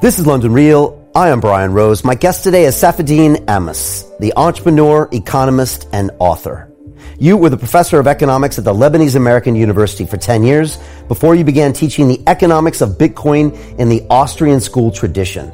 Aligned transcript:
This 0.00 0.18
is 0.18 0.26
London 0.26 0.54
Real. 0.54 1.10
I 1.14 1.28
am 1.28 1.40
Brian 1.40 1.74
Rose. 1.74 2.04
My 2.04 2.14
guest 2.14 2.42
today 2.42 2.64
is 2.64 2.74
Saifedean 2.74 3.44
Ammous, 3.44 4.18
the 4.18 4.32
entrepreneur, 4.34 5.06
economist, 5.12 5.88
and 5.92 6.10
author. 6.18 6.72
You 7.18 7.36
were 7.36 7.50
the 7.50 7.58
professor 7.58 8.00
of 8.00 8.06
economics 8.06 8.58
at 8.58 8.64
the 8.64 8.72
Lebanese 8.72 9.14
American 9.14 9.54
University 9.54 10.06
for 10.06 10.16
10 10.16 10.42
years 10.42 10.78
before 11.06 11.34
you 11.34 11.44
began 11.44 11.74
teaching 11.74 12.08
the 12.08 12.18
economics 12.26 12.80
of 12.80 12.96
Bitcoin 12.96 13.54
in 13.78 13.90
the 13.90 14.06
Austrian 14.08 14.60
school 14.60 14.90
tradition. 14.90 15.52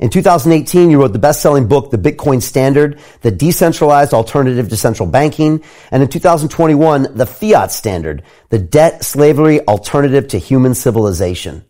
In 0.00 0.10
2018, 0.10 0.90
you 0.90 1.00
wrote 1.00 1.14
the 1.14 1.18
best-selling 1.18 1.66
book, 1.66 1.90
The 1.90 1.96
Bitcoin 1.96 2.42
Standard, 2.42 3.00
the 3.22 3.30
decentralized 3.30 4.12
alternative 4.12 4.68
to 4.68 4.76
central 4.76 5.08
banking. 5.08 5.64
And 5.90 6.02
in 6.02 6.10
2021, 6.10 7.16
The 7.16 7.24
Fiat 7.24 7.72
Standard, 7.72 8.22
the 8.50 8.58
debt 8.58 9.02
slavery 9.02 9.66
alternative 9.66 10.28
to 10.28 10.38
human 10.38 10.74
civilization. 10.74 11.64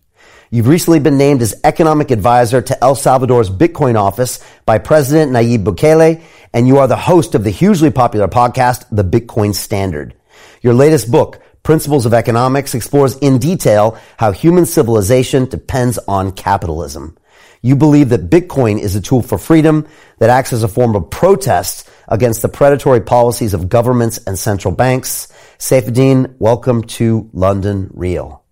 You've 0.50 0.66
recently 0.66 0.98
been 0.98 1.18
named 1.18 1.42
as 1.42 1.60
economic 1.62 2.10
advisor 2.10 2.62
to 2.62 2.82
El 2.82 2.94
Salvador's 2.94 3.50
Bitcoin 3.50 3.96
office 3.96 4.42
by 4.64 4.78
President 4.78 5.30
Nayib 5.30 5.62
Bukele, 5.62 6.22
and 6.54 6.66
you 6.66 6.78
are 6.78 6.88
the 6.88 6.96
host 6.96 7.34
of 7.34 7.44
the 7.44 7.50
hugely 7.50 7.90
popular 7.90 8.28
podcast, 8.28 8.86
The 8.90 9.04
Bitcoin 9.04 9.54
Standard. 9.54 10.14
Your 10.62 10.72
latest 10.72 11.10
book, 11.10 11.42
Principles 11.62 12.06
of 12.06 12.14
Economics, 12.14 12.74
explores 12.74 13.18
in 13.18 13.36
detail 13.36 13.98
how 14.16 14.32
human 14.32 14.64
civilization 14.64 15.44
depends 15.44 15.98
on 16.08 16.32
capitalism. 16.32 17.18
You 17.60 17.76
believe 17.76 18.08
that 18.08 18.30
Bitcoin 18.30 18.80
is 18.80 18.96
a 18.96 19.02
tool 19.02 19.20
for 19.20 19.36
freedom 19.36 19.86
that 20.18 20.30
acts 20.30 20.54
as 20.54 20.62
a 20.62 20.68
form 20.68 20.96
of 20.96 21.10
protest 21.10 21.90
against 22.08 22.40
the 22.40 22.48
predatory 22.48 23.02
policies 23.02 23.52
of 23.52 23.68
governments 23.68 24.18
and 24.26 24.38
central 24.38 24.72
banks. 24.72 25.28
Saifedean, 25.58 26.36
welcome 26.38 26.84
to 26.84 27.28
London 27.34 27.90
Real. 27.92 28.47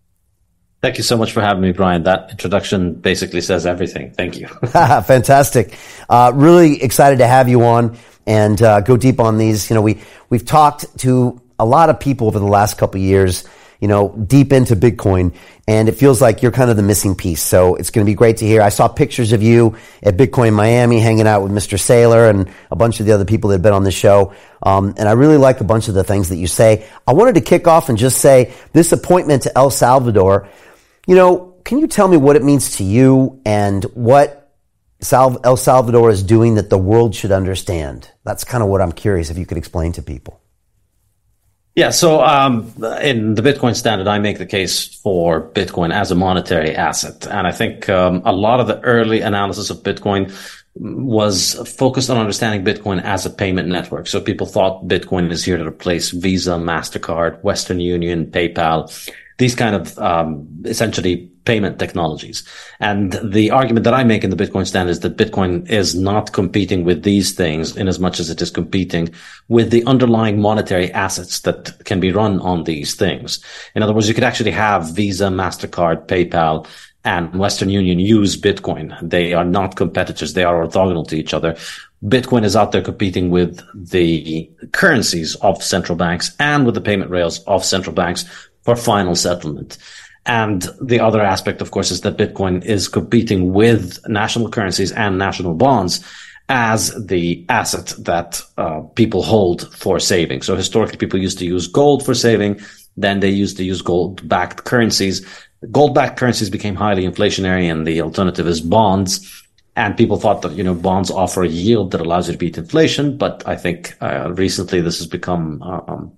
Thank 0.83 0.99
you 0.99 1.03
so 1.03 1.17
much 1.17 1.33
for 1.33 1.41
having 1.41 1.63
me, 1.63 1.73
Brian. 1.73 2.03
That 2.03 2.31
introduction 2.31 2.95
basically 2.95 3.41
says 3.41 3.67
everything. 3.67 4.13
Thank 4.13 4.39
you. 4.39 4.47
Fantastic. 5.07 5.75
Uh, 6.09 6.33
really 6.35 6.83
excited 6.83 7.19
to 7.19 7.27
have 7.27 7.49
you 7.49 7.63
on 7.65 7.97
and 8.27 8.61
uh, 8.61 8.81
go 8.81 8.97
deep 8.97 9.19
on 9.19 9.39
these. 9.39 9.71
You 9.71 9.75
know, 9.75 9.83
we 9.83 10.01
we've 10.29 10.45
talked 10.45 10.99
to 10.99 11.41
a 11.59 11.65
lot 11.65 11.89
of 11.89 11.99
people 11.99 12.27
over 12.27 12.39
the 12.39 12.47
last 12.47 12.77
couple 12.77 13.01
years. 13.01 13.49
You 13.81 13.89
know, 13.89 14.09
deep 14.27 14.53
into 14.53 14.75
Bitcoin, 14.75 15.35
and 15.69 15.89
it 15.89 15.93
feels 15.93 16.23
like 16.23 16.43
you're 16.43 16.53
kind 16.53 16.71
of 16.71 16.77
the 16.77 16.83
missing 16.83 17.15
piece. 17.15 17.43
So 17.43 17.75
it's 17.75 17.91
going 17.91 18.05
to 18.05 18.11
be 18.11 18.15
great 18.15 18.39
to 18.39 18.47
hear. 18.47 18.63
I 18.63 18.71
saw 18.71 18.89
pictures 18.89 19.33
of 19.33 19.43
you 19.43 19.77
at 20.03 20.17
Bitcoin 20.17 20.55
Miami, 20.55 20.99
hanging 20.99 21.27
out 21.27 21.43
with 21.43 21.53
Mr. 21.53 21.79
Saylor 21.79 22.31
and 22.31 22.51
a 22.71 22.77
bunch 22.77 23.01
of 23.01 23.07
the 23.07 23.13
other 23.13 23.25
people 23.25 23.51
that 23.51 23.57
have 23.57 23.63
been 23.63 23.73
on 23.73 23.85
the 23.85 23.91
show. 23.91 24.35
Um, 24.63 24.95
and 24.97 25.09
I 25.09 25.13
really 25.13 25.37
like 25.37 25.61
a 25.61 25.65
bunch 25.65 25.89
of 25.89 25.95
the 25.95 26.05
things 26.05 26.31
that 26.31 26.37
you 26.37 26.47
say. 26.47 26.87
I 27.07 27.13
wanted 27.13 27.35
to 27.35 27.41
kick 27.43 27.67
off 27.67 27.89
and 27.89 27.99
just 27.99 28.21
say 28.21 28.55
this 28.73 28.93
appointment 28.93 29.43
to 29.43 29.57
El 29.57 29.71
Salvador 29.71 30.49
you 31.07 31.15
know, 31.15 31.55
can 31.65 31.79
you 31.79 31.87
tell 31.87 32.09
me 32.09 32.17
what 32.17 32.37
it 32.37 32.43
means 32.43 32.77
to 32.79 32.85
you 32.85 33.41
and 33.47 33.85
what 33.95 34.53
El 35.13 35.57
Salvador 35.57 36.11
is 36.11 36.23
doing 36.25 36.57
that 36.57 36.69
the 36.69 36.79
world 36.79 37.15
should 37.15 37.31
understand? 37.31 38.11
That's 38.25 38.43
kind 38.43 38.63
of 38.63 38.69
what 38.69 38.83
I'm 38.83 38.93
curious 38.93 39.31
if 39.31 39.39
you 39.39 39.47
could 39.47 39.57
explain 39.57 39.93
to 39.93 40.03
people. 40.03 40.41
Yeah, 41.77 41.91
so 41.91 42.25
um, 42.25 42.73
in 43.03 43.35
the 43.35 43.43
Bitcoin 43.43 43.77
standard, 43.77 44.09
I 44.09 44.19
make 44.19 44.39
the 44.39 44.47
case 44.47 44.95
for 45.03 45.51
Bitcoin 45.51 45.93
as 45.93 46.11
a 46.11 46.15
monetary 46.15 46.75
asset. 46.75 47.27
And 47.27 47.47
I 47.47 47.53
think 47.53 47.91
um, 47.91 48.23
a 48.25 48.33
lot 48.33 48.61
of 48.61 48.67
the 48.67 48.81
early 48.81 49.21
analysis 49.21 49.69
of 49.69 49.83
Bitcoin 49.83 50.33
was 50.75 51.55
focused 51.77 52.09
on 52.09 52.17
understanding 52.17 52.65
Bitcoin 52.65 53.03
as 53.03 53.27
a 53.27 53.31
payment 53.31 53.69
network. 53.69 54.07
So 54.07 54.23
people 54.23 54.47
thought 54.47 54.89
Bitcoin 54.89 55.31
is 55.31 55.45
here 55.45 55.59
to 55.59 55.67
replace 55.67 56.13
Visa, 56.13 56.53
MasterCard, 56.53 57.43
Western 57.43 57.79
Union, 57.79 58.25
PayPal, 58.25 58.91
these 59.37 59.55
kind 59.55 59.77
of 59.77 59.99
um, 59.99 60.49
essentially 60.65 61.31
payment 61.47 61.79
technologies. 61.79 62.45
And 62.81 63.19
the 63.25 63.51
argument 63.51 63.85
that 63.85 63.95
I 63.95 64.05
make 64.05 64.25
in 64.25 64.31
the 64.31 64.37
Bitcoin 64.37 64.67
stand 64.67 64.91
is 64.91 65.01
that 65.01 65.17
Bitcoin 65.17 65.69
is 65.71 65.95
not 65.95 66.33
competing 66.33 66.85
with 66.85 67.05
these 67.05 67.33
things 67.33 67.77
in 67.77 67.89
as 67.89 67.99
much 67.99 68.21
as 68.21 68.29
it 68.29 68.43
is 68.43 68.51
competing 68.51 69.09
with 69.49 69.71
the 69.71 69.85
underlying 69.85 70.41
monetary 70.41 70.93
assets 70.93 71.41
that 71.41 71.85
can 71.85 72.01
be 72.01 72.13
run 72.13 72.41
on 72.41 72.65
these 72.65 72.95
things. 72.95 73.43
In 73.75 73.83
other 73.83 73.95
words, 73.95 74.09
you 74.09 74.15
could 74.15 74.25
actually 74.25 74.51
have 74.51 74.95
Visa, 74.95 75.29
MasterCard, 75.29 76.07
PayPal, 76.07 76.67
and 77.05 77.33
Western 77.39 77.71
Union 77.71 78.01
use 78.01 78.37
Bitcoin. 78.37 78.99
They 79.01 79.33
are 79.33 79.45
not 79.45 79.77
competitors. 79.77 80.35
They 80.35 80.43
are 80.43 80.67
orthogonal 80.67 81.07
to 81.09 81.17
each 81.17 81.33
other. 81.33 81.57
Bitcoin 82.05 82.45
is 82.45 82.57
out 82.57 82.73
there 82.73 82.83
competing 82.83 83.31
with 83.31 83.63
the 83.73 84.51
currencies 84.73 85.37
of 85.37 85.63
central 85.63 85.97
banks 85.97 86.35
and 86.41 86.67
with 86.67 86.75
the 86.75 86.81
payment 86.81 87.13
rails 87.13 87.39
of 87.45 87.65
central 87.65 87.95
banks 87.95 88.25
for 88.63 88.75
final 88.75 89.15
settlement. 89.15 89.79
And 90.27 90.69
the 90.81 91.01
other 91.01 91.21
aspect, 91.21 91.63
of 91.63 91.71
course, 91.71 91.91
is 91.91 92.01
that 92.01 92.17
Bitcoin 92.17 92.65
is 92.65 92.89
competing 92.89 93.53
with 93.53 94.07
national 94.09 94.51
currencies 94.51 94.91
and 94.93 95.19
national 95.19 95.55
bonds 95.55 96.05
as 96.49 96.93
the 97.07 97.45
asset 97.49 97.95
that 97.99 98.41
uh, 98.59 98.81
people 98.95 99.23
hold 99.23 99.73
for 99.77 99.99
saving. 99.99 100.43
So 100.43 100.57
historically, 100.57 100.99
people 100.99 101.21
used 101.21 101.39
to 101.39 101.45
use 101.45 101.67
gold 101.67 102.05
for 102.05 102.15
saving. 102.15 102.61
Then 102.97 103.21
they 103.21 103.31
used 103.31 103.57
to 103.59 103.65
use 103.65 103.83
gold 103.83 104.29
backed 104.29 104.65
currencies. 104.65 105.27
Gold 105.71 105.95
backed 105.95 106.19
currencies 106.19 106.51
became 106.51 106.75
highly 106.75 107.05
inflationary 107.05 107.71
and 107.71 107.87
the 107.87 108.01
alternative 108.01 108.47
is 108.47 108.61
bonds. 108.61 109.45
And 109.75 109.97
people 109.97 110.17
thought 110.17 110.43
that, 110.43 110.53
you 110.53 110.65
know, 110.65 110.75
bonds 110.75 111.11
offer 111.11 111.43
a 111.43 111.49
yield 111.49 111.91
that 111.91 112.01
allows 112.01 112.29
you 112.29 112.33
to 112.33 112.39
beat 112.39 112.57
inflation. 112.57 113.19
But 113.19 113.43
I 113.47 113.57
think 113.57 113.95
uh, 114.01 114.33
recently 114.33 114.81
this 114.81 114.99
has 114.99 115.07
become 115.07 115.63
uh, 115.63 115.81
um, 115.87 116.13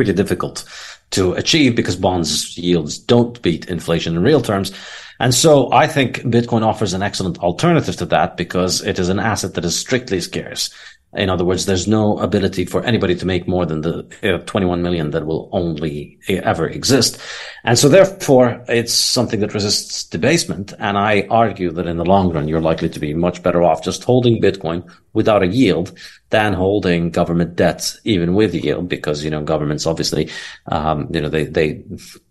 pretty 0.00 0.14
difficult 0.14 0.64
to 1.10 1.34
achieve 1.34 1.76
because 1.76 1.94
bonds 1.94 2.56
yields 2.56 2.98
don't 2.98 3.42
beat 3.42 3.68
inflation 3.68 4.16
in 4.16 4.22
real 4.22 4.40
terms. 4.40 4.72
And 5.18 5.34
so 5.34 5.70
I 5.74 5.86
think 5.86 6.20
Bitcoin 6.20 6.62
offers 6.62 6.94
an 6.94 7.02
excellent 7.02 7.36
alternative 7.40 7.96
to 7.96 8.06
that 8.06 8.38
because 8.38 8.80
it 8.80 8.98
is 8.98 9.10
an 9.10 9.18
asset 9.18 9.52
that 9.54 9.64
is 9.66 9.78
strictly 9.78 10.22
scarce. 10.22 10.70
In 11.12 11.28
other 11.28 11.44
words, 11.44 11.66
there's 11.66 11.86
no 11.86 12.18
ability 12.18 12.64
for 12.64 12.82
anybody 12.82 13.14
to 13.16 13.26
make 13.26 13.46
more 13.46 13.66
than 13.66 13.82
the 13.82 14.06
uh, 14.22 14.38
21 14.46 14.80
million 14.80 15.10
that 15.10 15.26
will 15.26 15.50
only 15.52 16.18
uh, 16.30 16.34
ever 16.44 16.66
exist. 16.66 17.20
And 17.64 17.78
so 17.78 17.90
therefore 17.90 18.64
it's 18.68 18.94
something 18.94 19.40
that 19.40 19.52
resists 19.52 20.04
debasement. 20.04 20.72
And 20.78 20.96
I 20.96 21.26
argue 21.28 21.72
that 21.72 21.86
in 21.86 21.98
the 21.98 22.06
long 22.06 22.32
run, 22.32 22.48
you're 22.48 22.62
likely 22.62 22.88
to 22.88 23.00
be 23.00 23.12
much 23.12 23.42
better 23.42 23.62
off 23.62 23.84
just 23.84 24.04
holding 24.04 24.40
Bitcoin 24.40 24.90
without 25.12 25.42
a 25.42 25.46
yield 25.46 25.92
than 26.30 26.52
holding 26.52 27.10
government 27.10 27.56
debts, 27.56 28.00
even 28.04 28.34
with 28.34 28.54
yield, 28.54 28.88
because, 28.88 29.24
you 29.24 29.30
know, 29.30 29.42
governments 29.42 29.86
obviously, 29.86 30.30
um, 30.66 31.08
you 31.12 31.20
know, 31.20 31.28
they, 31.28 31.44
they 31.44 31.82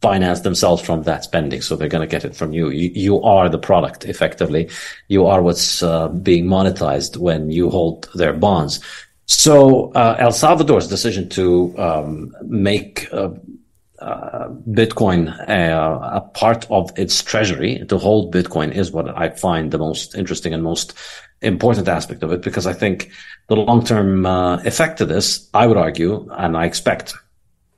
finance 0.01 0.41
themselves 0.41 0.81
from 0.81 1.03
that 1.03 1.23
spending. 1.23 1.61
So 1.61 1.75
they're 1.75 1.89
going 1.89 2.07
to 2.07 2.11
get 2.11 2.25
it 2.25 2.35
from 2.35 2.53
you. 2.53 2.69
you. 2.69 2.91
You 2.93 3.21
are 3.23 3.49
the 3.49 3.57
product 3.57 4.05
effectively. 4.05 4.69
You 5.09 5.27
are 5.27 5.41
what's 5.41 5.83
uh, 5.83 6.07
being 6.07 6.45
monetized 6.45 7.17
when 7.17 7.51
you 7.51 7.69
hold 7.69 8.09
their 8.15 8.33
bonds. 8.33 8.79
So, 9.25 9.91
uh, 9.91 10.15
El 10.17 10.31
Salvador's 10.31 10.87
decision 10.87 11.29
to, 11.29 11.77
um, 11.77 12.33
make, 12.41 13.07
uh, 13.13 13.29
uh, 14.01 14.47
Bitcoin 14.69 15.27
uh, 15.49 15.99
a 16.01 16.21
part 16.21 16.65
of 16.71 16.89
its 16.97 17.21
treasury 17.21 17.83
to 17.89 17.97
hold 17.97 18.33
Bitcoin 18.33 18.73
is 18.73 18.91
what 18.93 19.09
I 19.17 19.29
find 19.29 19.71
the 19.71 19.77
most 19.77 20.15
interesting 20.15 20.53
and 20.53 20.63
most 20.63 20.93
important 21.41 21.87
aspect 21.87 22.23
of 22.23 22.31
it 22.31 22.41
because 22.41 22.67
I 22.67 22.73
think 22.73 23.11
the 23.47 23.55
long 23.55 23.85
term 23.85 24.25
uh, 24.25 24.57
effect 24.63 25.01
of 25.01 25.07
this, 25.07 25.49
I 25.53 25.67
would 25.67 25.77
argue, 25.77 26.27
and 26.31 26.57
I 26.57 26.65
expect, 26.65 27.13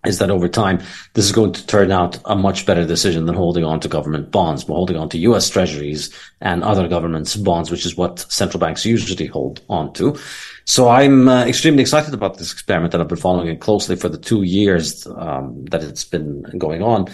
is 0.06 0.18
that 0.18 0.31
over 0.31 0.48
time, 0.48 0.80
this 1.13 1.25
is 1.25 1.31
going 1.31 1.52
to 1.54 1.66
turn 1.68 1.92
out 1.92 2.18
a 2.25 2.36
much 2.36 2.66
better 2.66 2.86
decision 2.86 3.25
than 3.25 3.36
holding 3.36 3.63
on 3.63 3.80
to 3.81 3.88
government 3.88 4.31
bonds, 4.31 4.63
but 4.63 4.74
holding 4.74 4.98
on 4.98 5.10
to 5.10 5.19
US 5.19 5.50
treasuries 5.50 6.13
and 6.42 6.63
other 6.63 6.88
governments' 6.88 7.36
bonds, 7.36 7.69
which 7.69 7.86
is 7.86 7.96
what 7.96 8.19
central 8.31 8.60
banks 8.60 8.86
usually 8.86 9.28
hold 9.28 9.62
on 9.69 9.94
to. 9.94 10.18
So 10.66 10.90
I'm 10.90 11.28
uh, 11.28 11.46
extremely 11.46 11.81
excited 11.81 12.14
about 12.14 12.38
this 12.38 12.52
experiment 12.52 12.92
that 12.92 13.02
I've 13.02 13.07
been 13.07 13.18
following 13.18 13.50
it 13.50 13.62
closely 13.62 13.96
for 13.96 14.10
the 14.10 14.18
two 14.18 14.44
years 14.44 15.06
um, 15.07 15.66
that 15.66 15.84
it's 15.84 16.04
been 16.04 16.44
going 16.57 16.81
on. 16.81 17.07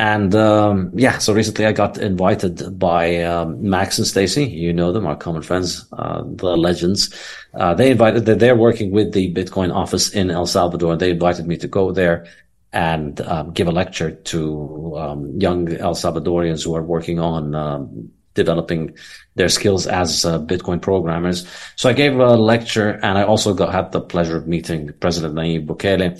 And 0.00 0.34
um, 0.34 0.92
yeah, 0.94 1.18
so 1.18 1.34
recently 1.34 1.66
I 1.66 1.72
got 1.72 1.98
invited 1.98 2.78
by 2.78 3.22
um, 3.22 3.68
Max 3.68 3.98
and 3.98 4.06
Stacy. 4.06 4.46
You 4.46 4.72
know 4.72 4.92
them, 4.92 5.06
our 5.06 5.14
common 5.14 5.42
friends, 5.42 5.86
uh, 5.92 6.22
the 6.24 6.56
legends. 6.56 7.14
Uh, 7.52 7.74
they 7.74 7.90
invited. 7.90 8.24
That 8.24 8.38
they're 8.38 8.56
working 8.56 8.92
with 8.92 9.12
the 9.12 9.30
Bitcoin 9.34 9.74
office 9.74 10.08
in 10.08 10.30
El 10.30 10.46
Salvador. 10.46 10.96
They 10.96 11.10
invited 11.10 11.46
me 11.46 11.58
to 11.58 11.68
go 11.68 11.92
there 11.92 12.26
and 12.72 13.20
um, 13.20 13.52
give 13.52 13.68
a 13.68 13.72
lecture 13.72 14.12
to 14.12 14.96
um, 14.96 15.38
young 15.38 15.70
El 15.76 15.94
Salvadorians 15.94 16.64
who 16.64 16.74
are 16.74 16.82
working 16.82 17.18
on 17.20 17.54
um, 17.54 18.10
developing 18.32 18.96
their 19.34 19.50
skills 19.50 19.86
as 19.86 20.24
uh, 20.24 20.38
Bitcoin 20.38 20.80
programmers. 20.80 21.46
So 21.76 21.90
I 21.90 21.92
gave 21.92 22.18
a 22.18 22.36
lecture, 22.36 22.98
and 23.02 23.18
I 23.18 23.24
also 23.24 23.52
got 23.52 23.74
had 23.74 23.92
the 23.92 24.00
pleasure 24.00 24.38
of 24.38 24.48
meeting 24.48 24.94
President 24.98 25.34
Nayib 25.34 25.66
Bukele 25.66 26.16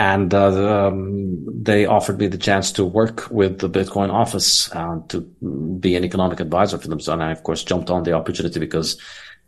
and 0.00 0.32
uh, 0.32 0.86
um, 0.86 1.44
they 1.62 1.84
offered 1.84 2.18
me 2.18 2.26
the 2.26 2.38
chance 2.38 2.72
to 2.72 2.86
work 2.86 3.30
with 3.30 3.58
the 3.58 3.68
Bitcoin 3.68 4.10
office 4.10 4.72
uh, 4.72 4.98
to 5.08 5.20
be 5.20 5.94
an 5.94 6.04
economic 6.04 6.40
advisor 6.40 6.78
for 6.78 6.88
them. 6.88 7.00
So, 7.00 7.12
and 7.12 7.22
I 7.22 7.32
of 7.32 7.42
course 7.42 7.62
jumped 7.62 7.90
on 7.90 8.04
the 8.04 8.14
opportunity 8.14 8.58
because 8.58 8.98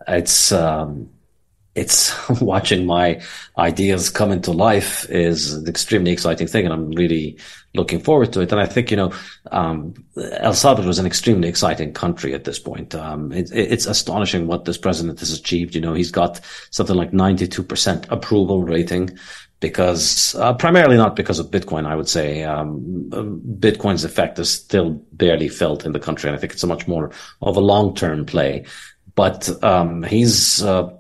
it's 0.07 0.53
um, 0.53 1.09
it's 1.75 2.13
watching 2.43 2.85
my 2.85 3.23
ideas 3.57 4.11
come 4.11 4.31
into 4.31 4.53
life 4.53 5.09
is 5.09 5.55
an 5.55 5.67
extremely 5.67 6.11
exciting 6.11 6.47
thing, 6.47 6.67
and 6.67 6.75
I'm 6.75 6.91
really 6.91 7.39
looking 7.73 8.01
forward 8.01 8.35
to 8.35 8.43
it. 8.43 8.53
And 8.53 8.61
I 8.61 8.67
think 8.67 8.91
you 8.91 8.99
know, 8.99 9.15
um, 9.53 9.95
El 10.19 10.53
Salvador 10.53 10.91
is 10.91 10.99
an 10.99 11.07
extremely 11.07 11.49
exciting 11.49 11.95
country 11.95 12.35
at 12.35 12.45
this 12.45 12.59
point. 12.59 12.95
Um, 12.95 13.33
it, 13.33 13.51
it's 13.55 13.87
astonishing 13.87 14.47
what 14.47 14.67
this 14.67 14.77
president 14.77 15.21
has 15.21 15.33
achieved. 15.33 15.75
You 15.75 15.81
know, 15.81 15.95
he's 15.95 16.11
got 16.11 16.43
something 16.71 16.95
like 16.95 17.13
92% 17.13 18.05
approval 18.11 18.65
rating 18.65 19.19
because 19.62 20.35
uh, 20.35 20.53
primarily 20.53 20.97
not 20.99 21.17
because 21.17 21.38
of 21.38 21.50
Bitcoin, 21.50 21.87
I 21.87 21.97
would 21.97 22.09
say. 22.09 22.43
Um, 22.43 23.09
Bitcoin's 23.59 24.05
effect 24.05 24.38
is 24.38 24.50
still 24.50 24.91
barely 25.12 25.49
felt 25.49 25.87
in 25.87 25.93
the 25.93 26.00
country, 26.00 26.29
and 26.29 26.37
I 26.37 26.41
think 26.41 26.53
it's 26.53 26.64
a 26.64 26.67
much 26.67 26.87
more 26.87 27.13
of 27.41 27.56
a 27.56 27.60
long-term 27.60 28.27
play. 28.27 28.67
But 29.15 29.48
um, 29.63 30.03
he's 30.03 30.63
uh, 30.63 30.91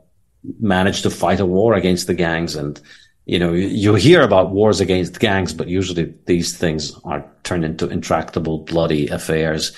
managed 0.60 1.02
to 1.02 1.10
fight 1.10 1.40
a 1.40 1.46
war 1.46 1.74
against 1.74 2.06
the 2.06 2.14
gangs, 2.14 2.54
and 2.54 2.80
you 3.26 3.38
know 3.38 3.52
you 3.52 3.96
hear 3.96 4.22
about 4.22 4.52
wars 4.52 4.80
against 4.80 5.18
gangs, 5.18 5.52
but 5.52 5.68
usually 5.68 6.14
these 6.26 6.56
things 6.56 6.92
are 7.04 7.28
turned 7.42 7.64
into 7.64 7.88
intractable, 7.88 8.60
bloody 8.60 9.08
affairs 9.08 9.76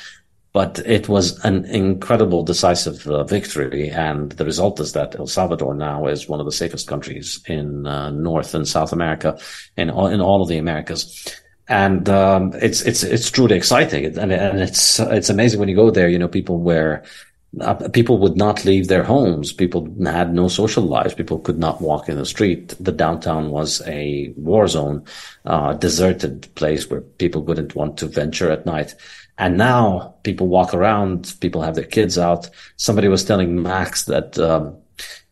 but 0.54 0.78
it 0.86 1.08
was 1.08 1.44
an 1.44 1.64
incredible 1.64 2.44
decisive 2.44 3.06
uh, 3.08 3.24
victory. 3.24 3.90
And 3.90 4.30
the 4.32 4.44
result 4.44 4.78
is 4.78 4.92
that 4.92 5.16
El 5.16 5.26
Salvador 5.26 5.74
now 5.74 6.06
is 6.06 6.28
one 6.28 6.38
of 6.38 6.46
the 6.46 6.52
safest 6.52 6.86
countries 6.86 7.40
in 7.48 7.86
uh, 7.88 8.10
North 8.10 8.54
and 8.54 8.66
South 8.66 8.92
America, 8.92 9.36
in 9.76 9.90
all, 9.90 10.06
in 10.06 10.20
all 10.20 10.42
of 10.42 10.48
the 10.48 10.56
Americas. 10.58 11.28
And, 11.66 12.08
um, 12.08 12.52
it's, 12.62 12.82
it's, 12.82 13.02
it's 13.02 13.32
truly 13.32 13.56
exciting. 13.56 14.16
And, 14.16 14.32
and 14.32 14.60
it's, 14.60 15.00
it's 15.00 15.28
amazing 15.28 15.58
when 15.58 15.68
you 15.68 15.74
go 15.74 15.90
there, 15.90 16.08
you 16.08 16.20
know, 16.20 16.28
people 16.28 16.60
where, 16.60 17.02
uh, 17.60 17.88
people 17.88 18.18
would 18.18 18.36
not 18.36 18.64
leave 18.64 18.86
their 18.86 19.02
homes. 19.02 19.52
People 19.52 19.88
had 20.04 20.34
no 20.34 20.46
social 20.46 20.84
lives. 20.84 21.14
People 21.14 21.38
could 21.40 21.58
not 21.58 21.80
walk 21.80 22.08
in 22.08 22.16
the 22.16 22.26
street. 22.26 22.74
The 22.78 22.92
downtown 22.92 23.50
was 23.50 23.82
a 23.86 24.32
war 24.36 24.68
zone, 24.68 25.04
uh, 25.46 25.72
deserted 25.74 26.52
place 26.54 26.88
where 26.88 27.00
people 27.00 27.42
wouldn't 27.42 27.74
want 27.74 27.96
to 27.98 28.06
venture 28.06 28.50
at 28.50 28.66
night. 28.66 28.94
And 29.38 29.58
now 29.58 30.14
people 30.22 30.46
walk 30.46 30.74
around, 30.74 31.34
people 31.40 31.62
have 31.62 31.74
their 31.74 31.84
kids 31.84 32.18
out. 32.18 32.48
Somebody 32.76 33.08
was 33.08 33.24
telling 33.24 33.62
Max 33.62 34.04
that 34.04 34.38
um, 34.38 34.76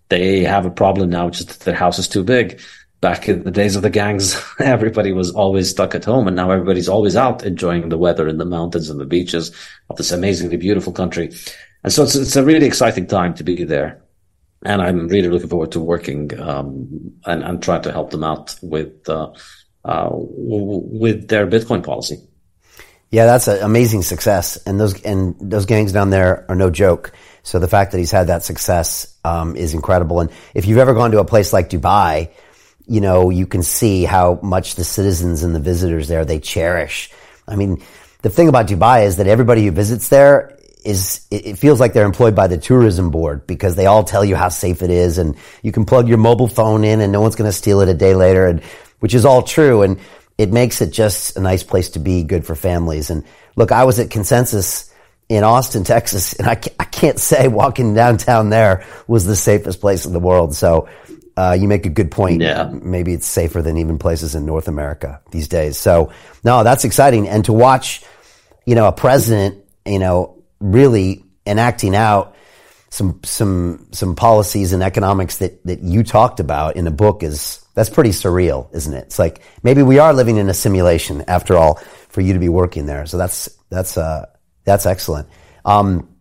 they 0.08 0.40
have 0.40 0.66
a 0.66 0.70
problem 0.70 1.10
now, 1.10 1.26
which 1.26 1.40
is 1.40 1.46
that 1.46 1.60
their 1.60 1.74
house 1.74 1.98
is 1.98 2.08
too 2.08 2.24
big. 2.24 2.60
Back 3.00 3.28
in 3.28 3.42
the 3.42 3.50
days 3.50 3.74
of 3.74 3.82
the 3.82 3.90
gangs, 3.90 4.40
everybody 4.58 5.12
was 5.12 5.32
always 5.32 5.70
stuck 5.70 5.94
at 5.94 6.04
home, 6.04 6.26
and 6.26 6.36
now 6.36 6.50
everybody's 6.50 6.88
always 6.88 7.16
out 7.16 7.44
enjoying 7.44 7.88
the 7.88 7.98
weather 7.98 8.28
in 8.28 8.38
the 8.38 8.44
mountains 8.44 8.90
and 8.90 9.00
the 9.00 9.06
beaches 9.06 9.50
of 9.90 9.96
this 9.96 10.12
amazingly 10.12 10.56
beautiful 10.56 10.92
country. 10.92 11.32
And 11.82 11.92
so 11.92 12.04
it's, 12.04 12.14
it's 12.14 12.36
a 12.36 12.44
really 12.44 12.66
exciting 12.66 13.06
time 13.06 13.34
to 13.34 13.44
be 13.44 13.64
there. 13.64 14.02
And 14.64 14.80
I'm 14.80 15.08
really 15.08 15.28
looking 15.28 15.48
forward 15.48 15.72
to 15.72 15.80
working 15.80 16.38
um, 16.38 17.12
and, 17.26 17.42
and 17.42 17.60
trying 17.60 17.82
to 17.82 17.92
help 17.92 18.10
them 18.10 18.22
out 18.22 18.54
with 18.62 19.08
uh, 19.08 19.32
uh, 19.84 20.10
with 20.12 21.26
their 21.26 21.48
Bitcoin 21.48 21.82
policy. 21.82 22.18
Yeah, 23.12 23.26
that's 23.26 23.46
an 23.46 23.62
amazing 23.62 24.00
success, 24.02 24.56
and 24.56 24.80
those 24.80 25.00
and 25.02 25.36
those 25.38 25.66
gangs 25.66 25.92
down 25.92 26.08
there 26.08 26.46
are 26.48 26.54
no 26.54 26.70
joke. 26.70 27.12
So 27.42 27.58
the 27.58 27.68
fact 27.68 27.92
that 27.92 27.98
he's 27.98 28.10
had 28.10 28.28
that 28.28 28.42
success 28.42 29.14
um, 29.22 29.54
is 29.54 29.74
incredible. 29.74 30.20
And 30.20 30.30
if 30.54 30.64
you've 30.64 30.78
ever 30.78 30.94
gone 30.94 31.10
to 31.10 31.18
a 31.20 31.24
place 31.24 31.52
like 31.52 31.68
Dubai, 31.68 32.30
you 32.86 33.02
know 33.02 33.28
you 33.28 33.46
can 33.46 33.62
see 33.62 34.04
how 34.04 34.40
much 34.42 34.76
the 34.76 34.84
citizens 34.84 35.42
and 35.42 35.54
the 35.54 35.60
visitors 35.60 36.08
there 36.08 36.24
they 36.24 36.40
cherish. 36.40 37.10
I 37.46 37.56
mean, 37.56 37.82
the 38.22 38.30
thing 38.30 38.48
about 38.48 38.66
Dubai 38.66 39.04
is 39.04 39.18
that 39.18 39.26
everybody 39.26 39.66
who 39.66 39.72
visits 39.72 40.08
there 40.08 40.56
is 40.82 41.26
it 41.30 41.58
feels 41.58 41.80
like 41.80 41.92
they're 41.92 42.06
employed 42.06 42.34
by 42.34 42.46
the 42.46 42.56
tourism 42.56 43.10
board 43.10 43.46
because 43.46 43.76
they 43.76 43.84
all 43.84 44.04
tell 44.04 44.24
you 44.24 44.36
how 44.36 44.48
safe 44.48 44.80
it 44.80 44.90
is 44.90 45.18
and 45.18 45.36
you 45.62 45.70
can 45.70 45.84
plug 45.84 46.08
your 46.08 46.16
mobile 46.18 46.48
phone 46.48 46.82
in 46.82 47.02
and 47.02 47.12
no 47.12 47.20
one's 47.20 47.36
going 47.36 47.48
to 47.48 47.52
steal 47.52 47.82
it 47.82 47.90
a 47.90 47.94
day 47.94 48.14
later 48.14 48.46
and 48.46 48.62
which 49.00 49.14
is 49.14 49.26
all 49.26 49.42
true 49.42 49.82
and 49.82 50.00
it 50.42 50.52
makes 50.52 50.80
it 50.80 50.90
just 50.90 51.36
a 51.36 51.40
nice 51.40 51.62
place 51.62 51.90
to 51.90 51.98
be 51.98 52.24
good 52.24 52.44
for 52.44 52.54
families 52.54 53.10
and 53.10 53.24
look 53.54 53.70
i 53.70 53.84
was 53.84 53.98
at 53.98 54.10
consensus 54.10 54.92
in 55.28 55.44
austin 55.44 55.84
texas 55.84 56.32
and 56.34 56.48
i 56.48 56.56
can't, 56.56 56.76
I 56.80 56.84
can't 56.84 57.18
say 57.18 57.48
walking 57.48 57.94
downtown 57.94 58.50
there 58.50 58.84
was 59.06 59.24
the 59.24 59.36
safest 59.36 59.80
place 59.80 60.04
in 60.04 60.12
the 60.12 60.20
world 60.20 60.54
so 60.54 60.88
uh, 61.36 61.56
you 61.58 61.66
make 61.66 61.86
a 61.86 61.88
good 61.88 62.10
point. 62.10 62.42
Yeah. 62.42 62.70
Maybe 62.70 63.14
it's 63.14 63.26
safer 63.26 63.62
than 63.62 63.78
even 63.78 63.98
places 63.98 64.34
in 64.34 64.44
North 64.44 64.68
America 64.68 65.20
these 65.30 65.48
days. 65.48 65.78
So 65.78 66.12
no, 66.44 66.62
that's 66.62 66.84
exciting. 66.84 67.26
And 67.26 67.44
to 67.46 67.54
watch, 67.54 68.04
you 68.66 68.74
know, 68.74 68.86
a 68.86 68.92
president, 68.92 69.64
you 69.86 69.98
know, 69.98 70.42
really 70.60 71.24
enacting 71.46 71.96
out 71.96 72.36
some 72.92 73.18
some 73.24 73.88
some 73.92 74.14
policies 74.14 74.74
and 74.74 74.82
economics 74.82 75.38
that 75.38 75.64
that 75.64 75.80
you 75.80 76.02
talked 76.02 76.40
about 76.40 76.76
in 76.76 76.86
a 76.86 76.90
book 76.90 77.22
is 77.22 77.64
that's 77.72 77.88
pretty 77.88 78.10
surreal, 78.10 78.68
isn't 78.74 78.92
it? 78.92 79.04
It's 79.04 79.18
like 79.18 79.40
maybe 79.62 79.82
we 79.82 79.98
are 79.98 80.12
living 80.12 80.36
in 80.36 80.50
a 80.50 80.54
simulation 80.54 81.24
after 81.26 81.56
all 81.56 81.76
for 82.10 82.20
you 82.20 82.34
to 82.34 82.38
be 82.38 82.50
working 82.50 82.84
there. 82.84 83.06
So 83.06 83.16
that's 83.16 83.48
that's 83.70 83.96
uh 83.96 84.26
that's 84.64 84.84
excellent. 84.84 85.26
Um, 85.64 86.14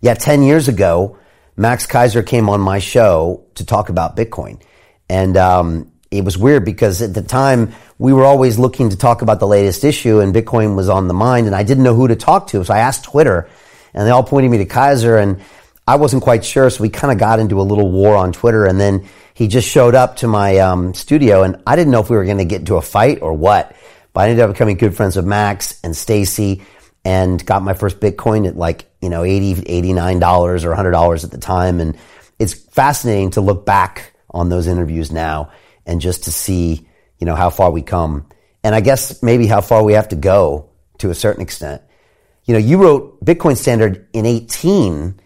yeah, 0.00 0.14
ten 0.14 0.44
years 0.44 0.68
ago, 0.68 1.18
Max 1.56 1.84
Keiser 1.84 2.24
came 2.24 2.48
on 2.48 2.60
my 2.60 2.78
show 2.78 3.44
to 3.56 3.66
talk 3.66 3.88
about 3.88 4.16
Bitcoin, 4.16 4.62
and 5.10 5.36
um, 5.36 5.90
it 6.12 6.24
was 6.24 6.38
weird 6.38 6.64
because 6.64 7.02
at 7.02 7.12
the 7.12 7.22
time 7.22 7.74
we 7.98 8.12
were 8.12 8.24
always 8.24 8.56
looking 8.56 8.90
to 8.90 8.96
talk 8.96 9.22
about 9.22 9.40
the 9.40 9.48
latest 9.48 9.82
issue, 9.82 10.20
and 10.20 10.32
Bitcoin 10.32 10.76
was 10.76 10.88
on 10.88 11.08
the 11.08 11.14
mind, 11.14 11.48
and 11.48 11.56
I 11.56 11.64
didn't 11.64 11.82
know 11.82 11.96
who 11.96 12.06
to 12.06 12.14
talk 12.14 12.46
to, 12.48 12.64
so 12.64 12.72
I 12.72 12.78
asked 12.78 13.02
Twitter 13.02 13.48
and 13.94 14.06
they 14.06 14.10
all 14.10 14.22
pointed 14.22 14.50
me 14.50 14.58
to 14.58 14.66
Keiser 14.66 15.20
and 15.20 15.40
I 15.88 15.96
wasn't 15.96 16.22
quite 16.22 16.44
sure. 16.44 16.68
So 16.68 16.82
we 16.82 16.90
kind 16.90 17.10
of 17.10 17.18
got 17.18 17.40
into 17.40 17.58
a 17.58 17.62
little 17.62 17.90
war 17.90 18.14
on 18.14 18.30
Twitter 18.30 18.66
and 18.66 18.78
then 18.78 19.08
he 19.32 19.48
just 19.48 19.66
showed 19.66 19.94
up 19.94 20.16
to 20.16 20.28
my 20.28 20.58
um, 20.58 20.92
studio 20.92 21.44
and 21.44 21.62
I 21.66 21.76
didn't 21.76 21.92
know 21.92 22.00
if 22.00 22.10
we 22.10 22.16
were 22.16 22.26
going 22.26 22.36
to 22.36 22.44
get 22.44 22.60
into 22.60 22.76
a 22.76 22.82
fight 22.82 23.22
or 23.22 23.32
what, 23.32 23.74
but 24.12 24.20
I 24.20 24.28
ended 24.28 24.44
up 24.44 24.52
becoming 24.52 24.76
good 24.76 24.94
friends 24.94 25.16
with 25.16 25.24
Max 25.24 25.80
and 25.82 25.96
Stacy 25.96 26.62
and 27.06 27.44
got 27.46 27.62
my 27.62 27.72
first 27.72 28.00
Bitcoin 28.00 28.46
at 28.46 28.54
like, 28.54 28.84
you 29.00 29.08
know, 29.08 29.24
80, 29.24 29.54
$89 29.54 30.64
or 30.64 30.74
$100 30.74 31.24
at 31.24 31.30
the 31.30 31.38
time. 31.38 31.80
And 31.80 31.96
it's 32.38 32.52
fascinating 32.52 33.30
to 33.30 33.40
look 33.40 33.64
back 33.64 34.12
on 34.28 34.50
those 34.50 34.66
interviews 34.66 35.10
now 35.10 35.52
and 35.86 36.02
just 36.02 36.24
to 36.24 36.30
see, 36.30 36.86
you 37.18 37.24
know, 37.24 37.34
how 37.34 37.48
far 37.48 37.70
we 37.70 37.80
come. 37.80 38.28
And 38.62 38.74
I 38.74 38.82
guess 38.82 39.22
maybe 39.22 39.46
how 39.46 39.62
far 39.62 39.82
we 39.82 39.94
have 39.94 40.08
to 40.08 40.16
go 40.16 40.68
to 40.98 41.08
a 41.08 41.14
certain 41.14 41.40
extent 41.40 41.80
you 42.48 42.54
know, 42.54 42.60
you 42.60 42.78
wrote 42.78 43.22
Bitcoin 43.22 43.58
Standard 43.58 44.08
in 44.14 44.24
18, 44.24 45.20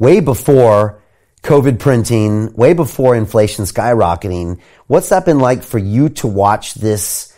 way 0.00 0.18
before 0.18 1.00
COVID 1.42 1.78
printing, 1.78 2.52
way 2.54 2.72
before 2.72 3.14
inflation 3.14 3.64
skyrocketing. 3.66 4.58
What's 4.88 5.10
that 5.10 5.24
been 5.24 5.38
like 5.38 5.62
for 5.62 5.78
you 5.78 6.08
to 6.08 6.26
watch 6.26 6.74
this 6.74 7.32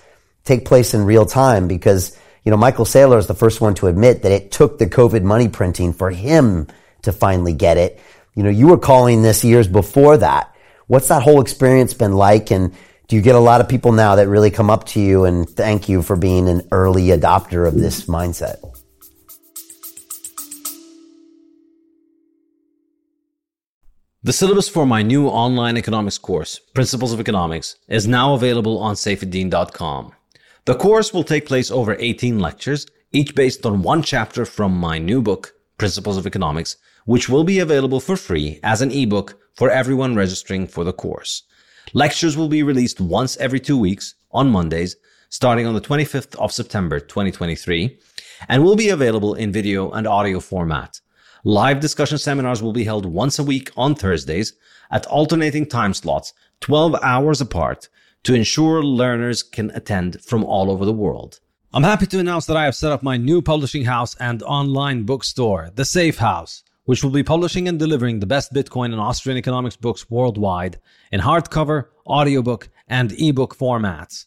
take 0.44 0.64
place 0.64 0.94
in 0.94 1.04
real 1.04 1.26
time? 1.26 1.68
Because, 1.68 2.16
you 2.44 2.50
know, 2.50 2.56
Michael 2.56 2.86
Saylor 2.86 3.18
is 3.18 3.26
the 3.26 3.34
first 3.34 3.60
one 3.60 3.74
to 3.74 3.88
admit 3.88 4.22
that 4.22 4.32
it 4.32 4.50
took 4.50 4.78
the 4.78 4.86
COVID 4.86 5.22
money 5.22 5.48
printing 5.48 5.92
for 5.92 6.10
him 6.10 6.68
to 7.02 7.12
finally 7.12 7.52
get 7.52 7.76
it. 7.76 8.00
You 8.34 8.44
know, 8.44 8.50
you 8.50 8.68
were 8.68 8.78
calling 8.78 9.22
this 9.22 9.44
years 9.44 9.68
before 9.68 10.16
that. 10.16 10.54
What's 10.86 11.08
that 11.08 11.22
whole 11.22 11.40
experience 11.40 11.94
been 11.94 12.14
like? 12.14 12.50
And 12.50 12.74
do 13.08 13.16
you 13.16 13.22
get 13.22 13.34
a 13.34 13.40
lot 13.40 13.60
of 13.60 13.68
people 13.68 13.92
now 13.92 14.16
that 14.16 14.28
really 14.28 14.50
come 14.50 14.70
up 14.70 14.86
to 14.88 15.00
you 15.00 15.24
and 15.24 15.48
thank 15.48 15.88
you 15.88 16.00
for 16.00 16.16
being 16.16 16.48
an 16.48 16.66
early 16.70 17.08
adopter 17.08 17.66
of 17.66 17.74
this 17.74 18.06
mindset? 18.06 18.71
The 24.24 24.32
syllabus 24.32 24.68
for 24.68 24.86
my 24.86 25.02
new 25.02 25.26
online 25.26 25.76
economics 25.76 26.16
course, 26.16 26.60
Principles 26.74 27.12
of 27.12 27.18
Economics, 27.18 27.74
is 27.88 28.06
now 28.06 28.34
available 28.34 28.78
on 28.78 28.94
saifedean.com. 28.94 30.12
The 30.64 30.76
course 30.76 31.12
will 31.12 31.24
take 31.24 31.44
place 31.44 31.72
over 31.72 31.96
18 31.98 32.38
lectures, 32.38 32.86
each 33.10 33.34
based 33.34 33.66
on 33.66 33.82
one 33.82 34.00
chapter 34.00 34.44
from 34.44 34.76
my 34.78 34.96
new 35.00 35.22
book, 35.22 35.54
Principles 35.76 36.16
of 36.16 36.24
Economics, 36.24 36.76
which 37.04 37.28
will 37.28 37.42
be 37.42 37.58
available 37.58 37.98
for 37.98 38.16
free 38.16 38.60
as 38.62 38.80
an 38.80 38.92
ebook 38.92 39.40
for 39.56 39.70
everyone 39.70 40.14
registering 40.14 40.68
for 40.68 40.84
the 40.84 40.92
course. 40.92 41.42
Lectures 41.92 42.36
will 42.36 42.48
be 42.48 42.62
released 42.62 43.00
once 43.00 43.36
every 43.38 43.58
two 43.58 43.76
weeks 43.76 44.14
on 44.30 44.48
Mondays, 44.48 44.94
starting 45.30 45.66
on 45.66 45.74
the 45.74 45.80
25th 45.80 46.36
of 46.36 46.52
September 46.52 47.00
2023, 47.00 47.98
and 48.48 48.62
will 48.62 48.76
be 48.76 48.90
available 48.90 49.34
in 49.34 49.50
video 49.50 49.90
and 49.90 50.06
audio 50.06 50.38
format. 50.38 51.00
Live 51.44 51.80
discussion 51.80 52.18
seminars 52.18 52.62
will 52.62 52.72
be 52.72 52.84
held 52.84 53.04
once 53.04 53.36
a 53.36 53.42
week 53.42 53.72
on 53.76 53.96
Thursdays 53.96 54.52
at 54.92 55.06
alternating 55.06 55.66
time 55.66 55.92
slots, 55.92 56.32
12 56.60 56.94
hours 57.02 57.40
apart, 57.40 57.88
to 58.22 58.32
ensure 58.32 58.80
learners 58.80 59.42
can 59.42 59.72
attend 59.72 60.22
from 60.22 60.44
all 60.44 60.70
over 60.70 60.84
the 60.84 60.92
world. 60.92 61.40
I'm 61.74 61.82
happy 61.82 62.06
to 62.06 62.20
announce 62.20 62.46
that 62.46 62.56
I 62.56 62.64
have 62.64 62.76
set 62.76 62.92
up 62.92 63.02
my 63.02 63.16
new 63.16 63.42
publishing 63.42 63.86
house 63.86 64.14
and 64.20 64.40
online 64.44 65.02
bookstore, 65.02 65.70
The 65.74 65.84
Safe 65.84 66.18
House, 66.18 66.62
which 66.84 67.02
will 67.02 67.10
be 67.10 67.24
publishing 67.24 67.66
and 67.66 67.76
delivering 67.76 68.20
the 68.20 68.26
best 68.26 68.52
Bitcoin 68.52 68.92
and 68.92 69.00
Austrian 69.00 69.36
economics 69.36 69.74
books 69.74 70.08
worldwide 70.08 70.78
in 71.10 71.22
hardcover, 71.22 71.86
audiobook, 72.06 72.68
and 72.86 73.10
ebook 73.20 73.56
formats. 73.58 74.26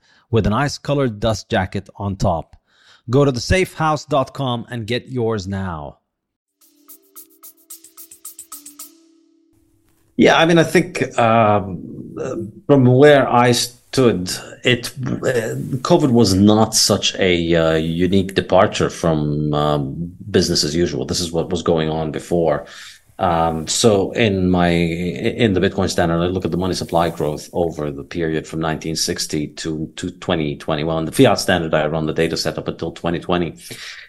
with 0.31 0.47
an 0.47 0.53
ice 0.53 0.77
colored 0.77 1.19
dust 1.19 1.49
jacket 1.49 1.89
on 1.97 2.15
top. 2.15 2.55
Go 3.09 3.25
to 3.25 3.31
thesafehouse.com 3.31 4.67
and 4.69 4.87
get 4.87 5.09
yours 5.09 5.47
now. 5.47 5.99
Yeah, 10.17 10.37
I 10.37 10.45
mean, 10.45 10.59
I 10.59 10.63
think 10.63 11.17
um, 11.17 12.61
from 12.67 12.85
where 12.85 13.27
I 13.27 13.53
stood, 13.53 14.29
it 14.63 14.87
uh, 14.87 15.57
COVID 15.81 16.11
was 16.11 16.33
not 16.33 16.75
such 16.75 17.15
a 17.15 17.55
uh, 17.55 17.73
unique 17.75 18.35
departure 18.35 18.89
from 18.89 19.53
um, 19.53 20.15
business 20.29 20.63
as 20.63 20.75
usual. 20.75 21.05
This 21.05 21.21
is 21.21 21.31
what 21.31 21.49
was 21.49 21.63
going 21.63 21.89
on 21.89 22.11
before. 22.11 22.67
Um, 23.21 23.67
so 23.67 24.11
in 24.13 24.49
my 24.49 24.69
in 24.69 25.53
the 25.53 25.59
Bitcoin 25.59 25.87
standard, 25.91 26.23
I 26.23 26.25
look 26.25 26.43
at 26.43 26.49
the 26.49 26.57
money 26.57 26.73
supply 26.73 27.11
growth 27.11 27.51
over 27.53 27.91
the 27.91 28.03
period 28.03 28.47
from 28.47 28.61
1960 28.61 29.49
to 29.49 29.93
to 29.95 30.09
2021. 30.09 31.05
The 31.05 31.11
fiat 31.11 31.39
standard, 31.39 31.75
I 31.75 31.85
run 31.85 32.07
the 32.07 32.13
data 32.13 32.35
set 32.35 32.57
up 32.57 32.67
until 32.67 32.91
2020, 32.91 33.55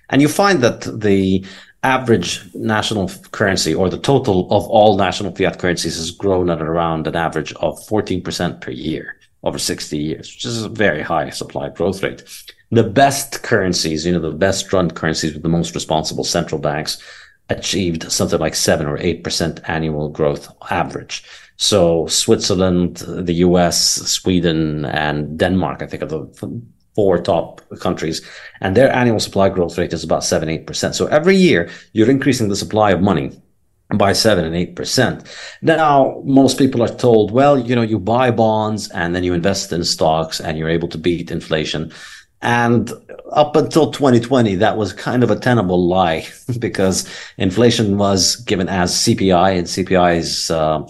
and 0.09 0.23
you 0.23 0.29
find 0.29 0.63
that 0.63 0.81
the 1.01 1.45
average 1.83 2.41
national 2.55 3.11
currency 3.33 3.75
or 3.75 3.91
the 3.91 3.99
total 3.99 4.47
of 4.51 4.65
all 4.69 4.97
national 4.97 5.35
fiat 5.35 5.59
currencies 5.59 5.97
has 5.97 6.11
grown 6.11 6.49
at 6.49 6.63
around 6.63 7.07
an 7.07 7.17
average 7.17 7.53
of 7.55 7.79
14% 7.87 8.63
per 8.63 8.71
year 8.71 9.19
over 9.43 9.59
60 9.59 9.99
years, 9.99 10.33
which 10.33 10.45
is 10.47 10.63
a 10.63 10.69
very 10.69 11.03
high 11.03 11.29
supply 11.29 11.69
growth 11.69 12.03
rate. 12.03 12.23
The 12.71 12.85
best 12.85 13.43
currencies, 13.43 14.07
you 14.07 14.13
know, 14.13 14.21
the 14.21 14.31
best 14.31 14.73
run 14.73 14.91
currencies 14.91 15.35
with 15.35 15.43
the 15.43 15.49
most 15.51 15.75
responsible 15.75 16.25
central 16.25 16.61
banks 16.61 17.03
achieved 17.59 18.11
something 18.11 18.41
like 18.41 18.55
seven 18.55 18.87
or 18.87 18.99
eight 18.99 19.23
percent 19.25 19.61
annual 19.67 20.09
growth 20.09 20.49
average. 20.71 21.25
So 21.57 22.07
Switzerland, 22.07 22.97
the 23.07 23.35
US, 23.47 23.79
Sweden, 23.79 24.85
and 24.87 25.39
Denmark, 25.39 25.83
I 25.83 25.87
think 25.87 26.03
are 26.03 26.07
the 26.07 26.63
four 26.95 27.23
top 27.23 27.61
countries, 27.81 28.21
and 28.61 28.77
their 28.77 28.93
annual 28.93 29.21
supply 29.21 29.49
growth 29.49 29.79
rate 29.79 29.93
is 29.93 30.05
about 30.05 30.25
seven, 30.25 30.49
eight 30.49 30.67
percent. 30.67 30.95
So 30.95 31.07
every 31.07 31.37
year 31.37 31.71
you're 31.93 32.11
increasing 32.11 32.49
the 32.49 32.57
supply 32.57 32.91
of 32.91 33.01
money 33.01 33.31
by 33.95 34.13
seven 34.13 34.45
and 34.45 34.57
eight 34.57 34.75
percent. 34.77 35.25
Now, 35.61 36.23
most 36.25 36.59
people 36.59 36.83
are 36.83 36.89
told, 36.89 37.31
well, 37.31 37.59
you 37.59 37.77
know, 37.77 37.83
you 37.83 37.99
buy 37.99 38.31
bonds 38.31 38.91
and 38.91 39.15
then 39.15 39.25
you 39.25 39.35
invest 39.35 39.73
in 39.73 39.85
stocks 39.85 40.41
and 40.41 40.59
you're 40.59 40.69
able 40.69 40.89
to 40.89 40.99
beat 40.99 41.31
inflation. 41.31 41.93
And 42.43 42.93
up 43.31 43.55
until 43.55 43.93
2020, 43.93 44.57
that 44.57 44.77
was 44.77 44.93
kind 44.93 45.23
of 45.23 45.31
a 45.31 45.39
tenable 45.39 45.87
lie 45.87 46.27
because 46.59 47.09
inflation 47.39 47.99
was 47.99 48.37
given 48.37 48.69
as 48.69 48.93
CPI 48.93 49.59
and 49.59 49.67
CPI 49.67 50.17
is, 50.17 50.51
uh, 50.51 50.83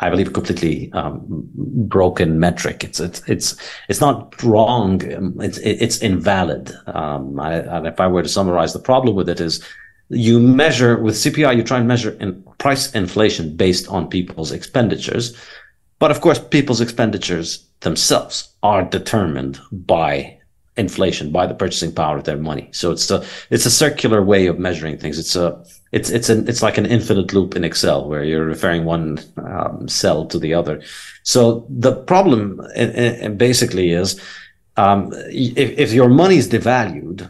I 0.00 0.10
believe, 0.10 0.28
a 0.28 0.32
completely 0.32 0.92
um, 0.92 1.24
broken 1.54 2.40
metric. 2.40 2.82
It's 2.82 2.98
it's 3.00 3.22
it's 3.28 3.56
it's 3.88 4.00
not 4.00 4.42
wrong. 4.42 5.00
It's 5.40 5.58
it's 5.58 5.98
invalid. 5.98 6.72
Um, 6.86 7.38
I, 7.38 7.54
and 7.54 7.86
if 7.86 8.00
I 8.00 8.08
were 8.08 8.22
to 8.22 8.28
summarize 8.28 8.72
the 8.72 8.80
problem 8.80 9.14
with 9.14 9.28
it 9.28 9.40
is 9.40 9.64
you 10.08 10.40
measure 10.40 11.00
with 11.00 11.14
CPI, 11.14 11.56
you 11.56 11.62
try 11.62 11.78
and 11.78 11.86
measure 11.86 12.16
in 12.20 12.42
price 12.58 12.92
inflation 12.92 13.56
based 13.56 13.88
on 13.88 14.08
people's 14.08 14.52
expenditures. 14.52 15.36
But 15.98 16.10
of 16.10 16.20
course, 16.20 16.38
people's 16.38 16.80
expenditures 16.80 17.64
themselves 17.80 18.48
are 18.62 18.84
determined 18.84 19.60
by 19.70 20.37
inflation, 20.78 21.30
by 21.30 21.46
the 21.46 21.54
purchasing 21.54 21.92
power 21.92 22.16
of 22.16 22.24
their 22.24 22.38
money. 22.38 22.68
So 22.72 22.90
it's 22.92 23.10
a, 23.10 23.24
it's 23.50 23.66
a 23.66 23.70
circular 23.70 24.22
way 24.22 24.46
of 24.46 24.58
measuring 24.58 24.98
things. 24.98 25.18
It's 25.18 25.36
a, 25.36 25.62
it's, 25.92 26.10
it's 26.10 26.28
an, 26.28 26.48
it's 26.48 26.62
like 26.62 26.78
an 26.78 26.86
infinite 26.86 27.32
loop 27.34 27.56
in 27.56 27.64
Excel 27.64 28.08
where 28.08 28.24
you're 28.24 28.44
referring 28.44 28.84
one 28.84 29.18
um, 29.36 29.88
cell 29.88 30.26
to 30.26 30.38
the 30.38 30.54
other. 30.54 30.82
So 31.22 31.66
the 31.68 31.94
problem 31.94 32.60
basically 33.36 33.90
is, 33.90 34.20
um, 34.76 35.12
if, 35.30 35.78
if 35.78 35.92
your 35.92 36.08
money 36.08 36.36
is 36.36 36.48
devalued, 36.48 37.28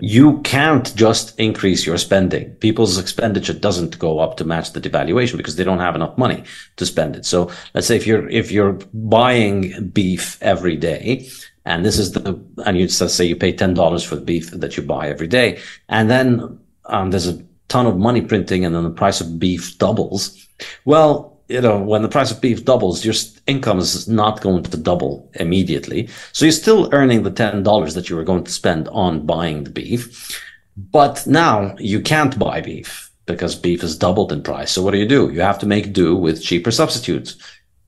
you 0.00 0.40
can't 0.42 0.94
just 0.94 1.36
increase 1.40 1.84
your 1.84 1.98
spending. 1.98 2.50
People's 2.60 2.98
expenditure 2.98 3.52
doesn't 3.52 3.98
go 3.98 4.20
up 4.20 4.36
to 4.36 4.44
match 4.44 4.72
the 4.72 4.80
devaluation 4.80 5.36
because 5.36 5.56
they 5.56 5.64
don't 5.64 5.80
have 5.80 5.96
enough 5.96 6.16
money 6.16 6.44
to 6.76 6.86
spend 6.86 7.16
it. 7.16 7.26
So 7.26 7.50
let's 7.74 7.88
say 7.88 7.96
if 7.96 8.06
you're, 8.06 8.28
if 8.28 8.52
you're 8.52 8.78
buying 8.94 9.88
beef 9.88 10.38
every 10.40 10.76
day, 10.76 11.28
and 11.68 11.84
this 11.84 11.98
is 11.98 12.12
the, 12.12 12.40
and 12.64 12.78
you 12.78 12.88
say 12.88 13.24
you 13.26 13.36
pay 13.36 13.52
$10 13.52 14.06
for 14.06 14.16
the 14.16 14.22
beef 14.22 14.50
that 14.50 14.76
you 14.76 14.82
buy 14.82 15.08
every 15.08 15.26
day. 15.26 15.60
And 15.90 16.08
then, 16.08 16.58
um, 16.86 17.10
there's 17.10 17.28
a 17.28 17.44
ton 17.68 17.86
of 17.86 17.98
money 17.98 18.22
printing 18.22 18.64
and 18.64 18.74
then 18.74 18.84
the 18.84 18.90
price 18.90 19.20
of 19.20 19.38
beef 19.38 19.76
doubles. 19.76 20.48
Well, 20.86 21.38
you 21.48 21.60
know, 21.60 21.78
when 21.78 22.00
the 22.00 22.08
price 22.08 22.30
of 22.30 22.40
beef 22.40 22.64
doubles, 22.64 23.04
your 23.04 23.14
income 23.46 23.78
is 23.78 24.08
not 24.08 24.40
going 24.40 24.62
to 24.62 24.76
double 24.78 25.30
immediately. 25.34 26.08
So 26.32 26.46
you're 26.46 26.52
still 26.52 26.88
earning 26.92 27.22
the 27.22 27.30
$10 27.30 27.94
that 27.94 28.08
you 28.08 28.16
were 28.16 28.24
going 28.24 28.44
to 28.44 28.50
spend 28.50 28.88
on 28.88 29.26
buying 29.26 29.64
the 29.64 29.70
beef. 29.70 30.42
But 30.76 31.26
now 31.26 31.76
you 31.78 32.00
can't 32.00 32.38
buy 32.38 32.62
beef 32.62 33.10
because 33.26 33.54
beef 33.54 33.82
has 33.82 33.96
doubled 33.96 34.32
in 34.32 34.42
price. 34.42 34.70
So 34.72 34.82
what 34.82 34.92
do 34.92 34.98
you 34.98 35.08
do? 35.08 35.30
You 35.30 35.42
have 35.42 35.58
to 35.58 35.66
make 35.66 35.92
do 35.92 36.16
with 36.16 36.42
cheaper 36.42 36.70
substitutes, 36.70 37.36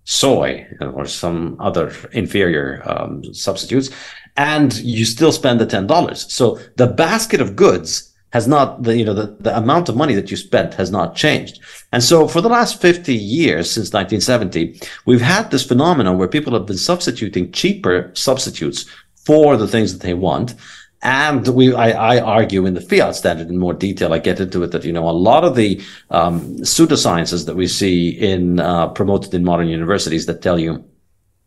soy 0.04 0.66
or 0.80 1.07
some 1.07 1.57
other 1.61 1.92
inferior 2.12 2.83
um, 2.87 3.23
substitutes. 3.35 3.90
And 4.37 4.75
you 4.80 5.04
still 5.04 5.33
spend 5.33 5.61
the 5.61 5.66
$10. 5.66 6.30
So 6.30 6.59
the 6.76 6.87
basket 6.87 7.40
of 7.40 7.57
goods 7.57 8.11
has 8.33 8.47
not 8.47 8.83
the 8.83 8.97
you 8.97 9.04
know 9.04 9.14
the, 9.14 9.37
the 9.40 9.57
amount 9.57 9.88
of 9.88 9.97
money 9.97 10.14
that 10.14 10.30
you 10.30 10.37
spent 10.37 10.75
has 10.75 10.90
not 10.90 11.16
changed 11.16 11.61
and 11.92 12.02
so 12.02 12.28
for 12.28 12.40
the 12.40 12.49
last 12.49 12.80
50 12.80 13.14
years 13.14 13.71
since 13.71 13.92
1970 13.92 14.80
we've 15.04 15.21
had 15.21 15.50
this 15.50 15.66
phenomenon 15.66 16.16
where 16.16 16.28
people 16.28 16.52
have 16.52 16.66
been 16.66 16.78
substituting 16.78 17.50
cheaper 17.52 18.11
substitutes 18.14 18.87
for 19.25 19.57
the 19.57 19.69
things 19.69 19.92
that 19.92 20.02
they 20.02 20.14
want 20.14 20.54
and 21.02 21.49
we, 21.49 21.75
I, 21.75 22.16
I, 22.16 22.21
argue 22.21 22.66
in 22.66 22.75
the 22.75 22.80
fiat 22.80 23.16
standard 23.16 23.49
in 23.49 23.57
more 23.57 23.73
detail. 23.73 24.12
I 24.12 24.19
get 24.19 24.38
into 24.38 24.62
it 24.62 24.73
that 24.73 24.85
you 24.85 24.92
know 24.92 25.09
a 25.09 25.12
lot 25.12 25.45
of 25.45 25.57
the 25.57 25.80
um, 26.11 26.57
pseudosciences 26.59 27.47
that 27.47 27.57
we 27.57 27.66
see 27.66 28.11
in 28.11 28.61
uh, 28.61 28.88
promoted 28.88 29.33
in 29.33 29.42
modern 29.45 29.69
universities 29.69 30.26
that 30.26 30.42
tell 30.42 30.59
you 30.59 30.85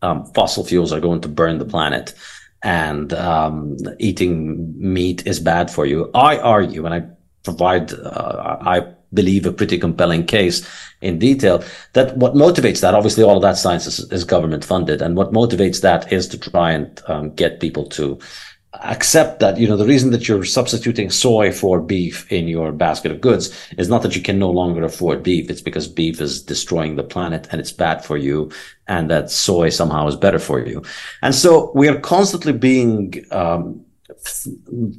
um, 0.02 0.24
fossil 0.34 0.64
fuels 0.64 0.92
are 0.92 1.00
going 1.00 1.20
to 1.20 1.28
burn 1.28 1.58
the 1.58 1.64
planet 1.64 2.14
and 2.64 3.12
um, 3.12 3.76
eating 3.98 4.74
meat 4.76 5.26
is 5.26 5.38
bad 5.38 5.70
for 5.70 5.84
you. 5.84 6.10
I 6.14 6.38
argue, 6.38 6.86
and 6.86 6.94
I 6.94 7.04
provide, 7.44 7.92
uh, 7.92 8.56
I 8.60 8.94
believe, 9.12 9.44
a 9.44 9.52
pretty 9.52 9.78
compelling 9.78 10.24
case 10.24 10.66
in 11.02 11.18
detail 11.18 11.62
that 11.92 12.16
what 12.16 12.32
motivates 12.32 12.80
that, 12.80 12.94
obviously, 12.94 13.22
all 13.22 13.36
of 13.36 13.42
that 13.42 13.58
science 13.58 13.86
is, 13.86 14.10
is 14.10 14.24
government 14.24 14.64
funded, 14.64 15.02
and 15.02 15.14
what 15.14 15.32
motivates 15.32 15.82
that 15.82 16.10
is 16.10 16.26
to 16.28 16.38
try 16.38 16.72
and 16.72 17.02
um, 17.06 17.34
get 17.34 17.60
people 17.60 17.84
to 17.90 18.18
accept 18.82 19.40
that 19.40 19.58
you 19.58 19.68
know 19.68 19.76
the 19.76 19.86
reason 19.86 20.10
that 20.10 20.28
you're 20.28 20.44
substituting 20.44 21.10
soy 21.10 21.52
for 21.52 21.80
beef 21.80 22.30
in 22.32 22.48
your 22.48 22.72
basket 22.72 23.12
of 23.12 23.20
goods 23.20 23.54
is 23.78 23.88
not 23.88 24.02
that 24.02 24.16
you 24.16 24.22
can 24.22 24.38
no 24.38 24.50
longer 24.50 24.82
afford 24.84 25.22
beef. 25.22 25.50
It's 25.50 25.60
because 25.60 25.88
beef 25.88 26.20
is 26.20 26.42
destroying 26.42 26.96
the 26.96 27.02
planet 27.02 27.46
and 27.50 27.60
it's 27.60 27.72
bad 27.72 28.04
for 28.04 28.16
you 28.16 28.50
and 28.86 29.10
that 29.10 29.30
soy 29.30 29.68
somehow 29.68 30.06
is 30.08 30.16
better 30.16 30.38
for 30.38 30.64
you. 30.64 30.82
And 31.22 31.34
so 31.34 31.72
we 31.74 31.88
are 31.88 31.98
constantly 32.00 32.52
being 32.52 33.24
um, 33.30 33.84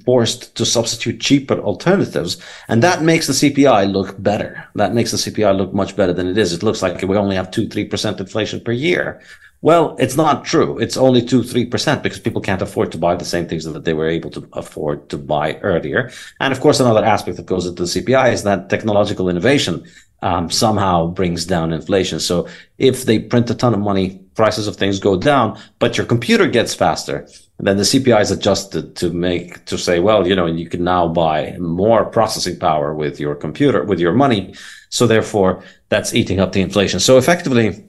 forced 0.06 0.56
to 0.56 0.66
substitute 0.66 1.20
cheaper 1.20 1.60
alternatives 1.60 2.42
and 2.68 2.82
that 2.82 3.02
makes 3.02 3.28
the 3.28 3.34
cpi 3.34 3.92
look 3.92 4.22
better. 4.22 4.68
That 4.76 4.94
makes 4.94 5.12
the 5.12 5.18
cpi 5.18 5.56
look 5.56 5.74
much 5.74 5.96
better 5.96 6.14
than 6.14 6.28
it 6.28 6.38
is. 6.38 6.54
It 6.54 6.64
looks 6.64 6.82
like 6.82 7.02
we 7.02 7.18
only 7.18 7.36
have 7.36 7.52
2 7.52 7.68
3% 7.68 8.20
inflation 8.20 8.62
per 8.62 8.72
year 8.72 9.22
well, 9.62 9.96
it's 10.00 10.16
not 10.16 10.46
true. 10.46 10.78
It's 10.78 10.98
only 10.98 11.26
two, 11.26 11.44
three 11.44 11.66
percent 11.66 12.04
because 12.04 12.20
people 12.20 12.42
can't 12.42 12.62
afford 12.62 12.92
to 12.92 12.98
buy 12.98 13.16
the 13.16 13.26
same 13.26 13.48
things 13.48 13.64
that 13.66 13.86
they 13.86 13.94
were 13.94 14.08
able 14.08 14.30
to 14.32 14.48
afford 14.54 15.10
to 15.10 15.18
buy 15.18 15.56
earlier. 15.58 16.12
And 16.40 16.54
of 16.54 16.60
course, 16.60 16.80
another 16.80 17.04
aspect 17.04 17.38
that 17.38 17.46
goes 17.46 17.66
into 17.66 17.84
the 17.84 17.90
CPI 17.90 18.34
is 18.34 18.44
that 18.44 18.70
technological 18.70 19.30
innovation 19.30 19.86
um, 20.22 20.50
somehow 20.50 21.08
brings 21.08 21.46
down 21.46 21.74
inflation. 21.74 22.20
So 22.20 22.48
if 22.78 23.06
they 23.06 23.20
print 23.20 23.50
a 23.50 23.56
ton 23.56 23.74
of 23.74 23.80
money, 23.80 24.22
prices 24.36 24.68
of 24.68 24.76
things 24.76 25.00
go 25.00 25.18
down, 25.18 25.60
but 25.80 25.98
your 25.98 26.06
computer 26.06 26.48
gets 26.48 26.74
faster. 26.74 27.28
Then 27.60 27.78
the 27.78 27.84
CPI 27.84 28.22
is 28.22 28.32
adjusted 28.32 28.96
to 28.98 29.12
make 29.12 29.66
to 29.66 29.78
say, 29.78 30.00
well, 30.00 30.28
you 30.28 30.36
know, 30.36 30.46
you 30.46 30.68
can 30.68 30.84
now 30.84 31.08
buy 31.08 31.56
more 31.58 32.06
processing 32.06 32.60
power 32.60 32.94
with 32.94 33.20
your 33.20 33.36
computer 33.36 33.84
with 33.84 34.00
your 34.00 34.14
money. 34.14 34.56
So 34.90 35.08
therefore, 35.08 35.64
that's 35.90 36.14
eating 36.14 36.40
up 36.40 36.52
the 36.52 36.62
inflation. 36.62 37.00
So 37.00 37.18
effectively. 37.18 37.86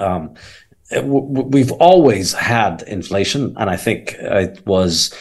Um, 0.00 0.34
we've 1.02 1.72
always 1.72 2.32
had 2.32 2.82
inflation, 2.82 3.54
and 3.56 3.70
I 3.70 3.76
think 3.76 4.14
it 4.18 4.64
was 4.66 5.14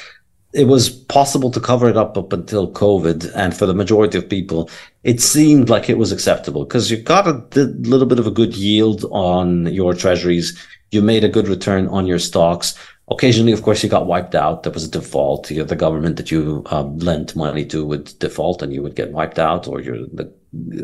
it 0.53 0.65
was 0.65 0.89
possible 0.89 1.51
to 1.51 1.60
cover 1.60 1.89
it 1.89 1.97
up 1.97 2.17
up 2.17 2.32
until 2.34 2.71
COVID, 2.71 3.32
and 3.36 3.56
for 3.56 3.65
the 3.65 3.73
majority 3.73 4.17
of 4.17 4.30
people, 4.30 4.69
it 5.03 5.21
seemed 5.21 5.69
like 5.69 5.89
it 5.89 5.97
was 5.97 6.12
acceptable 6.12 6.63
because 6.63 6.89
you 6.89 6.97
got 6.97 7.27
a 7.27 7.43
little 7.56 8.08
bit 8.08 8.19
of 8.19 8.27
a 8.27 8.32
good 8.32 8.56
yield 8.56 9.06
on 9.12 9.67
your 9.67 9.93
treasuries, 9.93 10.58
you 10.91 11.01
made 11.01 11.23
a 11.23 11.30
good 11.30 11.47
return 11.47 11.88
on 11.89 12.08
your 12.08 12.19
stocks. 12.19 12.75
Occasionally, 13.10 13.53
of 13.53 13.62
course, 13.62 13.84
you 13.84 13.89
got 13.89 14.06
wiped 14.06 14.36
out. 14.36 14.63
There 14.63 14.71
was 14.71 14.84
a 14.84 14.91
default. 14.91 15.49
You 15.49 15.60
know, 15.60 15.63
the 15.63 15.77
government 15.77 16.17
that 16.17 16.30
you 16.30 16.63
um, 16.67 16.97
lent 16.97 17.38
money 17.38 17.65
to 17.65 17.86
would 17.86 18.17
default, 18.19 18.62
and 18.62 18.73
you 18.73 18.82
would 18.84 18.95
get 18.95 19.12
wiped 19.12 19.39
out, 19.39 19.67
or 19.67 19.82
your 19.82 20.08
the 20.13 20.32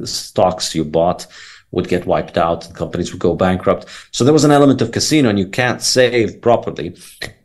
stocks 0.05 0.75
you 0.75 0.83
bought 0.83 1.25
would 1.73 1.87
get 1.89 2.05
wiped 2.05 2.37
out 2.37 2.65
and 2.65 2.75
companies 2.75 3.11
would 3.11 3.19
go 3.19 3.35
bankrupt. 3.35 3.87
So 4.11 4.23
there 4.23 4.31
was 4.31 4.43
an 4.43 4.51
element 4.51 4.81
of 4.81 4.91
casino 4.91 5.27
and 5.29 5.39
you 5.39 5.47
can't 5.47 5.81
save 5.81 6.39
properly. 6.39 6.95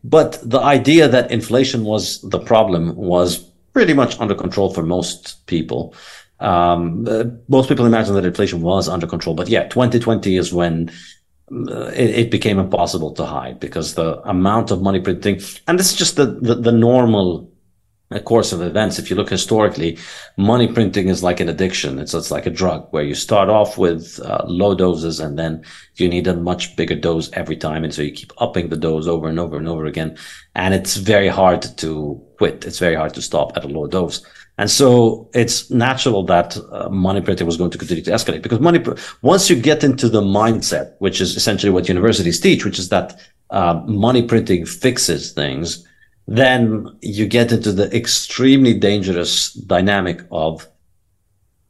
But 0.05 0.39
the 0.43 0.61
idea 0.61 1.09
that 1.09 1.31
inflation 1.31 1.83
was 1.85 2.21
the 2.21 2.39
problem 2.39 2.95
was 2.95 3.39
pretty 3.73 3.95
much 3.95 4.21
under 4.21 4.35
control 4.35 4.73
for 4.73 4.83
most 4.83 5.47
people. 5.47 5.95
Um, 6.41 7.07
uh, 7.09 7.25
most 7.49 7.69
people 7.69 7.87
imagine 7.87 8.15
that 8.15 8.25
inflation 8.27 8.61
was 8.61 8.89
under 8.89 9.07
control, 9.07 9.35
but 9.35 9.49
yeah, 9.49 9.67
2020 9.69 10.37
is 10.37 10.53
when 10.53 10.91
uh, 11.51 11.87
it, 11.87 12.11
it, 12.11 12.31
became 12.31 12.59
impossible 12.59 13.11
to 13.13 13.25
hide 13.25 13.59
because 13.59 13.95
the 13.95 14.21
amount 14.29 14.71
of 14.71 14.83
money 14.83 15.01
printing, 15.01 15.41
and 15.67 15.79
this 15.79 15.91
is 15.91 15.99
just 15.99 16.17
the, 16.17 16.27
the, 16.27 16.55
the 16.55 16.71
normal 16.71 17.48
a 18.11 18.21
course 18.21 18.53
of 18.53 18.63
events. 18.63 18.99
If 18.99 19.11
you 19.11 19.17
look 19.17 19.29
historically, 19.29 19.99
money 20.37 20.67
printing 20.73 21.09
is 21.09 21.23
like 21.23 21.41
an 21.41 21.49
addiction. 21.49 21.99
It's, 21.99 22.15
it's 22.15 22.31
like 22.31 22.47
a 22.47 22.51
drug 22.51 22.89
where 22.91 23.03
you 23.03 23.15
start 23.15 23.51
off 23.51 23.77
with 23.77 24.19
uh, 24.25 24.45
low 24.47 24.75
doses 24.75 25.21
and 25.21 25.39
then 25.39 25.63
you 25.97 26.09
need 26.09 26.27
a 26.27 26.35
much 26.35 26.75
bigger 26.77 26.95
dose 26.95 27.31
every 27.35 27.57
time. 27.57 27.85
And 27.85 27.95
so 27.95 28.03
you 28.03 28.13
keep 28.13 28.33
upping 28.39 28.71
the 28.71 28.77
dose 28.77 29.07
over 29.07 29.29
and 29.29 29.39
over 29.39 29.57
and 29.57 29.69
over 29.69 29.85
again. 29.85 30.17
And 30.55 30.73
it's 30.73 30.97
very 30.97 31.29
hard 31.29 31.63
to 31.79 32.23
quit. 32.39 32.65
It's 32.65 32.79
very 32.79 32.95
hard 32.95 33.13
to 33.15 33.23
stop 33.23 33.57
at 33.57 33.65
a 33.65 33.69
low 33.69 33.87
dose. 33.87 34.25
And 34.57 34.71
so 34.71 35.31
it's 35.35 35.71
natural 35.71 36.25
that 36.25 36.57
uh, 36.73 36.89
money 36.89 37.21
printing 37.21 37.47
was 37.47 37.57
going 37.57 37.71
to 37.71 37.79
continue 37.79 38.03
to 38.03 38.11
escalate 38.11 38.43
because 38.43 38.59
money, 38.59 38.85
once 39.23 39.49
you 39.49 39.55
get 39.55 39.85
into 39.85 40.09
the 40.09 40.21
mindset, 40.21 40.95
which 40.99 41.21
is 41.21 41.37
essentially 41.37 41.71
what 41.71 41.89
universities 41.89 42.41
teach, 42.41 42.65
which 42.65 42.79
is 42.79 42.89
that 42.89 43.21
uh, 43.51 43.75
money 43.87 44.23
printing 44.23 44.67
fixes 44.67 45.33
things, 45.33 45.87
then 46.29 46.87
you 47.01 47.27
get 47.27 47.51
into 47.51 47.73
the 47.73 47.95
extremely 47.97 48.75
dangerous 48.75 49.55
dynamic 49.55 50.21
of 50.31 50.69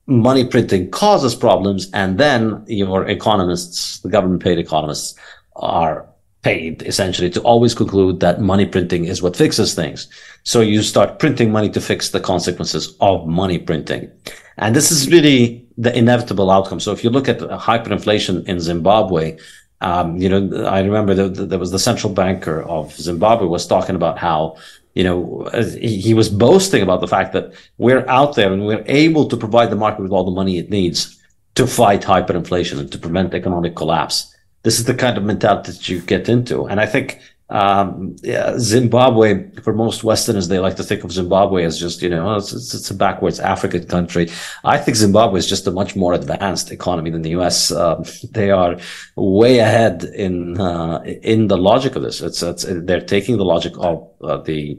money 0.09 0.45
printing 0.45 0.91
causes 0.91 1.37
problems 1.37 1.89
and 1.93 2.19
then 2.19 2.65
your 2.67 3.07
economists, 3.07 4.01
the 4.01 4.09
government 4.09 4.43
paid 4.43 4.59
economists 4.59 5.15
are 5.55 6.09
paid 6.43 6.83
essentially 6.83 7.31
to 7.31 7.41
always 7.43 7.73
conclude 7.73 8.19
that 8.19 8.41
money 8.41 8.67
printing 8.67 9.05
is 9.05 9.23
what 9.23 9.37
fixes 9.37 9.75
things. 9.75 10.09
So 10.43 10.61
you 10.61 10.83
start 10.83 11.21
printing 11.21 11.53
money 11.53 11.69
to 11.71 11.81
fix 11.81 12.11
the 12.11 12.21
consequences 12.21 12.97
of 13.01 13.29
money 13.29 13.59
printing. 13.59 14.11
And 14.57 14.75
this 14.75 14.91
is 14.91 15.09
really 15.09 15.65
the 15.77 15.97
inevitable 15.97 16.51
outcome. 16.51 16.81
So 16.81 16.91
if 16.91 17.05
you 17.05 17.11
look 17.11 17.29
at 17.29 17.39
hyperinflation 17.39 18.49
in 18.49 18.59
Zimbabwe, 18.59 19.39
um, 19.81 20.17
you 20.17 20.29
know, 20.29 20.67
I 20.67 20.81
remember 20.81 21.15
that 21.15 21.49
there 21.49 21.59
was 21.59 21.71
the 21.71 21.79
central 21.79 22.13
banker 22.13 22.63
of 22.63 22.93
Zimbabwe 22.95 23.47
was 23.47 23.67
talking 23.67 23.95
about 23.95 24.19
how, 24.19 24.57
you 24.95 25.05
know, 25.05 25.49
he 25.81 26.15
was 26.15 26.29
boasting 26.29 26.83
about 26.83 27.01
the 27.01 27.07
fact 27.07 27.33
that 27.33 27.53
we're 27.79 28.07
out 28.09 28.35
there 28.35 28.53
and 28.53 28.67
we're 28.67 28.85
able 28.87 29.29
to 29.29 29.37
provide 29.37 29.71
the 29.71 29.77
market 29.77 30.03
with 30.03 30.11
all 30.11 30.25
the 30.25 30.33
money 30.33 30.59
it 30.59 30.71
needs 30.71 31.23
to 31.55 31.67
fight 31.67 32.03
hyperinflation 32.03 32.81
and 32.81 32.91
to 32.91 32.99
prevent 32.99 33.35
economic 33.35 33.77
collapse. 33.77 34.35
This 34.65 34.79
is 34.79 34.87
the 34.87 34.95
kind 34.95 35.17
of 35.17 35.25
mentality 35.25 35.73
that 35.73 35.89
you 35.89 36.01
get 36.01 36.29
into. 36.29 36.67
And 36.67 36.81
I 36.81 36.87
think 36.87 37.21
Um, 37.51 38.17
yeah, 38.23 38.59
Zimbabwe, 38.59 39.51
for 39.63 39.73
most 39.73 40.05
Westerners, 40.05 40.49
they 40.49 40.59
like 40.59 40.77
to 40.77 40.83
think 40.83 41.03
of 41.03 41.13
Zimbabwe 41.13 41.65
as 41.65 41.81
just, 41.81 42.03
you 42.03 42.11
know, 42.11 42.37
it's, 42.37 42.53
it's, 42.53 42.75
it's, 42.75 42.91
a 42.91 42.95
backwards 42.95 43.41
African 43.41 43.87
country. 43.87 44.31
I 44.65 44.77
think 44.77 44.99
Zimbabwe 44.99 45.39
is 45.39 45.49
just 45.49 45.67
a 45.67 45.71
much 45.71 45.97
more 45.97 46.13
advanced 46.13 46.71
economy 46.71 47.09
than 47.11 47.23
the 47.23 47.31
US. 47.31 47.71
Uh, 47.71 48.05
they 48.33 48.51
are 48.51 48.77
way 49.17 49.61
ahead 49.61 50.05
in, 50.05 50.61
uh, 50.61 51.03
in 51.23 51.49
the 51.49 51.57
logic 51.57 51.97
of 51.97 52.03
this. 52.03 52.21
It's, 52.21 52.43
it's, 52.43 52.67
they're 52.69 53.01
taking 53.01 53.39
the 53.39 53.47
logic 53.47 53.73
of 53.79 54.07
uh, 54.23 54.37
the 54.39 54.79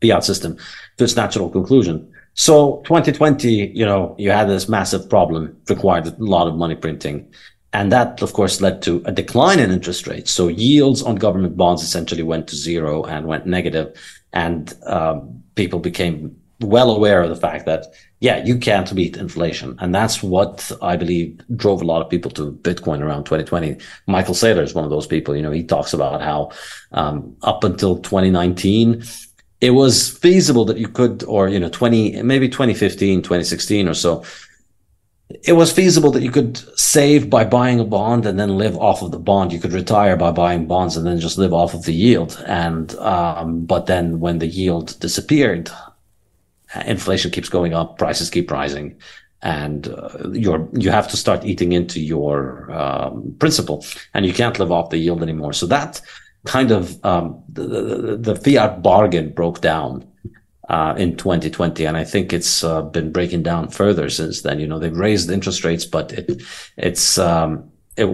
fiat 0.00 0.22
system 0.22 0.56
to 0.96 1.04
its 1.04 1.16
natural 1.16 1.50
conclusion. 1.50 2.12
So 2.34 2.82
2020, 2.84 3.72
you 3.74 3.84
know, 3.84 4.14
you 4.16 4.30
had 4.30 4.48
this 4.48 4.68
massive 4.68 5.10
problem, 5.10 5.56
required 5.68 6.06
a 6.06 6.14
lot 6.18 6.46
of 6.46 6.54
money 6.54 6.76
printing. 6.76 7.32
And 7.72 7.92
that, 7.92 8.20
of 8.20 8.32
course, 8.32 8.60
led 8.60 8.82
to 8.82 9.02
a 9.04 9.12
decline 9.12 9.60
in 9.60 9.70
interest 9.70 10.06
rates. 10.06 10.30
So 10.30 10.48
yields 10.48 11.02
on 11.02 11.16
government 11.16 11.56
bonds 11.56 11.82
essentially 11.82 12.22
went 12.22 12.48
to 12.48 12.56
zero 12.56 13.04
and 13.04 13.26
went 13.26 13.46
negative. 13.46 13.96
And 14.32 14.74
um, 14.86 15.42
people 15.54 15.78
became 15.78 16.36
well 16.60 16.90
aware 16.90 17.22
of 17.22 17.30
the 17.30 17.36
fact 17.36 17.66
that, 17.66 17.86
yeah, 18.18 18.44
you 18.44 18.58
can't 18.58 18.92
beat 18.94 19.16
inflation. 19.16 19.76
And 19.78 19.94
that's 19.94 20.22
what 20.22 20.70
I 20.82 20.96
believe 20.96 21.40
drove 21.56 21.80
a 21.80 21.84
lot 21.84 22.02
of 22.02 22.10
people 22.10 22.30
to 22.32 22.52
Bitcoin 22.52 23.00
around 23.00 23.24
2020. 23.24 23.78
Michael 24.06 24.34
Saylor 24.34 24.62
is 24.62 24.74
one 24.74 24.84
of 24.84 24.90
those 24.90 25.06
people. 25.06 25.36
You 25.36 25.42
know, 25.42 25.52
he 25.52 25.62
talks 25.62 25.94
about 25.94 26.20
how 26.20 26.50
um, 26.92 27.36
up 27.42 27.62
until 27.62 27.98
2019, 27.98 29.04
it 29.60 29.70
was 29.70 30.10
feasible 30.18 30.64
that 30.66 30.78
you 30.78 30.88
could, 30.88 31.22
or, 31.24 31.48
you 31.48 31.60
know, 31.60 31.68
20, 31.68 32.22
maybe 32.22 32.48
2015, 32.48 33.22
2016 33.22 33.88
or 33.88 33.94
so, 33.94 34.24
it 35.42 35.52
was 35.52 35.72
feasible 35.72 36.10
that 36.12 36.22
you 36.22 36.30
could 36.30 36.58
save 36.78 37.30
by 37.30 37.44
buying 37.44 37.78
a 37.78 37.84
bond 37.84 38.26
and 38.26 38.38
then 38.38 38.58
live 38.58 38.76
off 38.76 39.02
of 39.02 39.12
the 39.12 39.18
bond. 39.18 39.52
You 39.52 39.60
could 39.60 39.72
retire 39.72 40.16
by 40.16 40.32
buying 40.32 40.66
bonds 40.66 40.96
and 40.96 41.06
then 41.06 41.20
just 41.20 41.38
live 41.38 41.52
off 41.52 41.72
of 41.72 41.84
the 41.84 41.94
yield. 41.94 42.42
And, 42.46 42.94
um, 42.96 43.64
but 43.64 43.86
then 43.86 44.20
when 44.20 44.38
the 44.38 44.46
yield 44.46 44.98
disappeared, 44.98 45.70
inflation 46.84 47.30
keeps 47.30 47.48
going 47.48 47.74
up, 47.74 47.98
prices 47.98 48.28
keep 48.28 48.50
rising, 48.50 48.96
and 49.42 49.88
uh, 49.88 50.30
you're, 50.32 50.68
you 50.72 50.90
have 50.90 51.08
to 51.08 51.16
start 51.16 51.44
eating 51.44 51.72
into 51.72 52.00
your, 52.00 52.70
um, 52.72 53.34
principal 53.38 53.84
and 54.14 54.26
you 54.26 54.32
can't 54.32 54.58
live 54.58 54.72
off 54.72 54.90
the 54.90 54.98
yield 54.98 55.22
anymore. 55.22 55.52
So 55.52 55.66
that 55.66 56.00
kind 56.44 56.70
of, 56.70 57.02
um, 57.04 57.42
the, 57.48 57.62
the, 57.62 58.16
the 58.16 58.36
fiat 58.36 58.82
bargain 58.82 59.30
broke 59.30 59.60
down 59.60 60.09
uh, 60.70 60.94
in 60.96 61.16
2020, 61.16 61.84
and 61.84 61.96
I 61.96 62.04
think 62.04 62.32
it's 62.32 62.62
uh, 62.62 62.82
been 62.82 63.10
breaking 63.10 63.42
down 63.42 63.70
further 63.70 64.08
since 64.08 64.42
then. 64.42 64.60
You 64.60 64.68
know, 64.68 64.78
they've 64.78 64.96
raised 64.96 65.28
interest 65.28 65.64
rates, 65.64 65.84
but 65.84 66.12
it, 66.12 66.42
it's 66.76 67.18
um, 67.18 67.72
it, 67.96 68.06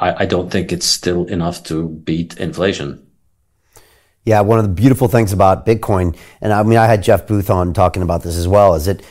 I, 0.00 0.24
I 0.24 0.26
don't 0.26 0.50
think 0.50 0.72
it's 0.72 0.86
still 0.86 1.24
enough 1.26 1.62
to 1.64 1.88
beat 1.88 2.36
inflation. 2.38 3.06
Yeah, 4.24 4.40
one 4.40 4.58
of 4.58 4.64
the 4.64 4.72
beautiful 4.72 5.06
things 5.06 5.32
about 5.32 5.64
Bitcoin, 5.64 6.16
and 6.40 6.52
I 6.52 6.64
mean, 6.64 6.78
I 6.78 6.86
had 6.86 7.04
Jeff 7.04 7.28
Booth 7.28 7.48
on 7.48 7.72
talking 7.72 8.02
about 8.02 8.24
this 8.24 8.36
as 8.36 8.48
well, 8.48 8.74
is 8.74 8.86
that 8.86 9.02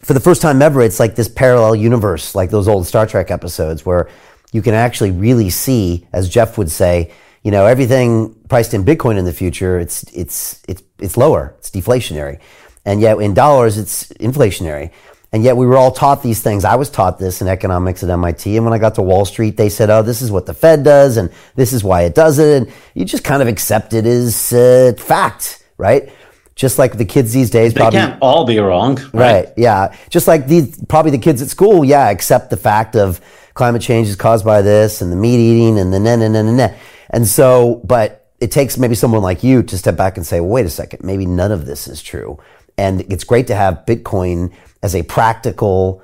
for 0.00 0.12
the 0.12 0.20
first 0.20 0.42
time 0.42 0.60
ever, 0.60 0.82
it's 0.82 0.98
like 0.98 1.14
this 1.14 1.28
parallel 1.28 1.76
universe, 1.76 2.34
like 2.34 2.50
those 2.50 2.66
old 2.66 2.84
Star 2.84 3.06
Trek 3.06 3.30
episodes 3.30 3.86
where 3.86 4.10
you 4.52 4.60
can 4.60 4.74
actually 4.74 5.12
really 5.12 5.50
see, 5.50 6.04
as 6.12 6.28
Jeff 6.28 6.58
would 6.58 6.70
say, 6.70 7.12
you 7.44 7.52
know, 7.52 7.64
everything 7.64 8.34
priced 8.48 8.74
in 8.74 8.84
Bitcoin 8.84 9.18
in 9.18 9.24
the 9.24 9.32
future, 9.32 9.78
it's, 9.78 10.02
it's, 10.12 10.60
it's, 10.66 10.82
it's 11.00 11.16
lower. 11.16 11.54
It's 11.58 11.70
deflationary. 11.70 12.40
And 12.84 13.00
yet 13.00 13.18
in 13.18 13.34
dollars, 13.34 13.78
it's 13.78 14.08
inflationary. 14.14 14.90
And 15.32 15.44
yet 15.44 15.56
we 15.56 15.64
were 15.64 15.76
all 15.76 15.92
taught 15.92 16.22
these 16.22 16.42
things. 16.42 16.64
I 16.64 16.74
was 16.74 16.90
taught 16.90 17.18
this 17.18 17.40
in 17.40 17.46
economics 17.46 18.02
at 18.02 18.10
MIT. 18.10 18.56
And 18.56 18.64
when 18.64 18.74
I 18.74 18.78
got 18.78 18.96
to 18.96 19.02
Wall 19.02 19.24
Street, 19.24 19.56
they 19.56 19.68
said, 19.68 19.88
oh, 19.88 20.02
this 20.02 20.22
is 20.22 20.30
what 20.32 20.46
the 20.46 20.54
Fed 20.54 20.82
does 20.82 21.16
and 21.16 21.30
this 21.54 21.72
is 21.72 21.84
why 21.84 22.02
it 22.02 22.14
does 22.14 22.38
it. 22.38 22.62
And 22.62 22.72
you 22.94 23.04
just 23.04 23.22
kind 23.22 23.40
of 23.40 23.46
accept 23.46 23.94
it 23.94 24.06
as 24.06 24.52
uh, 24.52 24.92
fact, 24.98 25.64
right? 25.78 26.10
Just 26.56 26.78
like 26.78 26.98
the 26.98 27.04
kids 27.04 27.32
these 27.32 27.48
days, 27.48 27.72
they 27.72 27.80
probably 27.80 28.00
can't 28.00 28.18
all 28.20 28.44
be 28.44 28.58
wrong, 28.58 28.96
right? 28.96 29.46
right? 29.46 29.48
Yeah, 29.56 29.94
just 30.10 30.26
like 30.26 30.46
these, 30.46 30.82
probably 30.88 31.12
the 31.12 31.18
kids 31.18 31.40
at 31.40 31.48
school, 31.48 31.84
yeah, 31.84 32.10
accept 32.10 32.50
the 32.50 32.56
fact 32.56 32.96
of 32.96 33.20
climate 33.54 33.82
change 33.82 34.08
is 34.08 34.16
caused 34.16 34.44
by 34.44 34.62
this 34.62 35.00
and 35.00 35.12
the 35.12 35.16
meat 35.16 35.38
eating 35.38 35.78
and 35.78 35.92
the 35.92 36.00
na 36.00 36.16
na 36.16 36.28
na 36.28 36.42
na 36.42 36.52
na. 36.52 36.68
And 37.08 37.26
so, 37.26 37.80
but 37.84 38.19
it 38.40 38.50
takes 38.50 38.78
maybe 38.78 38.94
someone 38.94 39.22
like 39.22 39.44
you 39.44 39.62
to 39.62 39.78
step 39.78 39.96
back 39.96 40.16
and 40.16 40.26
say, 40.26 40.40
well, 40.40 40.50
wait 40.50 40.66
a 40.66 40.70
second, 40.70 41.04
maybe 41.04 41.26
none 41.26 41.52
of 41.52 41.66
this 41.66 41.86
is 41.86 42.02
true. 42.02 42.38
And 42.78 43.02
it's 43.12 43.24
great 43.24 43.46
to 43.48 43.54
have 43.54 43.84
Bitcoin 43.86 44.52
as 44.82 44.94
a 44.94 45.02
practical 45.02 46.02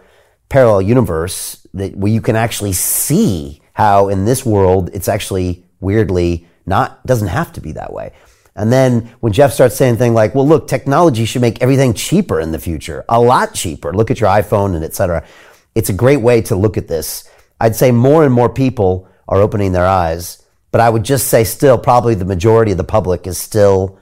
parallel 0.49 0.83
universe 0.83 1.67
that 1.75 1.97
where 1.97 2.13
you 2.13 2.21
can 2.21 2.37
actually 2.37 2.75
see 2.75 3.63
how 3.73 4.09
in 4.09 4.27
this 4.27 4.45
world 4.45 4.91
it's 4.93 5.09
actually 5.09 5.65
weirdly 5.81 6.47
not 6.67 7.05
doesn't 7.07 7.29
have 7.29 7.53
to 7.55 7.61
be 7.61 7.73
that 7.73 7.93
way. 7.93 8.13
And 8.55 8.73
then 8.73 9.15
when 9.21 9.33
Jeff 9.33 9.53
starts 9.53 9.77
saying 9.77 9.97
things 9.97 10.15
like, 10.15 10.35
well, 10.35 10.47
look, 10.47 10.69
technology 10.69 11.25
should 11.25 11.43
make 11.43 11.61
everything 11.63 11.95
cheaper 11.95 12.41
in 12.41 12.53
the 12.53 12.59
future, 12.59 13.05
a 13.09 13.21
lot 13.21 13.55
cheaper. 13.55 13.93
Look 13.93 14.11
at 14.11 14.21
your 14.21 14.31
iPhone 14.31 14.75
and 14.75 14.85
et 14.85 14.95
cetera. 14.95 15.27
It's 15.75 15.91
a 15.91 15.95
great 15.95 16.23
way 16.23 16.41
to 16.43 16.57
look 16.57 16.77
at 16.77 16.89
this. 16.89 17.29
I'd 17.61 17.77
say 17.77 17.91
more 17.93 18.25
and 18.25 18.33
more 18.33 18.49
people 18.49 19.09
are 19.29 19.41
opening 19.41 19.73
their 19.73 19.87
eyes 19.87 20.43
but 20.77 20.83
I 20.83 20.91
would 20.91 21.05
just 21.05 21.29
say 21.29 21.43
still 21.43 21.79
probably 21.79 22.15
the 22.15 22.27
majority 22.27 22.71
of 22.71 22.77
the 22.77 22.85
public 22.85 23.27
is 23.27 23.39
still 23.39 23.99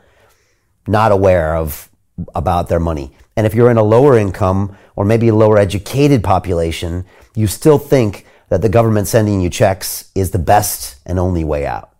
not 0.88 1.12
aware 1.12 1.54
of 1.54 1.88
about 2.34 2.68
their 2.68 2.80
money. 2.80 3.12
And 3.36 3.46
if 3.46 3.54
you're 3.54 3.70
in 3.70 3.76
a 3.76 3.84
lower 3.84 4.18
income 4.18 4.76
or 4.96 5.04
maybe 5.04 5.28
a 5.28 5.34
lower 5.36 5.56
educated 5.56 6.24
population, 6.24 7.04
you 7.36 7.46
still 7.46 7.78
think 7.78 8.26
that 8.48 8.60
the 8.60 8.68
government 8.68 9.06
sending 9.06 9.40
you 9.40 9.50
checks 9.50 10.10
is 10.16 10.32
the 10.32 10.40
best 10.40 10.96
and 11.06 11.20
only 11.20 11.44
way 11.44 11.64
out. 11.64 11.90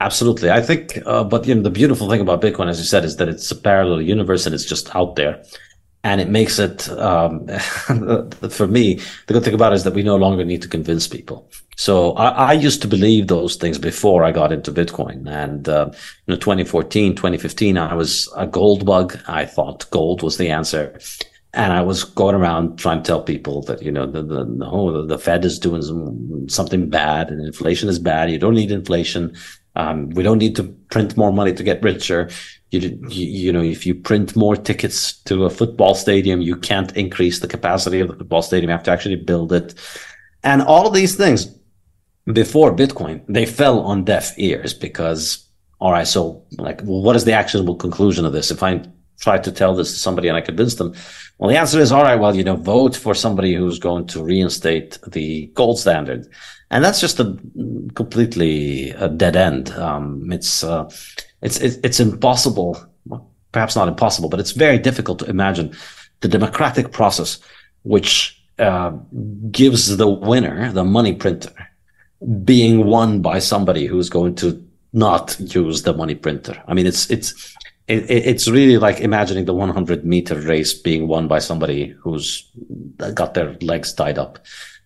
Absolutely. 0.00 0.50
I 0.50 0.62
think, 0.62 0.98
uh, 1.04 1.24
but 1.24 1.46
you 1.46 1.54
know, 1.54 1.60
the 1.60 1.68
beautiful 1.68 2.08
thing 2.08 2.22
about 2.22 2.40
Bitcoin, 2.40 2.70
as 2.70 2.78
you 2.78 2.86
said, 2.86 3.04
is 3.04 3.16
that 3.16 3.28
it's 3.28 3.50
a 3.50 3.56
parallel 3.56 4.00
universe 4.00 4.46
and 4.46 4.54
it's 4.54 4.64
just 4.64 4.96
out 4.96 5.16
there 5.16 5.44
and 6.04 6.20
it 6.20 6.28
makes 6.28 6.58
it 6.58 6.88
um, 6.90 7.48
for 8.50 8.68
me 8.68 9.00
the 9.26 9.34
good 9.34 9.42
thing 9.42 9.54
about 9.54 9.72
it 9.72 9.76
is 9.76 9.84
that 9.84 9.94
we 9.94 10.02
no 10.02 10.16
longer 10.16 10.44
need 10.44 10.62
to 10.62 10.68
convince 10.68 11.08
people 11.08 11.50
so 11.76 12.12
I, 12.12 12.28
I, 12.28 12.52
used 12.52 12.82
to 12.82 12.88
believe 12.88 13.26
those 13.26 13.56
things 13.56 13.78
before 13.78 14.24
i 14.24 14.32
got 14.32 14.52
into 14.52 14.72
bitcoin 14.72 15.28
and 15.28 15.68
uh, 15.68 15.90
you 15.92 16.34
know 16.34 16.36
2014 16.36 17.14
2015 17.14 17.78
i 17.78 17.94
was 17.94 18.32
a 18.36 18.46
gold 18.46 18.84
bug 18.84 19.18
i 19.26 19.44
thought 19.44 19.90
gold 19.90 20.22
was 20.22 20.36
the 20.36 20.50
answer 20.50 20.98
and 21.54 21.72
I 21.72 21.82
was 21.82 22.04
going 22.04 22.34
around 22.34 22.78
trying 22.78 23.02
to 23.02 23.06
tell 23.06 23.22
people 23.22 23.62
that 23.62 23.82
you 23.82 23.92
know 23.92 24.06
the 24.06 24.22
the 24.22 24.66
oh, 24.66 25.06
the 25.06 25.18
Fed 25.18 25.44
is 25.44 25.58
doing 25.58 25.82
some, 25.82 26.48
something 26.48 26.90
bad 26.90 27.30
and 27.30 27.40
inflation 27.40 27.88
is 27.88 27.98
bad. 27.98 28.30
You 28.30 28.38
don't 28.38 28.54
need 28.54 28.72
inflation. 28.72 29.36
Um, 29.76 30.10
we 30.10 30.22
don't 30.22 30.38
need 30.38 30.56
to 30.56 30.64
print 30.90 31.16
more 31.16 31.32
money 31.32 31.52
to 31.52 31.62
get 31.62 31.82
richer. 31.82 32.30
You, 32.70 32.80
you, 33.08 33.26
you 33.26 33.52
know, 33.52 33.62
if 33.62 33.86
you 33.86 33.94
print 33.94 34.36
more 34.36 34.56
tickets 34.56 35.16
to 35.22 35.44
a 35.44 35.50
football 35.50 35.94
stadium, 35.94 36.40
you 36.40 36.56
can't 36.56 36.96
increase 36.96 37.40
the 37.40 37.48
capacity 37.48 38.00
of 38.00 38.08
the 38.08 38.16
football 38.16 38.42
stadium. 38.42 38.70
You 38.70 38.76
have 38.76 38.84
to 38.84 38.92
actually 38.92 39.16
build 39.16 39.52
it. 39.52 39.74
And 40.42 40.62
all 40.62 40.86
of 40.86 40.94
these 40.94 41.16
things 41.16 41.56
before 42.32 42.74
Bitcoin, 42.74 43.22
they 43.28 43.46
fell 43.46 43.80
on 43.80 44.04
deaf 44.04 44.32
ears 44.38 44.72
because, 44.72 45.46
all 45.80 45.92
right, 45.92 46.06
so 46.06 46.44
like, 46.58 46.80
what 46.82 47.16
is 47.16 47.24
the 47.24 47.32
actionable 47.32 47.76
conclusion 47.76 48.24
of 48.24 48.32
this? 48.32 48.50
If 48.50 48.62
I 48.62 48.82
try 49.20 49.38
to 49.38 49.52
tell 49.52 49.74
this 49.74 49.92
to 49.92 49.98
somebody 49.98 50.28
and 50.28 50.36
I 50.36 50.40
convince 50.40 50.76
them, 50.76 50.94
well, 51.38 51.50
the 51.50 51.58
answer 51.58 51.80
is, 51.80 51.92
all 51.92 52.02
right, 52.02 52.18
well, 52.18 52.34
you 52.34 52.44
know, 52.44 52.56
vote 52.56 52.96
for 52.96 53.14
somebody 53.14 53.54
who's 53.54 53.78
going 53.78 54.06
to 54.08 54.22
reinstate 54.22 54.98
the 55.06 55.46
gold 55.54 55.78
standard 55.78 56.28
and 56.70 56.82
that's 56.82 57.00
just 57.00 57.20
a 57.20 57.38
completely 57.94 58.90
a 58.90 59.08
dead 59.08 59.36
end. 59.36 59.70
Um, 59.70 60.32
it's, 60.32 60.64
uh, 60.64 60.90
it's 61.40 61.58
it's 61.60 62.00
impossible, 62.00 62.76
perhaps 63.52 63.76
not 63.76 63.86
impossible, 63.86 64.28
but 64.28 64.40
it's 64.40 64.50
very 64.50 64.78
difficult 64.78 65.20
to 65.20 65.26
imagine 65.26 65.76
the 66.20 66.28
democratic 66.28 66.90
process 66.90 67.38
which 67.82 68.42
uh, 68.58 68.90
gives 69.50 69.96
the 69.96 70.08
winner, 70.08 70.72
the 70.72 70.84
money 70.84 71.14
printer, 71.14 71.52
being 72.44 72.86
won 72.86 73.20
by 73.20 73.38
somebody 73.38 73.86
who's 73.86 74.08
going 74.08 74.34
to 74.36 74.64
not 74.92 75.38
use 75.40 75.82
the 75.82 75.92
money 75.92 76.14
printer. 76.14 76.62
I 76.66 76.74
mean, 76.74 76.86
it's 76.86 77.10
it's 77.10 77.54
it, 77.86 78.08
it's 78.08 78.48
really 78.48 78.78
like 78.78 79.00
imagining 79.00 79.44
the 79.44 79.54
100 79.54 80.04
meter 80.04 80.36
race 80.40 80.72
being 80.72 81.06
won 81.06 81.28
by 81.28 81.38
somebody 81.38 81.88
who's 82.00 82.50
got 83.14 83.34
their 83.34 83.54
legs 83.60 83.92
tied 83.92 84.18
up, 84.18 84.38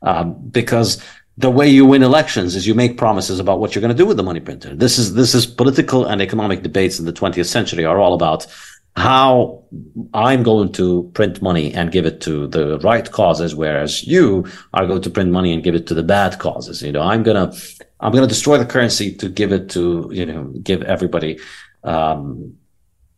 um, 0.03 0.35
because 0.51 1.03
the 1.37 1.51
way 1.51 1.69
you 1.69 1.87
win 1.87 2.03
elections 2.03 2.57
is 2.57 2.67
you 2.67 2.75
make 2.75 2.99
promises 2.99 3.39
about 3.39 3.61
what 3.61 3.75
you're 3.75 3.81
going 3.81 3.97
to 3.97 4.03
do 4.03 4.07
with 4.07 4.17
the 4.17 4.25
money 4.25 4.41
printer. 4.41 4.75
This 4.75 4.99
is 4.99 5.15
this 5.15 5.35
is 5.35 5.47
political 5.47 6.05
and 6.05 6.21
economic 6.21 6.63
debates 6.63 6.99
in 6.99 7.05
the 7.05 7.13
20th 7.13 7.47
century 7.47 7.85
are 7.85 8.01
all 8.01 8.15
about 8.15 8.47
how 8.99 9.65
I'm 10.13 10.43
going 10.43 10.73
to 10.73 11.11
print 11.15 11.41
money 11.41 11.73
and 11.73 11.93
give 11.93 12.07
it 12.07 12.21
to 12.23 12.47
the 12.49 12.79
right 12.81 13.11
causes, 13.11 13.55
whereas 13.55 14.07
you 14.07 14.47
are 14.75 14.87
going 14.87 15.03
to 15.03 15.11
print 15.11 15.31
money 15.31 15.53
and 15.53 15.63
give 15.63 15.75
it 15.75 15.87
to 15.89 15.95
the 15.95 16.03
bad 16.03 16.39
causes. 16.39 16.83
You 16.83 16.93
know, 16.93 17.03
I'm 17.03 17.23
gonna 17.23 17.53
I'm 18.01 18.13
gonna 18.13 18.27
destroy 18.27 18.59
the 18.59 18.67
currency 18.67 19.15
to 19.17 19.29
give 19.29 19.53
it 19.53 19.71
to 19.71 20.11
you 20.13 20.27
know 20.27 20.45
give 20.63 20.83
everybody 20.83 21.39
um, 21.85 22.57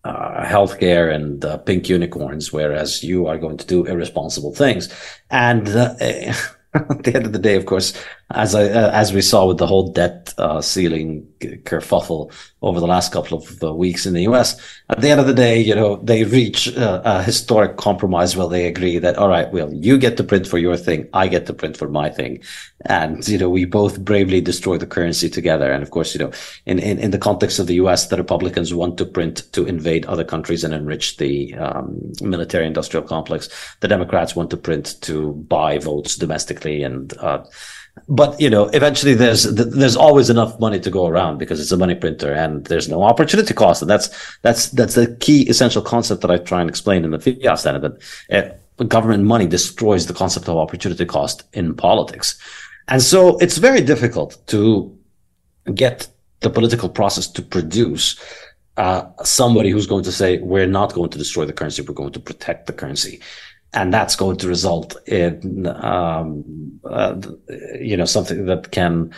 uh, 0.04 0.44
healthcare 0.44 1.14
and 1.14 1.44
uh, 1.44 1.58
pink 1.58 1.88
unicorns, 1.88 2.52
whereas 2.52 3.02
you 3.02 3.26
are 3.26 3.38
going 3.38 3.56
to 3.56 3.66
do 3.66 3.84
irresponsible 3.84 4.54
things. 4.54 4.88
And 5.30 5.68
uh, 5.68 5.94
at 6.74 7.04
the 7.04 7.12
end 7.14 7.26
of 7.26 7.32
the 7.32 7.38
day, 7.38 7.56
of 7.56 7.66
course, 7.66 7.94
as 8.32 8.54
I, 8.54 8.64
uh, 8.64 8.90
as 8.92 9.12
we 9.12 9.22
saw 9.22 9.46
with 9.46 9.58
the 9.58 9.66
whole 9.66 9.90
debt 9.90 10.32
uh, 10.38 10.60
ceiling 10.60 11.26
kerfuffle 11.40 12.32
over 12.62 12.78
the 12.78 12.86
last 12.86 13.12
couple 13.12 13.38
of 13.38 13.62
uh, 13.62 13.74
weeks 13.74 14.06
in 14.06 14.14
the 14.14 14.22
U.S. 14.22 14.60
At 14.88 15.00
the 15.00 15.08
end 15.08 15.20
of 15.20 15.26
the 15.26 15.34
day, 15.34 15.60
you 15.60 15.74
know, 15.74 15.96
they 15.96 16.24
reach 16.24 16.76
uh, 16.76 17.02
a 17.04 17.22
historic 17.22 17.76
compromise 17.76 18.36
where 18.36 18.48
they 18.48 18.66
agree 18.66 18.98
that 18.98 19.16
all 19.16 19.28
right, 19.28 19.50
well, 19.50 19.72
you 19.72 19.98
get 19.98 20.16
to 20.18 20.24
print 20.24 20.46
for 20.46 20.58
your 20.58 20.76
thing, 20.76 21.08
I 21.12 21.26
get 21.26 21.46
to 21.46 21.54
print 21.54 21.76
for 21.76 21.88
my 21.88 22.08
thing, 22.08 22.42
and 22.86 23.26
you 23.26 23.38
know, 23.38 23.50
we 23.50 23.64
both 23.64 24.04
bravely 24.04 24.40
destroy 24.40 24.78
the 24.78 24.86
currency 24.86 25.28
together. 25.28 25.72
And 25.72 25.82
of 25.82 25.90
course, 25.90 26.14
you 26.14 26.20
know, 26.20 26.30
in 26.66 26.78
in, 26.78 26.98
in 26.98 27.10
the 27.10 27.18
context 27.18 27.58
of 27.58 27.66
the 27.66 27.74
U.S., 27.74 28.08
the 28.08 28.16
Republicans 28.16 28.72
want 28.72 28.96
to 28.98 29.04
print 29.04 29.52
to 29.52 29.66
invade 29.66 30.06
other 30.06 30.24
countries 30.24 30.62
and 30.62 30.72
enrich 30.72 31.16
the 31.16 31.54
um, 31.54 32.12
military-industrial 32.20 33.06
complex. 33.06 33.48
The 33.80 33.88
Democrats 33.88 34.36
want 34.36 34.50
to 34.50 34.56
print 34.56 35.00
to 35.02 35.32
buy 35.32 35.78
votes 35.78 36.16
domestically 36.16 36.84
and 36.84 37.12
uh, 37.18 37.44
but 38.08 38.40
you 38.40 38.50
know 38.50 38.64
eventually 38.68 39.14
there's 39.14 39.44
there's 39.44 39.96
always 39.96 40.30
enough 40.30 40.58
money 40.60 40.80
to 40.80 40.90
go 40.90 41.06
around 41.06 41.38
because 41.38 41.60
it's 41.60 41.72
a 41.72 41.76
money 41.76 41.94
printer 41.94 42.32
and 42.32 42.64
there's 42.66 42.88
no 42.88 43.02
opportunity 43.02 43.54
cost. 43.54 43.82
And 43.82 43.90
that's 43.90 44.08
that's 44.42 44.70
that's 44.70 44.94
the 44.94 45.16
key 45.20 45.48
essential 45.48 45.82
concept 45.82 46.22
that 46.22 46.30
i 46.30 46.38
try 46.38 46.60
and 46.60 46.70
explain 46.70 47.04
in 47.04 47.10
the 47.10 47.18
fiat 47.18 47.58
standard 47.58 47.98
that 48.28 48.56
uh, 48.78 48.84
government 48.84 49.24
money 49.24 49.46
destroys 49.46 50.06
the 50.06 50.14
concept 50.14 50.48
of 50.48 50.56
opportunity 50.56 51.04
cost 51.04 51.44
in 51.52 51.74
politics. 51.74 52.38
And 52.88 53.02
so 53.02 53.38
it's 53.38 53.58
very 53.58 53.80
difficult 53.80 54.38
to 54.48 54.96
get 55.74 56.08
the 56.40 56.50
political 56.50 56.88
process 56.88 57.26
to 57.28 57.42
produce 57.42 58.18
uh, 58.76 59.04
somebody 59.24 59.70
who's 59.70 59.86
going 59.86 60.04
to 60.04 60.12
say 60.12 60.38
we're 60.38 60.66
not 60.66 60.94
going 60.94 61.10
to 61.10 61.18
destroy 61.18 61.44
the 61.44 61.52
currency 61.52 61.82
we're 61.82 61.92
going 61.92 62.12
to 62.12 62.20
protect 62.20 62.66
the 62.66 62.72
currency 62.72 63.20
and 63.72 63.94
that's 63.94 64.16
going 64.16 64.36
to 64.38 64.48
result 64.48 64.96
in 65.06 65.66
um, 65.66 66.80
uh, 66.84 67.20
you 67.80 67.96
know 67.96 68.04
something 68.04 68.46
that 68.46 68.70
can 68.72 69.12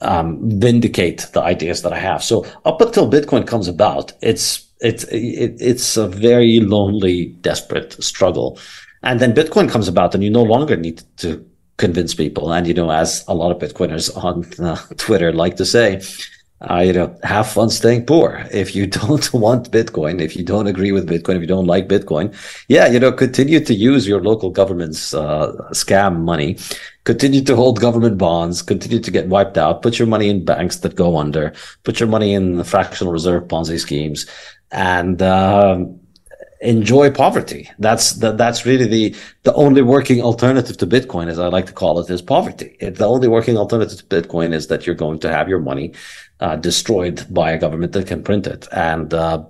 um, 0.00 0.38
vindicate 0.60 1.26
the 1.32 1.42
ideas 1.42 1.82
that 1.82 1.92
I 1.92 1.98
have. 1.98 2.22
So 2.22 2.46
up 2.64 2.80
until 2.80 3.10
Bitcoin 3.10 3.46
comes 3.46 3.68
about, 3.68 4.12
it's 4.20 4.66
it's 4.80 5.04
it, 5.04 5.56
it's 5.60 5.96
a 5.96 6.08
very 6.08 6.60
lonely, 6.60 7.26
desperate 7.40 8.02
struggle, 8.02 8.58
and 9.02 9.20
then 9.20 9.34
Bitcoin 9.34 9.70
comes 9.70 9.88
about, 9.88 10.14
and 10.14 10.22
you 10.22 10.30
no 10.30 10.42
longer 10.42 10.76
need 10.76 11.02
to 11.18 11.44
convince 11.76 12.14
people. 12.14 12.52
And 12.52 12.66
you 12.66 12.74
know, 12.74 12.90
as 12.90 13.24
a 13.26 13.34
lot 13.34 13.50
of 13.50 13.58
Bitcoiners 13.58 14.14
on 14.22 14.44
uh, 14.64 14.76
Twitter 14.96 15.32
like 15.32 15.56
to 15.56 15.64
say, 15.64 16.02
uh, 16.60 16.80
you 16.80 16.92
know, 16.92 17.16
have 17.22 17.48
fun 17.48 17.68
staying 17.68 18.06
poor. 18.06 18.46
If 18.50 18.74
you 18.74 18.86
don't 19.00 19.32
want 19.32 19.70
Bitcoin, 19.70 20.20
if 20.20 20.36
you 20.36 20.44
don't 20.44 20.66
agree 20.66 20.92
with 20.92 21.08
Bitcoin, 21.08 21.36
if 21.36 21.40
you 21.42 21.46
don't 21.46 21.66
like 21.66 21.88
Bitcoin, 21.88 22.34
yeah, 22.68 22.88
you 22.88 22.98
know, 22.98 23.12
continue 23.12 23.60
to 23.60 23.74
use 23.74 24.06
your 24.06 24.22
local 24.22 24.50
government's 24.50 25.14
uh, 25.14 25.52
scam 25.72 26.20
money, 26.20 26.58
continue 27.04 27.42
to 27.42 27.56
hold 27.56 27.80
government 27.80 28.18
bonds, 28.18 28.62
continue 28.62 29.00
to 29.00 29.10
get 29.10 29.28
wiped 29.28 29.58
out, 29.58 29.82
put 29.82 29.98
your 29.98 30.08
money 30.08 30.28
in 30.28 30.44
banks 30.44 30.76
that 30.76 30.94
go 30.94 31.16
under, 31.18 31.52
put 31.82 32.00
your 32.00 32.08
money 32.08 32.34
in 32.34 32.56
the 32.56 32.64
fractional 32.64 33.12
reserve 33.12 33.44
Ponzi 33.44 33.78
schemes, 33.78 34.26
and 34.70 35.20
um, 35.22 36.00
enjoy 36.64 37.10
poverty. 37.10 37.70
That's 37.78 38.12
the, 38.12 38.32
that's 38.32 38.64
really 38.66 38.86
the 38.86 39.16
the 39.42 39.54
only 39.54 39.82
working 39.82 40.22
alternative 40.22 40.76
to 40.78 40.86
Bitcoin, 40.86 41.28
as 41.28 41.38
I 41.38 41.48
like 41.48 41.66
to 41.66 41.72
call 41.72 42.00
it, 42.00 42.10
is 42.10 42.22
poverty. 42.22 42.76
It, 42.80 42.96
the 42.96 43.06
only 43.06 43.28
working 43.28 43.56
alternative 43.56 43.98
to 43.98 44.04
Bitcoin 44.04 44.52
is 44.52 44.68
that 44.68 44.86
you're 44.86 44.96
going 44.96 45.18
to 45.20 45.30
have 45.30 45.48
your 45.48 45.60
money 45.60 45.92
uh, 46.40 46.56
destroyed 46.56 47.26
by 47.30 47.52
a 47.52 47.58
government 47.58 47.92
that 47.92 48.06
can 48.06 48.22
print 48.22 48.46
it. 48.46 48.66
And 48.72 49.12
uh, 49.14 49.44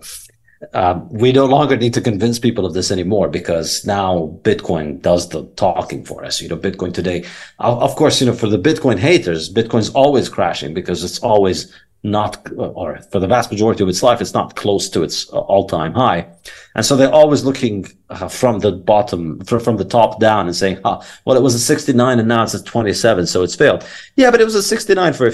uh, 0.73 1.01
we 1.11 1.33
no 1.33 1.47
longer 1.47 1.77
need 1.77 1.95
to 1.95 2.01
convince 2.01 2.39
people 2.39 2.65
of 2.65 2.75
this 2.75 2.91
anymore 2.91 3.29
because 3.29 3.85
now 3.85 4.39
Bitcoin 4.43 5.01
does 5.01 5.29
the 5.29 5.45
talking 5.57 6.05
for 6.05 6.25
us. 6.25 6.41
You 6.41 6.49
know, 6.49 6.57
Bitcoin 6.57 6.95
today, 6.95 7.25
of 7.59 7.95
course, 7.97 8.21
you 8.21 8.27
know, 8.27 8.33
for 8.33 8.49
the 8.49 8.59
Bitcoin 8.59 8.99
haters, 8.99 9.53
Bitcoin's 9.53 9.91
always 9.91 10.29
crashing 10.29 10.75
because 10.75 11.05
it's 11.05 11.19
always 11.19 11.75
not, 12.03 12.47
or 12.57 12.99
for 13.11 13.19
the 13.19 13.27
vast 13.27 13.51
majority 13.51 13.83
of 13.83 13.89
its 13.89 14.03
life, 14.03 14.21
it's 14.21 14.35
not 14.35 14.57
close 14.57 14.91
to 14.91 15.03
its 15.03 15.33
uh, 15.33 15.39
all-time 15.39 15.95
high. 15.95 16.27
And 16.75 16.85
so 16.85 16.97
they're 16.97 17.11
always 17.11 17.45
looking 17.45 17.87
uh, 18.11 18.29
from 18.29 18.59
the 18.59 18.73
bottom, 18.73 19.41
from 19.41 19.79
the 19.79 19.87
top 19.87 20.21
down 20.21 20.47
and 20.47 20.55
saying, 20.55 20.81
ah, 20.85 21.05
well, 21.25 21.37
it 21.37 21.43
was 21.43 21.55
a 21.55 21.59
69 21.59 22.19
and 22.19 22.29
now 22.29 22.43
it's 22.43 22.53
a 22.53 22.63
27, 22.63 23.27
so 23.27 23.43
it's 23.43 23.55
failed. 23.55 23.87
Yeah, 24.17 24.31
but 24.31 24.43
it 24.43 24.45
was 24.45 24.55
a 24.55 24.63
69 24.63 25.15
for 25.15 25.29
a 25.29 25.33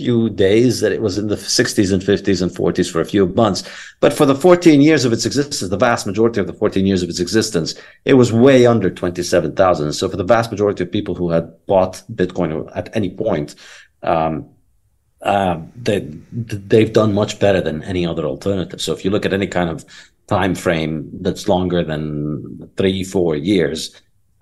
few 0.00 0.30
days, 0.30 0.80
that 0.80 0.92
it 0.92 1.02
was 1.02 1.18
in 1.18 1.28
the 1.28 1.36
60s 1.36 1.92
and 1.92 2.02
50s 2.02 2.40
and 2.42 2.50
40s 2.50 2.90
for 2.90 3.00
a 3.00 3.04
few 3.04 3.26
months. 3.26 3.62
But 4.00 4.12
for 4.12 4.26
the 4.26 4.34
14 4.34 4.80
years 4.80 5.04
of 5.04 5.12
its 5.12 5.26
existence, 5.26 5.60
the 5.60 5.76
vast 5.76 6.06
majority 6.06 6.40
of 6.40 6.46
the 6.46 6.54
14 6.54 6.86
years 6.86 7.02
of 7.02 7.08
its 7.10 7.20
existence, 7.20 7.74
it 8.04 8.14
was 8.14 8.32
way 8.32 8.66
under 8.66 8.90
27,000. 8.90 9.92
So 9.92 10.08
for 10.08 10.16
the 10.16 10.24
vast 10.24 10.50
majority 10.50 10.84
of 10.84 10.90
people 10.90 11.14
who 11.14 11.30
had 11.30 11.46
bought 11.66 12.02
Bitcoin 12.14 12.50
at 12.74 12.94
any 12.96 13.10
point, 13.10 13.54
um, 14.02 14.48
uh, 15.22 15.60
they, 15.76 16.00
they've 16.32 16.94
done 16.94 17.12
much 17.12 17.38
better 17.38 17.60
than 17.60 17.82
any 17.82 18.06
other 18.06 18.24
alternative. 18.24 18.80
So 18.80 18.92
if 18.94 19.04
you 19.04 19.10
look 19.10 19.26
at 19.26 19.34
any 19.34 19.46
kind 19.46 19.68
of 19.68 19.84
time 20.28 20.54
frame 20.54 21.10
that's 21.20 21.46
longer 21.46 21.84
than 21.84 22.70
three, 22.76 23.04
four 23.04 23.36
years, 23.36 23.94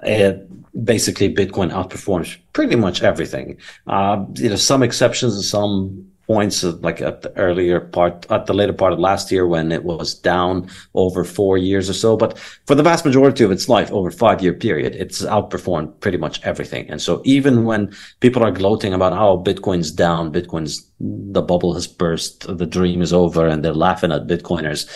it, 0.03 0.49
basically 0.85 1.35
Bitcoin 1.35 1.73
outperforms 1.73 2.37
pretty 2.53 2.77
much 2.77 3.03
everything. 3.03 3.57
Uh, 3.87 4.25
you 4.35 4.49
know, 4.49 4.57
some 4.57 4.83
exceptions 4.83 5.35
and 5.35 5.45
some 5.45 6.09
points 6.29 6.63
like 6.63 7.01
at 7.01 7.23
the 7.23 7.35
earlier 7.39 7.81
part, 7.81 8.31
at 8.31 8.45
the 8.45 8.53
later 8.53 8.75
part 8.75 8.93
of 8.93 8.99
last 8.99 9.33
year 9.33 9.47
when 9.47 9.73
it 9.73 9.83
was 9.83 10.15
down 10.15 10.69
over 10.95 11.25
four 11.25 11.57
years 11.57 11.89
or 11.89 11.95
so. 11.95 12.19
But 12.19 12.39
for 12.67 12.75
the 12.75 12.83
vast 12.83 13.07
majority 13.07 13.45
of 13.45 13.51
its 13.51 13.67
life, 13.67 13.91
over 13.91 14.11
five 14.11 14.43
year 14.43 14.53
period, 14.53 14.95
it's 14.95 15.23
outperformed 15.23 15.99
pretty 16.01 16.19
much 16.19 16.45
everything. 16.45 16.89
And 16.91 17.01
so 17.01 17.23
even 17.25 17.65
when 17.65 17.95
people 18.21 18.45
are 18.45 18.51
gloating 18.51 18.93
about 18.93 19.15
how 19.15 19.39
Bitcoin's 19.39 19.91
down, 19.91 20.31
Bitcoin's, 20.31 20.87
the 21.01 21.43
bubble 21.43 21.73
has 21.73 21.87
burst, 21.87 22.47
the 22.59 22.67
dream 22.67 23.01
is 23.01 23.13
over, 23.13 23.47
and 23.47 23.65
they're 23.65 23.73
laughing 23.73 24.13
at 24.13 24.27
Bitcoiners 24.27 24.87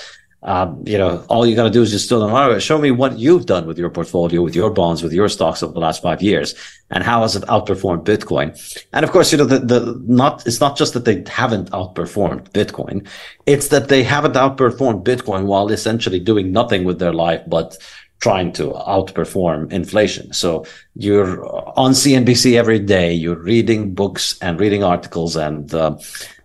um, 0.45 0.83
you 0.85 0.99
know, 0.99 1.25
all 1.29 1.47
you 1.47 1.55
got 1.55 1.65
to 1.65 1.71
do 1.71 1.83
is 1.83 1.93
just 1.93 2.07
still 2.07 2.27
know, 2.27 2.59
show 2.59 2.79
me 2.79 2.91
what 2.91 3.19
you've 3.19 3.47
done 3.47 3.67
with 3.67 3.79
your 3.79 3.91
portfolio, 3.91 4.43
with 4.43 4.57
your 4.57 4.71
bonds, 4.71 5.03
with 5.03 5.13
your 5.13 5.29
stocks 5.29 5.63
over 5.63 5.73
the 5.73 5.79
last 5.79 6.03
five 6.03 6.21
years, 6.21 6.55
and 6.91 7.05
how 7.05 7.23
has 7.23 7.37
it 7.37 7.45
outperformed 7.45 8.05
Bitcoin? 8.05 8.59
And 8.93 9.05
of 9.05 9.13
course, 9.13 9.31
you 9.31 9.39
know, 9.39 9.45
the, 9.45 9.61
the 9.61 10.03
not 10.07 10.45
it's 10.47 10.61
not 10.61 10.77
just 10.77 10.95
that 10.95 11.05
they 11.05 11.23
haven't 11.29 11.71
outperformed 11.71 12.51
Bitcoin, 12.51 13.07
it's 13.47 13.69
that 13.69 13.89
they 13.89 14.03
haven't 14.03 14.35
outperformed 14.35 15.05
Bitcoin 15.05 15.45
while 15.45 15.69
essentially 15.69 16.19
doing 16.19 16.51
nothing 16.51 16.85
with 16.85 16.99
their 16.99 17.13
life 17.13 17.43
but 17.47 17.77
trying 18.19 18.53
to 18.53 18.71
outperform 18.87 19.71
inflation. 19.73 20.33
So 20.33 20.65
you're 20.95 21.45
on 21.77 21.91
CNBC 21.91 22.57
every 22.57 22.79
day, 22.79 23.13
you're 23.13 23.43
reading 23.43 23.95
books 23.95 24.39
and 24.41 24.61
reading 24.61 24.85
articles 24.85 25.35
and 25.35 25.75
uh, 25.75 25.97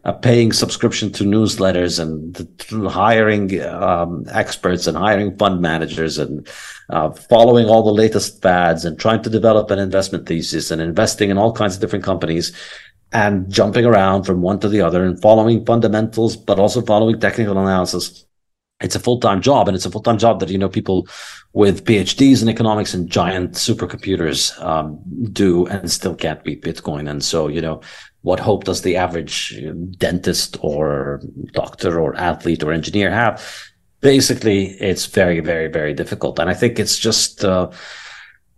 uh, 0.08 0.13
paying 0.13 0.54
subscription 0.54 1.12
to 1.12 1.26
newsletters 1.26 2.00
and 2.00 2.48
hiring 2.89 3.62
um, 3.62 4.24
experts 4.32 4.88
and 4.88 4.98
hiring 4.98 5.38
fund 5.38 5.62
managers 5.62 6.17
and 6.17 6.48
uh, 6.89 7.12
following 7.12 7.65
all 7.67 7.84
the 7.84 7.91
latest 7.91 8.41
fads 8.41 8.86
and 8.86 8.98
trying 8.98 9.22
to 9.22 9.30
develop 9.30 9.70
an 9.70 9.80
investment 9.80 10.26
thesis 10.26 10.72
and 10.72 10.82
investing 10.82 11.30
in 11.30 11.38
all 11.38 11.52
kinds 11.52 11.76
of 11.76 11.82
different 11.82 12.06
companies 12.06 12.56
and 13.12 13.52
jumping 13.52 13.86
around 13.86 14.24
from 14.24 14.41
one 14.41 14.60
to 14.60 14.70
the 14.70 14.82
other 14.82 15.04
and 15.04 15.22
following 15.22 15.65
fundamentals, 15.65 16.38
but 16.38 16.58
also 16.58 16.82
following 16.82 17.20
technical 17.20 17.58
analysis. 17.58 18.26
It's 18.80 18.96
a 18.96 19.00
full-time 19.00 19.41
job 19.41 19.67
and 19.67 19.76
it's 19.76 19.88
a 19.88 19.91
full-time 19.91 20.20
job 20.20 20.39
that, 20.39 20.50
you 20.50 20.58
know, 20.58 20.70
people 20.70 21.08
with 21.52 21.84
PhDs 21.84 22.43
in 22.43 22.48
economics 22.48 22.93
and 22.93 23.10
giant 23.10 23.54
supercomputers 23.54 24.58
um, 24.63 25.02
do 25.34 25.65
and 25.67 25.91
still 25.91 26.15
can't 26.15 26.43
beat 26.43 26.62
Bitcoin. 26.62 27.10
And 27.10 27.24
so, 27.24 27.48
you 27.48 27.60
know, 27.60 27.82
what 28.28 28.42
hope 28.42 28.66
does 28.66 28.82
the 28.82 28.98
average 28.98 29.58
dentist 29.98 30.58
or 30.60 31.22
doctor 31.54 31.98
or 31.98 32.13
athlete 32.18 32.62
or 32.62 32.74
engineer 32.74 33.10
have? 33.10 33.42
Basically, 34.02 34.72
it's 34.82 35.06
very, 35.06 35.40
very, 35.40 35.70
very 35.70 35.94
difficult. 35.94 36.38
And 36.38 36.50
I 36.50 36.54
think 36.54 36.78
it's 36.78 37.00
just, 37.00 37.46
uh, 37.46 37.72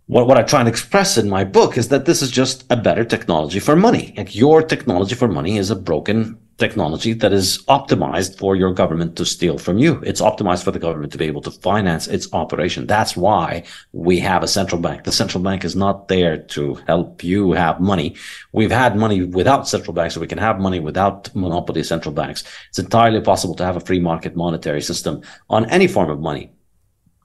what, 0.06 0.26
what 0.26 0.38
I 0.38 0.42
try 0.42 0.58
and 0.58 0.68
express 0.68 1.16
in 1.16 1.28
my 1.28 1.44
book 1.44 1.78
is 1.78 1.86
that 1.90 2.04
this 2.04 2.20
is 2.20 2.32
just 2.32 2.64
a 2.68 2.76
better 2.76 3.04
technology 3.04 3.60
for 3.60 3.76
money. 3.76 4.12
Like 4.16 4.34
your 4.34 4.60
technology 4.60 5.14
for 5.14 5.28
money 5.28 5.56
is 5.56 5.70
a 5.70 5.76
broken 5.76 6.36
technology 6.60 7.12
that 7.14 7.32
is 7.32 7.64
optimized 7.64 8.38
for 8.38 8.54
your 8.54 8.72
government 8.72 9.16
to 9.16 9.24
steal 9.24 9.58
from 9.58 9.78
you. 9.78 10.00
It's 10.06 10.20
optimized 10.20 10.62
for 10.62 10.70
the 10.70 10.78
government 10.78 11.10
to 11.12 11.18
be 11.18 11.24
able 11.24 11.40
to 11.42 11.50
finance 11.50 12.06
its 12.06 12.28
operation. 12.32 12.86
That's 12.86 13.16
why 13.16 13.64
we 13.92 14.20
have 14.20 14.44
a 14.44 14.48
central 14.48 14.80
bank. 14.80 15.02
The 15.02 15.12
central 15.12 15.42
bank 15.42 15.64
is 15.64 15.74
not 15.74 16.06
there 16.06 16.38
to 16.38 16.74
help 16.86 17.24
you 17.24 17.52
have 17.52 17.80
money. 17.80 18.14
We've 18.52 18.70
had 18.70 18.96
money 18.96 19.22
without 19.24 19.66
central 19.66 19.94
banks, 19.94 20.14
so 20.14 20.20
we 20.20 20.28
can 20.28 20.38
have 20.38 20.60
money 20.60 20.78
without 20.78 21.34
monopoly 21.34 21.82
central 21.82 22.14
banks. 22.14 22.44
It's 22.68 22.78
entirely 22.78 23.20
possible 23.20 23.56
to 23.56 23.64
have 23.64 23.76
a 23.76 23.80
free 23.88 24.00
market 24.00 24.36
monetary 24.36 24.82
system 24.82 25.22
on 25.48 25.64
any 25.70 25.88
form 25.88 26.10
of 26.10 26.20
money. 26.20 26.52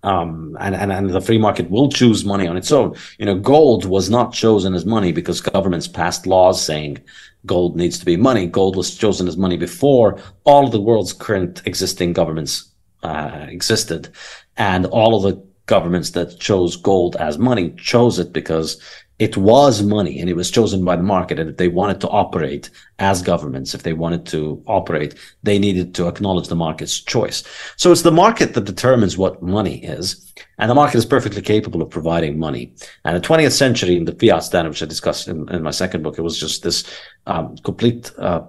Um, 0.05 0.55
and, 0.59 0.75
and, 0.75 0.91
and 0.91 1.09
the 1.09 1.19
free 1.19 1.39
market 1.39 1.71
will 1.71 1.89
choose 1.89 2.23
money 2.23 2.47
on 2.47 2.57
its 2.57 2.71
own. 2.71 2.95
You 3.17 3.25
know, 3.25 3.39
gold 3.39 3.85
was 3.85 4.07
not 4.07 4.33
chosen 4.33 4.75
as 4.75 4.85
money 4.85 5.11
because 5.11 5.41
governments 5.41 5.87
passed 5.87 6.27
laws 6.27 6.63
saying 6.63 6.99
gold 7.47 7.75
needs 7.75 7.97
to 7.97 8.05
be 8.05 8.15
money. 8.15 8.45
Gold 8.45 8.75
was 8.75 8.95
chosen 8.95 9.27
as 9.27 9.35
money 9.35 9.57
before 9.57 10.19
all 10.43 10.65
of 10.65 10.71
the 10.71 10.79
world's 10.79 11.11
current 11.11 11.63
existing 11.65 12.13
governments 12.13 12.69
uh, 13.01 13.47
existed. 13.49 14.09
And 14.57 14.85
all 14.85 15.15
of 15.15 15.23
the 15.23 15.43
governments 15.65 16.11
that 16.11 16.39
chose 16.39 16.75
gold 16.75 17.15
as 17.15 17.39
money 17.39 17.71
chose 17.71 18.19
it 18.19 18.31
because 18.31 18.79
it 19.17 19.37
was 19.37 19.81
money 19.81 20.19
and 20.19 20.29
it 20.29 20.35
was 20.35 20.51
chosen 20.51 20.83
by 20.83 20.95
the 20.95 21.03
market. 21.03 21.39
And 21.39 21.49
if 21.49 21.57
they 21.57 21.69
wanted 21.69 22.01
to 22.01 22.09
operate 22.09 22.69
as 22.99 23.21
governments, 23.21 23.73
if 23.73 23.83
they 23.83 23.93
wanted 23.93 24.25
to 24.27 24.61
operate, 24.67 25.15
they 25.41 25.57
needed 25.57 25.95
to 25.95 26.07
acknowledge 26.07 26.49
the 26.49 26.55
market's 26.55 26.99
choice. 26.99 27.43
So 27.77 27.91
it's 27.91 28.01
the 28.01 28.11
market 28.11 28.53
that 28.53 28.65
determines 28.65 29.17
what 29.17 29.41
money 29.41 29.83
is. 29.83 30.33
And 30.57 30.69
the 30.69 30.75
market 30.75 30.97
is 30.97 31.05
perfectly 31.05 31.41
capable 31.41 31.81
of 31.81 31.89
providing 31.89 32.37
money. 32.37 32.73
And 33.05 33.15
the 33.15 33.25
20th 33.25 33.53
century 33.53 33.95
in 33.95 34.03
the 34.03 34.15
fiat 34.15 34.43
standard, 34.43 34.71
which 34.71 34.83
I 34.83 34.85
discussed 34.85 35.29
in, 35.29 35.47
in 35.49 35.63
my 35.63 35.71
second 35.71 36.03
book, 36.03 36.17
it 36.17 36.21
was 36.21 36.37
just 36.37 36.63
this 36.63 36.83
um, 37.25 37.55
complete 37.63 38.11
uh, 38.17 38.41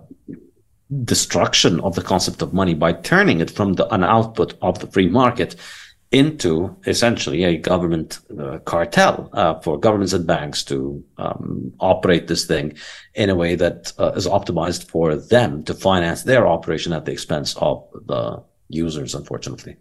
destruction 1.05 1.81
of 1.81 1.95
the 1.95 2.03
concept 2.03 2.43
of 2.43 2.53
money 2.53 2.75
by 2.75 2.93
turning 2.93 3.41
it 3.41 3.51
from 3.51 3.75
the, 3.75 3.93
an 3.95 4.03
output 4.03 4.55
of 4.63 4.79
the 4.81 4.87
free 4.89 5.09
market 5.09 5.55
into 6.13 6.77
essentially 6.87 7.45
a 7.45 7.57
government 7.57 8.21
uh, 8.39 8.59
cartel 8.61 9.29
uh, 9.33 9.59
for 9.61 9.79
governments 9.79 10.13
and 10.13 10.27
banks 10.27 10.63
to 10.65 11.05
um, 11.19 11.73
operate 11.81 12.29
this 12.29 12.47
thing 12.47 12.77
in 13.15 13.29
a 13.29 13.35
way 13.35 13.55
that 13.57 13.93
uh, 13.99 14.13
is 14.13 14.27
optimized 14.27 14.89
for 14.89 15.17
them 15.17 15.65
to 15.65 15.75
finance 15.75 16.23
their 16.23 16.47
operation 16.47 16.93
at 16.93 17.05
the 17.05 17.13
expense 17.13 17.57
of 17.57 17.85
the 18.07 18.43
users, 18.69 19.15
unfortunately. 19.15 19.77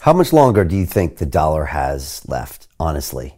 How 0.00 0.12
much 0.12 0.32
longer 0.32 0.64
do 0.64 0.76
you 0.76 0.86
think 0.86 1.16
the 1.16 1.26
dollar 1.26 1.64
has 1.64 2.22
left, 2.28 2.68
honestly? 2.78 3.37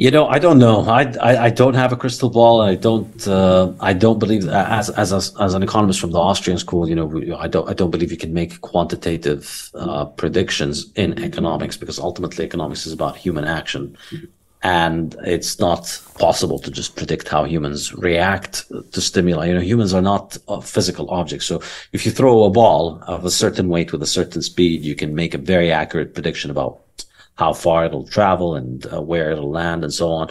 You 0.00 0.10
know, 0.10 0.26
I 0.28 0.38
don't 0.38 0.58
know. 0.58 0.80
I, 0.88 1.02
I, 1.20 1.44
I 1.44 1.50
don't 1.50 1.74
have 1.74 1.92
a 1.92 1.96
crystal 1.96 2.30
ball. 2.30 2.62
I 2.62 2.74
don't 2.74 3.28
uh, 3.28 3.74
I 3.80 3.92
don't 3.92 4.18
believe 4.18 4.48
as 4.48 4.88
as 4.88 5.12
as 5.12 5.52
an 5.52 5.62
economist 5.62 6.00
from 6.00 6.12
the 6.12 6.18
Austrian 6.18 6.58
school. 6.58 6.88
You 6.88 6.94
know, 6.94 7.36
I 7.36 7.48
don't 7.48 7.68
I 7.68 7.74
don't 7.74 7.90
believe 7.90 8.10
you 8.10 8.16
can 8.16 8.32
make 8.32 8.62
quantitative 8.62 9.70
uh, 9.74 10.06
predictions 10.06 10.90
in 10.94 11.22
economics 11.22 11.76
because 11.76 11.98
ultimately 11.98 12.46
economics 12.46 12.86
is 12.86 12.94
about 12.94 13.14
human 13.14 13.44
action, 13.44 13.94
and 14.62 15.16
it's 15.26 15.60
not 15.60 15.82
possible 16.18 16.58
to 16.60 16.70
just 16.70 16.96
predict 16.96 17.28
how 17.28 17.44
humans 17.44 17.92
react 17.92 18.72
to 18.92 19.00
stimuli. 19.02 19.48
You 19.48 19.54
know, 19.56 19.60
humans 19.60 19.92
are 19.92 20.00
not 20.00 20.38
physical 20.64 21.10
objects. 21.10 21.44
So 21.44 21.60
if 21.92 22.06
you 22.06 22.12
throw 22.12 22.44
a 22.44 22.50
ball 22.50 23.02
of 23.06 23.26
a 23.26 23.30
certain 23.30 23.68
weight 23.68 23.92
with 23.92 24.02
a 24.02 24.14
certain 24.18 24.40
speed, 24.40 24.82
you 24.82 24.94
can 24.94 25.14
make 25.14 25.34
a 25.34 25.38
very 25.54 25.70
accurate 25.70 26.14
prediction 26.14 26.50
about 26.50 26.80
how 27.40 27.54
far 27.54 27.86
it'll 27.86 28.06
travel 28.06 28.54
and 28.54 28.86
uh, 28.92 29.00
where 29.00 29.30
it'll 29.30 29.50
land 29.50 29.82
and 29.82 29.94
so 29.94 30.10
on. 30.12 30.28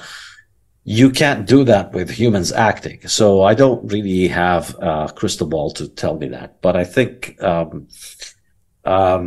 You 0.84 1.10
can't 1.10 1.48
do 1.48 1.64
that 1.64 1.92
with 1.92 2.10
humans 2.12 2.52
acting. 2.52 3.00
So 3.08 3.42
I 3.42 3.56
don't 3.56 3.82
really 3.92 4.28
have 4.28 4.76
a 4.80 5.12
crystal 5.20 5.48
ball 5.48 5.72
to 5.72 5.88
tell 5.88 6.16
me 6.18 6.28
that, 6.30 6.62
but 6.62 6.76
I 6.76 6.84
think, 6.84 7.42
um, 7.42 7.88
um, 8.86 9.26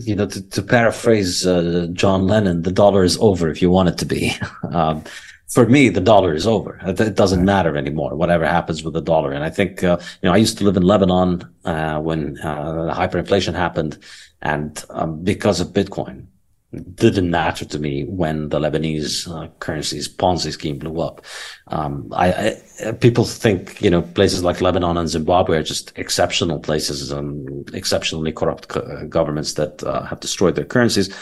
you 0.00 0.16
know, 0.16 0.26
to, 0.26 0.40
to 0.54 0.62
paraphrase 0.62 1.46
uh, 1.46 1.86
John 1.92 2.26
Lennon, 2.26 2.62
the 2.62 2.72
dollar 2.72 3.04
is 3.04 3.16
over 3.18 3.48
if 3.48 3.62
you 3.62 3.70
want 3.70 3.90
it 3.90 3.98
to 3.98 4.06
be. 4.06 4.32
um, 4.72 5.04
for 5.48 5.66
me, 5.66 5.88
the 5.88 6.06
dollar 6.12 6.34
is 6.34 6.46
over. 6.46 6.80
It 6.84 7.14
doesn't 7.14 7.44
matter 7.44 7.76
anymore, 7.76 8.14
whatever 8.16 8.44
happens 8.44 8.82
with 8.82 8.94
the 8.94 9.00
dollar. 9.12 9.32
And 9.32 9.44
I 9.44 9.50
think, 9.50 9.84
uh, 9.84 9.98
you 10.20 10.28
know, 10.28 10.34
I 10.34 10.36
used 10.44 10.58
to 10.58 10.64
live 10.64 10.76
in 10.76 10.84
Lebanon, 10.84 11.42
uh, 11.64 11.98
when, 12.00 12.38
uh, 12.38 12.92
hyperinflation 13.00 13.54
happened 13.54 13.98
and, 14.42 14.84
um, 14.90 15.22
because 15.22 15.60
of 15.60 15.68
Bitcoin 15.68 16.26
didn't 16.72 17.30
matter 17.30 17.64
to 17.64 17.78
me 17.78 18.04
when 18.04 18.48
the 18.48 18.60
Lebanese 18.60 19.28
uh, 19.28 19.48
currency's 19.58 20.08
Ponzi 20.08 20.52
scheme 20.52 20.78
blew 20.78 21.00
up. 21.00 21.24
Um, 21.66 22.08
I, 22.12 22.56
I, 22.86 22.92
people 22.92 23.24
think 23.24 23.82
you 23.82 23.90
know 23.90 24.02
places 24.02 24.44
like 24.44 24.60
Lebanon 24.60 24.96
and 24.96 25.08
Zimbabwe 25.08 25.58
are 25.58 25.62
just 25.64 25.92
exceptional 25.96 26.60
places 26.60 27.10
and 27.10 27.68
exceptionally 27.74 28.30
corrupt 28.30 28.68
co- 28.68 29.06
governments 29.08 29.54
that 29.54 29.82
uh, 29.82 30.04
have 30.04 30.20
destroyed 30.20 30.54
their 30.54 30.64
currencies. 30.64 31.12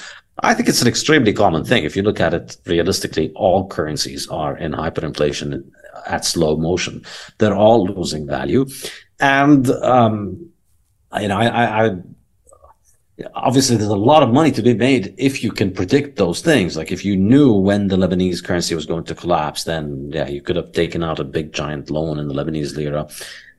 I 0.40 0.54
think 0.54 0.68
it's 0.68 0.82
an 0.82 0.88
extremely 0.88 1.32
common 1.32 1.64
thing. 1.64 1.84
If 1.84 1.96
you 1.96 2.02
look 2.02 2.20
at 2.20 2.34
it 2.34 2.56
realistically, 2.66 3.32
all 3.34 3.68
currencies 3.68 4.28
are 4.28 4.56
in 4.56 4.72
hyperinflation 4.72 5.68
at 6.06 6.24
slow 6.24 6.56
motion. 6.56 7.04
They're 7.38 7.56
all 7.56 7.86
losing 7.86 8.26
value, 8.26 8.66
and 9.18 9.68
um, 9.70 10.50
you 11.18 11.28
know 11.28 11.38
I, 11.38 11.86
I 11.86 11.96
obviously 13.34 13.76
there's 13.76 13.88
a 13.90 13.96
lot 13.96 14.22
of 14.22 14.30
money 14.32 14.50
to 14.52 14.62
be 14.62 14.74
made 14.74 15.14
if 15.18 15.42
you 15.42 15.50
can 15.50 15.72
predict 15.72 16.16
those 16.16 16.40
things. 16.40 16.76
Like 16.76 16.92
if 16.92 17.04
you 17.04 17.16
knew 17.16 17.52
when 17.52 17.88
the 17.88 17.96
Lebanese 17.96 18.44
currency 18.44 18.74
was 18.74 18.86
going 18.86 19.04
to 19.04 19.14
collapse, 19.14 19.64
then 19.64 20.10
yeah, 20.12 20.28
you 20.28 20.40
could 20.40 20.56
have 20.56 20.72
taken 20.72 21.02
out 21.02 21.18
a 21.18 21.24
big 21.24 21.52
giant 21.52 21.90
loan 21.90 22.18
in 22.18 22.28
the 22.28 22.34
Lebanese 22.34 22.76
lira 22.76 23.08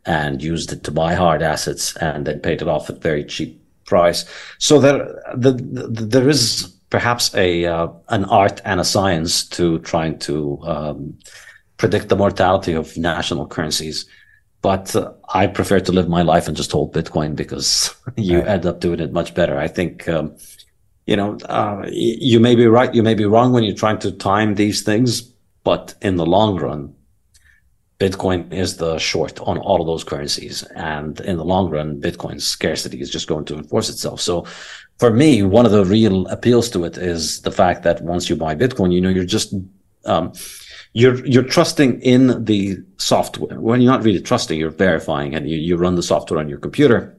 and 0.06 0.42
used 0.42 0.72
it 0.72 0.84
to 0.84 0.92
buy 0.92 1.14
hard 1.14 1.42
assets 1.42 1.96
and 1.98 2.26
then 2.26 2.40
paid 2.40 2.62
it 2.62 2.68
off 2.68 2.90
at 2.90 3.02
very 3.02 3.24
cheap 3.24 3.62
price. 3.86 4.26
So 4.60 4.80
there, 4.80 5.22
the, 5.36 5.52
the, 5.52 6.06
there 6.06 6.30
is 6.30 6.74
perhaps 6.90 7.36
a 7.36 7.66
uh, 7.66 7.88
an 8.10 8.26
art 8.26 8.62
and 8.66 8.80
a 8.80 8.86
science 8.86 9.48
to 9.50 9.80
trying 9.80 10.20
to 10.20 10.60
um, 10.64 11.18
predict 11.78 12.10
the 12.10 12.16
mortality 12.16 12.74
of 12.74 12.96
national 12.98 13.48
currencies 13.48 14.06
but 14.62 14.96
uh, 14.96 15.14
I 15.30 15.48
prefer 15.48 15.80
to 15.80 15.92
live 15.92 16.10
my 16.10 16.22
life 16.22 16.48
and 16.48 16.58
just 16.58 16.72
hold 16.72 16.94
Bitcoin 16.94 17.36
because 17.36 17.96
you 18.18 18.40
right. 18.40 18.48
end 18.48 18.66
up 18.66 18.80
doing 18.80 19.00
it 19.00 19.14
much 19.14 19.34
better. 19.34 19.58
I 19.58 19.68
think, 19.68 20.08
um, 20.10 20.36
you 21.06 21.16
know, 21.16 21.38
uh, 21.46 21.86
you 21.90 22.40
may 22.40 22.56
be 22.56 22.68
right, 22.68 22.94
you 22.94 23.04
may 23.04 23.14
be 23.14 23.26
wrong 23.26 23.54
when 23.54 23.64
you're 23.64 23.76
trying 23.76 24.00
to 24.00 24.12
time 24.12 24.56
these 24.56 24.84
things, 24.84 25.22
but 25.64 25.96
in 26.02 26.18
the 26.18 26.26
long 26.26 26.60
run, 26.60 26.94
Bitcoin 28.00 28.52
is 28.54 28.78
the 28.78 28.98
short 28.98 29.40
on 29.42 29.58
all 29.58 29.82
of 29.82 29.88
those 29.88 30.06
currencies. 30.06 30.64
And 30.76 31.20
in 31.22 31.36
the 31.36 31.44
long 31.44 31.70
run, 31.70 32.00
Bitcoin's 32.00 32.48
scarcity 32.48 33.02
is 33.02 33.10
just 33.10 33.28
going 33.28 33.46
to 33.46 33.58
enforce 33.58 33.90
itself. 33.90 34.22
So 34.22 34.46
for 35.00 35.12
me, 35.12 35.44
one 35.44 35.66
of 35.66 35.74
the 35.74 35.84
real 35.84 36.26
appeals 36.28 36.70
to 36.72 36.86
it 36.86 36.98
is 36.98 37.42
the 37.42 37.52
fact 37.52 37.84
that 37.84 38.02
once 38.02 38.30
you 38.30 38.38
buy 38.38 38.56
Bitcoin, 38.56 38.94
you 38.94 39.02
know, 39.02 39.10
you're 39.10 39.26
just, 39.26 39.54
um, 40.06 40.32
you're 40.94 41.26
you're 41.26 41.44
trusting 41.44 42.02
in 42.02 42.44
the 42.46 42.78
software. 42.98 43.60
Well, 43.60 43.80
you're 43.80 43.92
not 43.92 44.04
really 44.04 44.22
trusting, 44.22 44.60
you're 44.60 44.72
verifying, 44.72 45.36
and 45.36 45.50
you, 45.50 45.58
you 45.58 45.78
run 45.78 45.96
the 45.96 46.04
software 46.04 46.40
on 46.40 46.50
your 46.50 46.58
computer. 46.58 47.16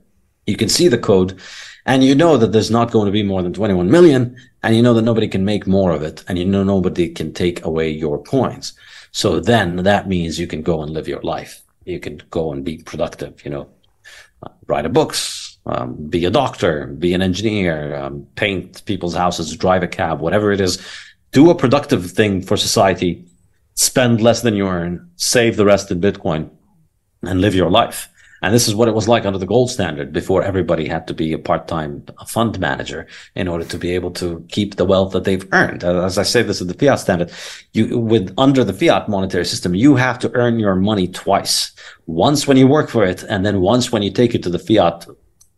You 0.46 0.56
can 0.56 0.68
see 0.68 0.88
the 0.88 0.98
code, 0.98 1.38
and 1.86 2.02
you 2.02 2.14
know 2.14 2.36
that 2.36 2.52
there's 2.52 2.70
not 2.70 2.90
going 2.90 3.06
to 3.06 3.12
be 3.12 3.22
more 3.22 3.42
than 3.42 3.52
21 3.52 3.90
million, 3.90 4.36
and 4.62 4.74
you 4.74 4.82
know 4.82 4.94
that 4.94 5.02
nobody 5.02 5.28
can 5.28 5.44
make 5.44 5.66
more 5.66 5.92
of 5.92 6.02
it, 6.02 6.24
and 6.28 6.38
you 6.38 6.44
know 6.44 6.64
nobody 6.64 7.08
can 7.08 7.32
take 7.32 7.64
away 7.64 7.90
your 7.90 8.22
coins. 8.22 8.72
So 9.12 9.40
then 9.40 9.76
that 9.76 10.08
means 10.08 10.38
you 10.38 10.46
can 10.46 10.62
go 10.62 10.82
and 10.82 10.92
live 10.92 11.08
your 11.08 11.22
life. 11.22 11.62
You 11.84 12.00
can 12.00 12.22
go 12.30 12.52
and 12.52 12.64
be 12.64 12.78
productive. 12.78 13.44
You 13.44 13.50
know, 13.52 13.68
write 14.66 14.86
a 14.86 14.88
books, 14.88 15.58
um, 15.66 15.94
be 16.08 16.24
a 16.24 16.30
doctor, 16.30 16.88
be 16.88 17.14
an 17.14 17.22
engineer, 17.22 17.94
um, 17.96 18.26
paint 18.34 18.84
people's 18.84 19.14
houses, 19.14 19.56
drive 19.56 19.84
a 19.84 19.88
cab, 19.88 20.20
whatever 20.20 20.50
it 20.50 20.60
is. 20.60 20.84
Do 21.32 21.50
a 21.50 21.54
productive 21.54 22.10
thing 22.10 22.42
for 22.42 22.56
society 22.56 23.24
spend 23.80 24.20
less 24.20 24.42
than 24.42 24.54
you 24.54 24.68
earn, 24.68 25.10
save 25.16 25.56
the 25.56 25.64
rest 25.64 25.90
in 25.90 26.00
Bitcoin, 26.02 26.50
and 27.22 27.40
live 27.40 27.54
your 27.54 27.70
life. 27.70 28.08
And 28.42 28.54
this 28.54 28.68
is 28.68 28.74
what 28.74 28.88
it 28.88 28.94
was 28.94 29.08
like 29.08 29.24
under 29.24 29.38
the 29.38 29.46
gold 29.46 29.70
standard 29.70 30.12
before 30.12 30.42
everybody 30.42 30.86
had 30.86 31.06
to 31.08 31.14
be 31.14 31.32
a 31.32 31.38
part-time 31.38 32.04
fund 32.26 32.58
manager 32.58 33.06
in 33.34 33.48
order 33.48 33.64
to 33.64 33.78
be 33.78 33.94
able 33.94 34.10
to 34.12 34.44
keep 34.48 34.76
the 34.76 34.84
wealth 34.84 35.12
that 35.12 35.24
they've 35.24 35.46
earned. 35.52 35.82
Uh, 35.82 36.04
as 36.04 36.18
I 36.18 36.24
say 36.24 36.42
this 36.42 36.60
is 36.60 36.66
the 36.66 36.74
fiat 36.74 37.00
standard, 37.00 37.32
you, 37.72 37.98
with 37.98 38.34
under 38.36 38.64
the 38.64 38.72
fiat 38.72 39.08
monetary 39.08 39.44
system, 39.46 39.74
you 39.74 39.96
have 39.96 40.18
to 40.20 40.32
earn 40.34 40.58
your 40.58 40.74
money 40.74 41.08
twice. 41.08 41.72
Once 42.06 42.46
when 42.46 42.58
you 42.58 42.66
work 42.66 42.90
for 42.90 43.04
it, 43.04 43.22
and 43.24 43.44
then 43.46 43.60
once 43.60 43.92
when 43.92 44.02
you 44.02 44.10
take 44.10 44.34
it 44.34 44.42
to 44.42 44.50
the 44.50 44.58
fiat 44.58 45.06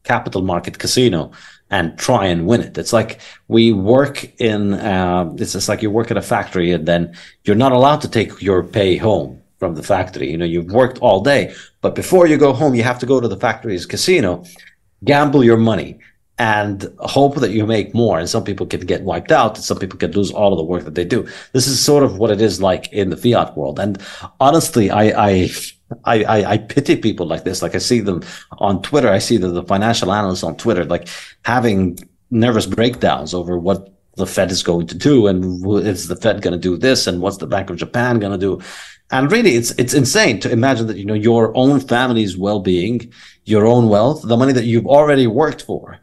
capital 0.05 0.43
market 0.43 0.79
casino 0.79 1.31
and 1.73 1.99
try 1.99 2.27
and 2.27 2.47
win 2.47 2.61
it. 2.61 2.77
It's 2.77 2.93
like 2.93 3.19
we 3.49 3.73
work 3.73 4.25
in, 4.39 4.75
uh, 4.75 5.35
it's 5.39 5.55
just 5.55 5.71
like 5.71 5.81
you 5.83 5.91
work 5.91 6.11
at 6.11 6.19
a 6.19 6.23
factory 6.23 6.71
and 6.71 6.87
then 6.87 7.17
you're 7.45 7.57
not 7.57 7.73
allowed 7.73 8.03
to 8.03 8.09
take 8.09 8.43
your 8.43 8.63
pay 8.63 8.99
home 8.99 9.43
from 9.59 9.75
the 9.75 9.83
factory. 9.83 10.31
You 10.31 10.37
know, 10.37 10.45
you've 10.45 10.71
worked 10.71 10.99
all 10.99 11.23
day, 11.23 11.55
but 11.81 11.95
before 11.95 12.27
you 12.27 12.37
go 12.37 12.53
home, 12.53 12.75
you 12.75 12.83
have 12.83 12.99
to 12.99 13.07
go 13.07 13.21
to 13.21 13.27
the 13.27 13.39
factory's 13.39 13.87
casino, 13.87 14.45
gamble 15.03 15.43
your 15.43 15.57
money 15.57 15.99
and 16.39 16.93
hope 16.99 17.37
that 17.37 17.53
you 17.53 17.67
make 17.67 17.95
more. 17.95 18.19
And 18.19 18.29
some 18.29 18.45
people 18.45 18.67
can 18.67 18.81
get 18.81 19.03
wiped 19.03 19.33
out 19.33 19.57
and 19.57 19.65
some 19.65 19.79
people 19.79 19.99
can 19.99 20.13
lose 20.13 20.31
all 20.31 20.53
of 20.53 20.59
the 20.59 20.65
work 20.65 20.85
that 20.85 20.95
they 20.95 21.07
do. 21.07 21.27
This 21.53 21.67
is 21.67 21.81
sort 21.81 22.03
of 22.03 22.19
what 22.19 22.31
it 22.31 22.43
is 22.43 22.61
like 22.61 22.93
in 22.93 23.09
the 23.09 23.17
fiat 23.17 23.57
world. 23.57 23.79
And 23.79 24.03
honestly, 24.41 24.91
I, 24.91 25.05
I, 25.31 25.51
I, 26.05 26.25
I, 26.25 26.51
I, 26.53 26.59
pity 26.59 26.97
people 26.97 27.27
like 27.27 27.45
this. 27.45 27.63
Like 27.63 27.75
I 27.75 27.79
see 27.79 28.01
them 28.01 28.23
on 28.59 28.83
Twitter. 28.83 29.09
I 29.09 29.19
see 29.19 29.37
the, 29.37 29.49
the 29.49 29.63
financial 29.65 30.13
analysts 30.13 30.43
on 30.43 30.57
Twitter, 30.57 30.85
like 30.85 31.09
having 31.45 31.99
nervous 32.31 32.67
breakdowns 32.67 33.35
over 33.35 33.59
what 33.59 33.93
the 34.17 34.27
Fed 34.27 34.51
is 34.51 34.63
going 34.63 34.87
to 34.89 34.97
do 34.97 35.27
and 35.27 35.65
is 35.87 36.09
the 36.09 36.17
Fed 36.17 36.43
going 36.43 36.53
to 36.53 36.59
do 36.59 36.77
this 36.77 37.07
and 37.07 37.21
what's 37.21 37.39
the 37.39 37.47
Bank 37.47 37.71
of 37.71 37.77
Japan 37.77 38.19
going 38.19 38.33
to 38.33 38.39
do? 38.39 38.63
And 39.11 39.31
really, 39.31 39.57
it's 39.57 39.73
it's 39.73 39.93
insane 39.93 40.41
to 40.41 40.51
imagine 40.51 40.87
that 40.87 40.97
you 40.97 41.05
know 41.05 41.15
your 41.15 41.55
own 41.55 41.81
family's 41.81 42.37
well-being, 42.37 43.13
your 43.45 43.67
own 43.67 43.91
wealth, 43.91 44.23
the 44.23 44.39
money 44.39 44.55
that 44.55 44.65
you've 44.65 44.87
already 44.87 45.27
worked 45.27 45.63
for, 45.63 45.99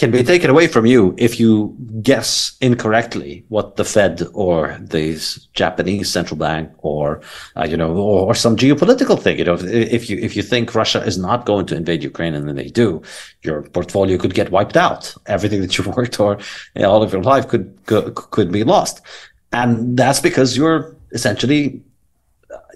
can 0.00 0.10
be 0.10 0.24
taken 0.24 0.48
away 0.48 0.66
from 0.66 0.86
you 0.86 1.14
if 1.18 1.38
you 1.38 1.76
guess 2.00 2.56
incorrectly 2.62 3.44
what 3.48 3.76
the 3.76 3.84
Fed 3.84 4.26
or 4.32 4.78
the 4.80 5.04
Japanese 5.52 6.10
central 6.10 6.38
bank 6.38 6.72
or 6.78 7.20
uh, 7.58 7.66
you 7.70 7.76
know 7.76 7.90
or, 7.94 8.28
or, 8.28 8.34
some 8.34 8.56
geopolitical 8.56 9.20
thing. 9.20 9.36
You 9.38 9.44
know, 9.44 9.58
if 9.60 10.08
you 10.08 10.16
if 10.16 10.34
you 10.36 10.42
think 10.42 10.74
Russia 10.74 11.00
is 11.10 11.18
not 11.18 11.44
going 11.44 11.66
to 11.66 11.76
invade 11.76 12.02
Ukraine 12.02 12.34
and 12.34 12.48
then 12.48 12.56
they 12.56 12.70
do, 12.84 13.02
your 13.42 13.58
portfolio 13.76 14.16
could 14.16 14.32
get 14.32 14.50
wiped 14.50 14.78
out. 14.86 15.14
Everything 15.26 15.60
that 15.64 15.76
you've 15.76 15.94
worked 15.94 16.16
for 16.16 16.38
you 16.74 16.82
know, 16.82 16.90
all 16.90 17.02
of 17.02 17.12
your 17.12 17.22
life 17.22 17.46
could, 17.46 17.66
could 17.84 18.14
could 18.14 18.50
be 18.50 18.64
lost. 18.64 19.02
And 19.52 19.98
that's 19.98 20.20
because 20.20 20.56
you're 20.56 20.96
essentially 21.12 21.82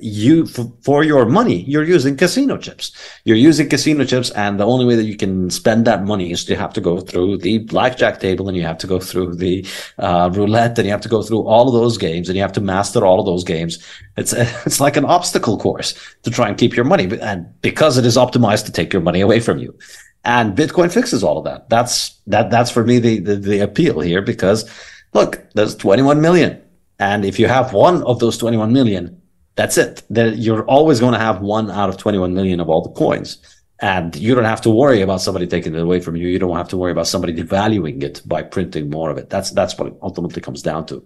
you 0.00 0.46
for 0.46 1.04
your 1.04 1.26
money 1.26 1.62
you're 1.62 1.84
using 1.84 2.16
casino 2.16 2.56
chips. 2.56 2.92
You're 3.24 3.36
using 3.36 3.68
casino 3.68 4.04
chips 4.04 4.30
and 4.30 4.58
the 4.58 4.66
only 4.66 4.84
way 4.84 4.96
that 4.96 5.04
you 5.04 5.16
can 5.16 5.50
spend 5.50 5.86
that 5.86 6.04
money 6.04 6.30
is 6.30 6.44
to 6.46 6.56
have 6.56 6.72
to 6.74 6.80
go 6.80 7.00
through 7.00 7.38
the 7.38 7.58
blackjack 7.58 8.20
table 8.20 8.48
and 8.48 8.56
you 8.56 8.62
have 8.62 8.78
to 8.78 8.86
go 8.86 8.98
through 8.98 9.36
the 9.36 9.66
uh, 9.98 10.30
roulette 10.32 10.78
and 10.78 10.86
you 10.86 10.92
have 10.92 11.00
to 11.00 11.08
go 11.08 11.22
through 11.22 11.42
all 11.42 11.68
of 11.68 11.74
those 11.74 11.98
games 11.98 12.28
and 12.28 12.36
you 12.36 12.42
have 12.42 12.52
to 12.52 12.60
master 12.60 13.04
all 13.04 13.20
of 13.20 13.26
those 13.26 13.44
games. 13.44 13.84
It's 14.16 14.32
it's 14.66 14.80
like 14.80 14.96
an 14.96 15.04
obstacle 15.04 15.58
course 15.58 15.94
to 16.22 16.30
try 16.30 16.48
and 16.48 16.58
keep 16.58 16.76
your 16.76 16.84
money 16.84 17.08
and 17.20 17.46
because 17.60 17.98
it 17.98 18.06
is 18.06 18.16
optimized 18.16 18.66
to 18.66 18.72
take 18.72 18.92
your 18.92 19.02
money 19.02 19.20
away 19.20 19.40
from 19.40 19.58
you. 19.58 19.76
And 20.24 20.56
bitcoin 20.56 20.92
fixes 20.92 21.22
all 21.22 21.38
of 21.38 21.44
that. 21.44 21.68
That's 21.68 22.18
that 22.26 22.50
that's 22.50 22.70
for 22.70 22.84
me 22.84 22.98
the 22.98 23.20
the, 23.20 23.36
the 23.36 23.58
appeal 23.60 24.00
here 24.00 24.22
because 24.22 24.70
look 25.12 25.44
there's 25.54 25.76
21 25.76 26.20
million 26.20 26.60
and 26.98 27.24
if 27.24 27.38
you 27.38 27.46
have 27.46 27.72
one 27.72 28.02
of 28.04 28.18
those 28.18 28.38
21 28.38 28.72
million 28.72 29.20
that's 29.56 29.78
it. 29.78 30.02
That 30.10 30.38
you're 30.38 30.64
always 30.64 31.00
going 31.00 31.12
to 31.12 31.18
have 31.18 31.40
one 31.40 31.70
out 31.70 31.88
of 31.88 31.96
21 31.96 32.34
million 32.34 32.60
of 32.60 32.68
all 32.68 32.82
the 32.82 32.90
coins. 32.90 33.38
And 33.80 34.14
you 34.16 34.34
don't 34.34 34.44
have 34.44 34.60
to 34.62 34.70
worry 34.70 35.00
about 35.02 35.20
somebody 35.20 35.46
taking 35.46 35.74
it 35.74 35.80
away 35.80 36.00
from 36.00 36.16
you. 36.16 36.28
You 36.28 36.38
don't 36.38 36.56
have 36.56 36.68
to 36.68 36.76
worry 36.76 36.92
about 36.92 37.06
somebody 37.06 37.34
devaluing 37.34 38.02
it 38.02 38.22
by 38.24 38.42
printing 38.42 38.88
more 38.88 39.10
of 39.10 39.18
it. 39.18 39.30
That's 39.30 39.50
that's 39.50 39.76
what 39.76 39.88
it 39.88 39.94
ultimately 40.00 40.40
comes 40.40 40.62
down 40.62 40.86
to. 40.86 41.04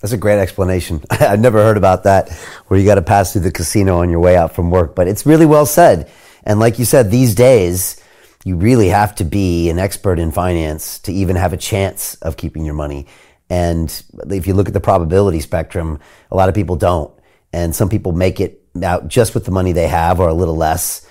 That's 0.00 0.12
a 0.12 0.18
great 0.18 0.38
explanation. 0.38 1.02
I've 1.10 1.40
never 1.40 1.58
heard 1.58 1.76
about 1.76 2.04
that, 2.04 2.30
where 2.68 2.78
you 2.78 2.86
got 2.86 2.96
to 2.96 3.02
pass 3.02 3.32
through 3.32 3.42
the 3.42 3.50
casino 3.50 3.98
on 3.98 4.10
your 4.10 4.20
way 4.20 4.36
out 4.36 4.54
from 4.54 4.70
work. 4.70 4.94
But 4.94 5.08
it's 5.08 5.26
really 5.26 5.46
well 5.46 5.66
said. 5.66 6.10
And 6.44 6.60
like 6.60 6.78
you 6.78 6.84
said, 6.84 7.10
these 7.10 7.34
days, 7.34 8.02
you 8.44 8.56
really 8.56 8.88
have 8.88 9.14
to 9.16 9.24
be 9.24 9.68
an 9.68 9.78
expert 9.78 10.18
in 10.18 10.30
finance 10.30 10.98
to 11.00 11.12
even 11.12 11.36
have 11.36 11.52
a 11.52 11.58
chance 11.58 12.14
of 12.16 12.36
keeping 12.36 12.64
your 12.64 12.74
money. 12.74 13.06
And 13.50 14.02
if 14.30 14.46
you 14.46 14.54
look 14.54 14.68
at 14.68 14.74
the 14.74 14.80
probability 14.80 15.40
spectrum, 15.40 15.98
a 16.30 16.36
lot 16.36 16.48
of 16.48 16.54
people 16.54 16.76
don't 16.76 17.12
and 17.52 17.74
some 17.74 17.88
people 17.88 18.12
make 18.12 18.40
it 18.40 18.60
out 18.82 19.08
just 19.08 19.34
with 19.34 19.44
the 19.44 19.50
money 19.50 19.72
they 19.72 19.88
have 19.88 20.20
or 20.20 20.28
a 20.28 20.34
little 20.34 20.56
less. 20.56 21.06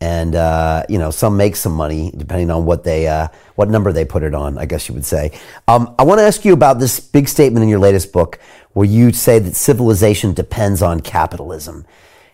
And 0.00 0.34
uh, 0.34 0.84
you 0.88 0.98
know 0.98 1.10
some 1.10 1.36
make 1.36 1.56
some 1.56 1.72
money 1.72 2.12
depending 2.14 2.50
on 2.50 2.66
what 2.66 2.84
they 2.84 3.06
uh, 3.06 3.28
what 3.54 3.70
number 3.70 3.92
they 3.92 4.04
put 4.04 4.22
it 4.22 4.34
on 4.34 4.58
i 4.58 4.66
guess 4.66 4.88
you 4.88 4.94
would 4.94 5.04
say. 5.04 5.30
Um, 5.66 5.94
i 5.98 6.02
want 6.02 6.18
to 6.18 6.24
ask 6.24 6.44
you 6.44 6.52
about 6.52 6.78
this 6.78 7.00
big 7.00 7.28
statement 7.28 7.62
in 7.62 7.70
your 7.70 7.78
latest 7.78 8.12
book 8.12 8.38
where 8.72 8.86
you 8.86 9.12
say 9.12 9.38
that 9.38 9.54
civilization 9.54 10.34
depends 10.34 10.82
on 10.82 11.00
capitalism. 11.00 11.86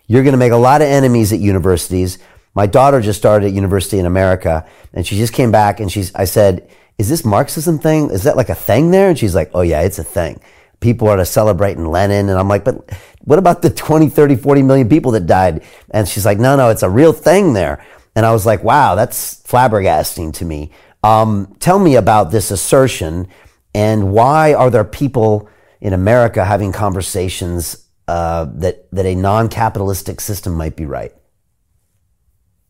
You're 0.07 0.23
going 0.23 0.33
to 0.33 0.39
make 0.39 0.51
a 0.51 0.57
lot 0.57 0.81
of 0.81 0.87
enemies 0.87 1.31
at 1.31 1.39
universities. 1.39 2.17
My 2.55 2.65
daughter 2.65 2.99
just 2.99 3.19
started 3.19 3.45
at 3.45 3.53
university 3.53 3.99
in 3.99 4.05
america 4.05 4.67
and 4.91 5.05
she 5.07 5.15
just 5.15 5.31
came 5.31 5.51
back 5.51 5.79
and 5.79 5.89
she's 5.89 6.13
i 6.15 6.25
said 6.25 6.67
is 6.97 7.09
this 7.09 7.25
marxism 7.25 7.79
thing? 7.79 8.11
Is 8.11 8.23
that 8.23 8.37
like 8.37 8.49
a 8.49 8.55
thing 8.55 8.91
there? 8.91 9.07
And 9.07 9.17
she's 9.17 9.35
like 9.35 9.51
oh 9.53 9.61
yeah 9.61 9.81
it's 9.81 9.99
a 9.99 10.03
thing 10.03 10.41
people 10.81 11.07
are 11.07 11.23
celebrating 11.23 11.85
lenin 11.85 12.27
and 12.27 12.37
i'm 12.37 12.49
like 12.49 12.65
but 12.65 12.91
what 13.23 13.39
about 13.39 13.61
the 13.61 13.69
20, 13.69 14.09
30, 14.09 14.35
40 14.35 14.63
million 14.63 14.89
people 14.89 15.11
that 15.11 15.25
died? 15.25 15.63
And 15.91 16.07
she's 16.07 16.25
like, 16.25 16.39
no, 16.39 16.55
no, 16.55 16.69
it's 16.69 16.83
a 16.83 16.89
real 16.89 17.13
thing 17.13 17.53
there. 17.53 17.85
And 18.15 18.25
I 18.25 18.31
was 18.31 18.45
like, 18.45 18.63
wow, 18.63 18.95
that's 18.95 19.41
flabbergasting 19.43 20.33
to 20.35 20.45
me. 20.45 20.71
Um, 21.03 21.55
tell 21.59 21.79
me 21.79 21.95
about 21.95 22.31
this 22.31 22.51
assertion 22.51 23.27
and 23.73 24.11
why 24.11 24.53
are 24.53 24.69
there 24.69 24.83
people 24.83 25.49
in 25.79 25.93
America 25.93 26.43
having 26.43 26.71
conversations 26.71 27.87
uh, 28.07 28.45
that, 28.55 28.91
that 28.91 29.05
a 29.05 29.15
non 29.15 29.49
capitalistic 29.49 30.19
system 30.19 30.53
might 30.53 30.75
be 30.75 30.85
right? 30.85 31.13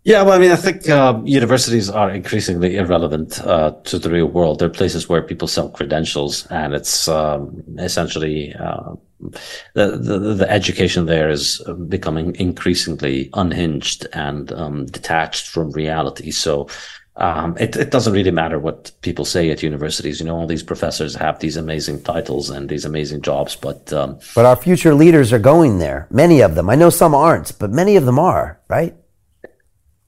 Yeah, 0.04 0.24
well, 0.24 0.34
I 0.34 0.40
mean, 0.40 0.52
I 0.52 0.56
think 0.56 0.90
uh, 0.90 1.22
universities 1.24 1.88
are 1.88 2.10
increasingly 2.10 2.78
irrelevant 2.78 3.40
uh, 3.42 3.72
to 3.84 4.00
the 4.00 4.10
real 4.10 4.26
world. 4.26 4.58
They're 4.58 4.70
places 4.70 5.08
where 5.08 5.22
people 5.22 5.48
sell 5.48 5.70
credentials, 5.70 6.48
and 6.48 6.74
it's 6.74 7.08
um, 7.08 7.64
essentially 7.78 8.56
uh, 8.56 8.96
the, 9.76 9.98
the, 9.98 10.18
the 10.34 10.50
education 10.50 11.06
there 11.06 11.30
is 11.30 11.62
becoming 11.88 12.36
increasingly 12.38 13.30
unhinged 13.34 14.08
and 14.14 14.52
um, 14.54 14.86
detached 14.88 15.48
from 15.48 15.72
reality. 15.72 16.32
So. 16.32 16.68
Um, 17.18 17.58
it, 17.60 17.76
it 17.76 17.92
doesn't 17.92 18.14
really 18.14 18.32
matter 18.32 18.58
what 18.58 18.90
people 19.02 19.26
say 19.26 19.52
at 19.52 19.62
universities. 19.62 20.22
You 20.22 20.28
know, 20.28 20.38
all 20.38 20.48
these 20.48 20.64
professors 20.64 21.14
have 21.16 21.40
these 21.40 21.58
amazing 21.58 22.02
titles 22.04 22.50
and 22.50 22.70
these 22.70 22.86
amazing 22.86 23.22
jobs, 23.22 23.54
but 23.54 23.92
um, 23.92 24.18
but 24.34 24.46
our 24.46 24.56
future 24.56 24.96
leaders 24.96 25.34
are 25.34 25.38
going 25.38 25.80
there. 25.80 26.08
Many 26.10 26.42
of 26.42 26.56
them. 26.56 26.70
I 26.70 26.76
know 26.76 26.90
some 26.90 27.14
aren't, 27.14 27.60
but 27.60 27.70
many 27.70 27.98
of 27.98 28.06
them 28.06 28.18
are. 28.18 28.62
Right? 28.70 28.96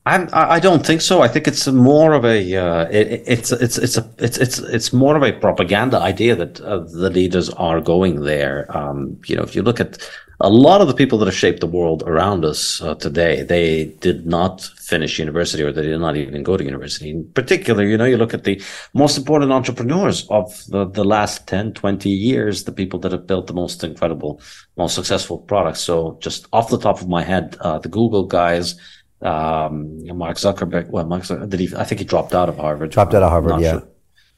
I'm, 0.05 0.27
I 0.33 0.59
don't 0.59 0.85
think 0.85 0.99
so. 0.99 1.21
I 1.21 1.29
think 1.29 1.47
it's 1.47 1.65
more 1.67 2.11
of 2.11 2.25
a 2.25 2.55
uh, 2.57 2.89
it, 2.89 3.23
it's 3.25 3.53
it's 3.53 3.77
it's 3.77 3.95
a 3.95 4.09
it's 4.17 4.37
it's 4.37 4.59
it's 4.59 4.91
more 4.91 5.15
of 5.15 5.23
a 5.23 5.31
propaganda 5.31 5.97
idea 5.97 6.35
that 6.35 6.59
uh, 6.59 6.79
the 6.79 7.09
leaders 7.09 7.49
are 7.51 7.79
going 7.79 8.23
there. 8.23 8.65
Um, 8.77 9.21
you 9.27 9.37
know, 9.37 9.43
if 9.43 9.55
you 9.55 9.61
look 9.61 9.79
at 9.79 9.97
a 10.41 10.49
lot 10.49 10.81
of 10.81 10.89
the 10.89 10.93
people 10.93 11.17
that 11.17 11.25
have 11.25 11.35
shaped 11.35 11.61
the 11.61 11.67
world 11.67 12.03
around 12.05 12.43
us 12.43 12.81
uh, 12.81 12.95
today, 12.95 13.43
they 13.43 13.85
did 14.01 14.25
not 14.25 14.61
finish 14.61 15.17
university 15.17 15.63
or 15.63 15.71
they 15.71 15.83
did 15.83 15.99
not 16.01 16.17
even 16.17 16.43
go 16.43 16.57
to 16.57 16.63
university. 16.65 17.11
In 17.11 17.25
particular, 17.31 17.85
you 17.85 17.97
know, 17.97 18.03
you 18.03 18.17
look 18.17 18.33
at 18.33 18.43
the 18.43 18.61
most 18.93 19.17
important 19.17 19.53
entrepreneurs 19.53 20.27
of 20.29 20.65
the, 20.67 20.85
the 20.85 21.05
last 21.05 21.47
10, 21.47 21.73
20 21.73 22.09
years, 22.09 22.65
the 22.65 22.73
people 22.73 22.99
that 22.99 23.13
have 23.13 23.25
built 23.25 23.47
the 23.47 23.53
most 23.53 23.85
incredible, 23.85 24.41
most 24.75 24.95
successful 24.95 25.37
products. 25.37 25.79
So 25.79 26.17
just 26.19 26.47
off 26.51 26.69
the 26.69 26.79
top 26.79 26.99
of 26.99 27.07
my 27.07 27.23
head, 27.23 27.55
uh, 27.61 27.79
the 27.79 27.87
Google 27.87 28.25
guys, 28.25 28.75
um, 29.23 30.05
Mark 30.17 30.37
Zuckerberg. 30.37 30.89
Well, 30.89 31.05
Mark 31.05 31.23
Zuckerberg, 31.23 31.49
did 31.49 31.59
he? 31.59 31.75
I 31.75 31.83
think 31.83 31.99
he 31.99 32.05
dropped 32.05 32.33
out 32.33 32.49
of 32.49 32.57
Harvard. 32.57 32.91
Dropped 32.91 33.13
out 33.13 33.23
of 33.23 33.29
Harvard. 33.29 33.61
Yeah. 33.61 33.71
Sure. 33.71 33.87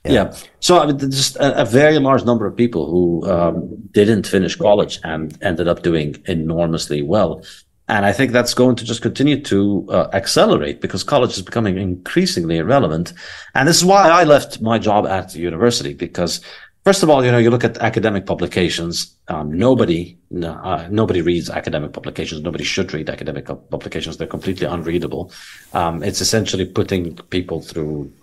yeah. 0.05 0.11
yeah. 0.11 0.36
So 0.59 0.79
I 0.79 0.88
mean, 0.88 0.99
just 0.99 1.36
a, 1.38 1.61
a, 1.61 1.65
very 1.65 1.99
large 1.99 2.23
number 2.25 2.45
of 2.45 2.55
people 2.55 2.89
who 2.89 3.29
um, 3.29 3.75
didn't 3.91 4.27
finish 4.27 4.55
college 4.55 4.99
and 5.03 5.38
ended 5.41 5.67
up 5.67 5.83
doing 5.83 6.15
enormously 6.25 7.01
well. 7.01 7.43
And 7.88 8.03
I 8.03 8.13
think 8.13 8.31
that's 8.31 8.55
going 8.55 8.75
to 8.77 8.86
just 8.86 9.03
continue 9.03 9.39
to 9.43 9.88
uh, 9.89 10.09
accelerate 10.11 10.81
because 10.81 11.03
college 11.03 11.38
is 11.38 11.43
becoming 11.43 11.77
increasingly 11.77 12.57
irrelevant. 12.57 13.13
And 13.53 13.67
this 13.67 13.77
is 13.77 13.86
why 13.86 14.09
I 14.09 14.23
left 14.23 14.59
my 14.59 14.79
job 14.79 15.05
at 15.05 15.33
the 15.33 15.39
university 15.39 15.93
because 15.93 16.41
First 16.86 17.01
of 17.01 17.09
all, 17.09 17.25
you 17.25 17.31
know, 17.31 17.39
you 17.39 17.49
look 17.49 17.63
at 17.63 17.79
academic 17.79 18.27
publications. 18.27 19.17
Um, 19.27 19.51
nobody, 19.51 20.19
uh, 20.43 20.88
nobody 20.91 21.23
reads 21.23 21.49
academic 21.49 21.93
publications. 21.93 22.43
Nobody 22.43 22.63
should 22.63 22.93
read 22.93 23.09
academic 23.09 23.47
publications. 23.47 24.17
They're 24.17 24.27
completely 24.27 24.67
unreadable. 24.67 25.31
Um, 25.73 26.03
it's 26.03 26.21
essentially 26.21 26.63
putting 26.63 27.15
people 27.31 27.59
through, 27.59 28.13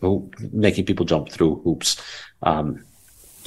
making 0.52 0.84
people 0.84 1.04
jump 1.04 1.30
through 1.30 1.60
hoops, 1.64 2.00
um, 2.44 2.84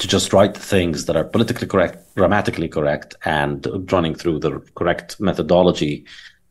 to 0.00 0.06
just 0.06 0.34
write 0.34 0.54
things 0.54 1.06
that 1.06 1.16
are 1.16 1.24
politically 1.24 1.66
correct, 1.66 2.14
grammatically 2.14 2.68
correct, 2.68 3.14
and 3.24 3.66
running 3.90 4.14
through 4.14 4.40
the 4.40 4.60
correct 4.74 5.18
methodology 5.18 6.04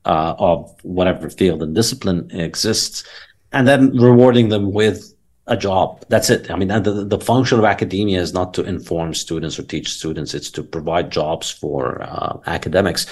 uh, 0.06 0.34
of 0.40 0.74
whatever 0.82 1.30
field 1.30 1.62
and 1.62 1.76
discipline 1.76 2.32
exists, 2.32 3.04
and 3.52 3.68
then 3.68 3.96
rewarding 3.96 4.50
them 4.50 4.72
with 4.74 5.15
a 5.48 5.56
job. 5.56 6.04
That's 6.10 6.30
it. 6.30 6.50
I 6.50 6.56
mean, 6.56 6.70
the, 6.70 7.06
the 7.08 7.20
function 7.20 7.60
of 7.60 7.66
academia 7.66 8.20
is 8.20 8.34
not 8.34 8.54
to 8.56 8.64
inform 8.64 9.14
students 9.14 9.60
or 9.60 9.64
teach 9.64 9.90
students. 9.90 10.34
It's 10.34 10.50
to 10.52 10.64
provide 10.64 11.12
jobs 11.12 11.52
for 11.52 12.02
uh, 12.02 12.40
academics. 12.48 13.06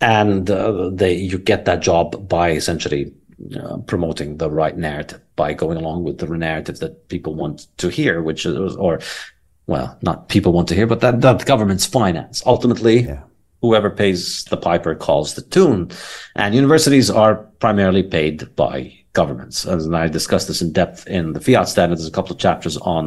And 0.00 0.50
uh, 0.50 0.90
they, 0.92 1.14
you 1.14 1.38
get 1.38 1.64
that 1.64 1.80
job 1.80 2.28
by 2.28 2.50
essentially 2.50 3.12
uh, 3.56 3.78
promoting 3.86 4.38
the 4.38 4.50
right 4.50 4.76
narrative, 4.76 5.20
by 5.36 5.54
going 5.54 5.78
along 5.78 6.04
with 6.04 6.18
the 6.18 6.26
narrative 6.26 6.78
that 6.80 7.08
people 7.08 7.34
want 7.34 7.66
to 7.78 7.88
hear, 7.88 8.22
which 8.22 8.44
is, 8.44 8.76
or, 8.76 9.00
well, 9.66 9.96
not 10.02 10.28
people 10.28 10.52
want 10.52 10.68
to 10.68 10.74
hear, 10.74 10.86
but 10.86 11.00
that, 11.00 11.20
that 11.20 11.46
government's 11.46 11.86
finance. 11.86 12.42
Ultimately, 12.46 13.02
yeah. 13.02 13.22
whoever 13.62 13.90
pays 13.90 14.44
the 14.44 14.56
piper 14.56 14.94
calls 14.96 15.34
the 15.34 15.42
tune. 15.42 15.90
And 16.34 16.54
universities 16.54 17.10
are 17.10 17.36
primarily 17.60 18.02
paid 18.02 18.54
by 18.56 18.98
governments. 19.20 19.64
And 19.64 19.96
I 19.96 20.06
discussed 20.08 20.48
this 20.48 20.62
in 20.62 20.70
depth 20.72 21.00
in 21.06 21.32
the 21.34 21.40
fiat 21.40 21.68
standard. 21.68 21.98
There's 21.98 22.14
a 22.14 22.18
couple 22.18 22.32
of 22.34 22.40
chapters 22.46 22.76
on 22.96 23.04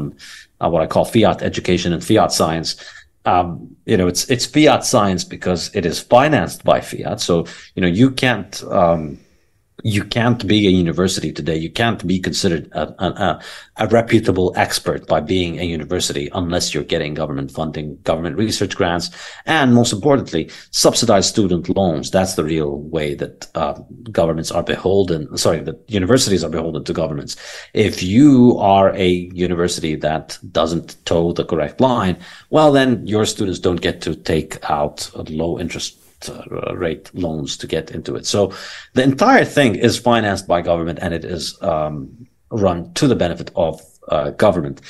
uh, 0.60 0.70
what 0.70 0.82
I 0.84 0.88
call 0.88 1.06
fiat 1.06 1.42
education 1.42 1.94
and 1.94 2.04
fiat 2.04 2.32
science. 2.32 2.70
Um, 3.34 3.48
you 3.86 3.98
know, 3.98 4.08
it's, 4.12 4.24
it's 4.34 4.46
fiat 4.46 4.84
science 4.84 5.24
because 5.36 5.62
it 5.80 5.86
is 5.86 5.98
financed 6.16 6.64
by 6.64 6.80
fiat. 6.82 7.22
So, 7.22 7.46
you 7.76 7.82
know, 7.84 7.92
you 8.02 8.08
can't, 8.12 8.54
um, 8.82 9.20
you 9.84 10.04
can't 10.04 10.46
be 10.48 10.68
a 10.68 10.72
university 10.72 11.32
today. 11.32 11.56
You 11.56 11.70
can't 11.70 12.06
be 12.06 12.20
considered 12.20 12.70
a, 12.74 12.90
a, 13.04 13.42
a, 13.78 13.88
reputable 13.88 14.54
expert 14.56 15.08
by 15.08 15.20
being 15.20 15.60
a 15.60 15.64
university 15.64 16.30
unless 16.34 16.74
you're 16.74 16.84
getting 16.84 17.14
government 17.14 17.52
funding, 17.52 17.98
government 18.04 18.38
research 18.38 18.76
grants, 18.76 19.10
and 19.46 19.74
most 19.74 19.94
importantly, 19.94 20.50
subsidized 20.72 21.30
student 21.30 21.70
loans. 21.76 22.12
That's 22.12 22.36
the 22.36 22.44
real 22.44 22.80
way 22.80 23.16
that 23.16 23.48
uh, 23.56 23.74
governments 24.12 24.52
are 24.52 24.64
beholden. 24.64 25.38
Sorry, 25.38 25.60
that 25.60 25.90
universities 25.90 26.44
are 26.44 26.50
beholden 26.50 26.84
to 26.84 26.94
governments. 26.94 27.36
If 27.74 28.04
you 28.04 28.58
are 28.60 28.94
a 28.96 29.10
university 29.10 29.96
that 29.96 30.38
doesn't 30.52 31.04
toe 31.06 31.34
the 31.34 31.46
correct 31.46 31.82
line, 31.82 32.18
well, 32.50 32.72
then 32.72 33.06
your 33.06 33.26
students 33.26 33.60
don't 33.60 33.82
get 33.82 34.02
to 34.02 34.16
take 34.16 34.58
out 34.70 35.10
low 35.30 35.60
interest 35.60 36.01
rate 36.74 37.14
loans 37.14 37.58
to 37.58 37.68
get 37.68 37.92
into 37.92 38.16
it. 38.16 38.26
So 38.26 38.54
the 38.94 39.04
entire 39.04 39.46
thing 39.46 39.76
is 39.76 39.98
financed 39.98 40.48
by 40.48 40.62
government 40.62 41.00
and 41.02 41.14
it 41.14 41.26
is 41.26 41.62
um, 41.62 42.28
run 42.50 42.94
to 42.94 43.08
the 43.08 43.16
benefit 43.16 43.52
of 43.56 43.82
uh, 44.08 44.32
government. 44.32 44.82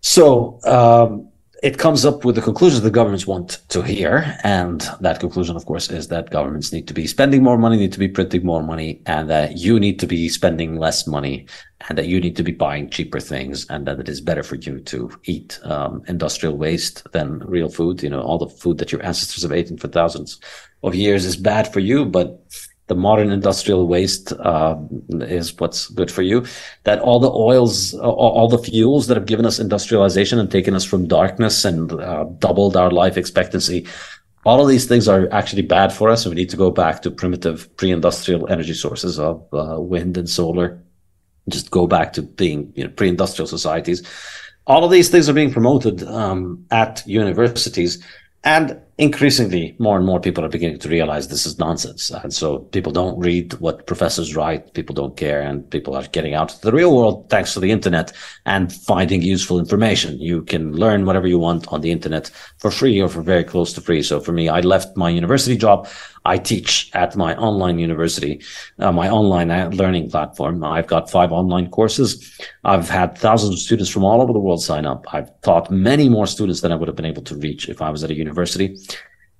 So 0.00 0.60
um, 0.64 1.28
it 1.64 1.78
comes 1.78 2.04
up 2.04 2.26
with 2.26 2.34
the 2.34 2.42
conclusions 2.42 2.82
the 2.82 2.90
governments 2.90 3.26
want 3.26 3.62
to 3.70 3.80
hear. 3.80 4.38
And 4.44 4.86
that 5.00 5.18
conclusion, 5.18 5.56
of 5.56 5.64
course, 5.64 5.88
is 5.90 6.08
that 6.08 6.28
governments 6.28 6.74
need 6.74 6.86
to 6.88 6.92
be 6.92 7.06
spending 7.06 7.42
more 7.42 7.56
money, 7.56 7.78
need 7.78 7.94
to 7.94 7.98
be 7.98 8.06
printing 8.06 8.44
more 8.44 8.62
money, 8.62 9.00
and 9.06 9.30
that 9.30 9.56
you 9.56 9.80
need 9.80 9.98
to 10.00 10.06
be 10.06 10.28
spending 10.28 10.76
less 10.76 11.06
money 11.06 11.46
and 11.88 11.96
that 11.96 12.06
you 12.06 12.20
need 12.20 12.36
to 12.36 12.42
be 12.42 12.52
buying 12.52 12.90
cheaper 12.90 13.18
things 13.18 13.66
and 13.70 13.86
that 13.86 13.98
it 13.98 14.10
is 14.10 14.20
better 14.20 14.42
for 14.42 14.56
you 14.56 14.78
to 14.80 15.10
eat 15.24 15.58
um, 15.64 16.02
industrial 16.06 16.58
waste 16.58 17.10
than 17.12 17.38
real 17.38 17.70
food. 17.70 18.02
You 18.02 18.10
know, 18.10 18.20
all 18.20 18.36
the 18.36 18.48
food 18.48 18.76
that 18.76 18.92
your 18.92 19.02
ancestors 19.02 19.42
have 19.42 19.56
eaten 19.56 19.78
for 19.78 19.88
thousands 19.88 20.38
of 20.82 20.94
years 20.94 21.24
is 21.24 21.34
bad 21.34 21.72
for 21.72 21.80
you, 21.80 22.04
but 22.04 22.44
the 22.86 22.94
modern 22.94 23.30
industrial 23.30 23.86
waste 23.86 24.32
uh, 24.32 24.76
is 25.20 25.58
what's 25.58 25.88
good 25.88 26.10
for 26.10 26.22
you. 26.22 26.44
That 26.82 27.00
all 27.00 27.18
the 27.18 27.30
oils, 27.30 27.94
all, 27.94 28.48
the 28.48 28.58
fuels 28.58 29.06
that 29.06 29.16
have 29.16 29.26
given 29.26 29.46
us 29.46 29.58
industrialization 29.58 30.38
and 30.38 30.50
taken 30.50 30.74
us 30.74 30.84
from 30.84 31.08
darkness 31.08 31.64
and 31.64 31.92
uh, 31.92 32.24
doubled 32.38 32.76
our 32.76 32.90
life 32.90 33.16
expectancy, 33.16 33.86
all 34.44 34.60
of 34.60 34.68
these 34.68 34.86
things 34.86 35.08
are 35.08 35.32
actually 35.32 35.62
bad 35.62 35.92
for 35.92 36.10
us. 36.10 36.26
And 36.26 36.34
we 36.34 36.40
need 36.42 36.50
to 36.50 36.58
go 36.58 36.70
back 36.70 37.00
to 37.02 37.10
primitive 37.10 37.74
pre-industrial 37.78 38.50
energy 38.50 38.74
sources 38.74 39.18
of 39.18 39.42
uh, 39.54 39.80
wind 39.80 40.18
and 40.18 40.28
solar. 40.28 40.82
Just 41.48 41.70
go 41.70 41.86
back 41.86 42.12
to 42.14 42.22
being 42.22 42.70
you 42.76 42.84
know, 42.84 42.90
pre-industrial 42.90 43.46
societies. 43.46 44.02
All 44.66 44.84
of 44.84 44.90
these 44.90 45.08
things 45.08 45.28
are 45.28 45.34
being 45.34 45.52
promoted 45.52 46.02
um, 46.04 46.64
at 46.70 47.02
universities 47.06 48.02
and 48.44 48.78
increasingly, 48.98 49.74
more 49.78 49.96
and 49.96 50.06
more 50.06 50.20
people 50.20 50.44
are 50.44 50.48
beginning 50.48 50.78
to 50.78 50.88
realize 50.88 51.28
this 51.28 51.46
is 51.46 51.58
nonsense. 51.58 52.10
And 52.10 52.32
so 52.32 52.58
people 52.58 52.92
don't 52.92 53.18
read 53.18 53.54
what 53.54 53.86
professors 53.86 54.36
write. 54.36 54.74
People 54.74 54.94
don't 54.94 55.16
care. 55.16 55.40
And 55.40 55.68
people 55.70 55.96
are 55.96 56.06
getting 56.08 56.34
out 56.34 56.50
to 56.50 56.60
the 56.60 56.72
real 56.72 56.96
world 56.96 57.28
thanks 57.28 57.54
to 57.54 57.60
the 57.60 57.70
internet 57.70 58.12
and 58.46 58.72
finding 58.72 59.22
useful 59.22 59.58
information. 59.58 60.20
You 60.20 60.42
can 60.42 60.72
learn 60.72 61.06
whatever 61.06 61.26
you 61.26 61.38
want 61.38 61.66
on 61.72 61.80
the 61.80 61.90
internet 61.90 62.30
for 62.58 62.70
free 62.70 63.00
or 63.00 63.08
for 63.08 63.22
very 63.22 63.44
close 63.44 63.72
to 63.72 63.80
free. 63.80 64.02
So 64.02 64.20
for 64.20 64.32
me, 64.32 64.48
I 64.48 64.60
left 64.60 64.96
my 64.96 65.10
university 65.10 65.56
job. 65.56 65.88
I 66.26 66.38
teach 66.38 66.90
at 66.94 67.16
my 67.16 67.36
online 67.36 67.78
university, 67.78 68.40
uh, 68.78 68.92
my 68.92 69.10
online 69.10 69.50
uh, 69.50 69.68
learning 69.74 70.10
platform. 70.10 70.64
I've 70.64 70.86
got 70.86 71.10
five 71.10 71.32
online 71.32 71.68
courses. 71.68 72.40
I've 72.64 72.88
had 72.88 73.18
thousands 73.18 73.54
of 73.54 73.58
students 73.60 73.90
from 73.90 74.04
all 74.04 74.22
over 74.22 74.32
the 74.32 74.38
world 74.38 74.62
sign 74.62 74.86
up. 74.86 75.04
I've 75.12 75.28
taught 75.42 75.70
many 75.70 76.08
more 76.08 76.26
students 76.26 76.62
than 76.62 76.72
I 76.72 76.76
would 76.76 76.88
have 76.88 76.96
been 76.96 77.04
able 77.04 77.22
to 77.24 77.36
reach 77.36 77.68
if 77.68 77.82
I 77.82 77.90
was 77.90 78.02
at 78.02 78.10
a 78.10 78.14
university. 78.14 78.74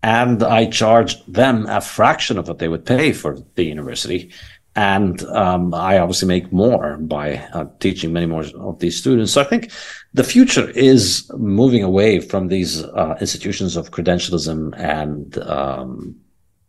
And 0.05 0.43
I 0.43 0.67
charge 0.67 1.25
them 1.25 1.65
a 1.67 1.81
fraction 1.81 2.37
of 2.37 2.47
what 2.47 2.59
they 2.59 2.69
would 2.69 2.85
pay 2.85 3.15
for 3.15 3.39
the 3.55 3.65
university. 3.65 4.31
And 4.77 5.23
um, 5.29 5.73
I 5.73 5.99
obviously 5.99 6.29
make 6.29 6.53
more 6.53 6.99
by 6.99 7.39
uh, 7.55 7.65
teaching 7.81 8.13
many 8.13 8.27
more 8.27 8.45
of 8.57 8.81
these 8.81 8.99
students. 8.99 9.33
So 9.33 9.41
I 9.41 9.45
think 9.45 9.71
the 10.13 10.23
future 10.23 10.69
is 10.69 11.31
moving 11.39 11.83
away 11.83 12.21
from 12.21 12.49
these 12.49 12.83
uh, 12.83 13.17
institutions 13.19 13.77
of 13.77 13.93
credentialism 13.93 14.79
and 14.79 15.39
um, 15.39 16.17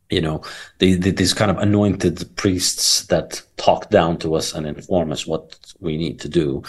you 0.10 0.22
know, 0.22 0.42
the, 0.80 0.94
the, 0.96 1.12
these 1.12 1.34
kind 1.34 1.50
of 1.50 1.58
anointed 1.58 2.36
priests 2.36 3.08
that 3.08 3.42
talk 3.58 3.90
down 3.90 4.18
to 4.20 4.36
us 4.36 4.54
and 4.54 4.68
inform 4.68 5.12
us 5.12 5.26
what 5.26 5.58
we 5.80 5.98
need 5.98 6.20
to 6.20 6.30
do. 6.30 6.62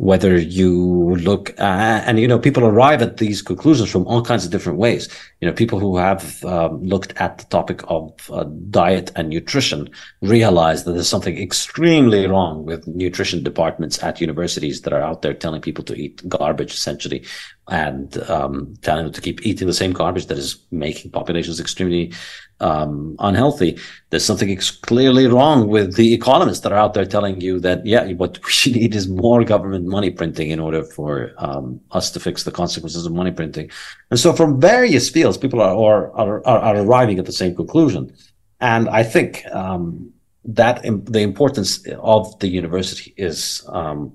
Whether 0.00 0.38
you 0.38 1.14
look 1.16 1.50
at, 1.60 2.08
and 2.08 2.18
you 2.18 2.26
know, 2.26 2.38
people 2.38 2.64
arrive 2.64 3.02
at 3.02 3.18
these 3.18 3.42
conclusions 3.42 3.90
from 3.90 4.06
all 4.06 4.22
kinds 4.22 4.46
of 4.46 4.50
different 4.50 4.78
ways. 4.78 5.08
You 5.40 5.46
know, 5.46 5.52
people 5.52 5.78
who 5.78 5.98
have 5.98 6.42
um, 6.44 6.82
looked 6.82 7.12
at 7.20 7.36
the 7.36 7.44
topic 7.44 7.82
of 7.88 8.30
uh, 8.32 8.44
diet 8.70 9.12
and 9.14 9.28
nutrition 9.28 9.90
realize 10.22 10.84
that 10.84 10.92
there's 10.92 11.08
something 11.08 11.36
extremely 11.36 12.26
wrong 12.26 12.64
with 12.64 12.86
nutrition 12.86 13.42
departments 13.42 14.02
at 14.02 14.22
universities 14.22 14.80
that 14.82 14.94
are 14.94 15.02
out 15.02 15.20
there 15.20 15.34
telling 15.34 15.60
people 15.60 15.84
to 15.84 15.94
eat 15.94 16.26
garbage 16.28 16.72
essentially 16.72 17.22
and 17.68 18.18
um, 18.30 18.74
telling 18.82 19.04
them 19.04 19.12
to 19.12 19.20
keep 19.20 19.44
eating 19.46 19.66
the 19.66 19.74
same 19.74 19.92
garbage 19.92 20.26
that 20.26 20.38
is 20.38 20.58
making 20.70 21.10
populations 21.10 21.60
extremely 21.60 22.12
um, 22.60 23.16
unhealthy. 23.20 23.78
There's 24.10 24.24
something 24.24 24.50
ex- 24.50 24.70
clearly 24.70 25.26
wrong 25.26 25.68
with 25.68 25.94
the 25.94 26.12
economists 26.12 26.60
that 26.60 26.72
are 26.72 26.78
out 26.78 26.94
there 26.94 27.06
telling 27.06 27.40
you 27.40 27.58
that, 27.60 27.84
yeah, 27.86 28.12
what 28.12 28.38
we 28.66 28.72
need 28.72 28.94
is 28.94 29.08
more 29.08 29.44
government 29.44 29.86
money 29.90 30.10
printing 30.10 30.50
in 30.50 30.60
order 30.60 30.82
for 30.84 31.32
um, 31.38 31.80
us 31.90 32.10
to 32.12 32.20
fix 32.20 32.44
the 32.44 32.50
consequences 32.52 33.04
of 33.04 33.12
money 33.12 33.30
printing. 33.30 33.70
And 34.10 34.18
so 34.18 34.32
from 34.32 34.60
various 34.60 35.10
fields, 35.10 35.36
people 35.36 35.60
are, 35.60 35.74
are, 35.76 36.12
are, 36.16 36.46
are 36.46 36.76
arriving 36.76 37.18
at 37.18 37.26
the 37.26 37.32
same 37.32 37.54
conclusion. 37.54 38.14
And 38.60 38.88
I 38.88 39.02
think 39.02 39.44
um, 39.52 40.12
that 40.44 40.84
Im- 40.84 41.04
the 41.04 41.20
importance 41.20 41.86
of 42.00 42.38
the 42.38 42.48
university 42.48 43.12
is 43.16 43.64
um, 43.68 44.12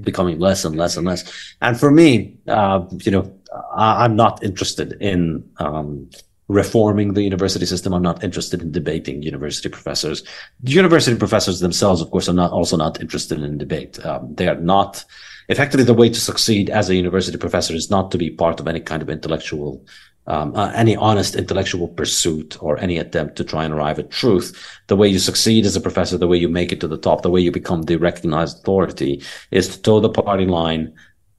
becoming 0.00 0.38
less 0.38 0.64
and 0.64 0.76
less 0.76 0.96
and 0.96 1.06
less. 1.06 1.54
And 1.60 1.78
for 1.78 1.90
me, 1.90 2.36
uh, 2.48 2.84
you 3.02 3.12
know, 3.12 3.32
I, 3.74 4.04
am 4.04 4.16
not 4.16 4.42
interested 4.42 4.92
in 5.00 5.48
um, 5.58 6.10
reforming 6.50 7.14
the 7.14 7.22
university 7.22 7.64
system. 7.64 7.94
I'm 7.94 8.02
not 8.02 8.24
interested 8.24 8.60
in 8.60 8.72
debating 8.72 9.22
university 9.22 9.68
professors. 9.68 10.24
University 10.64 11.16
professors 11.16 11.60
themselves, 11.60 12.00
of 12.00 12.10
course, 12.10 12.28
are 12.28 12.34
not 12.34 12.50
also 12.50 12.76
not 12.76 13.00
interested 13.00 13.40
in 13.40 13.56
debate. 13.56 14.04
Um, 14.04 14.34
they 14.34 14.48
are 14.48 14.56
not 14.56 15.04
effectively 15.48 15.84
the 15.84 15.94
way 15.94 16.08
to 16.08 16.20
succeed 16.20 16.68
as 16.68 16.90
a 16.90 16.96
university 16.96 17.38
professor 17.38 17.74
is 17.74 17.88
not 17.88 18.10
to 18.10 18.18
be 18.18 18.30
part 18.30 18.58
of 18.58 18.66
any 18.66 18.80
kind 18.80 19.00
of 19.00 19.10
intellectual 19.10 19.84
um, 20.26 20.54
uh, 20.54 20.70
any 20.76 20.94
honest 20.96 21.34
intellectual 21.34 21.88
pursuit 21.88 22.62
or 22.62 22.78
any 22.78 22.98
attempt 22.98 23.36
to 23.36 23.44
try 23.44 23.64
and 23.64 23.74
arrive 23.74 23.98
at 23.98 24.10
truth. 24.10 24.54
The 24.86 24.94
way 24.94 25.08
you 25.08 25.18
succeed 25.18 25.66
as 25.66 25.74
a 25.74 25.80
professor, 25.80 26.18
the 26.18 26.28
way 26.28 26.36
you 26.36 26.48
make 26.48 26.70
it 26.72 26.80
to 26.80 26.88
the 26.88 26.98
top, 26.98 27.22
the 27.22 27.30
way 27.30 27.40
you 27.40 27.50
become 27.50 27.82
the 27.82 27.96
recognized 27.96 28.58
authority 28.58 29.22
is 29.50 29.66
to 29.68 29.82
toe 29.82 29.98
the 29.98 30.10
party 30.10 30.46
line, 30.46 30.92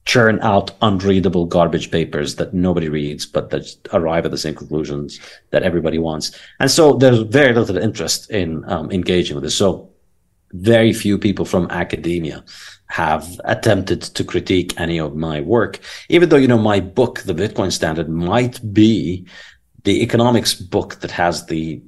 churn 0.04 0.40
out 0.40 0.72
unreadable 0.82 1.46
garbage 1.46 1.90
papers 1.90 2.34
that 2.36 2.52
nobody 2.52 2.88
reads, 2.88 3.24
but 3.24 3.50
that 3.50 3.76
arrive 3.92 4.24
at 4.24 4.30
the 4.30 4.38
same 4.38 4.54
conclusions 4.54 5.20
that 5.50 5.62
everybody 5.62 5.98
wants. 5.98 6.36
And 6.58 6.70
so 6.70 6.94
there's 6.94 7.20
very 7.20 7.54
little 7.54 7.76
interest 7.76 8.30
in 8.30 8.64
um, 8.68 8.90
engaging 8.90 9.36
with 9.36 9.44
this. 9.44 9.56
So 9.56 9.90
very 10.52 10.92
few 10.92 11.18
people 11.18 11.44
from 11.44 11.70
academia 11.70 12.44
have 12.88 13.40
attempted 13.44 14.02
to 14.02 14.24
critique 14.24 14.78
any 14.78 14.98
of 14.98 15.16
my 15.16 15.40
work, 15.40 15.80
even 16.08 16.28
though, 16.28 16.36
you 16.36 16.48
know, 16.48 16.58
my 16.58 16.80
book, 16.80 17.20
The 17.20 17.34
Bitcoin 17.34 17.72
Standard, 17.72 18.08
might 18.08 18.60
be 18.74 19.26
the 19.84 20.02
economics 20.02 20.54
book 20.54 20.96
that 21.00 21.10
has 21.10 21.46
the 21.46 21.80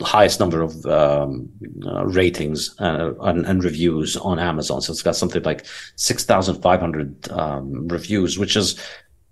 highest 0.00 0.40
number 0.40 0.60
of 0.60 0.84
um, 0.86 1.48
uh, 1.86 2.04
ratings 2.06 2.78
uh, 2.80 3.14
and, 3.22 3.46
and, 3.46 3.64
reviews 3.64 4.16
on 4.16 4.38
Amazon. 4.38 4.82
So 4.82 4.92
it's 4.92 5.02
got 5.02 5.16
something 5.16 5.42
like 5.42 5.64
6,500 5.96 7.30
um, 7.30 7.88
reviews, 7.88 8.38
which 8.38 8.56
is, 8.56 8.78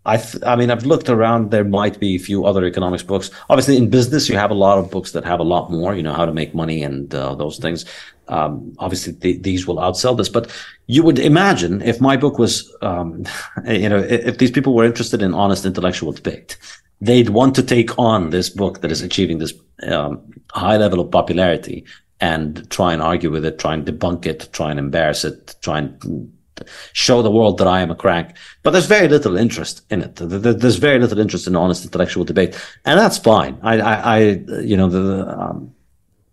I, 0.06 0.16
th- 0.16 0.42
I 0.44 0.56
mean, 0.56 0.70
I've 0.70 0.86
looked 0.86 1.10
around. 1.10 1.50
There 1.50 1.64
might 1.64 2.00
be 2.00 2.16
a 2.16 2.18
few 2.18 2.46
other 2.46 2.64
economics 2.64 3.02
books. 3.02 3.30
Obviously, 3.50 3.76
in 3.76 3.90
business, 3.90 4.28
you 4.28 4.36
have 4.36 4.50
a 4.50 4.54
lot 4.54 4.78
of 4.78 4.90
books 4.90 5.12
that 5.12 5.24
have 5.24 5.40
a 5.40 5.44
lot 5.44 5.70
more, 5.70 5.94
you 5.94 6.02
know, 6.02 6.14
how 6.14 6.24
to 6.24 6.32
make 6.32 6.54
money 6.54 6.82
and 6.82 7.14
uh, 7.14 7.34
those 7.34 7.58
things. 7.58 7.84
Um, 8.28 8.74
obviously, 8.78 9.12
th- 9.14 9.42
these 9.42 9.66
will 9.66 9.76
outsell 9.76 10.16
this, 10.16 10.30
but 10.30 10.50
you 10.86 11.02
would 11.02 11.18
imagine 11.18 11.82
if 11.82 12.00
my 12.00 12.16
book 12.16 12.38
was, 12.38 12.74
um, 12.80 13.24
you 13.66 13.88
know, 13.88 13.98
if, 13.98 14.26
if 14.26 14.38
these 14.38 14.50
people 14.50 14.74
were 14.74 14.84
interested 14.84 15.20
in 15.20 15.34
honest 15.34 15.66
intellectual 15.66 16.12
debate, 16.12 16.56
they'd 17.04 17.30
want 17.30 17.54
to 17.54 17.62
take 17.62 17.98
on 17.98 18.30
this 18.30 18.50
book 18.50 18.80
that 18.80 18.92
is 18.92 19.02
achieving 19.02 19.38
this 19.38 19.54
um, 19.82 20.32
high 20.52 20.76
level 20.76 21.00
of 21.00 21.10
popularity 21.10 21.84
and 22.20 22.68
try 22.70 22.92
and 22.92 23.02
argue 23.02 23.30
with 23.30 23.44
it, 23.44 23.58
try 23.58 23.74
and 23.74 23.84
debunk 23.86 24.26
it, 24.26 24.48
try 24.52 24.70
and 24.70 24.78
embarrass 24.78 25.24
it, 25.24 25.54
try 25.60 25.78
and 25.78 26.32
show 26.92 27.20
the 27.20 27.30
world 27.30 27.58
that 27.58 27.66
I 27.66 27.80
am 27.80 27.90
a 27.90 27.94
crank. 27.94 28.36
But 28.62 28.70
there's 28.70 28.86
very 28.86 29.08
little 29.08 29.36
interest 29.36 29.82
in 29.90 30.02
it. 30.02 30.16
There's 30.16 30.76
very 30.76 30.98
little 30.98 31.18
interest 31.18 31.46
in 31.46 31.56
honest 31.56 31.84
intellectual 31.84 32.24
debate, 32.24 32.54
and 32.84 32.98
that's 32.98 33.18
fine. 33.18 33.58
I, 33.62 33.80
I, 33.80 33.94
I 33.94 34.18
you 34.60 34.76
know, 34.76 34.88
the, 34.88 35.28
um, 35.28 35.74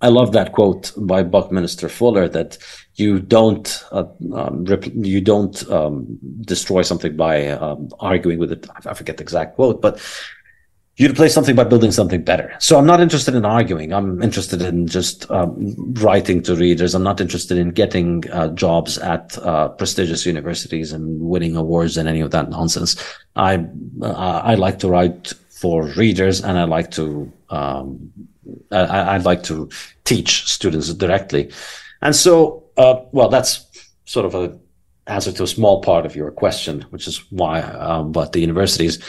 I 0.01 0.07
love 0.07 0.31
that 0.31 0.53
quote 0.53 0.93
by 0.97 1.23
Buckminster 1.23 1.89
Fuller 1.89 2.27
that 2.29 2.57
you 2.95 3.19
don't 3.19 3.83
uh, 3.91 4.05
um, 4.33 4.65
you 4.95 5.21
don't 5.21 5.69
um, 5.69 6.19
destroy 6.41 6.81
something 6.81 7.15
by 7.15 7.47
um, 7.47 7.89
arguing 7.99 8.39
with 8.39 8.51
it. 8.51 8.67
I 8.85 8.93
forget 8.93 9.17
the 9.17 9.23
exact 9.23 9.55
quote, 9.55 9.81
but 9.81 9.99
you 11.01 11.09
replace 11.09 11.33
something 11.33 11.55
by 11.55 11.63
building 11.63 11.91
something 11.91 12.21
better. 12.21 12.53
So 12.59 12.77
I'm 12.77 12.85
not 12.85 13.01
interested 13.01 13.33
in 13.33 13.43
arguing. 13.43 13.91
I'm 13.91 14.21
interested 14.21 14.61
in 14.61 14.85
just 14.85 15.29
um, 15.31 15.73
writing 15.95 16.43
to 16.43 16.55
readers. 16.55 16.93
I'm 16.93 17.01
not 17.01 17.19
interested 17.19 17.57
in 17.57 17.71
getting 17.71 18.29
uh, 18.29 18.49
jobs 18.49 18.99
at 18.99 19.35
uh, 19.39 19.69
prestigious 19.69 20.27
universities 20.27 20.91
and 20.91 21.19
winning 21.19 21.55
awards 21.55 21.97
and 21.97 22.07
any 22.07 22.21
of 22.21 22.29
that 22.31 22.51
nonsense. 22.51 22.95
I 23.35 23.65
uh, 24.03 24.41
I 24.43 24.53
like 24.53 24.77
to 24.79 24.89
write 24.89 25.33
for 25.49 25.87
readers, 25.97 26.43
and 26.43 26.59
I 26.59 26.65
like 26.65 26.91
to 26.91 27.33
um, 27.49 28.11
I, 28.71 29.17
would 29.17 29.25
like 29.25 29.41
to 29.43 29.71
teach 30.03 30.51
students 30.51 30.93
directly. 30.93 31.51
And 32.03 32.15
so, 32.15 32.63
uh, 32.77 33.01
well, 33.11 33.29
that's 33.29 33.65
sort 34.05 34.27
of 34.27 34.35
a 34.35 34.55
answer 35.07 35.31
to 35.31 35.43
a 35.43 35.47
small 35.47 35.81
part 35.81 36.05
of 36.05 36.15
your 36.15 36.29
question, 36.29 36.83
which 36.91 37.07
is 37.07 37.25
why 37.31 37.61
um, 37.61 38.11
but 38.11 38.33
the 38.33 38.39
universities 38.39 38.99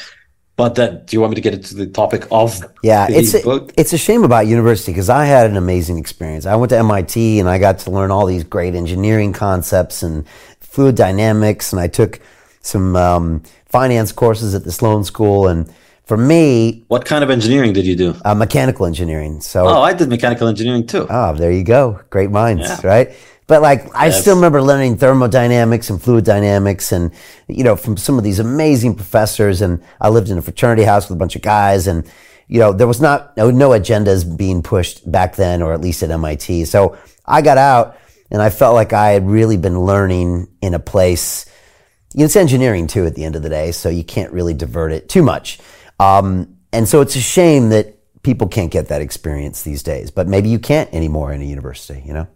but 0.62 0.76
that, 0.76 1.08
do 1.08 1.16
you 1.16 1.20
want 1.20 1.32
me 1.32 1.34
to 1.34 1.40
get 1.40 1.54
into 1.54 1.74
the 1.74 1.88
topic 1.88 2.24
of 2.30 2.64
yeah? 2.84 3.08
it's 3.10 3.34
a, 3.34 3.66
it's 3.76 3.92
a 3.92 3.98
shame 3.98 4.22
about 4.22 4.46
university 4.46 4.92
because 4.92 5.10
I 5.10 5.24
had 5.24 5.50
an 5.50 5.56
amazing 5.56 5.98
experience. 5.98 6.46
I 6.46 6.54
went 6.54 6.70
to 6.70 6.78
MIT 6.78 7.40
and 7.40 7.48
I 7.48 7.58
got 7.58 7.80
to 7.80 7.90
learn 7.90 8.12
all 8.12 8.26
these 8.26 8.44
great 8.44 8.76
engineering 8.76 9.32
concepts 9.32 10.04
and 10.04 10.24
fluid 10.60 10.94
dynamics, 10.94 11.72
and 11.72 11.80
I 11.80 11.88
took 11.88 12.20
some 12.60 12.94
um, 12.94 13.42
finance 13.66 14.12
courses 14.12 14.54
at 14.54 14.62
the 14.62 14.70
Sloan 14.70 15.02
School, 15.02 15.48
and 15.48 15.68
for 16.04 16.16
me, 16.16 16.84
what 16.86 17.06
kind 17.06 17.24
of 17.24 17.30
engineering 17.30 17.72
did 17.72 17.84
you 17.84 17.96
do? 17.96 18.14
Uh, 18.24 18.36
mechanical 18.36 18.86
engineering. 18.86 19.40
So, 19.40 19.66
oh, 19.66 19.82
I 19.82 19.94
did 19.94 20.08
mechanical 20.10 20.46
engineering 20.46 20.86
too. 20.86 21.08
Oh, 21.10 21.34
there 21.34 21.50
you 21.50 21.64
go. 21.64 22.00
Great 22.10 22.30
minds, 22.30 22.68
yeah. 22.68 22.86
right? 22.86 23.16
But 23.46 23.60
like, 23.60 23.80
yes. 23.84 23.92
I 23.94 24.10
still 24.10 24.36
remember 24.36 24.62
learning 24.62 24.98
thermodynamics 24.98 25.90
and 25.90 26.00
fluid 26.00 26.24
dynamics, 26.24 26.92
and 26.92 27.12
you 27.48 27.64
know, 27.64 27.76
from 27.76 27.96
some 27.96 28.18
of 28.18 28.24
these 28.24 28.38
amazing 28.38 28.94
professors. 28.94 29.60
And 29.60 29.82
I 30.00 30.08
lived 30.08 30.30
in 30.30 30.38
a 30.38 30.42
fraternity 30.42 30.84
house 30.84 31.08
with 31.08 31.16
a 31.16 31.18
bunch 31.18 31.36
of 31.36 31.42
guys, 31.42 31.86
and 31.86 32.04
you 32.48 32.60
know, 32.60 32.72
there 32.72 32.86
was 32.86 33.00
not 33.00 33.36
no, 33.36 33.50
no 33.50 33.70
agendas 33.70 34.36
being 34.36 34.62
pushed 34.62 35.10
back 35.10 35.36
then, 35.36 35.62
or 35.62 35.72
at 35.72 35.80
least 35.80 36.02
at 36.02 36.10
MIT. 36.10 36.66
So 36.66 36.96
I 37.26 37.42
got 37.42 37.58
out, 37.58 37.98
and 38.30 38.40
I 38.40 38.50
felt 38.50 38.74
like 38.74 38.92
I 38.92 39.10
had 39.10 39.26
really 39.26 39.56
been 39.56 39.80
learning 39.80 40.48
in 40.60 40.74
a 40.74 40.78
place. 40.78 41.46
It's 42.14 42.36
engineering 42.36 42.86
too, 42.86 43.06
at 43.06 43.14
the 43.14 43.24
end 43.24 43.36
of 43.36 43.42
the 43.42 43.48
day, 43.48 43.72
so 43.72 43.88
you 43.88 44.04
can't 44.04 44.32
really 44.32 44.54
divert 44.54 44.92
it 44.92 45.08
too 45.08 45.22
much. 45.22 45.58
Um, 45.98 46.58
and 46.72 46.88
so 46.88 47.00
it's 47.00 47.16
a 47.16 47.20
shame 47.20 47.70
that 47.70 47.98
people 48.22 48.48
can't 48.48 48.70
get 48.70 48.88
that 48.88 49.00
experience 49.00 49.62
these 49.62 49.82
days. 49.82 50.10
But 50.10 50.28
maybe 50.28 50.48
you 50.48 50.58
can't 50.58 50.92
anymore 50.94 51.32
in 51.32 51.42
a 51.42 51.44
university, 51.44 52.02
you 52.06 52.12
know. 52.12 52.28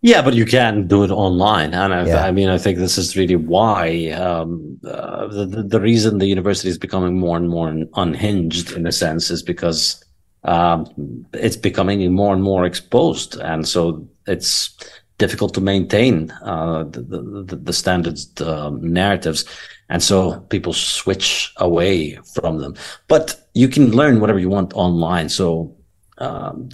Yeah, 0.00 0.22
but 0.22 0.34
you 0.34 0.46
can 0.46 0.86
do 0.86 1.02
it 1.02 1.10
online, 1.10 1.74
and 1.74 1.92
I, 1.92 2.06
yeah. 2.06 2.24
I 2.24 2.30
mean, 2.30 2.48
I 2.48 2.58
think 2.58 2.78
this 2.78 2.98
is 2.98 3.16
really 3.16 3.34
why 3.34 4.10
um, 4.10 4.78
uh, 4.86 5.26
the 5.26 5.64
the 5.66 5.80
reason 5.80 6.18
the 6.18 6.26
university 6.26 6.68
is 6.68 6.78
becoming 6.78 7.18
more 7.18 7.36
and 7.36 7.48
more 7.48 7.74
unhinged 7.94 8.72
in 8.72 8.86
a 8.86 8.92
sense 8.92 9.28
is 9.28 9.42
because 9.42 10.04
um, 10.44 10.86
it's 11.34 11.56
becoming 11.56 12.12
more 12.12 12.32
and 12.32 12.44
more 12.44 12.64
exposed, 12.64 13.40
and 13.40 13.66
so 13.66 14.08
it's 14.28 14.76
difficult 15.18 15.52
to 15.54 15.60
maintain 15.60 16.30
uh, 16.42 16.84
the, 16.84 17.02
the, 17.02 17.56
the 17.56 17.72
standard 17.72 18.18
um, 18.40 18.80
narratives, 18.80 19.44
and 19.88 20.00
so 20.00 20.38
people 20.42 20.72
switch 20.72 21.52
away 21.56 22.14
from 22.34 22.58
them. 22.58 22.76
But 23.08 23.48
you 23.54 23.66
can 23.66 23.90
learn 23.90 24.20
whatever 24.20 24.38
you 24.38 24.48
want 24.48 24.74
online, 24.74 25.28
so. 25.28 25.74
Um, 26.18 26.70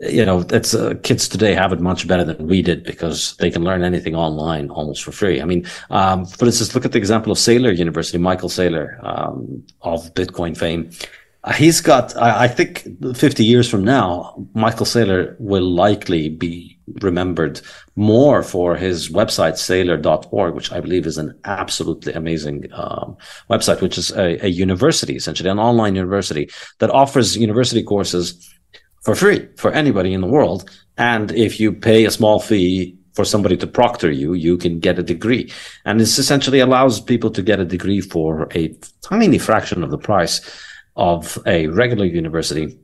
you 0.00 0.24
know, 0.24 0.44
it's 0.50 0.74
uh, 0.74 0.94
kids 1.02 1.28
today 1.28 1.54
have 1.54 1.72
it 1.72 1.80
much 1.80 2.08
better 2.08 2.24
than 2.24 2.46
we 2.46 2.62
did 2.62 2.82
because 2.84 3.36
they 3.36 3.50
can 3.50 3.62
learn 3.62 3.84
anything 3.84 4.14
online 4.14 4.70
almost 4.70 5.04
for 5.04 5.12
free. 5.12 5.40
I 5.40 5.44
mean, 5.44 5.66
um, 5.90 6.26
for 6.26 6.46
instance, 6.46 6.74
look 6.74 6.84
at 6.84 6.92
the 6.92 6.98
example 6.98 7.30
of 7.30 7.38
Saylor 7.38 7.76
University, 7.76 8.18
Michael 8.18 8.48
Saylor 8.48 9.02
um, 9.04 9.64
of 9.82 10.12
Bitcoin 10.14 10.56
fame. 10.56 10.90
Uh, 11.44 11.52
he's 11.52 11.80
got, 11.80 12.16
I, 12.16 12.44
I, 12.44 12.48
think, 12.48 12.86
50 13.16 13.44
years 13.44 13.68
from 13.68 13.84
now, 13.84 14.46
Michael 14.54 14.86
Saylor 14.86 15.36
will 15.38 15.70
likely 15.70 16.28
be 16.28 16.78
remembered 17.00 17.60
more 17.96 18.42
for 18.42 18.76
his 18.76 19.10
website, 19.10 19.54
saylor.org, 19.54 20.54
which 20.54 20.72
I 20.72 20.80
believe 20.80 21.06
is 21.06 21.18
an 21.18 21.38
absolutely 21.44 22.12
amazing 22.14 22.68
um, 22.72 23.16
website, 23.50 23.80
which 23.80 23.96
is 23.96 24.10
a, 24.12 24.44
a 24.44 24.48
university, 24.48 25.16
essentially, 25.16 25.50
an 25.50 25.58
online 25.58 25.94
university 25.94 26.50
that 26.78 26.90
offers 26.90 27.36
university 27.36 27.82
courses 27.82 28.53
for 29.04 29.14
free 29.14 29.48
for 29.56 29.70
anybody 29.72 30.12
in 30.12 30.20
the 30.20 30.26
world. 30.26 30.68
And 30.96 31.32
if 31.32 31.60
you 31.60 31.72
pay 31.72 32.04
a 32.04 32.10
small 32.10 32.40
fee 32.40 32.96
for 33.14 33.24
somebody 33.24 33.56
to 33.58 33.66
proctor 33.66 34.10
you, 34.10 34.34
you 34.34 34.56
can 34.56 34.80
get 34.80 34.98
a 34.98 35.02
degree. 35.02 35.52
And 35.84 36.00
this 36.00 36.18
essentially 36.18 36.60
allows 36.60 37.00
people 37.00 37.30
to 37.30 37.42
get 37.42 37.60
a 37.60 37.64
degree 37.64 38.00
for 38.00 38.48
a 38.54 38.74
tiny 39.02 39.38
fraction 39.38 39.84
of 39.84 39.90
the 39.90 39.98
price 39.98 40.40
of 40.96 41.38
a 41.46 41.68
regular 41.68 42.04
university 42.04 42.78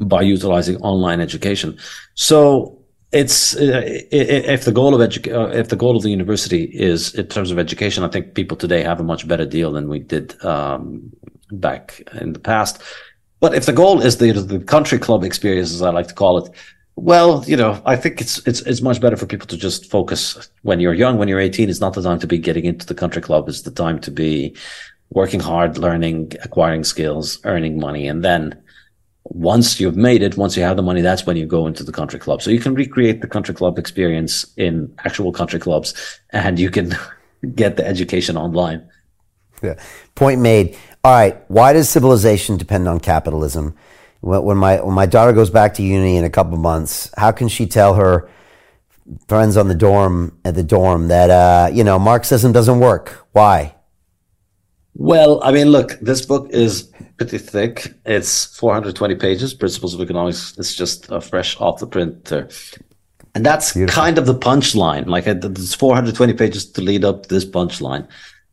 by 0.00 0.22
utilizing 0.22 0.76
online 0.78 1.20
education. 1.20 1.76
So 2.14 2.78
it's 3.10 3.56
uh, 3.56 3.82
if 4.10 4.64
the 4.64 4.72
goal 4.72 4.94
of 4.94 5.00
edu- 5.00 5.32
uh, 5.32 5.56
if 5.56 5.68
the 5.68 5.76
goal 5.76 5.96
of 5.96 6.02
the 6.02 6.10
university 6.10 6.64
is 6.64 7.14
in 7.14 7.26
terms 7.26 7.50
of 7.50 7.58
education, 7.58 8.04
I 8.04 8.08
think 8.08 8.34
people 8.34 8.56
today 8.56 8.82
have 8.82 9.00
a 9.00 9.04
much 9.04 9.26
better 9.26 9.46
deal 9.46 9.72
than 9.72 9.88
we 9.88 9.98
did 10.00 10.42
um, 10.44 11.10
back 11.50 12.02
in 12.20 12.32
the 12.32 12.38
past. 12.38 12.82
But 13.40 13.54
if 13.54 13.66
the 13.66 13.72
goal 13.72 14.00
is 14.00 14.16
the 14.18 14.32
the 14.32 14.60
country 14.60 14.98
club 14.98 15.24
experience, 15.24 15.72
as 15.72 15.82
I 15.82 15.90
like 15.90 16.08
to 16.08 16.14
call 16.14 16.38
it, 16.38 16.50
well, 16.96 17.44
you 17.46 17.56
know, 17.56 17.80
I 17.84 17.96
think 17.96 18.20
it's 18.20 18.46
it's 18.46 18.60
it's 18.62 18.82
much 18.82 19.00
better 19.00 19.16
for 19.16 19.26
people 19.26 19.46
to 19.48 19.56
just 19.56 19.90
focus 19.90 20.50
when 20.62 20.80
you're 20.80 20.94
young. 20.94 21.18
When 21.18 21.28
you're 21.28 21.40
18, 21.40 21.70
it's 21.70 21.80
not 21.80 21.94
the 21.94 22.02
time 22.02 22.18
to 22.20 22.26
be 22.26 22.38
getting 22.38 22.64
into 22.64 22.86
the 22.86 22.94
country 22.94 23.22
club. 23.22 23.48
It's 23.48 23.62
the 23.62 23.70
time 23.70 24.00
to 24.00 24.10
be 24.10 24.56
working 25.10 25.40
hard, 25.40 25.78
learning, 25.78 26.32
acquiring 26.42 26.84
skills, 26.84 27.38
earning 27.44 27.78
money, 27.78 28.08
and 28.08 28.24
then 28.24 28.60
once 29.30 29.78
you've 29.78 29.96
made 29.96 30.22
it, 30.22 30.36
once 30.36 30.56
you 30.56 30.62
have 30.62 30.76
the 30.76 30.82
money, 30.82 31.02
that's 31.02 31.26
when 31.26 31.36
you 31.36 31.46
go 31.46 31.66
into 31.66 31.84
the 31.84 31.92
country 31.92 32.18
club. 32.18 32.42
So 32.42 32.50
you 32.50 32.60
can 32.60 32.74
recreate 32.74 33.20
the 33.20 33.26
country 33.26 33.54
club 33.54 33.78
experience 33.78 34.46
in 34.56 34.92
actual 35.04 35.32
country 35.32 35.60
clubs, 35.60 35.94
and 36.30 36.58
you 36.58 36.70
can 36.70 36.96
get 37.54 37.76
the 37.76 37.86
education 37.86 38.36
online. 38.36 38.88
Yeah. 39.62 39.74
Point 40.14 40.40
made. 40.40 40.76
All 41.08 41.14
right. 41.14 41.42
Why 41.48 41.72
does 41.72 41.88
civilization 41.88 42.58
depend 42.58 42.86
on 42.86 43.00
capitalism? 43.00 43.74
When 44.20 44.58
my 44.58 44.82
when 44.82 44.94
my 44.94 45.06
daughter 45.06 45.32
goes 45.32 45.48
back 45.48 45.72
to 45.74 45.82
uni 45.82 46.18
in 46.18 46.24
a 46.24 46.28
couple 46.28 46.58
months, 46.58 47.10
how 47.16 47.32
can 47.32 47.48
she 47.48 47.64
tell 47.66 47.94
her 47.94 48.28
friends 49.26 49.56
on 49.56 49.68
the 49.68 49.74
dorm 49.74 50.38
at 50.44 50.54
the 50.54 50.62
dorm 50.62 51.08
that 51.08 51.30
uh, 51.30 51.70
you 51.72 51.82
know 51.82 51.98
Marxism 51.98 52.52
doesn't 52.52 52.78
work? 52.78 53.26
Why? 53.32 53.74
Well, 54.96 55.42
I 55.42 55.50
mean, 55.50 55.68
look, 55.68 55.98
this 56.02 56.26
book 56.26 56.50
is 56.50 56.92
pretty 57.16 57.38
thick. 57.38 57.94
It's 58.04 58.44
420 58.58 59.14
pages. 59.14 59.54
Principles 59.54 59.94
of 59.94 60.02
Economics. 60.02 60.58
It's 60.58 60.74
just 60.74 61.10
uh, 61.10 61.20
fresh 61.20 61.58
off 61.58 61.80
the 61.80 61.86
printer. 61.86 62.50
And 63.34 63.46
that's 63.46 63.72
Beautiful. 63.72 64.02
kind 64.02 64.18
of 64.18 64.26
the 64.26 64.34
punchline. 64.34 65.06
Like, 65.06 65.26
it's 65.26 65.74
420 65.74 66.34
pages 66.34 66.70
to 66.72 66.82
lead 66.82 67.02
up 67.02 67.22
to 67.22 67.28
this 67.30 67.46
punchline. 67.46 68.06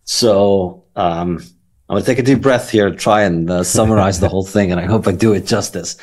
So, 0.05 0.85
um, 0.95 1.39
I'm 1.87 1.93
going 1.93 2.03
to 2.03 2.11
take 2.11 2.19
a 2.19 2.23
deep 2.23 2.41
breath 2.41 2.71
here, 2.71 2.89
try 2.93 3.21
and 3.21 3.49
uh, 3.49 3.63
summarize 3.63 4.19
the 4.19 4.29
whole 4.29 4.45
thing, 4.45 4.71
and 4.71 4.81
I 4.81 4.85
hope 4.85 5.07
I 5.07 5.11
do 5.11 5.33
it 5.33 5.45
justice. 5.45 5.97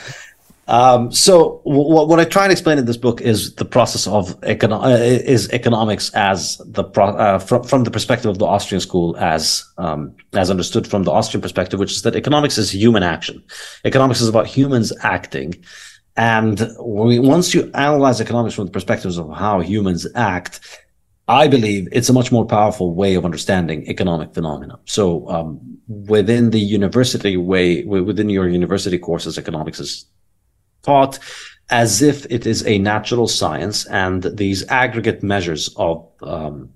Um, 0.69 1.11
so 1.11 1.61
w- 1.65 2.07
what 2.07 2.21
I 2.21 2.25
try 2.25 2.45
and 2.45 2.53
explain 2.53 2.79
in 2.79 2.87
this 2.87 2.97
book 2.97 3.21
is 3.21 3.57
the 3.57 3.65
process 3.65 4.07
of 4.07 4.41
econo- 4.43 4.85
uh, 4.85 4.97
is 4.97 5.51
economics 5.51 6.15
as 6.15 6.57
the 6.65 6.85
pro- 6.85 7.17
uh, 7.17 7.41
from 7.41 7.65
from 7.65 7.83
the 7.83 7.91
perspective 7.91 8.31
of 8.31 8.39
the 8.39 8.47
Austrian 8.47 8.81
school 8.81 9.17
as 9.17 9.65
um, 9.77 10.15
as 10.35 10.51
understood 10.51 10.87
from 10.87 11.03
the 11.03 11.11
Austrian 11.11 11.43
perspective, 11.43 11.81
which 11.81 11.91
is 11.93 12.03
that 12.03 12.15
economics 12.15 12.59
is 12.59 12.73
human 12.73 13.03
action. 13.03 13.43
Economics 13.85 14.21
is 14.21 14.29
about 14.29 14.47
humans 14.47 14.93
acting, 15.03 15.57
and 16.17 16.71
we, 16.81 17.19
once 17.19 17.55
you 17.55 17.69
analyze 17.75 18.21
economics 18.21 18.55
from 18.55 18.67
the 18.67 18.73
perspectives 18.73 19.19
of 19.19 19.31
how 19.35 19.59
humans 19.59 20.07
act, 20.15 20.61
I 21.29 21.47
believe 21.49 21.89
it's 21.93 22.09
a 22.09 22.13
much 22.13 22.33
more 22.33 22.45
powerful 22.45 22.95
way 22.95 23.15
of 23.15 23.25
understanding 23.25 23.87
economic 23.89 24.35
phenomena. 24.35 24.79
So 24.87 25.29
um, 25.29 25.79
within 25.87 26.51
the 26.51 26.61
university 26.61 27.37
way, 27.37 27.85
within 27.85 28.29
your 28.29 28.49
university 28.49 28.99
courses, 28.99 29.39
economics 29.39 29.79
is 29.79 30.07
taught 30.83 31.19
as 31.71 32.03
if 32.03 32.27
it 32.27 32.45
is 32.45 32.67
a 32.67 32.79
natural 32.79 33.29
science, 33.29 33.87
and 33.87 34.25
these 34.25 34.67
aggregate 34.69 35.23
measures 35.23 35.73
of 35.77 36.07
um, 36.23 36.69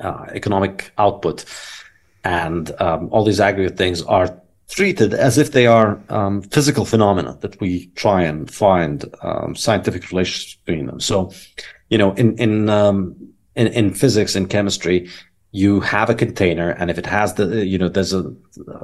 uh, 0.00 0.26
economic 0.32 0.92
output 0.96 1.44
and 2.24 2.72
um, 2.80 3.08
all 3.10 3.24
these 3.24 3.40
aggregate 3.40 3.76
things 3.76 4.02
are 4.02 4.40
treated 4.68 5.12
as 5.12 5.38
if 5.38 5.52
they 5.52 5.66
are 5.66 6.00
um, 6.08 6.40
physical 6.42 6.84
phenomena 6.84 7.36
that 7.40 7.60
we 7.60 7.86
try 7.88 8.22
and 8.22 8.50
find 8.50 9.04
um, 9.22 9.54
scientific 9.54 10.10
relations 10.10 10.56
between 10.64 10.86
them. 10.86 11.00
So, 11.00 11.32
you 11.90 11.98
know, 11.98 12.12
in 12.12 12.38
in 12.38 12.68
um, 12.70 13.31
in, 13.56 13.66
in 13.68 13.94
physics 13.94 14.34
and 14.34 14.48
chemistry, 14.48 15.08
you 15.52 15.80
have 15.80 16.08
a 16.08 16.14
container 16.14 16.70
and 16.70 16.90
if 16.90 16.96
it 16.96 17.04
has 17.04 17.34
the 17.34 17.66
you 17.66 17.76
know 17.76 17.88
there's 17.88 18.14
a 18.14 18.34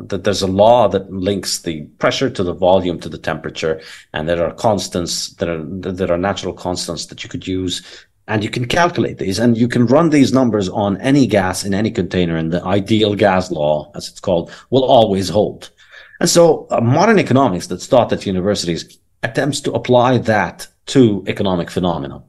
there's 0.02 0.42
a 0.42 0.46
law 0.46 0.86
that 0.86 1.10
links 1.10 1.60
the 1.60 1.82
pressure 1.98 2.28
to 2.28 2.44
the 2.44 2.52
volume 2.52 3.00
to 3.00 3.08
the 3.08 3.16
temperature 3.16 3.80
and 4.12 4.28
there 4.28 4.44
are 4.44 4.52
constants 4.52 5.30
that 5.36 5.48
are 5.48 5.64
that 5.64 6.10
are 6.10 6.18
natural 6.18 6.52
constants 6.52 7.06
that 7.06 7.24
you 7.24 7.30
could 7.30 7.46
use 7.46 8.06
and 8.28 8.44
you 8.44 8.50
can 8.50 8.66
calculate 8.66 9.16
these 9.16 9.38
and 9.38 9.56
you 9.56 9.66
can 9.66 9.86
run 9.86 10.10
these 10.10 10.34
numbers 10.34 10.68
on 10.68 10.98
any 10.98 11.26
gas 11.26 11.64
in 11.64 11.72
any 11.72 11.90
container 11.90 12.36
and 12.36 12.52
the 12.52 12.62
ideal 12.64 13.14
gas 13.14 13.50
law 13.50 13.90
as 13.94 14.08
it's 14.08 14.20
called 14.20 14.52
will 14.68 14.84
always 14.84 15.30
hold. 15.30 15.70
And 16.20 16.28
so 16.28 16.66
uh, 16.70 16.80
modern 16.82 17.18
economics 17.18 17.66
that's 17.66 17.86
taught 17.86 18.12
at 18.12 18.26
universities 18.26 18.98
attempts 19.22 19.60
to 19.62 19.72
apply 19.72 20.18
that 20.18 20.68
to 20.86 21.24
economic 21.26 21.70
phenomena 21.70 22.22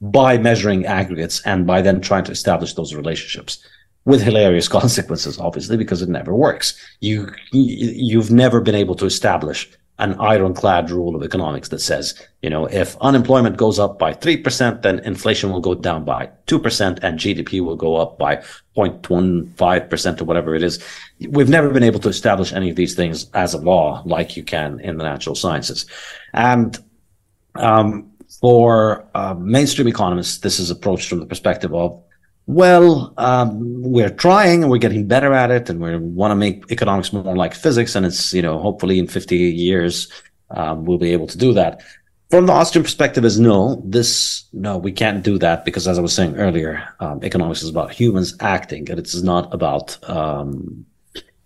by 0.00 0.38
measuring 0.38 0.86
aggregates 0.86 1.40
and 1.46 1.66
by 1.66 1.80
then 1.80 2.00
trying 2.00 2.24
to 2.24 2.32
establish 2.32 2.74
those 2.74 2.94
relationships 2.94 3.64
with 4.04 4.22
hilarious 4.22 4.68
consequences, 4.80 5.38
obviously, 5.38 5.76
because 5.76 6.02
it 6.02 6.08
never 6.08 6.34
works. 6.34 6.74
You, 7.00 7.32
you've 7.52 8.30
never 8.30 8.60
been 8.60 8.74
able 8.74 8.94
to 8.96 9.06
establish 9.06 9.70
an 9.98 10.18
ironclad 10.18 10.90
rule 10.90 11.14
of 11.14 11.22
economics 11.22 11.68
that 11.68 11.78
says, 11.78 12.20
you 12.42 12.50
know, 12.50 12.66
if 12.66 12.96
unemployment 13.00 13.56
goes 13.56 13.78
up 13.78 13.96
by 13.96 14.12
3%, 14.12 14.82
then 14.82 14.98
inflation 15.00 15.52
will 15.52 15.60
go 15.60 15.72
down 15.72 16.04
by 16.04 16.28
2% 16.48 16.98
and 17.02 17.18
GDP 17.18 17.64
will 17.64 17.76
go 17.76 17.94
up 17.96 18.18
by 18.18 18.36
0.15% 18.76 20.20
or 20.20 20.24
whatever 20.24 20.56
it 20.56 20.64
is. 20.64 20.84
We've 21.28 21.48
never 21.48 21.70
been 21.70 21.84
able 21.84 22.00
to 22.00 22.08
establish 22.08 22.52
any 22.52 22.70
of 22.70 22.76
these 22.76 22.96
things 22.96 23.30
as 23.34 23.54
a 23.54 23.58
law 23.58 24.02
like 24.04 24.36
you 24.36 24.42
can 24.42 24.80
in 24.80 24.96
the 24.98 25.04
natural 25.04 25.36
sciences. 25.36 25.86
And, 26.32 26.76
um, 27.54 28.10
for 28.40 29.06
uh, 29.14 29.34
mainstream 29.38 29.88
economists, 29.88 30.38
this 30.38 30.58
is 30.58 30.70
approached 30.70 31.08
from 31.08 31.20
the 31.20 31.26
perspective 31.26 31.74
of 31.74 32.02
Well, 32.46 33.14
um, 33.16 33.82
we're 33.82 34.10
trying 34.10 34.62
and 34.62 34.70
we're 34.70 34.78
getting 34.78 35.06
better 35.06 35.32
at 35.32 35.50
it, 35.50 35.70
and 35.70 35.80
we 35.80 35.96
want 35.96 36.30
to 36.30 36.36
make 36.36 36.70
economics 36.70 37.12
more 37.12 37.36
like 37.36 37.54
physics. 37.54 37.94
And 37.94 38.04
it's, 38.04 38.34
you 38.34 38.42
know, 38.42 38.58
hopefully 38.58 38.98
in 38.98 39.06
50 39.06 39.36
years, 39.36 40.12
um, 40.50 40.84
we'll 40.84 40.98
be 40.98 41.12
able 41.12 41.26
to 41.28 41.38
do 41.38 41.52
that. 41.54 41.82
From 42.30 42.46
the 42.46 42.52
Austrian 42.52 42.82
perspective, 42.82 43.24
is 43.24 43.38
no, 43.38 43.80
this, 43.84 44.44
no, 44.52 44.76
we 44.76 44.92
can't 44.92 45.22
do 45.22 45.38
that 45.38 45.64
because, 45.64 45.86
as 45.86 45.98
I 45.98 46.02
was 46.02 46.12
saying 46.12 46.36
earlier, 46.36 46.82
um, 47.00 47.22
economics 47.22 47.62
is 47.62 47.70
about 47.70 47.92
humans 47.92 48.34
acting, 48.40 48.90
and 48.90 48.98
it's 48.98 49.22
not 49.22 49.52
about, 49.54 49.96
um, 50.08 50.84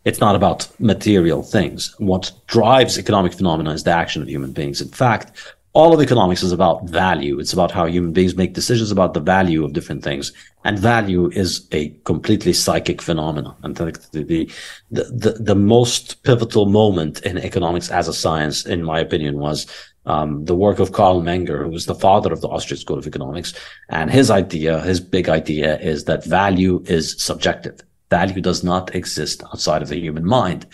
it's 0.04 0.20
not 0.20 0.34
about 0.34 0.68
material 0.80 1.42
things. 1.42 1.94
What 1.98 2.32
drives 2.46 2.98
economic 2.98 3.34
phenomena 3.34 3.72
is 3.72 3.84
the 3.84 3.90
action 3.90 4.22
of 4.22 4.28
human 4.28 4.52
beings. 4.52 4.80
In 4.80 4.88
fact, 4.88 5.32
all 5.78 5.94
of 5.94 6.02
economics 6.02 6.42
is 6.42 6.50
about 6.50 6.88
value. 6.88 7.38
It's 7.38 7.52
about 7.52 7.70
how 7.70 7.86
human 7.86 8.12
beings 8.12 8.34
make 8.34 8.52
decisions 8.52 8.90
about 8.90 9.14
the 9.14 9.20
value 9.20 9.64
of 9.64 9.74
different 9.74 10.02
things. 10.02 10.32
And 10.64 10.76
value 10.76 11.30
is 11.30 11.68
a 11.70 11.90
completely 12.02 12.52
psychic 12.52 13.00
phenomenon. 13.00 13.54
And 13.62 13.76
the, 13.76 13.92
the, 14.10 14.50
the, 14.90 15.36
the, 15.38 15.54
most 15.54 16.24
pivotal 16.24 16.66
moment 16.66 17.20
in 17.20 17.38
economics 17.38 17.92
as 17.92 18.08
a 18.08 18.12
science, 18.12 18.66
in 18.66 18.82
my 18.82 18.98
opinion, 18.98 19.38
was 19.38 19.68
um, 20.04 20.44
the 20.46 20.56
work 20.56 20.80
of 20.80 20.90
Carl 20.90 21.22
Menger, 21.22 21.62
who 21.62 21.70
was 21.70 21.86
the 21.86 21.94
father 21.94 22.32
of 22.32 22.40
the 22.40 22.48
Austrian 22.48 22.80
School 22.80 22.98
of 22.98 23.06
Economics. 23.06 23.54
And 23.88 24.10
his 24.10 24.32
idea, 24.32 24.80
his 24.80 24.98
big 24.98 25.28
idea 25.28 25.78
is 25.78 26.06
that 26.06 26.24
value 26.24 26.82
is 26.86 27.22
subjective. 27.22 27.82
Value 28.10 28.40
does 28.40 28.64
not 28.64 28.92
exist 28.96 29.44
outside 29.44 29.82
of 29.82 29.90
the 29.90 30.00
human 30.00 30.24
mind. 30.24 30.66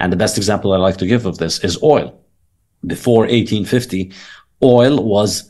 And 0.00 0.12
the 0.12 0.16
best 0.24 0.36
example 0.36 0.72
I 0.72 0.78
like 0.78 0.96
to 0.96 1.06
give 1.06 1.26
of 1.26 1.38
this 1.38 1.62
is 1.62 1.80
oil. 1.80 2.20
Before 2.86 3.22
1850, 3.22 4.12
oil 4.62 5.04
was 5.04 5.48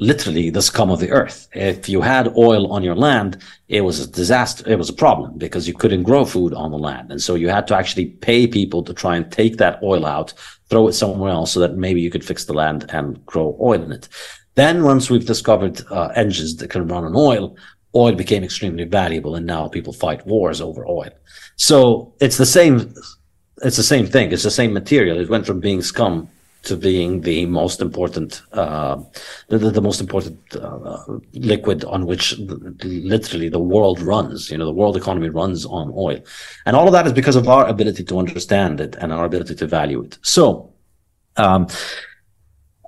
literally 0.00 0.48
the 0.48 0.62
scum 0.62 0.90
of 0.90 0.98
the 0.98 1.10
earth. 1.10 1.46
If 1.52 1.88
you 1.88 2.00
had 2.00 2.34
oil 2.36 2.72
on 2.72 2.82
your 2.82 2.94
land, 2.94 3.42
it 3.68 3.82
was 3.82 4.00
a 4.00 4.10
disaster. 4.10 4.68
It 4.68 4.78
was 4.78 4.88
a 4.88 4.94
problem 4.94 5.36
because 5.36 5.68
you 5.68 5.74
couldn't 5.74 6.04
grow 6.04 6.24
food 6.24 6.54
on 6.54 6.70
the 6.70 6.78
land. 6.78 7.12
And 7.12 7.20
so 7.20 7.34
you 7.34 7.50
had 7.50 7.66
to 7.68 7.76
actually 7.76 8.06
pay 8.06 8.46
people 8.46 8.82
to 8.84 8.94
try 8.94 9.16
and 9.16 9.30
take 9.30 9.58
that 9.58 9.82
oil 9.82 10.06
out, 10.06 10.32
throw 10.70 10.88
it 10.88 10.94
somewhere 10.94 11.30
else 11.30 11.52
so 11.52 11.60
that 11.60 11.76
maybe 11.76 12.00
you 12.00 12.10
could 12.10 12.24
fix 12.24 12.46
the 12.46 12.54
land 12.54 12.86
and 12.88 13.24
grow 13.26 13.56
oil 13.60 13.82
in 13.82 13.92
it. 13.92 14.08
Then 14.54 14.82
once 14.84 15.10
we've 15.10 15.26
discovered 15.26 15.82
uh, 15.90 16.08
engines 16.16 16.56
that 16.56 16.70
can 16.70 16.88
run 16.88 17.04
on 17.04 17.14
oil, 17.14 17.56
oil 17.94 18.14
became 18.14 18.42
extremely 18.42 18.84
valuable 18.84 19.34
and 19.36 19.46
now 19.46 19.68
people 19.68 19.92
fight 19.92 20.26
wars 20.26 20.62
over 20.62 20.86
oil. 20.86 21.10
So 21.56 22.14
it's 22.20 22.38
the 22.38 22.46
same, 22.46 22.94
it's 23.62 23.76
the 23.76 23.82
same 23.82 24.06
thing. 24.06 24.32
It's 24.32 24.44
the 24.44 24.50
same 24.50 24.72
material. 24.72 25.20
It 25.20 25.28
went 25.28 25.46
from 25.46 25.60
being 25.60 25.82
scum 25.82 26.30
to 26.62 26.76
being 26.76 27.22
the 27.22 27.46
most 27.46 27.80
important, 27.80 28.42
uh, 28.52 28.96
the, 29.48 29.58
the, 29.58 29.80
most 29.80 30.00
important 30.00 30.38
uh, 30.56 31.02
liquid 31.32 31.84
on 31.84 32.06
which 32.06 32.38
literally 32.38 33.48
the 33.48 33.58
world 33.58 34.00
runs. 34.00 34.50
You 34.50 34.58
know, 34.58 34.66
the 34.66 34.72
world 34.72 34.96
economy 34.96 35.28
runs 35.28 35.64
on 35.64 35.92
oil, 35.96 36.20
and 36.66 36.76
all 36.76 36.86
of 36.86 36.92
that 36.92 37.06
is 37.06 37.12
because 37.12 37.36
of 37.36 37.48
our 37.48 37.66
ability 37.66 38.04
to 38.04 38.18
understand 38.18 38.80
it 38.80 38.96
and 39.00 39.12
our 39.12 39.24
ability 39.24 39.54
to 39.54 39.66
value 39.66 40.02
it. 40.02 40.18
So, 40.22 40.72
um, 41.36 41.68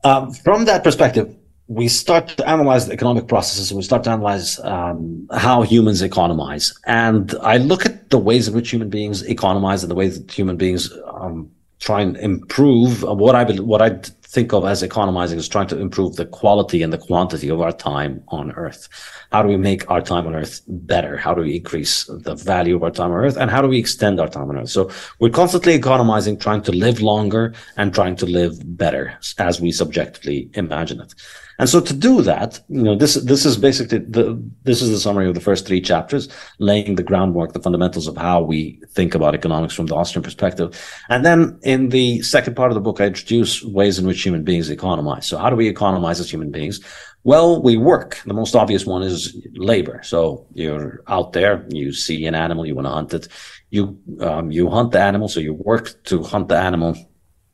um, 0.04 0.32
from 0.32 0.64
that 0.66 0.84
perspective, 0.84 1.34
we 1.68 1.88
start 1.88 2.28
to 2.28 2.48
analyze 2.48 2.86
the 2.86 2.92
economic 2.92 3.28
processes 3.28 3.72
we 3.72 3.82
start 3.82 4.04
to 4.04 4.10
analyze 4.10 4.58
um, 4.60 5.26
how 5.32 5.62
humans 5.62 6.02
economize. 6.02 6.78
And 6.86 7.34
I 7.40 7.56
look 7.56 7.86
at 7.86 8.10
the 8.10 8.18
ways 8.18 8.48
in 8.48 8.54
which 8.54 8.70
human 8.70 8.90
beings 8.90 9.22
economize 9.22 9.82
and 9.82 9.90
the 9.90 9.94
ways 9.94 10.20
that 10.20 10.30
human 10.30 10.56
beings 10.56 10.92
um, 11.14 11.50
try 11.82 12.00
and 12.00 12.16
improve 12.16 13.04
uh, 13.04 13.12
what 13.12 13.34
I 13.34 13.44
what 13.60 13.82
I 13.82 13.90
think 14.34 14.54
of 14.54 14.64
as 14.64 14.82
economizing 14.82 15.38
is 15.38 15.46
trying 15.46 15.66
to 15.66 15.78
improve 15.78 16.16
the 16.16 16.24
quality 16.24 16.82
and 16.82 16.90
the 16.90 16.96
quantity 16.96 17.50
of 17.50 17.60
our 17.60 17.72
time 17.72 18.22
on 18.28 18.50
Earth. 18.52 18.88
How 19.30 19.42
do 19.42 19.48
we 19.48 19.58
make 19.58 19.90
our 19.90 20.00
time 20.00 20.26
on 20.26 20.34
Earth 20.34 20.62
better? 20.66 21.18
How 21.18 21.34
do 21.34 21.42
we 21.42 21.56
increase 21.56 22.04
the 22.06 22.34
value 22.34 22.76
of 22.76 22.82
our 22.82 22.90
time 22.90 23.10
on 23.10 23.18
Earth? 23.18 23.36
And 23.36 23.50
how 23.50 23.60
do 23.60 23.68
we 23.68 23.78
extend 23.78 24.20
our 24.20 24.28
time 24.28 24.48
on 24.48 24.56
Earth? 24.56 24.70
So 24.70 24.90
we're 25.18 25.28
constantly 25.28 25.74
economizing, 25.74 26.38
trying 26.38 26.62
to 26.62 26.72
live 26.72 27.02
longer 27.02 27.52
and 27.76 27.92
trying 27.92 28.16
to 28.16 28.26
live 28.26 28.54
better 28.78 29.18
as 29.36 29.60
we 29.60 29.70
subjectively 29.70 30.48
imagine 30.54 31.00
it. 31.00 31.12
And 31.58 31.68
so 31.68 31.80
to 31.80 31.94
do 31.94 32.22
that, 32.22 32.60
you 32.68 32.82
know, 32.82 32.96
this, 32.96 33.14
this 33.14 33.44
is 33.44 33.56
basically 33.56 33.98
the, 33.98 34.42
this 34.64 34.80
is 34.82 34.90
the 34.90 34.98
summary 34.98 35.28
of 35.28 35.34
the 35.34 35.40
first 35.40 35.66
three 35.66 35.80
chapters, 35.80 36.28
laying 36.58 36.94
the 36.94 37.02
groundwork, 37.02 37.52
the 37.52 37.60
fundamentals 37.60 38.08
of 38.08 38.16
how 38.16 38.42
we 38.42 38.80
think 38.88 39.14
about 39.14 39.34
economics 39.34 39.74
from 39.74 39.86
the 39.86 39.94
Austrian 39.94 40.22
perspective. 40.22 40.78
And 41.08 41.24
then 41.24 41.58
in 41.62 41.90
the 41.90 42.22
second 42.22 42.56
part 42.56 42.70
of 42.70 42.74
the 42.74 42.80
book, 42.80 43.00
I 43.00 43.06
introduce 43.06 43.62
ways 43.62 43.98
in 43.98 44.06
which 44.06 44.22
human 44.22 44.44
beings 44.44 44.70
economize. 44.70 45.26
So 45.26 45.38
how 45.38 45.50
do 45.50 45.56
we 45.56 45.68
economize 45.68 46.20
as 46.20 46.30
human 46.30 46.50
beings? 46.50 46.80
Well, 47.24 47.62
we 47.62 47.76
work. 47.76 48.20
The 48.26 48.34
most 48.34 48.56
obvious 48.56 48.84
one 48.84 49.02
is 49.02 49.36
labor. 49.54 50.00
So 50.02 50.46
you're 50.54 51.04
out 51.06 51.32
there, 51.32 51.64
you 51.68 51.92
see 51.92 52.26
an 52.26 52.34
animal, 52.34 52.66
you 52.66 52.74
want 52.74 52.86
to 52.86 52.92
hunt 52.92 53.14
it. 53.14 53.28
You, 53.70 53.98
um, 54.20 54.50
you 54.50 54.68
hunt 54.68 54.90
the 54.90 55.00
animal. 55.00 55.28
So 55.28 55.38
you 55.38 55.54
work 55.54 56.02
to 56.04 56.22
hunt 56.22 56.48
the 56.48 56.58
animal 56.58 56.96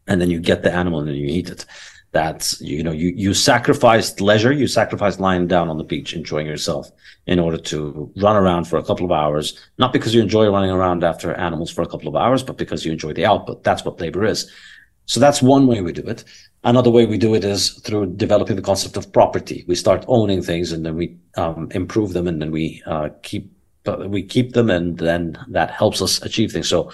and 0.06 0.20
then 0.22 0.30
you 0.30 0.40
get 0.40 0.62
the 0.62 0.72
animal 0.72 1.00
and 1.00 1.08
then 1.08 1.16
you 1.16 1.26
eat 1.26 1.50
it 1.50 1.66
that 2.12 2.54
you 2.60 2.82
know 2.82 2.90
you 2.92 3.12
you 3.14 3.34
sacrificed 3.34 4.20
leisure 4.20 4.50
you 4.52 4.66
sacrificed 4.66 5.20
lying 5.20 5.46
down 5.46 5.68
on 5.68 5.76
the 5.76 5.84
beach 5.84 6.14
enjoying 6.14 6.46
yourself 6.46 6.90
in 7.26 7.38
order 7.38 7.58
to 7.58 8.10
run 8.16 8.34
around 8.34 8.64
for 8.64 8.78
a 8.78 8.82
couple 8.82 9.04
of 9.04 9.12
hours 9.12 9.60
not 9.76 9.92
because 9.92 10.14
you 10.14 10.22
enjoy 10.22 10.48
running 10.48 10.70
around 10.70 11.04
after 11.04 11.34
animals 11.34 11.70
for 11.70 11.82
a 11.82 11.86
couple 11.86 12.08
of 12.08 12.16
hours 12.16 12.42
but 12.42 12.56
because 12.56 12.84
you 12.84 12.92
enjoy 12.92 13.12
the 13.12 13.26
output. 13.26 13.62
That's 13.62 13.84
what 13.84 14.00
labor 14.00 14.24
is. 14.24 14.50
So 15.06 15.20
that's 15.20 15.40
one 15.40 15.66
way 15.66 15.80
we 15.80 15.92
do 15.92 16.06
it. 16.06 16.24
Another 16.64 16.90
way 16.90 17.06
we 17.06 17.18
do 17.18 17.34
it 17.34 17.44
is 17.44 17.70
through 17.84 18.14
developing 18.16 18.56
the 18.56 18.62
concept 18.62 18.96
of 18.96 19.12
property. 19.12 19.64
We 19.68 19.74
start 19.74 20.04
owning 20.08 20.42
things 20.42 20.72
and 20.72 20.84
then 20.84 20.96
we 20.96 21.16
um, 21.36 21.68
improve 21.72 22.12
them 22.12 22.26
and 22.26 22.42
then 22.42 22.50
we 22.50 22.82
uh, 22.86 23.10
keep 23.22 23.50
uh, 23.86 24.04
we 24.08 24.22
keep 24.22 24.52
them 24.52 24.68
and 24.68 24.98
then 24.98 25.38
that 25.48 25.70
helps 25.70 26.02
us 26.02 26.20
achieve 26.22 26.52
things. 26.52 26.68
So 26.68 26.90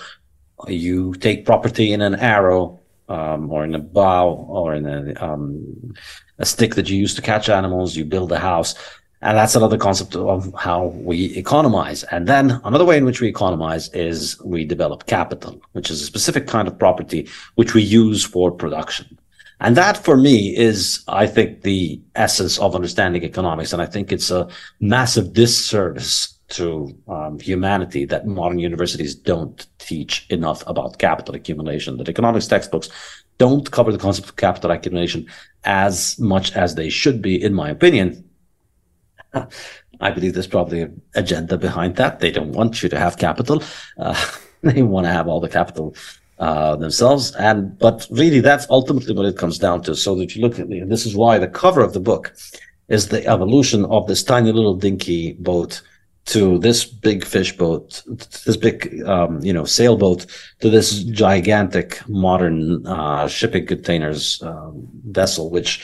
you 0.68 1.14
take 1.14 1.46
property 1.46 1.92
in 1.92 2.02
an 2.02 2.14
arrow 2.16 2.78
um, 3.08 3.50
or 3.50 3.64
in 3.64 3.74
a 3.74 3.78
bow 3.78 4.46
or 4.48 4.74
in 4.74 4.86
a, 4.86 5.14
um, 5.24 5.94
a 6.38 6.46
stick 6.46 6.74
that 6.74 6.88
you 6.88 6.98
use 6.98 7.14
to 7.14 7.22
catch 7.22 7.48
animals. 7.48 7.96
You 7.96 8.04
build 8.04 8.32
a 8.32 8.38
house. 8.38 8.74
And 9.22 9.38
that's 9.38 9.54
another 9.54 9.78
concept 9.78 10.14
of 10.16 10.52
how 10.58 10.86
we 10.86 11.34
economize. 11.36 12.04
And 12.04 12.26
then 12.26 12.60
another 12.62 12.84
way 12.84 12.98
in 12.98 13.06
which 13.06 13.22
we 13.22 13.28
economize 13.28 13.88
is 13.94 14.38
we 14.42 14.66
develop 14.66 15.06
capital, 15.06 15.62
which 15.72 15.90
is 15.90 16.02
a 16.02 16.04
specific 16.04 16.46
kind 16.46 16.68
of 16.68 16.78
property 16.78 17.28
which 17.54 17.72
we 17.72 17.82
use 17.82 18.22
for 18.22 18.50
production. 18.50 19.18
And 19.60 19.78
that 19.78 19.96
for 19.96 20.18
me 20.18 20.54
is, 20.54 21.02
I 21.08 21.26
think, 21.26 21.62
the 21.62 22.02
essence 22.16 22.58
of 22.58 22.74
understanding 22.74 23.24
economics. 23.24 23.72
And 23.72 23.80
I 23.80 23.86
think 23.86 24.12
it's 24.12 24.30
a 24.30 24.48
massive 24.80 25.32
disservice 25.32 26.33
to 26.48 26.96
um, 27.08 27.38
humanity 27.38 28.04
that 28.04 28.26
modern 28.26 28.58
universities 28.58 29.14
don't 29.14 29.66
teach 29.78 30.26
enough 30.30 30.62
about 30.66 30.98
capital 30.98 31.34
accumulation. 31.34 31.96
That 31.96 32.08
economics 32.08 32.46
textbooks 32.46 32.88
don't 33.38 33.70
cover 33.70 33.90
the 33.90 33.98
concept 33.98 34.28
of 34.28 34.36
capital 34.36 34.70
accumulation 34.70 35.26
as 35.64 36.18
much 36.18 36.52
as 36.52 36.74
they 36.74 36.88
should 36.88 37.22
be, 37.22 37.42
in 37.42 37.54
my 37.54 37.70
opinion. 37.70 38.28
I 40.00 40.10
believe 40.10 40.34
there's 40.34 40.46
probably 40.46 40.82
an 40.82 41.00
agenda 41.14 41.56
behind 41.56 41.96
that. 41.96 42.20
They 42.20 42.30
don't 42.30 42.52
want 42.52 42.82
you 42.82 42.88
to 42.88 42.98
have 42.98 43.16
capital. 43.16 43.62
Uh, 43.98 44.30
they 44.62 44.82
want 44.82 45.06
to 45.06 45.12
have 45.12 45.28
all 45.28 45.40
the 45.40 45.48
capital 45.48 45.96
uh, 46.38 46.76
themselves. 46.76 47.34
And 47.36 47.78
but 47.78 48.06
really, 48.10 48.40
that's 48.40 48.66
ultimately 48.70 49.14
what 49.14 49.26
it 49.26 49.38
comes 49.38 49.58
down 49.58 49.82
to. 49.82 49.94
So 49.94 50.20
if 50.20 50.36
you 50.36 50.42
look 50.42 50.58
at 50.58 50.68
this 50.68 51.06
is 51.06 51.16
why 51.16 51.38
the 51.38 51.48
cover 51.48 51.80
of 51.80 51.92
the 51.92 52.00
book 52.00 52.34
is 52.88 53.08
the 53.08 53.26
evolution 53.26 53.84
of 53.86 54.06
this 54.06 54.22
tiny 54.22 54.52
little 54.52 54.74
dinky 54.74 55.34
boat 55.34 55.80
to 56.26 56.58
this 56.58 56.84
big 56.84 57.24
fish 57.24 57.56
boat, 57.56 58.02
this 58.46 58.56
big, 58.56 59.02
um, 59.02 59.40
you 59.42 59.52
know, 59.52 59.64
sailboat 59.64 60.26
to 60.60 60.70
this 60.70 61.02
gigantic 61.04 62.00
modern, 62.08 62.86
uh, 62.86 63.28
shipping 63.28 63.66
containers, 63.66 64.42
um, 64.42 64.88
vessel, 65.04 65.50
which 65.50 65.82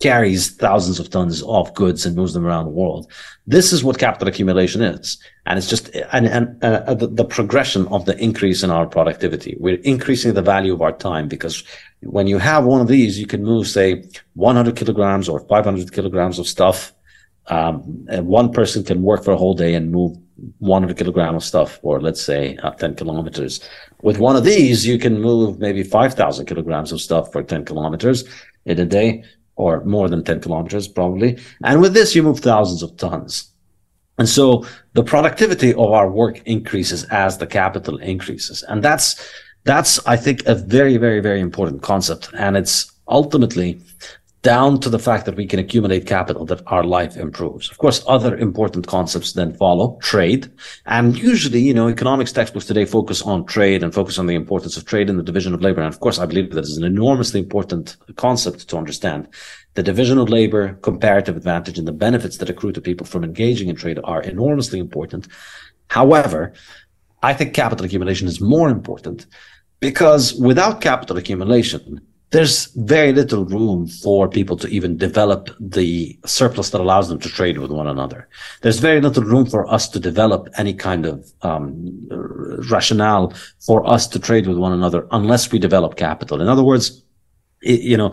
carries 0.00 0.54
thousands 0.54 1.00
of 1.00 1.10
tons 1.10 1.42
of 1.42 1.74
goods 1.74 2.06
and 2.06 2.14
moves 2.14 2.32
them 2.32 2.46
around 2.46 2.66
the 2.66 2.70
world. 2.70 3.10
This 3.46 3.72
is 3.72 3.82
what 3.82 3.98
capital 3.98 4.28
accumulation 4.28 4.82
is. 4.82 5.18
And 5.46 5.58
it's 5.58 5.68
just, 5.68 5.88
and, 6.12 6.26
and 6.26 6.62
uh, 6.62 6.94
the, 6.94 7.08
the 7.08 7.24
progression 7.24 7.88
of 7.88 8.04
the 8.04 8.16
increase 8.22 8.62
in 8.62 8.70
our 8.70 8.86
productivity. 8.86 9.56
We're 9.58 9.80
increasing 9.82 10.34
the 10.34 10.42
value 10.42 10.72
of 10.72 10.82
our 10.82 10.92
time 10.92 11.26
because 11.26 11.64
when 12.02 12.26
you 12.26 12.38
have 12.38 12.64
one 12.64 12.80
of 12.80 12.86
these, 12.86 13.18
you 13.18 13.26
can 13.26 13.42
move, 13.42 13.66
say, 13.66 14.04
100 14.34 14.76
kilograms 14.76 15.28
or 15.28 15.40
500 15.40 15.92
kilograms 15.92 16.38
of 16.38 16.46
stuff 16.46 16.92
um, 17.48 17.82
one 18.26 18.52
person 18.52 18.84
can 18.84 19.02
work 19.02 19.24
for 19.24 19.32
a 19.32 19.36
whole 19.36 19.54
day 19.54 19.74
and 19.74 19.90
move 19.90 20.16
100 20.58 20.96
kilogram 20.96 21.34
of 21.34 21.42
stuff 21.42 21.78
or 21.82 22.00
let's 22.00 22.22
say 22.22 22.56
uh, 22.62 22.70
10 22.70 22.94
kilometers. 22.94 23.60
With 24.02 24.18
one 24.18 24.36
of 24.36 24.44
these 24.44 24.86
you 24.86 24.98
can 24.98 25.20
move 25.20 25.58
maybe 25.58 25.82
5000 25.82 26.46
kilograms 26.46 26.92
of 26.92 27.00
stuff 27.00 27.32
for 27.32 27.42
10 27.42 27.64
kilometers 27.64 28.24
in 28.64 28.78
a 28.78 28.84
day 28.84 29.24
or 29.56 29.82
more 29.84 30.08
than 30.08 30.22
10 30.22 30.40
kilometers 30.40 30.86
probably. 30.86 31.38
And 31.64 31.80
with 31.80 31.94
this 31.94 32.14
you 32.14 32.22
move 32.22 32.40
thousands 32.40 32.82
of 32.82 32.96
tons. 32.96 33.50
And 34.18 34.28
so 34.28 34.66
the 34.92 35.04
productivity 35.04 35.72
of 35.72 35.90
our 35.92 36.10
work 36.10 36.40
increases 36.44 37.04
as 37.04 37.38
the 37.38 37.46
capital 37.46 37.98
increases. 37.98 38.62
And 38.64 38.82
that's 38.82 39.30
that's 39.64 39.98
i 40.06 40.16
think 40.16 40.46
a 40.46 40.54
very 40.54 40.96
very 40.96 41.20
very 41.20 41.40
important 41.40 41.82
concept. 41.82 42.30
And 42.34 42.56
it's 42.56 42.92
ultimately 43.08 43.80
down 44.48 44.80
to 44.80 44.88
the 44.88 44.98
fact 44.98 45.26
that 45.26 45.36
we 45.36 45.46
can 45.46 45.58
accumulate 45.58 46.06
capital, 46.06 46.46
that 46.46 46.62
our 46.68 46.82
life 46.82 47.18
improves. 47.18 47.70
Of 47.70 47.76
course, 47.76 48.02
other 48.06 48.34
important 48.34 48.86
concepts 48.86 49.32
then 49.34 49.52
follow 49.52 49.98
trade. 50.00 50.50
And 50.86 51.18
usually, 51.18 51.60
you 51.60 51.74
know, 51.74 51.86
economics 51.86 52.32
textbooks 52.32 52.64
today 52.64 52.86
focus 52.86 53.20
on 53.20 53.44
trade 53.44 53.82
and 53.82 53.92
focus 53.92 54.18
on 54.18 54.26
the 54.26 54.34
importance 54.34 54.78
of 54.78 54.86
trade 54.86 55.10
and 55.10 55.18
the 55.18 55.30
division 55.30 55.52
of 55.52 55.60
labor. 55.60 55.82
And 55.82 55.92
of 55.92 56.00
course, 56.00 56.18
I 56.18 56.24
believe 56.24 56.50
that 56.52 56.64
is 56.64 56.78
an 56.78 56.84
enormously 56.84 57.40
important 57.40 57.98
concept 58.16 58.66
to 58.70 58.78
understand. 58.78 59.28
The 59.74 59.82
division 59.82 60.16
of 60.16 60.30
labor, 60.30 60.78
comparative 60.80 61.36
advantage, 61.36 61.78
and 61.78 61.86
the 61.86 61.92
benefits 62.06 62.38
that 62.38 62.48
accrue 62.48 62.72
to 62.72 62.80
people 62.80 63.04
from 63.04 63.24
engaging 63.24 63.68
in 63.68 63.76
trade 63.76 64.00
are 64.02 64.22
enormously 64.22 64.78
important. 64.78 65.28
However, 65.88 66.54
I 67.22 67.34
think 67.34 67.52
capital 67.52 67.84
accumulation 67.84 68.26
is 68.26 68.40
more 68.40 68.70
important 68.70 69.26
because 69.78 70.32
without 70.36 70.80
capital 70.80 71.18
accumulation, 71.18 72.00
there's 72.30 72.66
very 72.74 73.12
little 73.12 73.44
room 73.46 73.86
for 73.86 74.28
people 74.28 74.56
to 74.58 74.68
even 74.68 74.96
develop 74.98 75.48
the 75.58 76.18
surplus 76.26 76.70
that 76.70 76.80
allows 76.80 77.08
them 77.08 77.18
to 77.20 77.28
trade 77.28 77.58
with 77.58 77.70
one 77.70 77.86
another. 77.86 78.28
There's 78.60 78.80
very 78.80 79.00
little 79.00 79.22
room 79.22 79.46
for 79.46 79.66
us 79.72 79.88
to 79.90 80.00
develop 80.00 80.48
any 80.58 80.74
kind 80.74 81.06
of 81.06 81.32
um, 81.42 82.06
rationale 82.70 83.32
for 83.60 83.88
us 83.88 84.06
to 84.08 84.18
trade 84.18 84.46
with 84.46 84.58
one 84.58 84.72
another 84.72 85.06
unless 85.10 85.50
we 85.50 85.58
develop 85.58 85.96
capital. 85.96 86.42
In 86.42 86.48
other 86.48 86.64
words, 86.64 87.02
you 87.62 87.96
know, 87.96 88.12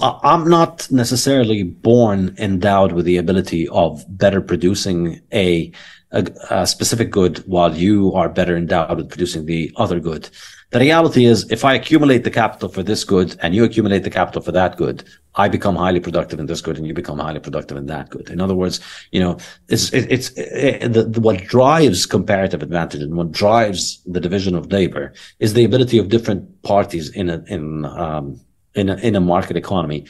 I'm 0.00 0.48
not 0.48 0.90
necessarily 0.90 1.62
born 1.62 2.36
endowed 2.38 2.92
with 2.92 3.06
the 3.06 3.16
ability 3.16 3.66
of 3.68 4.04
better 4.08 4.40
producing 4.40 5.20
a, 5.32 5.72
a, 6.12 6.26
a 6.50 6.66
specific 6.66 7.10
good 7.10 7.38
while 7.38 7.74
you 7.74 8.12
are 8.12 8.28
better 8.28 8.56
endowed 8.56 8.98
with 8.98 9.08
producing 9.08 9.46
the 9.46 9.72
other 9.76 9.98
good. 9.98 10.28
The 10.70 10.80
reality 10.80 11.24
is, 11.24 11.50
if 11.50 11.64
I 11.64 11.74
accumulate 11.74 12.24
the 12.24 12.30
capital 12.30 12.68
for 12.68 12.82
this 12.82 13.02
good 13.02 13.36
and 13.40 13.54
you 13.54 13.64
accumulate 13.64 14.00
the 14.00 14.10
capital 14.10 14.42
for 14.42 14.52
that 14.52 14.76
good, 14.76 15.02
I 15.34 15.48
become 15.48 15.76
highly 15.76 16.00
productive 16.00 16.38
in 16.38 16.44
this 16.44 16.60
good 16.60 16.76
and 16.76 16.86
you 16.86 16.92
become 16.92 17.18
highly 17.18 17.40
productive 17.40 17.78
in 17.78 17.86
that 17.86 18.10
good. 18.10 18.28
In 18.28 18.38
other 18.38 18.54
words, 18.54 18.80
you 19.10 19.18
know, 19.18 19.38
it's, 19.68 19.90
it, 19.94 20.12
it's 20.12 20.30
it, 20.36 20.92
the, 20.92 21.04
the, 21.04 21.20
what 21.22 21.42
drives 21.44 22.04
comparative 22.04 22.62
advantage 22.62 23.00
and 23.00 23.16
what 23.16 23.32
drives 23.32 24.02
the 24.04 24.20
division 24.20 24.54
of 24.54 24.70
labor 24.70 25.14
is 25.38 25.54
the 25.54 25.64
ability 25.64 25.96
of 25.96 26.10
different 26.10 26.62
parties 26.62 27.08
in 27.10 27.30
a, 27.30 27.42
in, 27.46 27.86
um, 27.86 28.38
in 28.74 28.90
a, 28.90 28.96
in 28.96 29.16
a 29.16 29.20
market 29.20 29.56
economy 29.56 30.04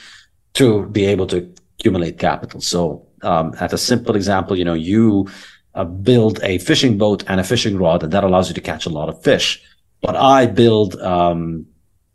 to 0.55 0.87
be 0.87 1.05
able 1.05 1.29
to 1.29 1.49
accumulate 1.79 2.19
capital. 2.19 2.61
So, 2.61 3.07
um, 3.23 3.55
at 3.61 3.73
a 3.73 3.79
simple 3.79 4.17
example, 4.17 4.59
you 4.59 4.65
know, 4.65 4.75
you 4.75 5.29
uh, 5.75 5.85
build 5.85 6.41
a 6.43 6.59
fishing 6.59 6.99
boat 6.99 7.23
and 7.29 7.39
a 7.39 7.45
fishing 7.45 7.79
rod 7.79 8.03
and 8.03 8.13
that 8.13 8.25
allows 8.25 8.49
you 8.49 8.55
to 8.55 8.61
catch 8.61 8.87
a 8.87 8.91
lot 8.91 9.09
of 9.09 9.23
fish 9.23 9.63
but 10.01 10.17
I 10.17 10.47
build, 10.47 10.95
um, 11.01 11.67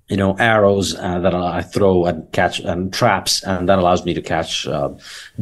you 0.07 0.17
know, 0.17 0.35
arrows 0.37 0.95
uh, 0.95 1.19
that 1.19 1.33
I 1.33 1.61
throw 1.61 2.05
and 2.05 2.31
catch 2.31 2.59
and 2.59 2.93
traps, 2.93 3.43
and 3.43 3.67
that 3.69 3.79
allows 3.79 4.05
me 4.05 4.13
to 4.13 4.21
catch 4.21 4.67
uh, 4.67 4.89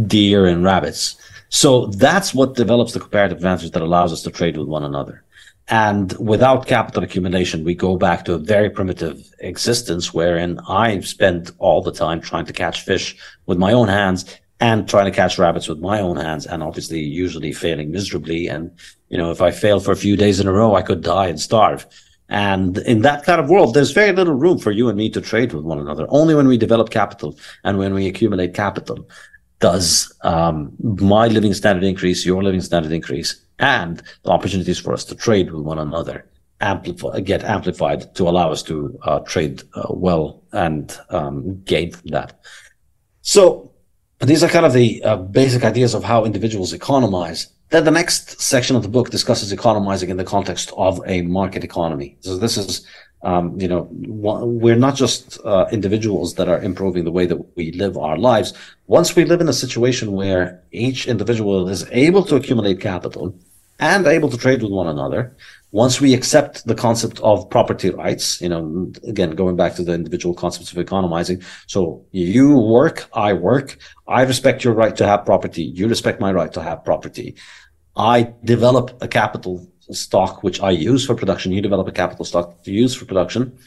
deer 0.07 0.45
and 0.45 0.63
rabbits. 0.63 1.17
So 1.49 1.87
that's 1.87 2.33
what 2.33 2.55
develops 2.55 2.93
the 2.93 2.99
comparative 2.99 3.37
advantage 3.37 3.71
that 3.71 3.81
allows 3.81 4.13
us 4.13 4.21
to 4.23 4.31
trade 4.31 4.57
with 4.57 4.67
one 4.67 4.83
another. 4.83 5.23
And 5.67 6.13
without 6.19 6.67
capital 6.67 7.03
accumulation, 7.03 7.63
we 7.63 7.75
go 7.75 7.95
back 7.95 8.25
to 8.25 8.33
a 8.33 8.37
very 8.37 8.69
primitive 8.69 9.33
existence 9.39 10.13
wherein 10.13 10.59
I 10.67 10.99
spend 11.01 11.51
all 11.59 11.81
the 11.81 11.93
time 11.93 12.19
trying 12.19 12.45
to 12.45 12.53
catch 12.53 12.81
fish 12.81 13.15
with 13.45 13.57
my 13.57 13.71
own 13.71 13.87
hands 13.87 14.25
and 14.59 14.87
trying 14.87 15.05
to 15.05 15.15
catch 15.15 15.37
rabbits 15.37 15.67
with 15.67 15.79
my 15.79 15.99
own 15.99 16.17
hands 16.17 16.45
and 16.45 16.61
obviously 16.61 16.99
usually 16.99 17.53
failing 17.53 17.91
miserably. 17.91 18.47
And, 18.47 18.71
you 19.09 19.17
know, 19.17 19.31
if 19.31 19.41
I 19.41 19.51
fail 19.51 19.79
for 19.79 19.91
a 19.91 19.95
few 19.95 20.17
days 20.17 20.39
in 20.39 20.47
a 20.47 20.53
row, 20.53 20.75
I 20.75 20.81
could 20.81 21.01
die 21.01 21.27
and 21.27 21.39
starve. 21.39 21.85
And 22.31 22.77
in 22.79 23.01
that 23.01 23.25
kind 23.25 23.41
of 23.41 23.49
world, 23.49 23.73
there's 23.73 23.91
very 23.91 24.13
little 24.13 24.33
room 24.33 24.57
for 24.57 24.71
you 24.71 24.87
and 24.87 24.97
me 24.97 25.09
to 25.09 25.19
trade 25.19 25.51
with 25.51 25.65
one 25.65 25.79
another. 25.79 26.05
Only 26.07 26.33
when 26.33 26.47
we 26.47 26.57
develop 26.57 26.89
capital 26.89 27.37
and 27.65 27.77
when 27.77 27.93
we 27.93 28.07
accumulate 28.07 28.53
capital 28.53 29.07
does 29.59 30.11
um, 30.21 30.71
my 30.79 31.27
living 31.27 31.53
standard 31.53 31.83
increase, 31.83 32.25
your 32.25 32.41
living 32.41 32.61
standard 32.61 32.93
increase, 32.93 33.45
and 33.59 34.01
the 34.23 34.31
opportunities 34.31 34.79
for 34.79 34.93
us 34.93 35.03
to 35.05 35.13
trade 35.13 35.51
with 35.51 35.63
one 35.63 35.77
another 35.77 36.25
amplify, 36.61 37.19
get 37.19 37.43
amplified 37.43 38.15
to 38.15 38.29
allow 38.29 38.49
us 38.49 38.63
to 38.63 38.97
uh, 39.03 39.19
trade 39.19 39.63
uh, 39.73 39.87
well 39.89 40.41
and 40.53 40.97
um, 41.09 41.61
gain 41.63 41.91
from 41.91 42.07
that. 42.11 42.39
So 43.21 43.70
these 44.21 44.43
are 44.43 44.49
kind 44.49 44.65
of 44.65 44.73
the 44.73 45.03
uh, 45.03 45.17
basic 45.17 45.63
ideas 45.63 45.93
of 45.93 46.03
how 46.03 46.25
individuals 46.25 46.73
economize 46.73 47.47
then 47.71 47.85
the 47.85 47.91
next 47.91 48.41
section 48.41 48.75
of 48.75 48.83
the 48.83 48.89
book 48.89 49.09
discusses 49.09 49.53
economizing 49.53 50.09
in 50.09 50.17
the 50.17 50.25
context 50.25 50.73
of 50.75 51.01
a 51.05 51.21
market 51.21 51.63
economy. 51.63 52.17
So 52.19 52.37
this 52.37 52.57
is, 52.57 52.85
um, 53.23 53.57
you 53.59 53.67
know, 53.69 53.87
we're 53.91 54.75
not 54.75 54.95
just 54.95 55.39
uh, 55.45 55.67
individuals 55.71 56.35
that 56.35 56.49
are 56.49 56.61
improving 56.61 57.05
the 57.05 57.11
way 57.11 57.25
that 57.25 57.55
we 57.55 57.71
live 57.71 57.97
our 57.97 58.17
lives. 58.17 58.53
Once 58.87 59.15
we 59.15 59.23
live 59.23 59.39
in 59.39 59.47
a 59.47 59.53
situation 59.53 60.11
where 60.11 60.61
each 60.73 61.07
individual 61.07 61.69
is 61.69 61.87
able 61.91 62.25
to 62.25 62.35
accumulate 62.35 62.81
capital 62.81 63.33
and 63.79 64.05
able 64.05 64.29
to 64.29 64.37
trade 64.37 64.61
with 64.61 64.71
one 64.71 64.89
another, 64.89 65.33
once 65.71 66.01
we 66.01 66.13
accept 66.13 66.65
the 66.67 66.75
concept 66.75 67.19
of 67.21 67.49
property 67.49 67.89
rights, 67.89 68.41
you 68.41 68.49
know, 68.49 68.91
again, 69.07 69.31
going 69.31 69.55
back 69.55 69.73
to 69.75 69.83
the 69.83 69.93
individual 69.93 70.35
concepts 70.35 70.71
of 70.71 70.77
economizing. 70.77 71.41
So 71.67 72.05
you 72.11 72.57
work, 72.57 73.07
I 73.13 73.33
work, 73.33 73.77
I 74.07 74.23
respect 74.23 74.63
your 74.63 74.73
right 74.73 74.95
to 74.97 75.07
have 75.07 75.25
property. 75.25 75.63
You 75.63 75.87
respect 75.87 76.19
my 76.19 76.31
right 76.31 76.51
to 76.53 76.61
have 76.61 76.83
property. 76.83 77.35
I 77.95 78.33
develop 78.43 79.01
a 79.01 79.07
capital 79.07 79.67
stock 79.91 80.43
which 80.43 80.61
I 80.61 80.71
use 80.71 81.05
for 81.05 81.15
production. 81.15 81.51
You 81.51 81.61
develop 81.61 81.87
a 81.87 81.91
capital 81.91 82.25
stock 82.25 82.63
to 82.63 82.71
use 82.71 82.93
for 82.93 83.05
production. 83.05 83.57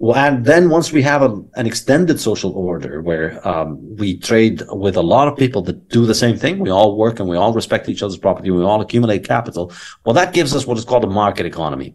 And 0.00 0.44
then 0.44 0.70
once 0.70 0.92
we 0.92 1.02
have 1.02 1.22
a, 1.22 1.42
an 1.54 1.66
extended 1.66 2.20
social 2.20 2.52
order 2.52 3.00
where 3.00 3.46
um, 3.46 3.78
we 3.96 4.18
trade 4.18 4.62
with 4.70 4.96
a 4.96 5.02
lot 5.02 5.28
of 5.28 5.36
people 5.36 5.62
that 5.62 5.88
do 5.88 6.04
the 6.04 6.14
same 6.14 6.36
thing, 6.36 6.58
we 6.58 6.70
all 6.70 6.96
work 6.96 7.20
and 7.20 7.28
we 7.28 7.36
all 7.36 7.52
respect 7.52 7.88
each 7.88 8.02
other's 8.02 8.18
property, 8.18 8.50
we 8.50 8.62
all 8.62 8.80
accumulate 8.80 9.26
capital. 9.26 9.72
Well, 10.04 10.14
that 10.14 10.34
gives 10.34 10.54
us 10.54 10.66
what 10.66 10.78
is 10.78 10.84
called 10.84 11.04
a 11.04 11.08
market 11.08 11.46
economy. 11.46 11.94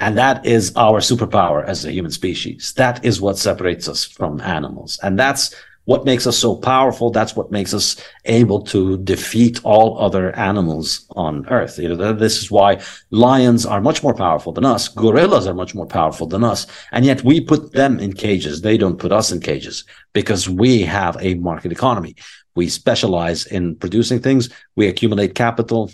And 0.00 0.16
that 0.16 0.44
is 0.46 0.72
our 0.76 1.00
superpower 1.00 1.64
as 1.66 1.84
a 1.84 1.92
human 1.92 2.12
species. 2.12 2.72
That 2.76 3.04
is 3.04 3.20
what 3.20 3.36
separates 3.36 3.88
us 3.88 4.04
from 4.04 4.40
animals. 4.40 4.98
And 5.02 5.18
that's 5.18 5.54
what 5.88 6.04
makes 6.04 6.26
us 6.26 6.36
so 6.36 6.54
powerful. 6.54 7.10
That's 7.10 7.34
what 7.34 7.50
makes 7.50 7.72
us 7.72 7.96
able 8.26 8.60
to 8.64 8.98
defeat 8.98 9.58
all 9.64 9.98
other 9.98 10.36
animals 10.36 11.06
on 11.16 11.48
earth. 11.48 11.78
You 11.78 11.88
know, 11.88 12.12
this 12.12 12.36
is 12.42 12.50
why 12.50 12.82
lions 13.10 13.64
are 13.64 13.80
much 13.80 14.02
more 14.02 14.12
powerful 14.12 14.52
than 14.52 14.66
us. 14.66 14.88
Gorillas 14.88 15.46
are 15.46 15.54
much 15.54 15.74
more 15.74 15.86
powerful 15.86 16.26
than 16.26 16.44
us. 16.44 16.66
And 16.92 17.06
yet 17.06 17.24
we 17.24 17.40
put 17.40 17.72
them 17.72 18.00
in 18.00 18.12
cages. 18.12 18.60
They 18.60 18.76
don't 18.76 18.98
put 18.98 19.12
us 19.12 19.32
in 19.32 19.40
cages 19.40 19.84
because 20.12 20.46
we 20.46 20.82
have 20.82 21.16
a 21.20 21.36
market 21.36 21.72
economy. 21.72 22.16
We 22.54 22.68
specialize 22.68 23.46
in 23.46 23.76
producing 23.76 24.20
things. 24.20 24.50
We 24.76 24.88
accumulate 24.88 25.34
capital 25.34 25.90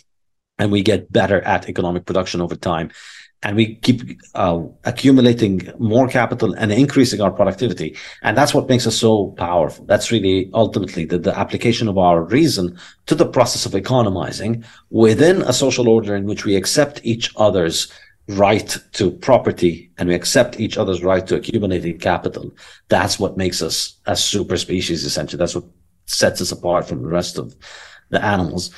and 0.58 0.72
we 0.72 0.82
get 0.82 1.12
better 1.12 1.40
at 1.42 1.68
economic 1.68 2.04
production 2.04 2.40
over 2.40 2.56
time 2.56 2.90
and 3.44 3.56
we 3.56 3.76
keep 3.76 4.18
uh, 4.34 4.60
accumulating 4.84 5.70
more 5.78 6.08
capital 6.08 6.54
and 6.54 6.72
increasing 6.72 7.20
our 7.20 7.30
productivity. 7.30 7.96
And 8.22 8.36
that's 8.36 8.54
what 8.54 8.68
makes 8.68 8.86
us 8.86 8.96
so 8.96 9.28
powerful. 9.36 9.84
That's 9.84 10.10
really 10.10 10.50
ultimately 10.54 11.04
the, 11.04 11.18
the 11.18 11.38
application 11.38 11.86
of 11.86 11.98
our 11.98 12.22
reason 12.24 12.78
to 13.06 13.14
the 13.14 13.26
process 13.26 13.66
of 13.66 13.74
economizing 13.74 14.64
within 14.90 15.42
a 15.42 15.52
social 15.52 15.88
order 15.88 16.16
in 16.16 16.24
which 16.24 16.46
we 16.46 16.56
accept 16.56 17.02
each 17.04 17.30
other's 17.36 17.92
right 18.28 18.78
to 18.92 19.10
property 19.10 19.92
and 19.98 20.08
we 20.08 20.14
accept 20.14 20.58
each 20.58 20.78
other's 20.78 21.04
right 21.04 21.26
to 21.26 21.36
accumulating 21.36 21.98
capital. 21.98 22.50
That's 22.88 23.18
what 23.18 23.36
makes 23.36 23.60
us 23.60 24.00
a 24.06 24.16
super 24.16 24.56
species, 24.56 25.04
essentially. 25.04 25.38
That's 25.38 25.54
what 25.54 25.64
sets 26.06 26.40
us 26.40 26.50
apart 26.50 26.88
from 26.88 27.02
the 27.02 27.08
rest 27.08 27.36
of 27.36 27.54
the 28.08 28.24
animals. 28.24 28.70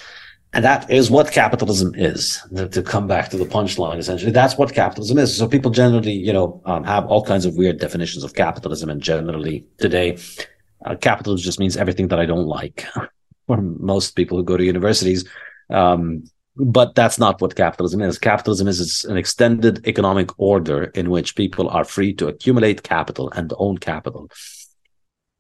And 0.53 0.64
that 0.64 0.90
is 0.90 1.11
what 1.11 1.32
capitalism 1.32 1.94
is. 1.94 2.40
To 2.72 2.82
come 2.82 3.07
back 3.07 3.28
to 3.30 3.36
the 3.36 3.44
punchline, 3.44 3.99
essentially, 3.99 4.32
that's 4.32 4.57
what 4.57 4.72
capitalism 4.72 5.18
is. 5.18 5.36
So 5.36 5.47
people 5.47 5.70
generally, 5.70 6.12
you 6.12 6.32
know, 6.32 6.62
um, 6.64 6.84
have 6.84 7.05
all 7.07 7.24
kinds 7.24 7.44
of 7.44 7.57
weird 7.57 7.78
definitions 7.78 8.24
of 8.24 8.34
capitalism. 8.34 8.88
And 8.88 9.03
generally 9.03 9.66
today, 9.78 10.18
uh, 10.86 10.94
capitalism 10.97 11.44
just 11.44 11.61
means 11.61 11.76
everything 11.76 12.09
that 12.09 12.20
I 12.20 12.26
don't 12.26 12.47
like 12.47 12.86
for 13.47 13.61
most 13.61 14.16
people 14.16 14.38
who 14.38 14.44
go 14.44 14.57
to 14.57 14.64
universities. 14.64 15.28
Um, 15.68 16.24
but 16.57 16.94
that's 16.94 17.18
not 17.18 17.40
what 17.40 17.55
capitalism 17.55 18.01
is. 18.01 18.18
Capitalism 18.18 18.66
is 18.66 19.05
an 19.05 19.18
extended 19.18 19.86
economic 19.86 20.30
order 20.38 20.84
in 20.84 21.11
which 21.11 21.36
people 21.36 21.68
are 21.68 21.84
free 21.84 22.14
to 22.14 22.28
accumulate 22.28 22.82
capital 22.82 23.30
and 23.32 23.53
own 23.59 23.76
capital. 23.76 24.30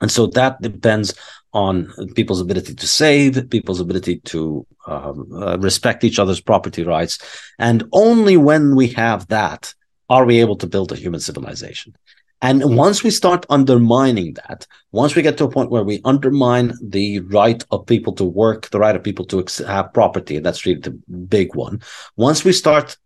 And 0.00 0.10
so 0.10 0.26
that 0.28 0.60
depends 0.60 1.14
on 1.52 1.90
people's 2.14 2.40
ability 2.40 2.74
to 2.74 2.86
save, 2.86 3.48
people's 3.48 3.80
ability 3.80 4.20
to 4.20 4.66
um, 4.86 5.32
uh, 5.32 5.56
respect 5.58 6.04
each 6.04 6.18
other's 6.18 6.40
property 6.40 6.84
rights. 6.84 7.18
And 7.58 7.84
only 7.92 8.36
when 8.36 8.76
we 8.76 8.88
have 8.88 9.26
that 9.28 9.72
are 10.10 10.26
we 10.26 10.40
able 10.40 10.56
to 10.56 10.66
build 10.66 10.92
a 10.92 10.96
human 10.96 11.20
civilization. 11.20 11.96
And 12.42 12.76
once 12.76 13.02
we 13.02 13.10
start 13.10 13.46
undermining 13.48 14.34
that, 14.34 14.66
once 14.92 15.14
we 15.14 15.22
get 15.22 15.38
to 15.38 15.44
a 15.44 15.50
point 15.50 15.70
where 15.70 15.84
we 15.84 16.02
undermine 16.04 16.74
the 16.82 17.20
right 17.20 17.64
of 17.70 17.86
people 17.86 18.12
to 18.14 18.24
work, 18.24 18.68
the 18.68 18.78
right 18.78 18.94
of 18.94 19.02
people 19.02 19.24
to 19.26 19.44
have 19.66 19.94
property, 19.94 20.38
that's 20.38 20.66
really 20.66 20.80
the 20.80 20.90
big 21.28 21.54
one. 21.54 21.80
Once 22.16 22.44
we 22.44 22.52
start, 22.52 22.98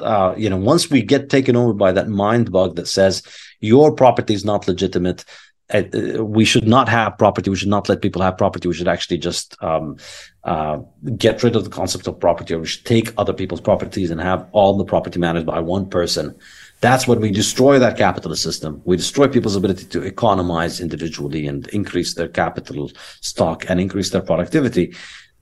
uh, 0.00 0.34
you 0.36 0.48
know, 0.48 0.56
once 0.56 0.88
we 0.88 1.02
get 1.02 1.28
taken 1.28 1.56
over 1.56 1.72
by 1.72 1.90
that 1.90 2.08
mind 2.08 2.52
bug 2.52 2.76
that 2.76 2.86
says 2.86 3.24
your 3.58 3.92
property 3.92 4.34
is 4.34 4.44
not 4.44 4.68
legitimate, 4.68 5.24
uh, 5.72 6.24
we 6.24 6.44
should 6.44 6.66
not 6.66 6.88
have 6.88 7.16
property. 7.18 7.50
We 7.50 7.56
should 7.56 7.68
not 7.68 7.88
let 7.88 8.02
people 8.02 8.22
have 8.22 8.36
property. 8.36 8.68
We 8.68 8.74
should 8.74 8.88
actually 8.88 9.18
just 9.18 9.56
um, 9.62 9.96
uh, 10.44 10.78
get 11.16 11.42
rid 11.42 11.56
of 11.56 11.64
the 11.64 11.70
concept 11.70 12.06
of 12.06 12.18
property, 12.18 12.54
or 12.54 12.60
we 12.60 12.66
should 12.66 12.84
take 12.84 13.12
other 13.16 13.32
people's 13.32 13.60
properties 13.60 14.10
and 14.10 14.20
have 14.20 14.48
all 14.52 14.76
the 14.76 14.84
property 14.84 15.18
managed 15.18 15.46
by 15.46 15.60
one 15.60 15.88
person. 15.88 16.34
That's 16.80 17.06
when 17.06 17.20
we 17.20 17.30
destroy 17.30 17.78
that 17.78 17.98
capitalist 17.98 18.42
system. 18.42 18.80
We 18.84 18.96
destroy 18.96 19.28
people's 19.28 19.56
ability 19.56 19.84
to 19.86 20.02
economize 20.02 20.80
individually 20.80 21.46
and 21.46 21.68
increase 21.68 22.14
their 22.14 22.28
capital 22.28 22.90
stock 23.20 23.68
and 23.68 23.78
increase 23.80 24.10
their 24.10 24.22
productivity. 24.22 24.94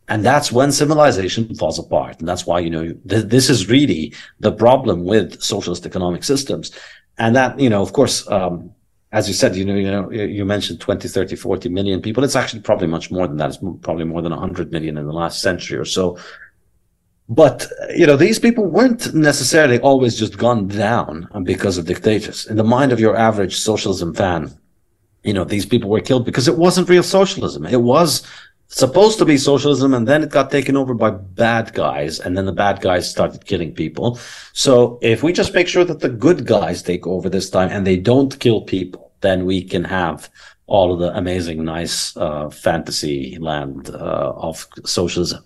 And 0.09 0.25
that's 0.25 0.51
when 0.51 0.73
civilization 0.73 1.55
falls 1.55 1.79
apart. 1.79 2.19
And 2.19 2.29
that's 2.29 2.47
why, 2.47 2.61
you 2.61 2.71
know, 2.71 2.93
th- 3.09 3.27
this 3.27 3.51
is 3.51 3.69
really 3.69 4.15
the 4.41 4.51
problem 4.51 5.05
with 5.05 5.41
socialist 5.41 5.87
economic 5.87 6.25
systems. 6.25 6.73
And 7.19 7.37
that, 7.37 7.61
you 7.61 7.69
know, 7.69 7.83
of 7.83 7.93
course, 7.93 8.29
um, 8.31 8.71
as 9.11 9.27
you 9.27 9.35
said, 9.35 9.57
you 9.57 9.65
know, 9.65 9.75
you 9.75 9.91
know, 9.91 10.11
you 10.11 10.45
mentioned 10.45 10.81
20, 10.81 11.09
30, 11.09 11.37
40 11.37 11.69
million 11.71 12.03
people. 12.03 12.25
It's 12.25 12.37
actually 12.37 12.61
probably 12.61 12.89
much 12.89 13.11
more 13.11 13.27
than 13.27 13.39
that. 13.39 13.49
It's 13.49 13.59
probably 13.81 14.05
more 14.05 14.21
than 14.21 14.33
100 14.33 14.71
million 14.71 14.99
in 14.99 15.07
the 15.07 15.13
last 15.13 15.41
century 15.41 15.79
or 15.79 15.87
so. 15.87 16.19
But, 17.31 17.67
you 17.95 18.07
know, 18.07 18.17
these 18.17 18.39
people 18.39 18.67
weren't 18.67 19.15
necessarily 19.15 19.79
always 19.81 20.19
just 20.19 20.39
gone 20.39 20.69
down 20.69 21.29
because 21.45 21.79
of 21.79 21.87
dictators. 21.87 22.47
In 22.47 22.57
the 22.57 22.65
mind 22.65 22.93
of 22.93 23.01
your 23.01 23.17
average 23.17 23.59
socialism 23.59 24.15
fan, 24.15 24.51
you 25.25 25.33
know, 25.33 25.45
these 25.45 25.67
people 25.67 25.91
were 25.91 26.01
killed 26.01 26.25
because 26.25 26.49
it 26.49 26.57
wasn't 26.57 26.89
real 26.89 27.03
socialism. 27.03 27.67
It 27.67 27.83
was 27.83 28.27
supposed 28.69 29.19
to 29.19 29.25
be 29.25 29.39
socialism 29.39 29.95
and 29.95 30.07
then 30.07 30.23
it 30.23 30.31
got 30.31 30.51
taken 30.51 30.77
over 30.77 30.95
by 30.95 31.11
bad 31.11 31.73
guys 31.73 32.21
and 32.21 32.37
then 32.37 32.45
the 32.45 32.53
bad 32.53 32.81
guys 32.81 33.11
started 33.11 33.47
killing 33.47 33.75
people. 33.75 34.19
So 34.53 34.99
if 35.01 35.23
we 35.23 35.33
just 35.33 35.55
make 35.55 35.69
sure 35.69 35.85
that 35.85 36.01
the 36.01 36.11
good 36.11 36.47
guys 36.47 36.83
take 36.83 37.07
over 37.07 37.29
this 37.29 37.49
time 37.49 37.71
and 37.71 37.87
they 37.87 37.97
don't 37.97 38.39
kill 38.39 38.61
people, 38.61 39.11
then 39.23 39.47
we 39.47 39.63
can 39.63 39.85
have 39.85 40.31
all 40.67 40.93
of 40.93 40.99
the 40.99 41.17
amazing, 41.17 41.65
nice, 41.65 42.15
uh, 42.19 42.51
fantasy 42.51 43.39
land, 43.41 43.89
uh, 43.89 44.35
of 44.37 44.67
socialism. 44.85 45.43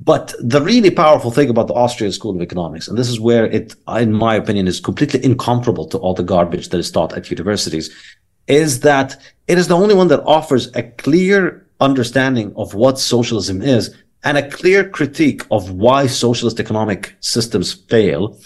But 0.00 0.34
the 0.40 0.60
really 0.60 0.90
powerful 0.90 1.30
thing 1.30 1.48
about 1.48 1.68
the 1.68 1.74
Austrian 1.74 2.12
School 2.12 2.34
of 2.34 2.42
Economics, 2.42 2.88
and 2.88 2.98
this 2.98 3.08
is 3.08 3.18
where 3.18 3.46
it, 3.46 3.74
in 3.88 4.12
my 4.12 4.34
opinion, 4.34 4.68
is 4.68 4.80
completely 4.80 5.24
incomparable 5.24 5.86
to 5.86 5.98
all 5.98 6.14
the 6.14 6.22
garbage 6.22 6.68
that 6.68 6.78
is 6.78 6.90
taught 6.90 7.16
at 7.16 7.30
universities, 7.30 7.94
is 8.48 8.80
that 8.80 9.16
it 9.48 9.56
is 9.56 9.68
the 9.68 9.76
only 9.76 9.94
one 9.94 10.08
that 10.08 10.22
offers 10.24 10.74
a 10.74 10.82
clear 10.82 11.65
understanding 11.80 12.52
of 12.56 12.74
what 12.74 12.98
socialism 12.98 13.62
is 13.62 13.94
and 14.24 14.36
a 14.36 14.50
clear 14.50 14.88
critique 14.88 15.42
of 15.50 15.70
why 15.70 16.06
socialist 16.06 16.58
economic 16.58 17.14
systems 17.20 17.72
fail. 17.72 18.38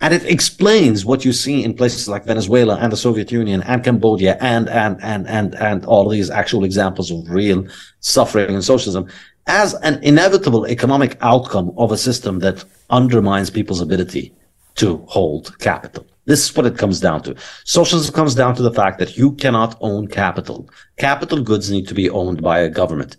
And 0.00 0.14
it 0.14 0.24
explains 0.24 1.04
what 1.04 1.24
you 1.24 1.32
see 1.32 1.62
in 1.62 1.74
places 1.74 2.08
like 2.08 2.24
Venezuela 2.24 2.76
and 2.76 2.90
the 2.90 2.96
Soviet 2.96 3.30
Union 3.30 3.62
and 3.62 3.84
Cambodia 3.84 4.38
and, 4.40 4.68
and, 4.68 4.98
and, 5.02 5.28
and, 5.28 5.54
and 5.56 5.84
all 5.84 6.08
these 6.08 6.30
actual 6.30 6.64
examples 6.64 7.10
of 7.10 7.28
real 7.28 7.66
suffering 8.00 8.54
in 8.54 8.62
socialism 8.62 9.08
as 9.46 9.74
an 9.74 10.02
inevitable 10.02 10.66
economic 10.66 11.18
outcome 11.20 11.72
of 11.76 11.92
a 11.92 11.98
system 11.98 12.38
that 12.38 12.64
undermines 12.88 13.50
people's 13.50 13.80
ability 13.80 14.32
to 14.76 14.96
hold 15.08 15.58
capital. 15.58 16.06
This 16.26 16.44
is 16.44 16.56
what 16.56 16.66
it 16.66 16.78
comes 16.78 17.00
down 17.00 17.22
to. 17.22 17.34
Socialism 17.64 18.14
comes 18.14 18.34
down 18.34 18.54
to 18.56 18.62
the 18.62 18.72
fact 18.72 18.98
that 18.98 19.16
you 19.16 19.32
cannot 19.32 19.76
own 19.80 20.06
capital. 20.06 20.68
Capital 20.96 21.42
goods 21.42 21.70
need 21.70 21.88
to 21.88 21.94
be 21.94 22.10
owned 22.10 22.42
by 22.42 22.60
a 22.60 22.68
government. 22.68 23.16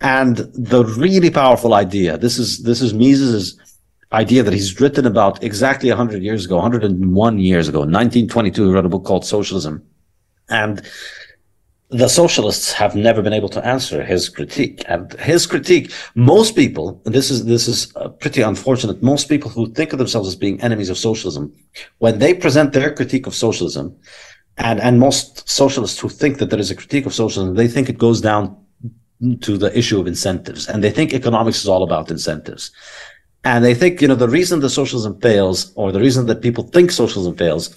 And 0.00 0.36
the 0.36 0.84
really 0.84 1.30
powerful 1.30 1.74
idea, 1.74 2.18
this 2.18 2.38
is, 2.38 2.62
this 2.62 2.80
is 2.80 2.92
Mises's 2.92 3.58
idea 4.12 4.42
that 4.42 4.52
he's 4.52 4.80
written 4.80 5.06
about 5.06 5.42
exactly 5.42 5.88
100 5.88 6.22
years 6.22 6.44
ago, 6.44 6.56
101 6.56 7.38
years 7.38 7.68
ago, 7.68 7.80
1922, 7.80 8.66
he 8.66 8.72
wrote 8.72 8.86
a 8.86 8.88
book 8.88 9.04
called 9.04 9.24
Socialism. 9.24 9.84
And 10.48 10.82
the 11.90 12.08
socialists 12.08 12.72
have 12.72 12.96
never 12.96 13.22
been 13.22 13.32
able 13.32 13.48
to 13.50 13.64
answer 13.64 14.02
his 14.02 14.28
critique. 14.28 14.82
And 14.88 15.12
his 15.14 15.46
critique, 15.46 15.92
most 16.14 16.56
people, 16.56 17.00
this 17.04 17.30
is 17.30 17.44
this 17.44 17.68
is 17.68 17.94
uh, 17.96 18.08
pretty 18.08 18.42
unfortunate, 18.42 19.02
most 19.02 19.28
people 19.28 19.50
who 19.50 19.70
think 19.72 19.92
of 19.92 19.98
themselves 19.98 20.28
as 20.28 20.36
being 20.36 20.60
enemies 20.60 20.90
of 20.90 20.98
socialism, 20.98 21.52
when 21.98 22.18
they 22.18 22.34
present 22.34 22.72
their 22.72 22.92
critique 22.92 23.26
of 23.26 23.34
socialism, 23.34 23.94
and 24.56 24.80
and 24.80 24.98
most 24.98 25.48
socialists 25.48 26.00
who 26.00 26.08
think 26.08 26.38
that 26.38 26.50
there 26.50 26.60
is 26.60 26.70
a 26.70 26.76
critique 26.76 27.06
of 27.06 27.14
socialism, 27.14 27.54
they 27.54 27.68
think 27.68 27.88
it 27.88 27.98
goes 27.98 28.20
down 28.20 28.56
to 29.40 29.56
the 29.56 29.76
issue 29.78 30.00
of 30.00 30.06
incentives, 30.06 30.68
and 30.68 30.82
they 30.82 30.90
think 30.90 31.12
economics 31.12 31.60
is 31.62 31.68
all 31.68 31.82
about 31.82 32.10
incentives. 32.10 32.70
And 33.46 33.62
they 33.62 33.74
think, 33.74 34.00
you 34.00 34.08
know, 34.08 34.14
the 34.14 34.28
reason 34.28 34.60
the 34.60 34.70
socialism 34.70 35.20
fails, 35.20 35.70
or 35.74 35.92
the 35.92 36.00
reason 36.00 36.26
that 36.26 36.40
people 36.40 36.64
think 36.64 36.90
socialism 36.90 37.36
fails, 37.36 37.76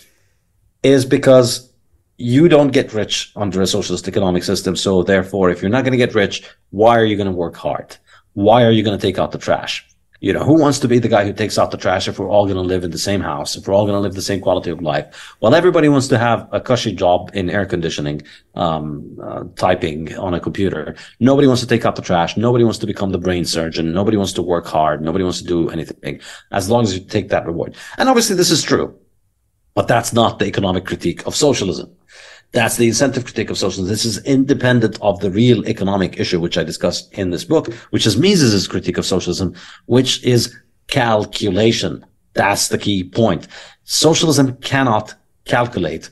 is 0.81 1.03
because 1.03 1.73
you 2.17 2.49
don't 2.49 2.73
get 2.73 2.93
rich 2.93 3.31
under 3.35 3.61
a 3.61 3.67
socialist 3.67 4.07
economic 4.07 4.43
system. 4.43 4.75
So 4.75 5.03
therefore, 5.03 5.49
if 5.49 5.61
you're 5.61 5.69
not 5.69 5.83
going 5.83 5.91
to 5.91 5.97
get 5.97 6.15
rich, 6.15 6.43
why 6.71 6.97
are 6.97 7.05
you 7.05 7.15
going 7.15 7.27
to 7.27 7.31
work 7.31 7.55
hard? 7.55 7.95
Why 8.33 8.63
are 8.63 8.71
you 8.71 8.83
going 8.83 8.97
to 8.97 9.01
take 9.01 9.19
out 9.19 9.31
the 9.31 9.37
trash? 9.37 9.87
You 10.19 10.33
know, 10.33 10.43
who 10.43 10.59
wants 10.59 10.79
to 10.79 10.87
be 10.87 10.97
the 10.97 11.07
guy 11.07 11.25
who 11.25 11.31
takes 11.31 11.59
out 11.59 11.69
the 11.69 11.77
trash 11.77 12.07
if 12.07 12.17
we're 12.17 12.29
all 12.29 12.45
going 12.45 12.55
to 12.57 12.63
live 12.63 12.83
in 12.83 12.89
the 12.89 12.97
same 12.97 13.21
house, 13.21 13.55
if 13.55 13.67
we're 13.67 13.75
all 13.75 13.85
going 13.85 13.95
to 13.95 13.99
live 13.99 14.15
the 14.15 14.21
same 14.21 14.41
quality 14.41 14.71
of 14.71 14.81
life? 14.81 15.35
Well, 15.41 15.53
everybody 15.53 15.89
wants 15.89 16.07
to 16.07 16.17
have 16.17 16.49
a 16.51 16.59
cushy 16.59 16.91
job 16.91 17.29
in 17.35 17.51
air 17.51 17.67
conditioning, 17.67 18.23
um, 18.55 19.15
uh, 19.21 19.43
typing 19.57 20.17
on 20.17 20.33
a 20.33 20.39
computer. 20.39 20.95
Nobody 21.19 21.47
wants 21.47 21.61
to 21.61 21.67
take 21.67 21.85
out 21.85 21.95
the 21.95 22.01
trash. 22.01 22.35
Nobody 22.35 22.63
wants 22.63 22.79
to 22.79 22.87
become 22.87 23.11
the 23.11 23.19
brain 23.19 23.45
surgeon. 23.45 23.93
Nobody 23.93 24.17
wants 24.17 24.33
to 24.33 24.41
work 24.41 24.65
hard. 24.65 25.03
Nobody 25.03 25.23
wants 25.23 25.39
to 25.39 25.47
do 25.47 25.69
anything 25.69 26.19
as 26.51 26.67
long 26.67 26.81
as 26.81 26.97
you 26.97 27.05
take 27.05 27.29
that 27.29 27.45
reward. 27.45 27.75
And 27.99 28.09
obviously 28.09 28.35
this 28.35 28.49
is 28.49 28.63
true, 28.63 28.97
but 29.77 29.87
that's 29.87 30.11
not 30.11 30.39
the 30.39 30.47
economic 30.47 30.85
critique 30.85 31.23
of 31.27 31.35
socialism. 31.35 31.87
That's 32.51 32.77
the 32.77 32.87
incentive 32.87 33.25
critique 33.25 33.51
of 33.51 33.59
socialism. 33.59 33.87
This 33.87 34.05
is 34.05 34.25
independent 34.25 34.97
of 35.03 35.19
the 35.19 35.29
real 35.29 35.63
economic 35.67 36.19
issue, 36.19 36.39
which 36.39 36.57
I 36.57 36.63
discussed 36.63 37.13
in 37.13 37.29
this 37.29 37.43
book, 37.43 37.71
which 37.91 38.07
is 38.07 38.17
Mises's 38.17 38.67
critique 38.67 38.97
of 38.97 39.05
socialism, 39.05 39.53
which 39.85 40.23
is 40.23 40.51
calculation. 40.87 42.03
That's 42.33 42.69
the 42.69 42.79
key 42.79 43.03
point. 43.03 43.49
Socialism 43.83 44.55
cannot 44.61 45.13
calculate 45.45 46.09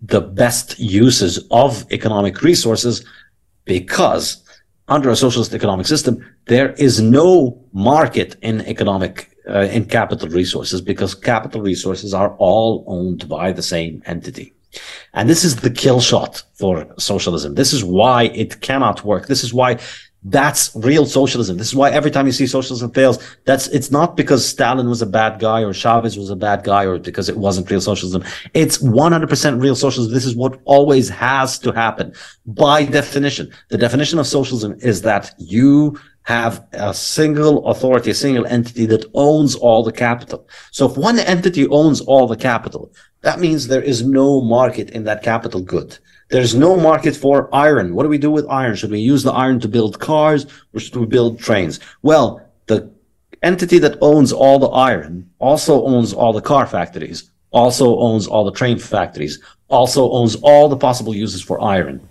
the 0.00 0.20
best 0.20 0.78
uses 0.78 1.44
of 1.50 1.90
economic 1.90 2.42
resources 2.42 3.04
because 3.64 4.40
under 4.86 5.10
a 5.10 5.16
socialist 5.16 5.52
economic 5.52 5.86
system, 5.86 6.24
there 6.46 6.74
is 6.74 7.00
no 7.00 7.60
market 7.72 8.36
in 8.40 8.60
economic 8.60 9.33
uh, 9.48 9.68
in 9.70 9.84
capital 9.86 10.28
resources 10.28 10.80
because 10.80 11.14
capital 11.14 11.60
resources 11.60 12.14
are 12.14 12.34
all 12.38 12.84
owned 12.86 13.28
by 13.28 13.52
the 13.52 13.62
same 13.62 14.02
entity. 14.06 14.52
And 15.12 15.28
this 15.28 15.44
is 15.44 15.56
the 15.56 15.70
kill 15.70 16.00
shot 16.00 16.42
for 16.54 16.86
socialism. 16.98 17.54
This 17.54 17.72
is 17.72 17.84
why 17.84 18.24
it 18.34 18.60
cannot 18.60 19.04
work. 19.04 19.26
This 19.28 19.44
is 19.44 19.54
why 19.54 19.78
that's 20.24 20.74
real 20.74 21.04
socialism. 21.04 21.58
This 21.58 21.68
is 21.68 21.74
why 21.74 21.90
every 21.90 22.10
time 22.10 22.24
you 22.24 22.32
see 22.32 22.46
socialism 22.46 22.90
fails, 22.92 23.18
that's, 23.44 23.68
it's 23.68 23.90
not 23.90 24.16
because 24.16 24.46
Stalin 24.46 24.88
was 24.88 25.02
a 25.02 25.06
bad 25.06 25.38
guy 25.38 25.62
or 25.62 25.74
Chavez 25.74 26.16
was 26.16 26.30
a 26.30 26.36
bad 26.36 26.64
guy 26.64 26.86
or 26.86 26.98
because 26.98 27.28
it 27.28 27.36
wasn't 27.36 27.70
real 27.70 27.82
socialism. 27.82 28.24
It's 28.54 28.78
100% 28.78 29.60
real 29.60 29.76
socialism. 29.76 30.14
This 30.14 30.24
is 30.24 30.34
what 30.34 30.58
always 30.64 31.10
has 31.10 31.58
to 31.58 31.72
happen 31.72 32.14
by 32.46 32.84
definition. 32.86 33.52
The 33.68 33.76
definition 33.76 34.18
of 34.18 34.26
socialism 34.26 34.76
is 34.80 35.02
that 35.02 35.34
you 35.36 36.00
have 36.24 36.66
a 36.72 36.92
single 36.92 37.66
authority, 37.66 38.10
a 38.10 38.14
single 38.14 38.46
entity 38.46 38.86
that 38.86 39.04
owns 39.14 39.54
all 39.54 39.84
the 39.84 39.92
capital. 39.92 40.48
So 40.72 40.90
if 40.90 40.96
one 40.96 41.18
entity 41.18 41.66
owns 41.68 42.00
all 42.00 42.26
the 42.26 42.36
capital, 42.36 42.92
that 43.20 43.40
means 43.40 43.66
there 43.66 43.82
is 43.82 44.02
no 44.02 44.40
market 44.40 44.90
in 44.90 45.04
that 45.04 45.22
capital 45.22 45.60
good. 45.60 45.98
There's 46.30 46.54
no 46.54 46.76
market 46.76 47.14
for 47.14 47.54
iron. 47.54 47.94
What 47.94 48.04
do 48.04 48.08
we 48.08 48.18
do 48.18 48.30
with 48.30 48.46
iron? 48.48 48.74
Should 48.74 48.90
we 48.90 49.00
use 49.00 49.22
the 49.22 49.32
iron 49.32 49.60
to 49.60 49.68
build 49.68 50.00
cars 50.00 50.46
or 50.72 50.80
should 50.80 50.96
we 50.96 51.06
build 51.06 51.38
trains? 51.38 51.78
Well, 52.02 52.40
the 52.66 52.90
entity 53.42 53.78
that 53.80 53.98
owns 54.00 54.32
all 54.32 54.58
the 54.58 54.68
iron 54.68 55.30
also 55.38 55.84
owns 55.84 56.14
all 56.14 56.32
the 56.32 56.40
car 56.40 56.66
factories, 56.66 57.30
also 57.50 57.98
owns 57.98 58.26
all 58.26 58.44
the 58.44 58.52
train 58.52 58.78
factories, 58.78 59.38
also 59.68 60.10
owns 60.10 60.36
all 60.36 60.70
the 60.70 60.76
possible 60.76 61.14
uses 61.14 61.42
for 61.42 61.60
iron. 61.60 62.08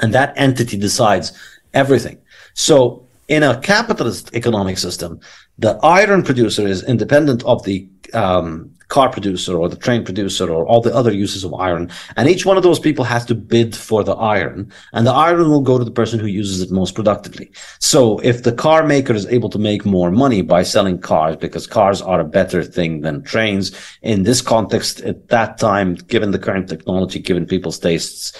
And 0.00 0.12
that 0.12 0.34
entity 0.36 0.76
decides 0.76 1.32
everything. 1.72 2.18
So 2.52 3.05
in 3.28 3.42
a 3.42 3.60
capitalist 3.60 4.34
economic 4.34 4.78
system, 4.78 5.20
the 5.58 5.78
iron 5.82 6.22
producer 6.22 6.66
is 6.66 6.84
independent 6.84 7.42
of 7.44 7.64
the 7.64 7.88
um, 8.12 8.72
car 8.88 9.10
producer 9.10 9.56
or 9.56 9.68
the 9.68 9.76
train 9.76 10.04
producer 10.04 10.48
or 10.50 10.64
all 10.66 10.80
the 10.80 10.94
other 10.94 11.12
uses 11.12 11.42
of 11.42 11.52
iron. 11.54 11.90
And 12.16 12.28
each 12.28 12.46
one 12.46 12.56
of 12.56 12.62
those 12.62 12.78
people 12.78 13.04
has 13.04 13.24
to 13.26 13.34
bid 13.34 13.74
for 13.74 14.04
the 14.04 14.14
iron 14.14 14.70
and 14.92 15.06
the 15.06 15.12
iron 15.12 15.50
will 15.50 15.60
go 15.60 15.78
to 15.78 15.84
the 15.84 15.90
person 15.90 16.20
who 16.20 16.26
uses 16.26 16.60
it 16.60 16.70
most 16.70 16.94
productively. 16.94 17.50
So 17.80 18.18
if 18.20 18.44
the 18.44 18.52
car 18.52 18.86
maker 18.86 19.12
is 19.12 19.26
able 19.26 19.50
to 19.50 19.58
make 19.58 19.84
more 19.84 20.10
money 20.10 20.42
by 20.42 20.62
selling 20.62 20.98
cars 20.98 21.36
because 21.36 21.66
cars 21.66 22.00
are 22.00 22.20
a 22.20 22.24
better 22.24 22.62
thing 22.62 23.00
than 23.00 23.22
trains 23.22 23.72
in 24.02 24.22
this 24.22 24.40
context 24.40 25.00
at 25.00 25.28
that 25.28 25.58
time, 25.58 25.94
given 25.94 26.30
the 26.30 26.38
current 26.38 26.68
technology, 26.68 27.18
given 27.18 27.46
people's 27.46 27.80
tastes, 27.80 28.32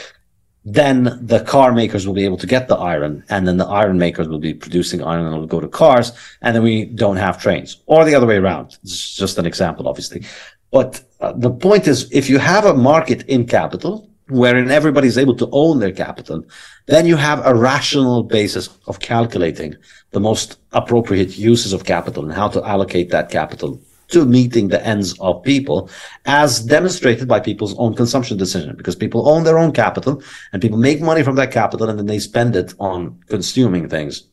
then 0.69 1.17
the 1.25 1.45
car 1.45 1.73
makers 1.73 2.07
will 2.07 2.15
be 2.15 2.25
able 2.25 2.37
to 2.37 2.47
get 2.47 2.67
the 2.67 2.75
iron 2.75 3.23
and 3.29 3.47
then 3.47 3.57
the 3.57 3.67
iron 3.67 3.99
makers 3.99 4.27
will 4.27 4.41
be 4.41 4.53
producing 4.53 5.01
iron 5.01 5.25
and 5.25 5.33
it'll 5.33 5.47
go 5.47 5.61
to 5.61 5.69
cars 5.69 6.11
and 6.43 6.57
then 6.57 6.63
we 6.65 6.85
don't 6.85 7.17
have 7.17 7.41
trains 7.41 7.83
or 7.87 8.05
the 8.05 8.17
other 8.17 8.27
way 8.27 8.37
around. 8.37 8.77
It's 8.83 9.15
just 9.15 9.39
an 9.39 9.47
example, 9.47 9.87
obviously. 9.87 10.25
But 10.73 11.05
uh, 11.21 11.33
the 11.37 11.53
point 11.53 11.87
is, 11.87 12.11
if 12.11 12.29
you 12.29 12.39
have 12.39 12.65
a 12.65 12.75
market 12.75 13.23
in 13.29 13.47
capital, 13.47 14.11
wherein 14.29 14.69
everybody 14.69 15.07
is 15.07 15.19
able 15.19 15.37
to 15.37 15.49
own 15.53 15.79
their 15.79 15.93
capital, 15.93 16.45
then 16.87 17.07
you 17.07 17.15
have 17.15 17.47
a 17.47 17.55
rational 17.55 18.25
basis 18.25 18.69
of 18.89 18.99
calculating 18.99 19.77
the 20.11 20.21
most 20.21 20.59
appropriate 20.73 21.39
uses 21.39 21.73
of 21.73 21.85
capital 21.85 22.25
and 22.25 22.33
how 22.33 22.49
to 22.49 22.65
allocate 22.65 23.11
that 23.11 23.31
capital 23.31 23.81
to 24.09 24.25
meeting 24.25 24.69
the 24.69 24.85
ends 24.87 25.19
of 25.21 25.43
people 25.43 25.91
as 26.25 26.61
demonstrated 26.61 27.27
by 27.29 27.41
people's 27.41 27.77
own 27.79 27.95
consumption 27.95 28.37
decision 28.37 28.77
because 28.77 28.95
people 28.95 29.29
own 29.29 29.45
their 29.45 29.59
own 29.59 29.73
capital 29.73 30.23
and 30.53 30.63
people 30.63 30.79
make 30.79 31.01
money 31.01 31.23
from 31.23 31.37
that 31.37 31.51
capital 31.51 31.89
and 31.89 31.99
then 31.99 32.07
they 32.07 32.19
spend 32.19 32.55
it 32.57 32.75
on 32.79 33.19
consuming 33.29 33.89
things. 33.89 34.25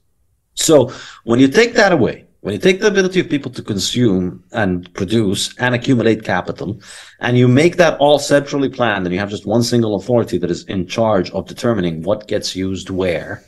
So 0.56 0.92
when 1.24 1.40
you 1.40 1.48
take 1.48 1.74
that 1.74 1.92
away, 1.92 2.26
when 2.44 2.54
you 2.54 2.60
take 2.60 2.82
the 2.82 2.88
ability 2.88 3.22
of 3.22 3.30
people 3.30 3.52
to 3.52 3.62
consume 3.62 4.44
and 4.52 4.94
produce 4.94 5.58
and 5.60 5.74
accumulate 5.74 6.26
capital, 6.26 6.78
and 7.22 7.38
you 7.38 7.48
make 7.48 7.78
that 7.78 7.98
all 8.00 8.20
centrally 8.20 8.68
planned, 8.68 9.06
and 9.06 9.14
you 9.14 9.20
have 9.20 9.30
just 9.30 9.46
one 9.46 9.64
single 9.64 9.96
authority 9.96 10.38
that 10.40 10.52
is 10.52 10.66
in 10.66 10.86
charge 10.86 11.32
of 11.32 11.48
determining 11.48 12.02
what 12.02 12.28
gets 12.28 12.54
used 12.54 12.90
where, 12.90 13.42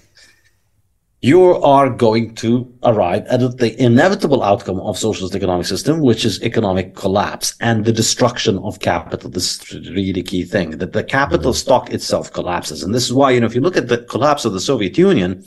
you 1.22 1.56
are 1.64 1.90
going 1.90 2.36
to 2.36 2.72
arrive 2.84 3.26
at 3.28 3.58
the 3.58 3.82
inevitable 3.82 4.44
outcome 4.44 4.80
of 4.80 4.98
socialist 4.98 5.34
economic 5.34 5.66
system, 5.66 6.02
which 6.02 6.24
is 6.24 6.42
economic 6.44 6.96
collapse 6.96 7.56
and 7.62 7.86
the 7.86 7.92
destruction 7.92 8.60
of 8.60 8.80
capital. 8.80 9.30
This 9.30 9.74
is 9.74 9.90
really 9.92 10.22
key 10.22 10.44
thing 10.44 10.78
that 10.78 10.94
the 10.94 11.04
capital 11.04 11.52
mm-hmm. 11.52 11.58
stock 11.58 11.92
itself 11.92 12.32
collapses. 12.32 12.84
And 12.84 12.94
this 12.94 13.06
is 13.06 13.14
why, 13.14 13.32
you 13.32 13.40
know, 13.40 13.48
if 13.48 13.56
you 13.56 13.62
look 13.62 13.78
at 13.78 13.88
the 13.88 14.00
collapse 14.00 14.46
of 14.46 14.54
the 14.54 14.60
Soviet 14.60 14.98
Union, 14.98 15.44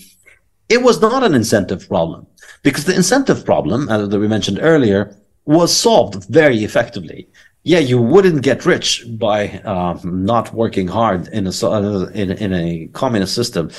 it 0.68 0.82
was 0.82 1.00
not 1.00 1.22
an 1.22 1.34
incentive 1.34 1.86
problem 1.88 2.26
because 2.62 2.84
the 2.84 2.94
incentive 2.94 3.44
problem 3.44 3.88
uh, 3.88 4.06
that 4.06 4.18
we 4.18 4.28
mentioned 4.28 4.58
earlier 4.60 5.16
was 5.44 5.74
solved 5.74 6.24
very 6.24 6.64
effectively. 6.64 7.28
Yeah, 7.62 7.78
you 7.78 8.00
wouldn't 8.00 8.42
get 8.42 8.66
rich 8.66 9.04
by 9.18 9.60
um, 9.60 10.24
not 10.24 10.52
working 10.54 10.88
hard 10.88 11.28
in 11.28 11.46
a 11.46 11.50
uh, 11.62 12.10
in, 12.14 12.32
in 12.32 12.52
a 12.54 12.88
communist 12.88 13.34
system 13.34 13.70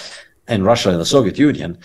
in 0.50 0.64
Russia 0.64 0.90
and 0.90 1.00
the 1.00 1.06
Soviet 1.06 1.38
Union. 1.38 1.78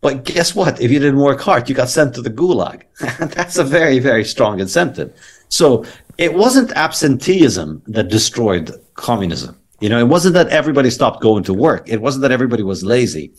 But 0.00 0.24
guess 0.24 0.54
what? 0.54 0.80
If 0.80 0.90
you 0.90 0.98
didn't 0.98 1.20
work 1.20 1.40
hard, 1.40 1.68
you 1.68 1.74
got 1.74 1.88
sent 1.88 2.14
to 2.14 2.22
the 2.22 2.30
gulag. 2.30 2.82
That's 3.34 3.58
a 3.58 3.64
very, 3.64 3.98
very 3.98 4.24
strong 4.24 4.60
incentive. 4.60 5.12
So 5.48 5.84
it 6.18 6.34
wasn't 6.34 6.72
absenteeism 6.72 7.82
that 7.86 8.08
destroyed 8.08 8.72
communism. 8.94 9.58
You 9.80 9.88
know, 9.88 9.98
it 9.98 10.08
wasn't 10.08 10.34
that 10.34 10.48
everybody 10.48 10.90
stopped 10.90 11.20
going 11.20 11.44
to 11.44 11.54
work. 11.54 11.88
It 11.88 12.00
wasn't 12.00 12.22
that 12.22 12.32
everybody 12.32 12.62
was 12.62 12.84
lazy 12.84 13.32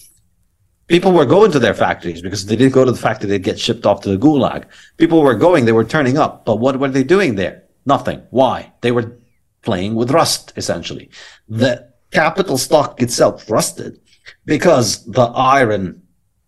people 0.89 1.11
were 1.11 1.25
going 1.25 1.51
to 1.51 1.59
their 1.59 1.73
factories 1.73 2.21
because 2.21 2.45
they 2.45 2.55
didn't 2.57 2.73
go 2.73 2.84
to 2.84 2.91
the 2.91 2.97
factory, 2.97 3.30
they'd 3.30 3.43
get 3.43 3.59
shipped 3.59 3.86
off 3.86 4.01
to 4.01 4.09
the 4.09 4.17
gulag. 4.17 4.65
People 4.97 5.21
were 5.21 5.36
going, 5.36 5.63
they 5.63 5.71
were 5.71 5.86
turning 5.86 6.17
up. 6.17 6.43
But 6.43 6.57
what 6.57 6.77
were 6.77 6.89
they 6.89 7.03
doing 7.03 7.36
there? 7.36 7.63
Nothing. 7.86 8.21
Why? 8.32 8.73
They 8.82 8.91
were 8.91 9.17
playing 9.61 9.95
with 9.95 10.11
rust, 10.11 10.51
essentially. 10.57 11.09
The 11.47 11.88
capital 12.11 12.57
stock 12.57 13.01
itself 13.01 13.49
rusted 13.49 14.01
because 14.45 15.05
the 15.05 15.25
iron 15.36 16.01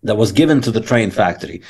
that 0.03 0.15
was 0.15 0.31
given 0.31 0.61
to 0.61 0.71
the 0.71 0.81
train 0.81 1.11
factory 1.11 1.61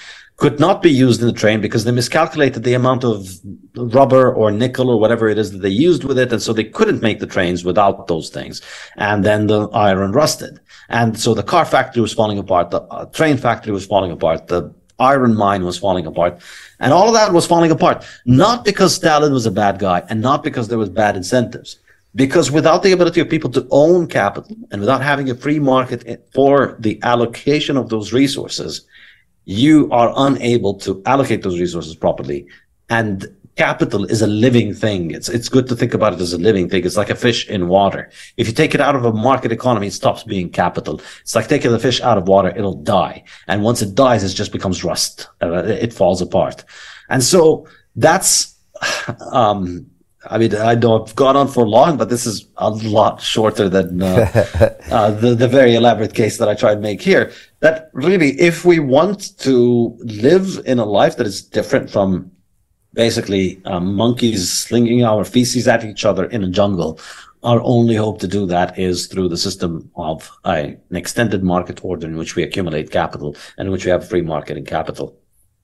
could 0.42 0.60
not 0.60 0.82
be 0.82 0.90
used 0.90 1.22
in 1.22 1.28
the 1.28 1.34
train 1.34 1.62
because 1.62 1.84
they 1.84 1.92
miscalculated 1.92 2.64
the 2.64 2.74
amount 2.74 3.04
of 3.04 3.30
rubber 3.76 4.34
or 4.34 4.50
nickel 4.50 4.90
or 4.90 5.00
whatever 5.00 5.30
it 5.30 5.38
is 5.38 5.52
that 5.52 5.60
they 5.60 5.70
used 5.70 6.04
with 6.04 6.18
it. 6.18 6.34
And 6.34 6.42
so 6.42 6.52
they 6.52 6.64
couldn't 6.64 7.04
make 7.04 7.20
the 7.20 7.28
trains 7.28 7.64
without 7.64 8.08
those 8.08 8.30
things. 8.30 8.60
And 8.96 9.24
then 9.24 9.46
the 9.46 9.68
iron 9.70 10.14
rusted. 10.14 10.60
And 10.90 11.20
so 11.20 11.36
the 11.36 11.44
car 11.44 11.64
factory 11.64 12.02
was 12.02 12.12
falling 12.12 12.40
apart. 12.40 12.72
The 12.72 12.82
uh, 12.82 13.06
train 13.06 13.38
factory 13.38 13.72
was 13.72 13.86
falling 13.86 14.12
apart. 14.12 14.48
The 14.48 14.74
iron 14.98 15.36
mine 15.36 15.64
was 15.64 15.78
falling 15.78 16.08
apart. 16.08 16.42
And 16.80 16.92
all 16.92 17.08
of 17.08 17.14
that 17.14 17.34
was 17.34 17.46
falling 17.46 17.70
apart. 17.70 18.04
Not 18.26 18.66
because 18.66 18.96
Stalin 18.96 19.34
was 19.34 19.46
a 19.46 19.52
bad 19.52 19.78
guy 19.78 20.04
and 20.10 20.22
not 20.22 20.44
because 20.44 20.70
there 20.70 20.80
was 20.80 20.90
bad 20.90 21.16
incentives. 21.16 21.78
Because 22.14 22.52
without 22.52 22.84
the 22.84 22.92
ability 22.92 23.22
of 23.22 23.30
people 23.30 23.50
to 23.52 23.66
own 23.72 24.08
capital 24.08 24.56
and 24.72 24.82
without 24.82 25.02
having 25.02 25.30
a 25.30 25.36
free 25.36 25.60
market 25.60 26.28
for 26.34 26.76
the 26.80 27.00
allocation 27.04 27.78
of 27.78 27.90
those 27.90 28.12
resources, 28.12 28.86
you 29.46 29.90
are 29.92 30.14
unable 30.18 30.74
to 30.80 31.02
allocate 31.06 31.42
those 31.42 31.60
resources 31.60 31.96
properly. 31.96 32.48
And 32.90 33.34
capital 33.56 34.06
is 34.06 34.22
a 34.22 34.28
living 34.28 34.74
thing. 34.74 35.12
It's 35.12 35.30
it's 35.30 35.50
good 35.50 35.68
to 35.68 35.76
think 35.76 35.94
about 35.94 36.14
it 36.14 36.22
as 36.22 36.34
a 36.34 36.38
living 36.38 36.70
thing. 36.70 36.86
It's 36.86 36.98
like 36.98 37.10
a 37.10 37.16
fish 37.16 37.48
in 37.48 37.68
water. 37.68 38.10
If 38.38 38.48
you 38.48 38.54
take 38.54 38.74
it 38.76 38.82
out 38.82 38.96
of 38.96 39.06
a 39.06 39.14
market 39.14 39.52
economy, 39.52 39.88
it 39.88 39.94
stops 39.94 40.24
being 40.24 40.50
capital. 40.50 41.02
It's 41.22 41.36
like 41.36 41.48
taking 41.48 41.72
the 41.72 41.80
fish 41.80 42.02
out 42.02 42.18
of 42.18 42.28
water; 42.28 42.50
it'll 42.50 42.82
die, 42.98 43.24
and 43.48 43.64
once 43.64 43.82
it 43.82 43.96
dies, 43.96 44.24
it 44.24 44.30
just 44.30 44.52
becomes 44.52 44.84
rust. 44.84 45.30
Uh, 45.42 45.64
it 45.64 45.94
falls 45.94 46.22
apart, 46.22 46.64
and 47.10 47.24
so 47.24 47.68
that's. 47.96 48.56
Um, 49.32 49.91
I 50.30 50.38
mean, 50.38 50.56
I 50.56 50.76
know 50.76 51.04
I've 51.04 51.16
gone 51.16 51.36
on 51.36 51.48
for 51.48 51.68
long, 51.68 51.98
but 51.98 52.10
this 52.10 52.28
is 52.28 52.46
a 52.58 52.70
lot 52.70 53.22
shorter 53.22 53.68
than 53.70 54.04
uh, 54.04 54.76
uh, 54.92 55.12
the, 55.12 55.34
the 55.34 55.48
very 55.48 55.74
elaborate 55.74 56.14
case 56.14 56.38
that 56.38 56.48
I 56.48 56.54
try 56.54 56.74
and 56.74 56.82
make 56.82 57.02
here. 57.02 57.32
That 57.62 57.90
really, 57.94 58.40
if 58.40 58.64
we 58.64 58.78
want 58.80 59.38
to 59.40 59.98
live 60.02 60.62
in 60.66 60.78
a 60.78 60.86
life 60.86 61.18
that 61.18 61.26
is 61.26 61.42
different 61.42 61.90
from 61.90 62.32
basically 62.94 63.62
um, 63.66 63.96
monkeys 63.96 64.52
slinging 64.52 65.04
our 65.04 65.24
feces 65.24 65.68
at 65.68 65.84
each 65.84 66.06
other 66.06 66.26
in 66.26 66.44
a 66.44 66.50
jungle. 66.50 67.00
Our 67.44 67.62
only 67.64 67.96
hope 67.96 68.20
to 68.20 68.28
do 68.28 68.46
that 68.48 68.78
is 68.78 69.08
through 69.08 69.30
the 69.30 69.38
system 69.38 69.90
of 69.96 70.30
an 70.44 70.80
extended 70.92 71.44
market 71.44 71.84
order 71.84 72.06
in 72.06 72.18
which 72.18 72.36
we 72.36 72.44
accumulate 72.44 72.92
capital 72.92 73.36
and 73.58 73.68
in 73.68 73.72
which 73.72 73.86
we 73.86 73.92
have 73.92 74.08
free 74.08 74.22
market 74.22 74.58
and 74.58 74.68
capital. 74.68 75.18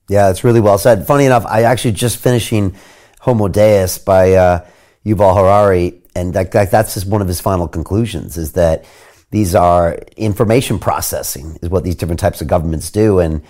Yeah, 0.08 0.26
that's 0.26 0.42
really 0.42 0.60
well 0.60 0.78
said. 0.78 1.06
Funny 1.06 1.26
enough, 1.26 1.44
I 1.46 1.62
actually 1.62 1.92
just 1.92 2.16
finishing 2.16 2.74
Homo 3.20 3.48
Deus 3.48 3.98
by 3.98 4.32
uh, 4.32 4.66
Yuval 5.04 5.36
Harari, 5.36 6.02
and 6.14 6.34
that, 6.34 6.52
that, 6.52 6.70
that's 6.70 6.94
just 6.94 7.06
one 7.06 7.22
of 7.22 7.28
his 7.28 7.40
final 7.40 7.68
conclusions 7.68 8.36
is 8.36 8.52
that 8.52 8.84
these 9.30 9.54
are 9.54 9.98
information 10.16 10.78
processing 10.78 11.58
is 11.62 11.68
what 11.68 11.84
these 11.84 11.94
different 11.94 12.20
types 12.20 12.40
of 12.40 12.48
governments 12.48 12.90
do, 12.90 13.18
and 13.18 13.42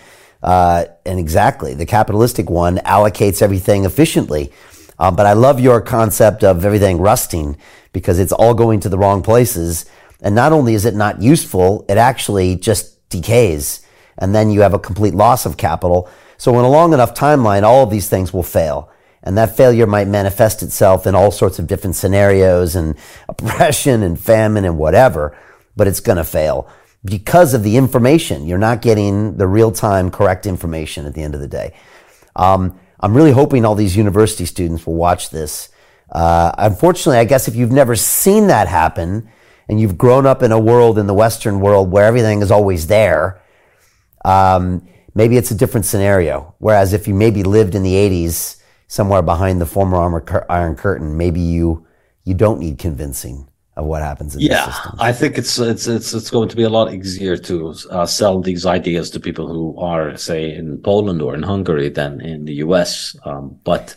uh, 0.43 0.85
and 1.05 1.19
exactly, 1.19 1.75
the 1.75 1.87
capitalistic 1.87 2.49
one 2.49 2.79
allocates 2.79 3.43
everything 3.43 3.85
efficiently. 3.85 4.53
Um, 4.99 5.17
but 5.17 5.27
I 5.27 5.33
love 5.33 5.61
your 5.61 5.81
concept 5.81 6.43
of 6.43 6.65
everything 6.65 6.99
rusting 6.99 7.57
because 7.93 8.19
it's 8.19 8.33
all 8.33 8.55
going 8.55 8.81
to 8.81 8.89
the 8.89 8.99
wrong 8.99 9.23
places. 9.23 9.87
And 10.21 10.35
not 10.35 10.53
only 10.53 10.75
is 10.75 10.85
it 10.85 10.95
not 10.95 11.23
useful, 11.23 11.85
it 11.89 11.99
actually 11.99 12.57
just 12.57 13.09
decays. 13.09 13.87
And 14.19 14.35
then 14.35 14.51
you 14.51 14.63
have 14.63 14.75
a 14.75 14.79
complete 14.79 15.15
loss 15.15 15.47
of 15.47 15.57
capital. 15.57 16.09
So 16.37 16.59
in 16.59 16.65
a 16.65 16.71
long 16.71 16.93
enough 16.93 17.15
timeline, 17.15 17.63
all 17.63 17.85
of 17.85 17.91
these 17.91 18.09
things 18.09 18.33
will 18.33 18.43
fail. 18.43 18.91
And 19.23 19.37
that 19.37 19.57
failure 19.57 19.87
might 19.87 20.09
manifest 20.09 20.63
itself 20.63 21.07
in 21.07 21.15
all 21.15 21.31
sorts 21.31 21.59
of 21.59 21.67
different 21.67 21.97
scenarios 21.97 22.77
and 22.77 22.95
oppression 23.29 24.03
and 24.03 24.19
famine 24.19 24.65
and 24.65 24.79
whatever, 24.79 25.37
but 25.77 25.87
it's 25.87 26.01
going 26.01 26.19
to 26.19 26.25
fail 26.25 26.69
because 27.05 27.55
of 27.55 27.63
the 27.63 27.77
information. 27.77 28.47
You're 28.47 28.59
not 28.59 28.83
getting 28.83 29.37
the 29.37 29.47
real 29.47 29.73
time 29.73 30.11
correct 30.11 30.47
information 30.47 31.07
at 31.07 31.15
the 31.15 31.23
end 31.23 31.35
of 31.35 31.41
the 31.41 31.49
day. 31.49 31.75
Um, 32.37 32.79
I'm 33.01 33.17
really 33.17 33.33
hoping 33.33 33.65
all 33.65 33.75
these 33.75 33.97
university 33.97 34.45
students 34.45 34.87
will 34.87 34.95
watch 34.95 35.31
this. 35.31 35.71
Uh, 36.11 36.53
unfortunately, 36.59 37.19
I 37.19 37.25
guess 37.25 37.49
if 37.49 37.55
you've 37.55 37.73
never 37.73 37.95
seen 37.95 38.49
that 38.49 38.67
happen 38.67 39.29
and 39.69 39.81
you've 39.81 39.99
grown 39.99 40.27
up 40.27 40.43
in 40.43 40.53
a 40.53 40.59
world 40.59 40.99
in 40.99 41.07
the 41.07 41.15
Western 41.15 41.61
world 41.61 41.91
where 41.91 42.05
everything 42.05 42.41
is 42.41 42.51
always 42.51 42.87
there, 42.87 43.41
um, 44.25 44.89
maybe 45.15 45.37
it's 45.37 45.51
a 45.51 45.55
different 45.55 45.87
scenario. 45.87 46.55
Whereas 46.59 46.93
if 46.93 47.07
you 47.07 47.15
maybe 47.15 47.43
lived 47.43 47.75
in 47.75 47.83
the 47.83 47.95
80s 47.95 48.58
somewhere 48.89 49.23
behind 49.23 49.61
the 49.61 49.67
former 49.67 50.25
Iron 50.51 50.75
Curtain, 50.75 51.17
maybe 51.17 51.41
you 51.41 51.87
you 52.25 52.35
don't 52.35 52.59
need 52.59 52.79
convincing 52.79 53.49
of 53.77 53.87
what 53.87 54.03
happens 54.03 54.35
in 54.35 54.41
yeah, 54.41 54.75
I 54.99 55.13
think 55.13 55.39
it's 55.39 55.59
it's 55.59 55.87
it's 55.87 56.13
it's 56.13 56.31
going 56.31 56.49
to 56.49 56.57
be 56.57 56.65
a 56.65 56.69
lot 56.69 56.93
easier 56.93 57.37
to 57.37 57.75
uh, 57.91 58.07
sell 58.07 58.41
these 58.41 58.67
ideas 58.67 59.09
to 59.11 59.21
people 59.21 59.47
who 59.47 59.79
are, 59.79 60.17
say, 60.17 60.53
in 60.53 60.79
Poland 60.79 61.23
or 61.23 61.35
in 61.35 61.45
Hungary 61.45 61.89
than 61.89 62.21
in 62.21 62.45
the 62.45 62.55
U.S. 62.55 63.17
Um, 63.25 63.57
but 63.63 63.95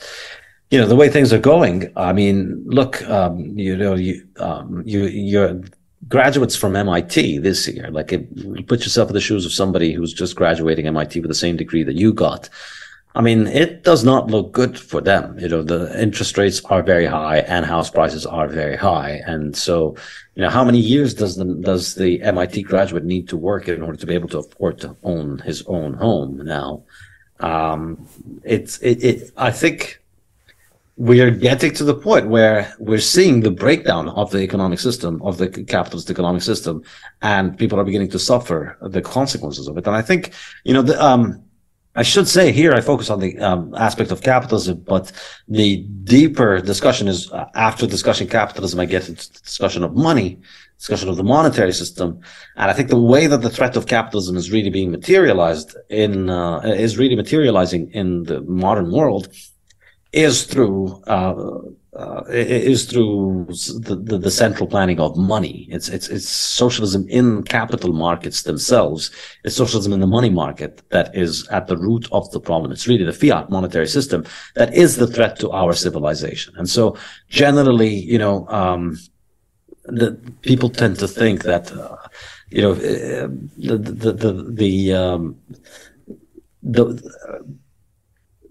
you 0.70 0.80
know 0.80 0.88
the 0.88 0.96
way 0.96 1.10
things 1.10 1.34
are 1.34 1.40
going. 1.40 1.92
I 1.96 2.14
mean, 2.14 2.64
look, 2.68 3.02
um, 3.10 3.58
you 3.58 3.76
know, 3.76 3.96
you 3.96 4.24
um, 4.38 4.84
you 4.86 5.06
you're 5.06 5.60
graduates 6.08 6.56
from 6.56 6.76
MIT 6.76 7.40
this 7.40 7.68
year. 7.68 7.90
Like, 7.92 8.12
it, 8.12 8.68
put 8.68 8.82
yourself 8.82 9.10
in 9.10 9.14
the 9.14 9.22
shoes 9.22 9.46
of 9.46 9.54
somebody 9.54 9.94
who's 9.94 10.14
just 10.14 10.36
graduating 10.36 10.88
MIT 10.88 11.20
with 11.20 11.30
the 11.30 11.36
same 11.36 11.58
degree 11.58 11.84
that 11.84 11.96
you 11.96 12.14
got. 12.14 12.50
I 13.14 13.22
mean, 13.22 13.48
it 13.48 13.84
does 13.84 14.06
not 14.06 14.32
look 14.32 14.54
good 14.54 14.80
for 14.80 15.02
them. 15.02 15.38
You 15.38 15.50
know, 15.50 15.64
the 15.64 16.02
interest 16.02 16.38
rates 16.38 16.64
are 16.66 16.82
very 16.82 17.06
high 17.06 17.40
and 17.40 17.66
house 17.66 17.90
prices 17.90 18.26
are 18.26 18.48
very 18.48 18.78
high. 18.78 19.22
And 19.26 19.56
so, 19.56 19.98
you 20.36 20.42
know, 20.42 20.50
how 20.50 20.64
many 20.64 20.80
years 20.80 21.14
does 21.14 21.36
the, 21.36 21.46
does 21.46 21.96
the 21.96 22.22
MIT 22.22 22.64
graduate 22.64 23.04
need 23.04 23.28
to 23.30 23.38
work 23.38 23.68
in 23.68 23.82
order 23.82 23.98
to 23.98 24.06
be 24.06 24.14
able 24.14 24.30
to 24.30 24.40
afford 24.40 24.80
to 24.80 24.96
own 25.04 25.40
his 25.40 25.64
own 25.68 25.94
home 25.96 26.38
now? 26.46 26.84
Um, 27.42 28.08
it's, 28.44 28.78
it, 28.78 29.04
it, 29.04 29.32
I 29.36 29.52
think 29.52 30.02
we 30.96 31.20
are 31.20 31.32
getting 31.32 31.74
to 31.74 31.84
the 31.84 31.96
point 31.96 32.30
where 32.30 32.74
we're 32.80 33.00
seeing 33.00 33.42
the 33.42 33.52
breakdown 33.52 34.08
of 34.10 34.32
the 34.32 34.40
economic 34.40 34.80
system, 34.80 35.22
of 35.22 35.38
the 35.38 35.50
capitalist 35.50 36.10
economic 36.10 36.44
system, 36.44 36.84
and 37.22 37.58
people 37.58 37.80
are 37.80 37.84
beginning 37.84 38.12
to 38.12 38.20
suffer 38.20 38.78
the 38.82 39.02
consequences 39.02 39.68
of 39.68 39.78
it. 39.78 39.88
And 39.88 39.96
I 39.96 40.02
think, 40.02 40.32
you 40.64 40.74
know, 40.74 40.82
the, 40.82 41.04
um, 41.04 41.44
I 41.96 42.04
should 42.04 42.28
say 42.28 42.52
here 42.52 42.74
I 42.74 42.80
focus 42.80 43.10
on 43.10 43.20
the 43.20 43.38
um, 43.40 43.74
aspect 43.76 44.12
of 44.12 44.22
capitalism, 44.22 44.80
but 44.88 45.12
the 45.48 45.78
deeper 46.04 46.62
discussion 46.62 47.08
is 47.08 47.30
uh, 47.32 47.46
after 47.54 47.86
discussing 47.86 48.28
capitalism, 48.30 48.80
I 48.80 48.86
get 48.86 49.10
into 49.10 49.30
discussion 49.44 49.84
of 49.84 49.94
money, 49.96 50.40
discussion 50.78 51.10
of 51.10 51.18
the 51.18 51.24
monetary 51.24 51.74
system, 51.74 52.22
and 52.56 52.72
I 52.72 52.74
think 52.74 52.90
the 52.90 53.00
way 53.00 53.28
that 53.28 53.42
the 53.42 53.50
threat 53.50 53.76
of 53.76 53.88
capitalism 53.88 54.38
is 54.38 54.52
really 54.52 54.70
being 54.70 54.90
materialized 54.90 55.76
in 55.90 56.30
uh, 56.30 56.60
is 56.60 56.98
really 56.98 57.16
materializing 57.16 57.92
in 57.92 58.24
the 58.24 58.40
modern 58.42 58.92
world 58.92 59.28
is 60.14 60.44
through 60.44 61.02
uh, 61.08 61.60
uh, 61.94 62.24
is 62.30 62.86
through 62.86 63.46
the, 63.48 64.00
the, 64.02 64.18
the, 64.18 64.32
central 64.32 64.66
planning 64.66 65.00
of 65.00 65.18
money. 65.18 65.68
It's, 65.70 65.90
it's, 65.90 66.08
it's 66.08 66.30
socialism 66.30 67.06
in 67.10 67.44
capital 67.44 67.92
markets 67.92 68.44
themselves. 68.44 69.12
It's 69.44 69.58
socialism 69.58 69.92
in 69.92 70.00
the 70.00 70.08
money 70.08 70.30
market 70.30 70.82
that 70.92 71.14
is 71.14 71.46
at 71.50 71.68
the 71.68 71.76
root 71.76 72.08
of 72.14 72.32
the 72.32 72.40
problem. 72.40 72.72
It's 72.72 72.88
really 72.88 73.04
the 73.04 73.12
fiat 73.12 73.50
monetary 73.50 73.88
system 73.88 74.24
that 74.56 74.74
is 74.74 74.96
the 74.96 75.08
threat 75.08 75.38
to 75.40 75.52
our 75.52 75.74
civilization. 75.74 76.54
And 76.56 76.70
so 76.70 76.96
generally, 77.28 77.94
you 77.94 78.18
know, 78.18 78.48
um, 78.48 78.98
the 79.84 80.14
people 80.44 80.70
tend 80.70 80.98
to 81.00 81.10
think 81.10 81.44
that, 81.44 81.74
uh, 81.74 81.98
you 82.50 82.62
know, 82.62 82.72
uh, 82.72 83.28
the, 83.58 83.78
the, 83.78 84.14
the, 84.14 84.34
the, 84.50 84.94
um, 84.94 85.36
the, 86.64 87.52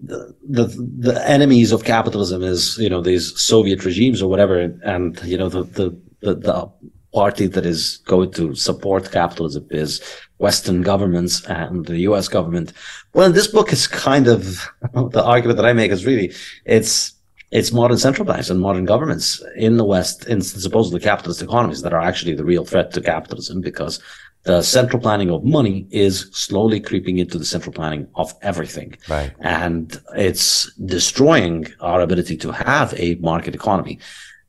the, 0.03 0.65
the 0.99 1.29
enemies 1.29 1.71
of 1.71 1.83
capitalism 1.83 2.41
is 2.43 2.77
you 2.77 2.89
know 2.89 3.01
these 3.01 3.39
Soviet 3.39 3.85
regimes 3.85 4.21
or 4.21 4.29
whatever, 4.29 4.59
and 4.59 5.21
you 5.23 5.37
know 5.37 5.49
the 5.49 5.63
the 5.63 5.97
the, 6.21 6.35
the 6.35 6.71
party 7.13 7.45
that 7.47 7.65
is 7.65 7.97
going 8.05 8.31
to 8.31 8.55
support 8.55 9.11
capitalism 9.11 9.67
is 9.69 10.01
Western 10.37 10.81
governments 10.81 11.45
and 11.45 11.85
the 11.85 11.99
U.S. 11.99 12.27
government. 12.27 12.71
Well, 13.13 13.31
this 13.31 13.47
book 13.47 13.73
is 13.73 13.85
kind 13.85 14.27
of 14.27 14.67
the 14.93 15.23
argument 15.23 15.57
that 15.57 15.65
I 15.65 15.73
make 15.73 15.91
is 15.91 16.05
really 16.05 16.33
it's 16.65 17.13
it's 17.51 17.73
modern 17.73 17.97
central 17.97 18.25
banks 18.25 18.49
and 18.49 18.61
modern 18.61 18.85
governments 18.85 19.43
in 19.57 19.75
the 19.75 19.83
West, 19.83 20.25
in 20.25 20.41
supposedly 20.41 21.01
capitalist 21.01 21.41
economies, 21.41 21.81
that 21.81 21.93
are 21.93 22.01
actually 22.01 22.33
the 22.33 22.45
real 22.45 22.63
threat 22.63 22.93
to 22.93 23.01
capitalism 23.01 23.59
because 23.59 23.99
the 24.43 24.61
central 24.61 25.01
planning 25.01 25.29
of 25.29 25.43
money 25.43 25.87
is 25.91 26.29
slowly 26.31 26.79
creeping 26.79 27.19
into 27.19 27.37
the 27.37 27.45
central 27.45 27.73
planning 27.73 28.07
of 28.15 28.33
everything. 28.41 28.95
Right. 29.07 29.31
And 29.39 29.99
it's 30.15 30.71
destroying 30.75 31.67
our 31.79 32.01
ability 32.01 32.37
to 32.37 32.51
have 32.51 32.93
a 32.97 33.15
market 33.15 33.53
economy. 33.53 33.99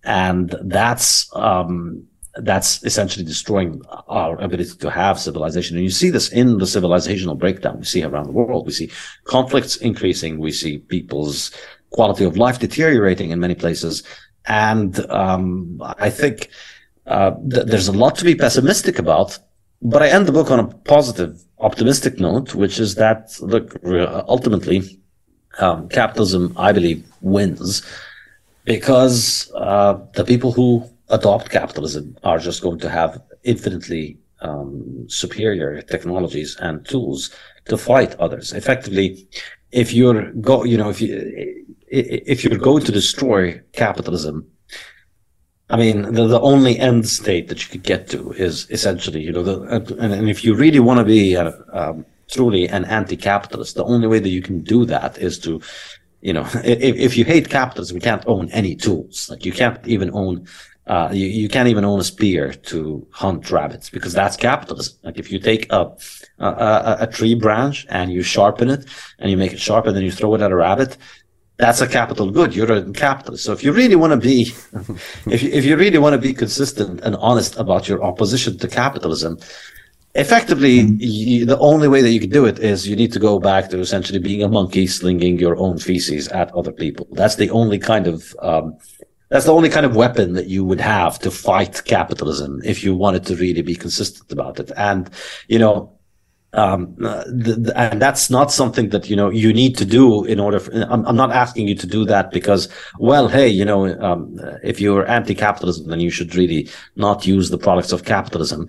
And 0.05 0.55
that's, 0.63 1.29
um, 1.37 2.05
that's 2.37 2.83
essentially 2.85 3.25
destroying 3.25 3.83
our 4.09 4.41
ability 4.41 4.77
to 4.79 4.91
have 4.91 5.21
civilization. 5.21 5.77
And 5.77 5.85
you 5.85 5.91
see 5.91 6.09
this 6.09 6.31
in 6.33 6.57
the 6.57 6.65
civilizational 6.65 7.39
breakdown 7.39 7.79
we 7.79 7.85
see 7.85 8.03
around 8.03 8.25
the 8.25 8.33
world. 8.33 8.67
We 8.67 8.73
see 8.73 8.91
conflicts 9.25 9.77
increasing. 9.77 10.39
We 10.39 10.53
see 10.53 10.79
people's 10.79 11.53
quality 11.91 12.25
of 12.25 12.39
life 12.39 12.59
deteriorating 12.59 13.31
in 13.31 13.41
many 13.41 13.55
places. 13.55 14.03
And, 14.47 14.99
um, 15.11 15.81
I 15.83 16.09
think, 16.09 16.49
uh, 17.07 17.33
th- 17.51 17.67
there's 17.67 17.89
a 17.89 17.93
lot 17.93 18.17
to 18.17 18.25
be 18.25 18.35
pessimistic 18.35 18.99
about 18.99 19.39
but 19.83 20.03
I 20.03 20.09
end 20.09 20.27
the 20.27 20.33
book 20.33 20.51
on 20.51 20.61
a 20.61 20.67
positive, 20.67 21.43
optimistic 21.59 22.19
note, 22.19 22.55
which 22.55 22.79
is 22.79 22.95
that, 22.97 23.37
look, 23.41 23.77
ultimately, 23.85 24.99
um, 25.59 25.89
capitalism, 25.89 26.55
I 26.57 26.73
believe, 26.73 27.05
wins 27.21 27.83
because 28.65 29.51
uh, 29.55 29.99
the 30.15 30.25
people 30.25 30.53
who 30.53 30.89
adopt 31.09 31.51
capitalism 31.51 32.17
are 32.25 32.39
just 32.39 32.63
going 32.63 32.79
to 32.81 32.89
have 32.89 33.21
infinitely 33.45 34.19
um, 34.41 35.07
superior 35.09 35.83
technologies 35.83 36.57
and 36.61 36.87
tools 36.87 37.31
to 37.67 37.77
fight 37.77 38.15
others. 38.17 38.53
Effectively, 38.53 39.29
if 39.71 39.93
you're 39.93 40.31
go, 40.33 40.65
you 40.65 40.77
know, 40.77 40.91
if 40.91 41.01
you 41.01 41.65
if 41.89 42.43
you're 42.43 42.59
going 42.59 42.85
to 42.85 42.93
destroy 42.93 43.61
capitalism, 43.73 44.47
I 45.73 45.77
mean, 45.77 46.03
the, 46.03 46.27
the 46.27 46.41
only 46.41 46.79
end 46.79 47.09
state 47.09 47.49
that 47.49 47.63
you 47.63 47.71
could 47.71 47.83
get 47.83 48.07
to 48.11 48.33
is 48.33 48.71
essentially, 48.71 49.23
you 49.23 49.33
know, 49.33 49.43
the, 49.43 49.63
and, 49.75 50.13
and 50.13 50.29
if 50.29 50.45
you 50.45 50.55
really 50.55 50.81
want 50.81 50.99
to 50.99 51.05
be 51.05 51.33
a, 51.33 51.59
um, 51.73 52.05
truly 52.31 52.69
an 52.69 52.85
anti-capitalist, 52.85 53.75
the 53.75 53.85
only 53.85 54.07
way 54.07 54.19
that 54.19 54.29
you 54.29 54.43
can 54.43 54.61
do 54.61 54.85
that 54.85 55.17
is 55.17 55.39
to, 55.39 55.63
you 56.21 56.35
know, 56.35 56.43
if, 56.63 56.97
if 56.97 57.17
you 57.17 57.25
hate 57.25 57.49
capitalism, 57.49 57.97
you 57.97 58.03
can't 58.03 58.25
own 58.27 58.51
any 58.51 58.77
tools. 58.77 59.31
Like 59.31 59.47
you 59.47 59.53
can't 59.53 59.81
even 59.89 60.11
own, 60.13 60.47
uh, 60.87 61.09
you, 61.11 61.27
you 61.27 61.49
can't 61.49 61.69
even 61.69 61.87
own 61.87 62.01
a 62.01 62.05
spear 62.05 62.53
to 62.53 63.07
hunt 63.11 63.51
rabbits 63.51 63.89
because 63.89 64.13
that's 64.13 64.37
capitalism. 64.37 64.95
Like 65.03 65.19
if 65.19 65.33
you 65.33 65.39
take 65.39 65.73
a, 65.73 65.91
a, 66.39 66.97
a 67.01 67.07
tree 67.11 67.35
branch 67.35 67.87
and 67.89 68.13
you 68.13 68.23
sharpen 68.23 68.69
it 68.69 68.85
and 69.19 69.31
you 69.31 69.39
make 69.39 69.55
it 69.55 69.61
sharp 69.61 69.87
and 69.87 69.97
then 69.97 70.05
you 70.05 70.13
throw 70.13 70.35
it 70.35 70.43
at 70.43 70.53
a 70.53 70.57
rabbit, 70.57 70.99
that's 71.59 71.81
a 71.81 71.87
capital 71.87 72.31
good. 72.31 72.55
You're 72.55 72.73
a 72.73 72.93
capitalist. 72.93 73.45
So 73.45 73.53
if 73.53 73.63
you 73.63 73.73
really 73.73 73.97
want 73.97 74.13
to 74.13 74.17
be, 74.17 74.53
if 75.27 75.43
you, 75.43 75.51
if 75.51 75.65
you 75.65 75.77
really 75.77 75.99
want 75.99 76.15
to 76.15 76.19
be 76.19 76.33
consistent 76.33 77.01
and 77.03 77.15
honest 77.17 77.57
about 77.57 77.89
your 77.89 78.03
opposition 78.03 78.59
to 78.59 78.69
capitalism, 78.69 79.39
effectively, 80.15 80.81
mm-hmm. 80.81 80.97
you, 80.99 81.47
the 81.47 81.59
only 81.59 81.89
way 81.89 82.03
that 82.03 82.11
you 82.11 82.21
can 82.21 82.31
do 82.31 82.47
it 82.47 82.59
is 82.59 82.89
you 82.89 82.97
need 82.97 83.13
to 83.13 83.19
go 83.19 83.39
back 83.39 83.71
to 83.71 83.79
essentially 83.79 84.19
being 84.19 84.43
a 84.43 84.49
monkey 84.49 84.87
slinging 84.87 85.39
your 85.39 85.57
own 85.57 85.79
feces 85.79 86.29
at 86.29 86.53
other 86.55 86.73
people. 86.73 87.07
That's 87.13 87.37
the 87.37 87.51
only 87.51 87.79
kind 87.79 88.07
of, 88.07 88.35
um, 88.41 88.77
that's 89.29 89.47
the 89.47 89.55
only 89.55 89.71
kind 89.71 89.87
of 89.87 89.97
weapon 89.97 90.35
that 90.35 90.49
you 90.49 90.65
would 90.65 90.81
have 90.81 91.19
to 91.21 91.31
fight 91.31 91.85
capitalism 91.85 92.61
if 92.65 92.85
you 92.85 92.95
wanted 92.95 93.25
to 93.27 93.37
really 93.37 93.63
be 93.63 93.75
consistent 93.75 94.31
about 94.31 94.61
it. 94.61 94.71
And, 94.77 95.09
you 95.49 95.59
know, 95.59 95.93
um, 96.55 96.95
the, 96.97 97.57
the, 97.59 97.73
and 97.77 98.01
that's 98.01 98.29
not 98.29 98.53
something 98.53 98.91
that 98.91 99.09
you 99.09 99.17
know 99.17 99.31
you 99.31 99.53
need 99.53 99.77
to 99.79 99.85
do 99.87 100.25
in 100.25 100.39
order. 100.39 100.61
For, 100.61 100.73
I'm, 100.73 101.07
I'm 101.07 101.17
not 101.17 101.33
asking 101.33 101.69
you 101.69 101.75
to 101.77 101.87
do 101.87 102.05
that 102.07 102.31
because, 102.31 102.69
well, 102.99 103.29
hey, 103.29 103.49
you 103.49 103.65
know, 103.65 103.99
um, 104.01 104.39
if 104.63 104.81
you're 104.81 105.09
anti-capitalism, 105.09 105.89
then 105.89 106.01
you 106.01 106.11
should 106.11 106.35
really 106.35 106.69
not 106.97 107.27
use 107.27 107.49
the 107.49 107.59
products 107.59 107.93
of 107.93 108.05
capitalism. 108.05 108.69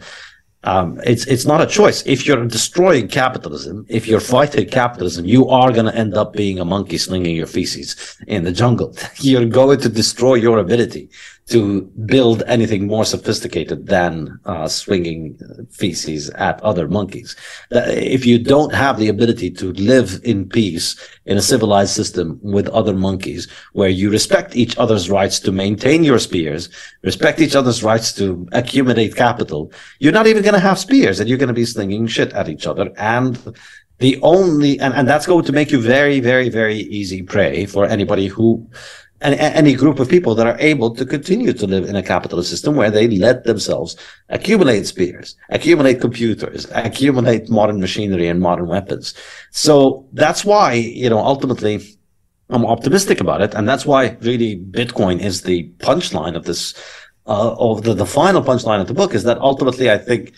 Um, 0.66 1.02
it's 1.06 1.26
it's 1.28 1.46
not 1.46 1.60
a 1.60 1.68
choice. 1.68 2.04
If 2.06 2.26
you're 2.26 2.46
destroying 2.46 3.10
capitalism, 3.10 3.86
if 3.90 4.08
you're 4.08 4.22
fighting 4.22 4.70
capitalism, 4.70 5.26
you 5.26 5.50
are 5.50 5.74
going 5.74 5.88
to 5.88 5.96
end 5.96 6.14
up 6.14 6.32
being 6.32 6.60
a 6.60 6.66
monkey 6.66 6.98
slinging 6.98 7.36
your 7.36 7.48
feces 7.48 8.18
in 8.28 8.46
the 8.46 8.54
jungle. 8.54 8.96
you're 9.18 9.46
going 9.46 9.82
to 9.82 9.90
destroy 9.90 10.36
your 10.36 10.60
ability 10.60 11.10
to 11.48 11.82
build 12.06 12.42
anything 12.48 12.88
more 12.88 13.04
sophisticated 13.04 13.88
than 13.88 14.40
uh, 14.46 14.68
swinging 14.68 15.38
feces 15.70 16.30
at 16.32 16.62
other 16.62 16.88
monkeys. 16.88 17.36
If 17.72 18.26
you 18.26 18.40
don't 18.40 18.74
have 18.74 18.98
the 18.98 19.10
ability 19.10 19.52
to 19.52 19.74
live 19.74 20.22
in 20.24 20.48
peace 20.48 20.96
in 21.26 21.38
a 21.38 21.42
civilized 21.42 21.94
system 21.94 22.40
with 22.42 22.70
other 22.70 22.94
monkeys, 22.94 23.50
where 23.74 23.90
you 23.90 24.10
respect 24.10 24.56
each 24.56 24.78
other's 24.78 25.10
rights 25.10 25.40
to 25.42 25.52
maintain 25.52 26.04
your 26.04 26.20
spears, 26.20 26.70
respect 27.02 27.42
each 27.42 27.56
other's 27.56 27.84
rights 27.84 28.14
to 28.14 28.48
accumulate 28.54 29.16
capital, 29.16 29.72
you're 30.00 30.14
not 30.14 30.28
even 30.28 30.44
going 30.44 30.54
to 30.54 30.60
have 30.60 30.80
spears 30.80 31.20
and 31.20 31.28
you're 31.28 31.38
going 31.38 31.48
to 31.48 31.54
be 31.54 31.66
slinging 31.66 32.08
shit 32.08 32.32
at 32.34 32.48
each 32.48 32.66
other. 32.66 32.90
And 32.98 33.38
the 34.00 34.20
only, 34.22 34.80
and, 34.80 34.94
and 34.94 35.08
that's 35.08 35.26
going 35.26 35.46
to 35.46 35.52
make 35.52 35.72
you 35.72 35.80
very, 35.80 36.20
very, 36.20 36.50
very 36.50 36.78
easy 36.78 37.22
prey 37.22 37.66
for 37.66 37.86
anybody 37.86 38.28
who 38.28 38.68
any 39.24 39.74
group 39.74 40.00
of 40.00 40.10
people 40.10 40.36
that 40.36 40.48
are 40.48 40.58
able 40.60 40.94
to 40.96 41.06
continue 41.06 41.54
to 41.54 41.66
live 41.66 41.86
in 41.86 41.96
a 41.96 42.04
capitalist 42.04 42.50
system 42.50 42.76
where 42.76 42.92
they 42.92 43.08
let 43.08 43.46
themselves 43.46 43.96
accumulate 44.30 44.86
spears, 44.86 45.36
accumulate 45.50 46.02
computers, 46.02 46.68
accumulate 46.72 47.50
modern 47.50 47.80
machinery 47.80 48.28
and 48.28 48.42
modern 48.42 48.68
weapons. 48.68 49.14
So 49.52 50.08
that's 50.14 50.44
why, 50.44 50.74
you 50.74 51.10
know, 51.10 51.20
ultimately 51.20 51.82
I'm 52.50 52.66
optimistic 52.66 53.22
about 53.22 53.42
it. 53.42 53.54
And 53.54 53.68
that's 53.68 53.86
why 53.86 54.18
really 54.22 54.58
Bitcoin 54.58 55.22
is 55.22 55.44
the 55.44 55.70
punchline 55.78 56.36
of 56.36 56.46
this, 56.46 56.74
uh, 57.26 57.56
of 57.58 57.84
the, 57.84 57.94
the 57.94 58.06
final 58.06 58.42
punchline 58.42 58.82
of 58.82 58.88
the 58.88 58.94
book 58.94 59.14
is 59.14 59.24
that 59.24 59.38
ultimately 59.40 59.90
I 59.90 59.98
think 59.98 60.34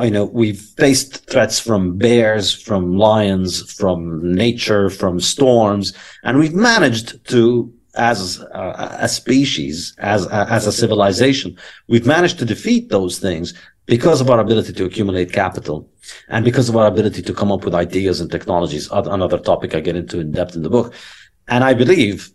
you 0.00 0.10
know, 0.10 0.24
we've 0.24 0.60
faced 0.60 1.28
threats 1.28 1.58
from 1.58 1.98
bears, 1.98 2.52
from 2.54 2.96
lions, 2.96 3.72
from 3.72 4.32
nature, 4.32 4.88
from 4.88 5.18
storms, 5.18 5.92
and 6.22 6.38
we've 6.38 6.54
managed 6.54 7.26
to 7.28 7.72
as 7.94 8.40
a, 8.40 8.98
a 9.00 9.08
species, 9.08 9.94
as 9.98 10.26
as 10.28 10.66
a 10.66 10.72
civilization, 10.72 11.56
we've 11.88 12.06
managed 12.06 12.38
to 12.38 12.44
defeat 12.44 12.88
those 12.88 13.18
things 13.18 13.54
because 13.86 14.20
of 14.20 14.30
our 14.30 14.38
ability 14.38 14.72
to 14.72 14.84
accumulate 14.84 15.32
capital 15.32 15.90
and 16.28 16.44
because 16.44 16.68
of 16.68 16.76
our 16.76 16.86
ability 16.86 17.22
to 17.22 17.34
come 17.34 17.50
up 17.50 17.64
with 17.64 17.74
ideas 17.74 18.20
and 18.20 18.30
technologies. 18.30 18.88
Another 18.92 19.38
topic 19.38 19.74
I 19.74 19.80
get 19.80 19.96
into 19.96 20.20
in 20.20 20.30
depth 20.30 20.54
in 20.54 20.62
the 20.62 20.70
book. 20.70 20.94
And 21.48 21.64
I 21.64 21.74
believe 21.74 22.30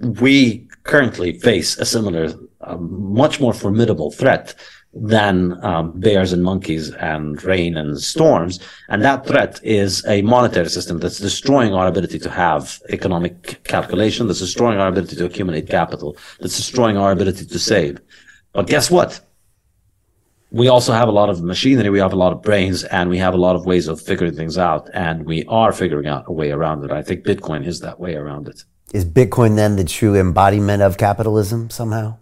we 0.00 0.66
currently 0.84 1.38
face 1.40 1.76
a 1.76 1.84
similar, 1.84 2.32
uh, 2.62 2.76
much 2.76 3.40
more 3.40 3.52
formidable 3.52 4.10
threat 4.10 4.54
than 5.00 5.62
um, 5.64 5.92
bears 5.98 6.32
and 6.32 6.42
monkeys 6.42 6.90
and 6.94 7.42
rain 7.44 7.76
and 7.76 7.98
storms. 7.98 8.60
And 8.88 9.02
that 9.04 9.26
threat 9.26 9.60
is 9.62 10.04
a 10.06 10.22
monetary 10.22 10.68
system 10.68 10.98
that's 10.98 11.18
destroying 11.18 11.74
our 11.74 11.86
ability 11.86 12.18
to 12.20 12.30
have 12.30 12.80
economic 12.90 13.62
calculation, 13.64 14.26
that's 14.26 14.40
destroying 14.40 14.78
our 14.78 14.88
ability 14.88 15.16
to 15.16 15.24
accumulate 15.24 15.68
capital, 15.68 16.16
that's 16.40 16.56
destroying 16.56 16.96
our 16.96 17.12
ability 17.12 17.46
to 17.46 17.58
save. 17.58 18.00
But 18.52 18.66
guess 18.66 18.90
what? 18.90 19.20
we 20.50 20.68
also 20.68 20.92
have 20.92 21.08
a 21.08 21.12
lot 21.12 21.28
of 21.28 21.42
machinery, 21.42 21.90
we 21.90 21.98
have 21.98 22.12
a 22.12 22.16
lot 22.16 22.32
of 22.32 22.42
brains, 22.42 22.84
and 22.84 23.10
we 23.10 23.18
have 23.18 23.34
a 23.34 23.36
lot 23.36 23.54
of 23.54 23.66
ways 23.66 23.86
of 23.86 24.00
figuring 24.00 24.34
things 24.34 24.56
out. 24.56 24.88
And 24.94 25.26
we 25.26 25.44
are 25.44 25.72
figuring 25.72 26.06
out 26.06 26.24
a 26.26 26.32
way 26.32 26.50
around 26.50 26.84
it. 26.84 26.90
I 26.90 27.02
think 27.02 27.24
Bitcoin 27.24 27.66
is 27.66 27.80
that 27.80 28.00
way 28.00 28.14
around 28.14 28.48
it. 28.48 28.64
Is 28.92 29.04
Bitcoin 29.04 29.56
then 29.56 29.76
the 29.76 29.84
true 29.84 30.16
embodiment 30.16 30.82
of 30.82 30.96
capitalism 30.96 31.68
somehow? 31.68 32.16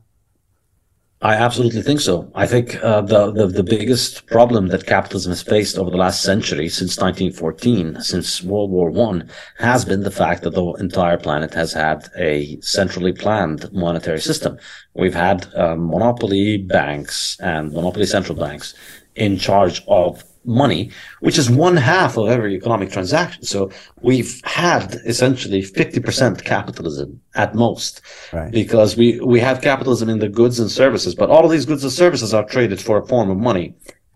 I 1.23 1.35
absolutely 1.35 1.81
think 1.81 2.01
so. 2.01 2.31
I 2.35 2.47
think 2.47 2.77
uh, 2.85 3.01
the, 3.01 3.31
the, 3.33 3.47
the 3.47 3.63
biggest 3.63 4.27
problem 4.27 4.69
that 4.69 4.87
capitalism 4.87 5.31
has 5.31 5.41
faced 5.41 5.79
over 5.79 5.91
the 5.91 5.97
last 5.97 6.23
century, 6.23 6.69
since 6.69 6.99
1914, 6.99 8.03
since 8.03 8.43
World 8.43 8.71
War 8.71 8.91
One, 8.91 9.31
has 9.59 9.87
been 9.87 10.03
the 10.03 10.11
fact 10.11 10.43
that 10.43 10.55
the 10.55 10.73
entire 10.75 11.17
planet 11.17 11.55
has 11.55 11.73
had 11.73 12.09
a 12.19 12.61
centrally 12.61 13.13
planned 13.13 13.73
monetary 13.73 14.21
system. 14.21 14.59
We've 14.93 15.15
had 15.15 15.47
uh, 15.55 15.75
monopoly 15.77 16.59
banks 16.59 17.39
and 17.41 17.73
monopoly 17.73 18.07
central 18.07 18.37
banks 18.39 18.75
in 19.15 19.39
charge 19.39 19.83
of 19.89 20.23
money, 20.47 20.91
which 21.21 21.39
is 21.39 21.51
one 21.51 21.77
half 21.77 22.17
of 22.17 22.29
every 22.29 22.55
economic 22.55 22.91
transaction. 22.91 23.43
So 23.43 23.71
we've 24.01 24.41
had 24.45 24.95
essentially 25.05 25.63
50% 25.63 26.45
capitalism 26.45 27.21
at 27.35 27.55
most 27.55 28.01
right. 28.33 28.53
because 28.53 28.97
we, 28.97 29.21
we 29.21 29.41
have 29.41 29.61
capitalism 29.61 30.09
in 30.09 30.21
the 30.21 30.29
goods 30.29 30.61
and 30.61 30.71
services, 30.71 31.15
but 31.15 31.31
all 31.31 31.45
of 31.45 31.51
these 31.51 31.67
goods 31.67 31.83
and 31.83 31.93
services 31.93 32.33
are 32.33 32.45
traded 32.45 32.81
for 32.81 32.99
a 32.99 33.07
form 33.07 33.31
of 33.31 33.37
money, 33.37 33.75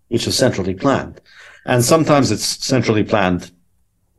which 0.09 0.27
is 0.27 0.37
centrally 0.37 0.75
planned. 0.75 1.21
And 1.67 1.85
sometimes 1.85 2.31
it's 2.31 2.45
centrally 2.45 3.05
planned 3.05 3.51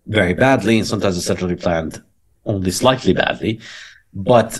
very 0.07 0.33
badly, 0.33 0.77
and 0.77 0.87
sometimes 0.87 1.17
it's 1.17 1.25
centrally 1.25 1.55
planned 1.55 2.01
only 2.45 2.71
slightly 2.71 3.13
badly. 3.13 3.59
But 4.13 4.59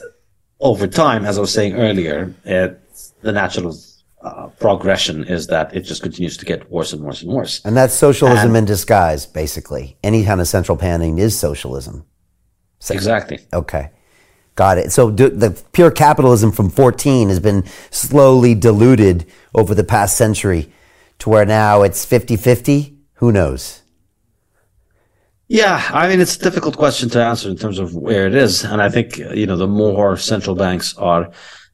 over 0.60 0.88
time, 0.88 1.26
as 1.26 1.38
I 1.38 1.42
was 1.42 1.54
saying 1.54 1.76
earlier, 1.76 2.34
it's 2.46 3.14
the 3.22 3.32
natural 3.32 3.76
uh, 4.24 4.48
progression 4.60 5.24
is 5.24 5.48
that 5.48 5.76
it 5.76 5.82
just 5.82 6.02
continues 6.02 6.38
to 6.38 6.46
get 6.46 6.70
worse 6.70 6.94
and 6.94 7.02
worse 7.02 7.22
and 7.22 7.32
worse. 7.32 7.62
And 7.66 7.76
that's 7.76 7.94
socialism 7.94 8.50
and, 8.50 8.58
in 8.58 8.66
disguise, 8.66 9.26
basically. 9.26 9.98
Any 10.04 10.24
kind 10.24 10.40
of 10.40 10.48
central 10.48 10.78
planning 10.78 11.18
is 11.18 11.38
socialism. 11.38 12.06
So, 12.80 12.94
exactly. 12.94 13.40
Okay. 13.54 13.92
Got 14.56 14.78
it. 14.78 14.92
So 14.92 15.10
do, 15.10 15.30
the 15.30 15.60
pure 15.72 15.92
capitalism 15.92 16.52
from 16.52 16.70
14 16.70 17.30
has 17.30 17.40
been 17.40 17.64
slowly 17.90 18.54
diluted 18.54 19.26
over 19.56 19.74
the 19.74 19.84
past 19.84 20.18
century 20.18 20.72
to 21.20 21.30
where 21.30 21.46
now 21.46 21.84
it's 21.84 22.06
50 22.06 22.36
50. 22.36 22.98
Who 23.16 23.32
knows? 23.32 23.82
Yeah, 25.48 25.84
I 25.92 26.08
mean, 26.08 26.22
it's 26.22 26.38
a 26.38 26.40
difficult 26.40 26.78
question 26.78 27.10
to 27.10 27.24
answer 27.24 27.50
in 27.50 27.58
terms 27.58 27.78
of 27.78 27.94
where 27.94 28.26
it 28.26 28.34
is. 28.34 28.64
And 28.64 28.82
I 28.82 28.90
think, 28.90 29.18
you 29.18 29.46
know, 29.46 29.58
the 29.58 29.68
more 29.68 30.16
central 30.16 30.56
banks 30.56 30.98
are 30.98 31.30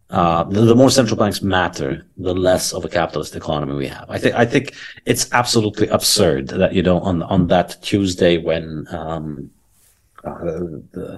uh, 0.09 0.43
the, 0.45 0.61
the, 0.61 0.75
more 0.75 0.89
central 0.89 1.17
banks 1.17 1.41
matter, 1.41 2.05
the 2.15 2.33
less 2.33 2.71
of 2.71 2.85
a 2.85 2.89
capitalist 2.89 3.35
economy 3.35 3.73
we 3.73 3.87
have. 3.87 4.05
I 4.09 4.17
think 4.17 4.35
I 4.35 4.45
think 4.45 4.73
it's 5.05 5.31
absolutely 5.33 5.89
absurd 5.89 6.47
that 6.49 6.73
you 6.73 6.81
know 6.81 6.99
on 7.01 7.23
on 7.23 7.47
that 7.47 7.81
Tuesday 7.81 8.37
when 8.37 8.87
um, 8.89 9.51
uh, 10.23 11.17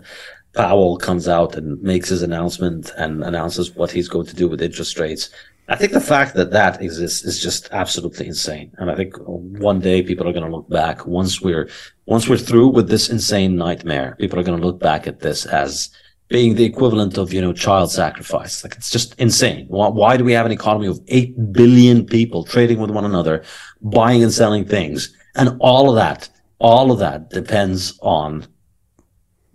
Powell 0.56 0.98
comes 0.98 1.28
out 1.28 1.56
and 1.56 1.82
makes 1.84 2.10
his 2.10 2.24
announcement 2.24 2.92
and 2.98 3.24
announces 3.24 3.76
what 3.76 3.92
he's 3.92 4.10
going 4.10 4.26
to 4.26 4.36
do 4.36 4.48
with 4.48 4.62
interest 4.62 4.98
rates. 4.98 5.30
I 5.68 5.76
think 5.76 5.92
the 5.92 6.02
fact 6.02 6.34
that 6.34 6.50
that 6.52 6.82
exists 6.82 7.24
is 7.24 7.40
just 7.40 7.70
absolutely 7.72 8.26
insane. 8.26 8.72
And 8.80 8.90
I 8.90 8.96
think 8.96 9.14
one 9.20 9.80
day 9.80 10.02
people 10.02 10.28
are 10.28 10.34
going 10.34 10.50
to 10.50 10.56
look 10.56 10.68
back 10.68 11.06
once 11.06 11.42
we're 11.42 11.70
once 12.08 12.28
we're 12.28 12.38
through 12.38 12.70
with 12.70 12.90
this 12.90 13.10
insane 13.10 13.56
nightmare. 13.56 14.16
People 14.20 14.40
are 14.40 14.44
going 14.44 14.60
to 14.60 14.66
look 14.66 14.80
back 14.80 15.06
at 15.06 15.20
this 15.20 15.46
as 15.46 15.92
being 16.30 16.56
the 16.56 16.64
equivalent 16.64 17.18
of, 17.18 17.34
you 17.34 17.42
know, 17.42 17.52
child 17.52 17.92
sacrifice. 17.92 18.64
Like 18.64 18.76
it's 18.76 18.92
just 18.92 19.20
insane. 19.20 19.66
Why, 19.68 19.90
why, 19.90 20.16
do 20.16 20.24
we 20.24 20.34
have 20.34 20.46
an 20.46 20.52
economy 20.52 20.88
of 20.88 21.00
8 21.08 21.52
billion 21.52 22.06
people 22.06 22.44
trading 22.44 22.80
with 22.80 22.92
one 22.92 23.06
another, 23.06 23.44
buying 23.82 24.24
and 24.24 24.32
selling 24.32 24.66
things? 24.66 25.14
And 25.36 25.58
all 25.60 25.90
of 25.90 25.96
that, 25.96 26.30
all 26.60 26.92
of 26.92 27.00
that 27.00 27.32
depends 27.32 27.98
on 28.02 28.48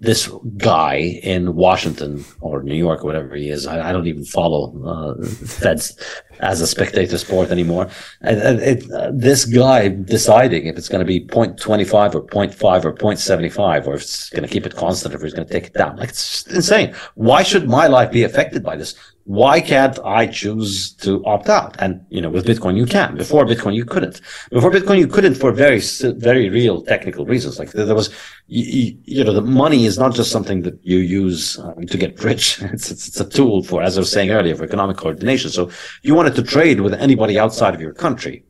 this 0.01 0.29
guy 0.57 0.97
in 1.23 1.55
Washington 1.55 2.25
or 2.41 2.63
New 2.63 2.75
York 2.75 3.03
or 3.03 3.07
whatever 3.07 3.35
he 3.37 3.49
is. 3.49 3.67
I, 3.67 3.91
I 3.91 3.93
don't 3.93 4.07
even 4.07 4.25
follow 4.25 4.83
uh, 4.85 5.25
Feds 5.27 5.97
as 6.41 6.61
a 6.61 6.67
spectator 6.67 7.19
sport 7.19 7.51
anymore. 7.51 7.89
And, 8.21 8.41
and 8.41 8.61
it, 8.61 8.91
uh, 8.91 9.11
this 9.13 9.45
guy 9.45 9.89
deciding 9.89 10.67
if 10.67 10.77
it's 10.77 10.89
going 10.89 11.01
to 11.01 11.07
be 11.07 11.27
0.25 11.27 12.15
or 12.15 12.23
0.5 12.27 12.85
or 12.85 12.93
0.75 12.93 13.87
or 13.87 13.95
if 13.95 14.03
it's 14.03 14.31
going 14.31 14.43
to 14.43 14.49
keep 14.49 14.67
it 14.67 14.77
constant 14.77 15.15
or 15.15 15.19
if 15.19 15.23
he's 15.23 15.35
going 15.35 15.47
to 15.47 15.53
take 15.53 15.67
it 15.67 15.75
down. 15.75 15.97
Like 15.97 16.11
it's 16.11 16.47
insane. 16.47 16.95
Why 17.15 17.43
should 17.43 17.69
my 17.69 17.87
life 17.87 18.11
be 18.11 18.25
affected 18.25 18.63
by 18.63 18.77
this? 18.77 18.95
why 19.25 19.59
can't 19.61 19.99
I 20.05 20.27
choose 20.27 20.93
to 20.97 21.25
opt 21.25 21.49
out? 21.49 21.77
And, 21.79 22.05
you 22.11 22.21
know, 22.21 22.29
with 22.29 22.47
Bitcoin, 22.47 22.77
you 22.77 22.85
can. 22.85 23.17
Before 23.17 23.47
Bitcoin, 23.47 23.75
you 23.75 23.85
couldn't. 23.85 24.21
Before 24.51 24.71
Bitcoin, 24.71 24.99
you 24.99 25.07
couldn't 25.07 25.35
for 25.35 25.51
very, 25.51 25.81
very 25.81 26.51
real 26.51 26.83
technical 26.83 27.25
reasons. 27.25 27.59
Like 27.59 27.73
there 27.73 27.95
was, 27.95 28.15
you, 28.49 28.97
you 29.05 29.25
know, 29.25 29.33
the 29.33 29.41
money 29.41 29.87
is 29.87 29.99
not 29.99 30.15
just 30.15 30.31
something 30.31 30.61
that 30.63 30.79
you 30.83 30.99
use 30.99 31.59
um, 31.59 31.87
to 31.87 31.99
get 31.99 32.23
rich. 32.23 32.61
It's, 32.75 32.91
it's, 32.91 33.07
it's, 33.09 33.21
a 33.21 33.29
tool 33.29 33.63
for, 33.63 33.83
as 33.83 33.97
I 33.97 34.01
was 34.01 34.11
saying 34.11 34.31
earlier, 34.31 34.57
for 34.57 34.65
economic 34.65 34.97
coordination. 34.97 35.49
So 35.49 35.71
you 36.03 36.15
wanted 36.25 36.43
to 36.43 36.51
trade 36.51 36.81
with 36.81 36.95
anybody 36.95 37.39
outside 37.39 37.75
of 37.75 37.83
your 37.83 37.93
country. 37.93 38.47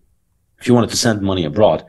If 0.61 0.69
you 0.69 0.75
wanted 0.75 0.91
to 0.91 0.97
send 0.97 1.23
money 1.23 1.45
abroad, 1.45 1.85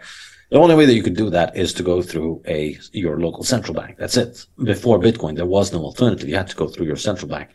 the 0.50 0.58
only 0.58 0.74
way 0.74 0.88
that 0.88 0.96
you 0.96 1.04
could 1.04 1.16
do 1.16 1.30
that 1.30 1.56
is 1.56 1.74
to 1.74 1.84
go 1.84 2.02
through 2.02 2.42
a 2.48 2.76
your 2.92 3.20
local 3.20 3.44
central 3.44 3.76
bank. 3.76 3.98
That's 4.00 4.18
it. 4.18 4.48
Before 4.64 5.00
Bitcoin, 5.00 5.36
there 5.36 5.46
was 5.46 5.72
no 5.72 5.82
alternative. 5.84 6.28
You 6.28 6.38
had 6.38 6.50
to 6.50 6.56
go 6.56 6.68
through 6.68 6.88
your 6.88 6.96
central 6.96 7.30
bank. 7.30 7.50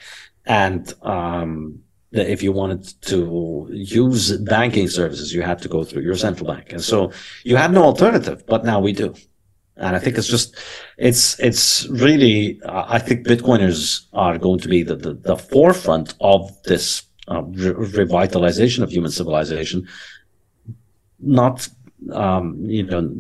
And 0.47 0.95
um, 1.03 1.81
if 2.13 2.41
you 2.41 2.53
wanted 2.53 2.85
to 3.13 3.69
use 3.73 4.25
banking 4.57 4.89
services, 4.89 5.35
you 5.35 5.43
had 5.43 5.61
to 5.63 5.69
go 5.69 5.83
through 5.83 6.03
your 6.03 6.17
central 6.17 6.47
bank. 6.53 6.73
And 6.73 6.85
so 6.91 7.11
you 7.43 7.57
had 7.57 7.73
no 7.73 7.83
alternative, 7.83 8.45
but 8.47 8.65
now 8.65 8.79
we 8.79 8.93
do. 8.93 9.13
And 9.77 9.97
I 9.97 9.99
think 9.99 10.19
it's 10.19 10.29
just, 10.29 10.57
it's, 10.99 11.39
it's 11.41 11.89
really, 11.89 12.61
I 12.65 13.01
think 13.01 13.27
Bitcoiners 13.27 14.07
are 14.13 14.39
going 14.39 14.61
to 14.61 14.69
be 14.69 14.85
the, 14.85 14.95
the, 14.95 15.15
the 15.15 15.37
forefront 15.37 16.15
of 16.21 16.41
this 16.65 17.10
uh, 17.31 17.43
re- 17.43 18.05
revitalization 18.05 18.83
of 18.83 18.91
human 18.91 19.11
civilization. 19.11 19.89
Not, 21.19 21.69
um, 22.13 22.57
you 22.65 22.85
know, 22.85 23.13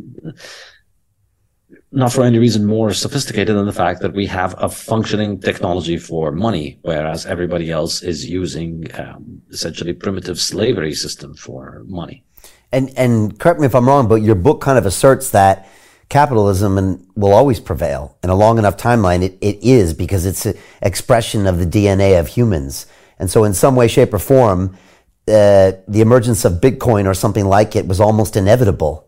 not 1.93 2.12
for 2.12 2.24
any 2.24 2.39
reason 2.39 2.66
more 2.66 2.93
sophisticated 2.93 3.57
than 3.57 3.66
the 3.66 3.73
fact 3.73 4.01
that 4.01 4.12
we 4.12 4.27
have 4.27 4.55
a 4.59 4.69
functioning 4.69 5.41
technology 5.41 5.97
for 5.97 6.31
money, 6.31 6.78
whereas 6.82 7.27
everybody 7.27 7.70
else 7.70 8.03
is 8.03 8.28
using 8.28 8.87
um, 8.95 9.43
essentially 9.51 9.93
primitive 9.93 10.39
slavery 10.39 10.95
system 10.95 11.35
for 11.35 11.82
money. 11.87 12.24
And 12.73 12.93
and 12.97 13.39
correct 13.39 13.59
me 13.59 13.66
if 13.66 13.74
I'm 13.74 13.89
wrong, 13.89 14.07
but 14.07 14.23
your 14.23 14.37
book 14.37 14.61
kind 14.61 14.78
of 14.78 14.87
asserts 14.87 15.31
that 15.31 15.69
capitalism 16.09 16.78
and 16.78 17.07
will 17.15 17.32
always 17.32 17.59
prevail 17.59 18.16
in 18.23 18.31
a 18.31 18.35
long 18.35 18.59
enough 18.59 18.77
timeline. 18.77 19.23
It, 19.23 19.39
it 19.41 19.59
is 19.62 19.93
because 19.93 20.27
it's 20.27 20.47
an 20.47 20.55
expression 20.82 21.47
of 21.47 21.59
the 21.59 21.66
DNA 21.66 22.19
of 22.20 22.28
humans, 22.28 22.87
and 23.20 23.30
so 23.30 23.44
in 23.44 23.55
some 23.55 23.76
way, 23.76 23.86
shape, 23.86 24.12
or 24.12 24.18
form, 24.18 24.76
uh, 25.28 25.72
the 25.86 26.01
emergence 26.01 26.44
of 26.44 26.55
Bitcoin 26.55 27.06
or 27.06 27.14
something 27.14 27.44
like 27.44 27.76
it 27.76 27.86
was 27.86 28.01
almost 28.01 28.34
inevitable. 28.34 29.06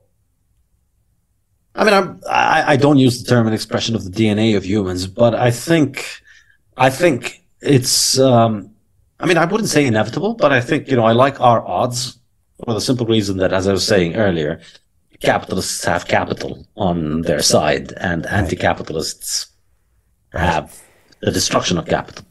I 1.74 1.84
mean, 1.84 1.94
I'm, 1.94 2.20
I, 2.30 2.74
I 2.74 2.76
don't 2.76 2.98
use 2.98 3.22
the 3.22 3.28
term 3.28 3.46
an 3.46 3.54
expression 3.54 3.96
of 3.96 4.04
the 4.04 4.10
DNA 4.10 4.56
of 4.56 4.64
humans, 4.64 5.06
but 5.06 5.34
I 5.34 5.50
think, 5.50 6.20
I 6.76 6.90
think 6.90 7.42
it's, 7.62 8.18
um, 8.18 8.70
I 9.18 9.24
mean, 9.24 9.38
I 9.38 9.46
wouldn't 9.46 9.70
say 9.70 9.86
inevitable, 9.86 10.34
but 10.34 10.52
I 10.52 10.60
think, 10.60 10.88
you 10.88 10.96
know, 10.96 11.04
I 11.04 11.12
like 11.12 11.40
our 11.40 11.66
odds 11.66 12.18
for 12.62 12.74
the 12.74 12.80
simple 12.80 13.06
reason 13.06 13.38
that, 13.38 13.54
as 13.54 13.66
I 13.66 13.72
was 13.72 13.86
saying 13.86 14.16
earlier, 14.16 14.60
capitalists 15.20 15.84
have 15.84 16.06
capital 16.06 16.66
on 16.76 17.22
their 17.22 17.40
side 17.40 17.92
and 17.96 18.26
anti-capitalists 18.26 19.46
have 20.32 20.78
the 21.20 21.30
destruction 21.30 21.78
of 21.78 21.86
capital. 21.86 22.26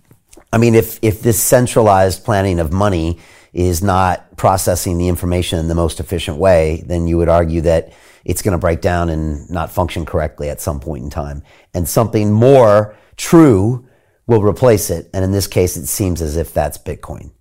I 0.54 0.58
mean, 0.58 0.76
if, 0.76 1.00
if 1.02 1.22
this 1.22 1.42
centralized 1.42 2.26
planning 2.26 2.60
of 2.60 2.74
money 2.74 3.20
is 3.54 3.82
not 3.82 4.38
processing 4.38 4.98
the 4.98 5.08
information 5.08 5.60
in 5.60 5.68
the 5.68 5.76
most 5.76 6.00
efficient 6.00 6.38
way, 6.38 6.84
then 6.86 7.08
you 7.08 7.18
would 7.18 7.30
argue 7.30 7.62
that 7.62 7.94
it's 8.24 8.42
going 8.42 8.54
to 8.54 8.58
break 8.58 8.82
down 8.82 9.10
and 9.10 9.50
not 9.50 9.72
function 9.72 10.06
correctly 10.06 10.50
at 10.50 10.62
some 10.62 10.80
point 10.80 11.04
in 11.04 11.10
time. 11.10 11.44
And 11.74 11.88
something 11.88 12.32
more 12.32 12.96
true 13.18 13.88
will 14.28 14.42
replace 14.42 14.90
it. 14.90 15.10
And 15.14 15.24
in 15.24 15.32
this 15.32 15.48
case, 15.48 15.76
it 15.76 15.88
seems 15.88 16.22
as 16.22 16.38
if 16.38 16.54
that's 16.54 16.78
Bitcoin. 16.78 17.32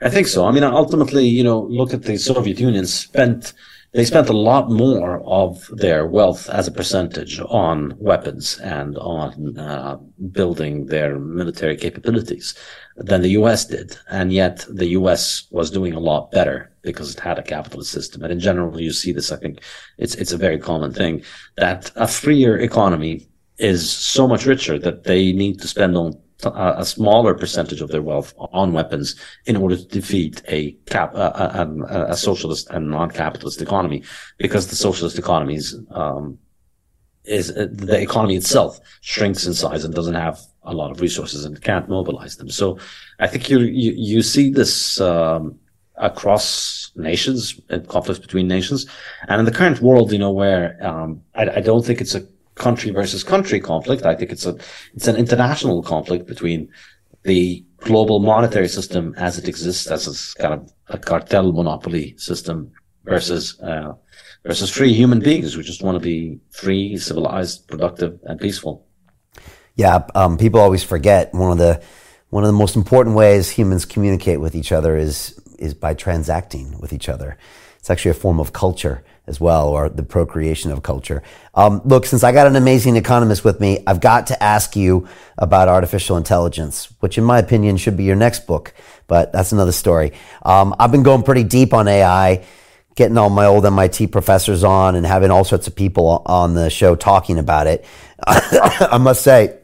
I 0.00 0.10
think 0.10 0.26
so. 0.26 0.44
I 0.44 0.50
mean, 0.50 0.64
ultimately, 0.64 1.26
you 1.26 1.44
know, 1.44 1.62
look 1.62 1.94
at 1.94 2.02
the 2.02 2.16
Soviet 2.16 2.58
Union 2.58 2.86
spent 2.86 3.52
they 3.92 4.04
spent 4.06 4.30
a 4.30 4.36
lot 4.36 4.70
more 4.70 5.20
of 5.26 5.68
their 5.70 6.06
wealth 6.06 6.48
as 6.48 6.66
a 6.66 6.72
percentage 6.72 7.38
on 7.40 7.94
weapons 7.98 8.58
and 8.60 8.96
on 8.96 9.58
uh, 9.58 9.98
building 10.30 10.86
their 10.86 11.18
military 11.18 11.76
capabilities 11.76 12.54
than 12.96 13.20
the 13.20 13.36
US 13.40 13.66
did. 13.66 13.98
And 14.10 14.32
yet 14.32 14.64
the 14.68 14.88
US 14.98 15.46
was 15.50 15.70
doing 15.70 15.92
a 15.92 16.00
lot 16.00 16.30
better 16.30 16.72
because 16.80 17.12
it 17.12 17.20
had 17.20 17.38
a 17.38 17.42
capitalist 17.42 17.92
system. 17.92 18.22
And 18.22 18.32
in 18.32 18.40
general, 18.40 18.80
you 18.80 18.92
see 18.92 19.12
this, 19.12 19.30
I 19.30 19.36
think 19.36 19.60
it's, 19.98 20.14
it's 20.14 20.32
a 20.32 20.38
very 20.38 20.58
common 20.58 20.94
thing 20.94 21.22
that 21.56 21.90
a 21.94 22.08
freer 22.08 22.58
economy 22.58 23.28
is 23.58 23.90
so 23.90 24.26
much 24.26 24.46
richer 24.46 24.78
that 24.78 25.04
they 25.04 25.32
need 25.32 25.60
to 25.60 25.68
spend 25.68 25.96
on 25.96 26.18
a, 26.44 26.84
smaller 26.84 27.34
percentage 27.34 27.80
of 27.80 27.90
their 27.90 28.02
wealth 28.02 28.34
on 28.36 28.72
weapons 28.72 29.16
in 29.46 29.56
order 29.56 29.76
to 29.76 29.86
defeat 29.86 30.42
a 30.48 30.72
cap, 30.86 31.14
a, 31.14 31.66
a, 31.88 32.12
a 32.12 32.16
socialist 32.16 32.68
and 32.70 32.90
non-capitalist 32.90 33.62
economy, 33.62 34.02
because 34.38 34.68
the 34.68 34.76
socialist 34.76 35.18
economies, 35.18 35.74
um, 35.90 36.38
is 37.24 37.50
uh, 37.52 37.68
the 37.70 38.00
economy 38.00 38.36
itself 38.36 38.80
shrinks 39.00 39.46
in 39.46 39.54
size 39.54 39.84
and 39.84 39.94
doesn't 39.94 40.14
have 40.14 40.40
a 40.64 40.74
lot 40.74 40.90
of 40.90 41.00
resources 41.00 41.44
and 41.44 41.62
can't 41.62 41.88
mobilize 41.88 42.36
them. 42.36 42.50
So 42.50 42.78
I 43.20 43.28
think 43.28 43.48
you, 43.48 43.60
you, 43.60 43.92
you 43.92 44.22
see 44.22 44.50
this, 44.50 45.00
um, 45.00 45.58
across 45.96 46.90
nations 46.96 47.60
and 47.68 47.86
conflicts 47.86 48.18
between 48.18 48.48
nations. 48.48 48.86
And 49.28 49.38
in 49.38 49.44
the 49.44 49.52
current 49.52 49.80
world, 49.80 50.10
you 50.10 50.18
know, 50.18 50.32
where, 50.32 50.76
um, 50.84 51.22
I, 51.34 51.48
I 51.48 51.60
don't 51.60 51.84
think 51.84 52.00
it's 52.00 52.14
a 52.14 52.26
country 52.54 52.90
versus 52.90 53.24
country 53.24 53.60
conflict. 53.60 54.04
I 54.04 54.14
think 54.14 54.30
it's 54.30 54.46
a 54.46 54.56
it's 54.94 55.08
an 55.08 55.16
international 55.16 55.82
conflict 55.82 56.26
between 56.26 56.68
the 57.24 57.64
global 57.78 58.20
monetary 58.20 58.68
system 58.68 59.14
as 59.16 59.38
it 59.38 59.48
exists 59.48 59.86
as 59.88 60.06
a 60.06 60.42
kind 60.42 60.54
of 60.54 60.72
a 60.88 60.98
cartel 60.98 61.52
monopoly 61.52 62.14
system 62.16 62.72
versus 63.04 63.58
uh, 63.60 63.92
versus 64.44 64.70
free 64.70 64.92
human 64.92 65.20
beings 65.20 65.54
who 65.54 65.62
just 65.62 65.82
want 65.82 65.96
to 65.96 66.00
be 66.00 66.38
free, 66.50 66.96
civilized, 66.96 67.66
productive, 67.68 68.18
and 68.24 68.40
peaceful. 68.40 68.86
Yeah, 69.74 70.06
um, 70.14 70.36
people 70.36 70.60
always 70.60 70.82
forget 70.82 71.32
one 71.32 71.52
of 71.52 71.58
the 71.58 71.82
one 72.30 72.44
of 72.44 72.48
the 72.48 72.58
most 72.58 72.76
important 72.76 73.16
ways 73.16 73.50
humans 73.50 73.84
communicate 73.84 74.40
with 74.40 74.54
each 74.54 74.72
other 74.72 74.96
is 74.96 75.38
is 75.58 75.74
by 75.74 75.94
transacting 75.94 76.78
with 76.80 76.92
each 76.92 77.08
other. 77.08 77.38
It's 77.82 77.90
actually 77.90 78.12
a 78.12 78.14
form 78.14 78.38
of 78.38 78.52
culture 78.52 79.02
as 79.26 79.40
well, 79.40 79.68
or 79.68 79.88
the 79.88 80.04
procreation 80.04 80.70
of 80.70 80.84
culture. 80.84 81.20
Um, 81.52 81.82
look, 81.84 82.06
since 82.06 82.22
I 82.22 82.30
got 82.30 82.46
an 82.46 82.54
amazing 82.54 82.94
economist 82.94 83.42
with 83.42 83.58
me, 83.58 83.82
I've 83.88 84.00
got 84.00 84.28
to 84.28 84.40
ask 84.40 84.76
you 84.76 85.08
about 85.36 85.66
artificial 85.66 86.16
intelligence, 86.16 86.94
which 87.00 87.18
in 87.18 87.24
my 87.24 87.40
opinion 87.40 87.76
should 87.76 87.96
be 87.96 88.04
your 88.04 88.14
next 88.14 88.46
book, 88.46 88.72
but 89.08 89.32
that's 89.32 89.50
another 89.50 89.72
story. 89.72 90.12
Um, 90.44 90.76
I've 90.78 90.92
been 90.92 91.02
going 91.02 91.24
pretty 91.24 91.42
deep 91.42 91.74
on 91.74 91.88
AI, 91.88 92.44
getting 92.94 93.18
all 93.18 93.30
my 93.30 93.46
old 93.46 93.66
MIT 93.66 94.06
professors 94.06 94.62
on 94.62 94.94
and 94.94 95.04
having 95.04 95.32
all 95.32 95.42
sorts 95.42 95.66
of 95.66 95.74
people 95.74 96.22
on 96.24 96.54
the 96.54 96.70
show 96.70 96.94
talking 96.94 97.40
about 97.40 97.66
it. 97.66 97.84
I 98.28 98.98
must 99.00 99.24
say, 99.24 99.58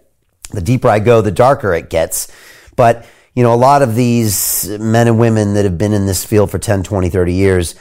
the 0.50 0.60
deeper 0.60 0.88
I 0.88 0.98
go, 0.98 1.20
the 1.20 1.30
darker 1.30 1.72
it 1.72 1.88
gets. 1.88 2.32
But, 2.74 3.06
you 3.36 3.44
know, 3.44 3.54
a 3.54 3.56
lot 3.56 3.82
of 3.82 3.94
these 3.94 4.68
men 4.80 5.06
and 5.06 5.20
women 5.20 5.54
that 5.54 5.64
have 5.64 5.78
been 5.78 5.92
in 5.92 6.06
this 6.06 6.24
field 6.24 6.50
for 6.50 6.58
10, 6.58 6.82
20, 6.82 7.10
30 7.10 7.32
years, 7.32 7.74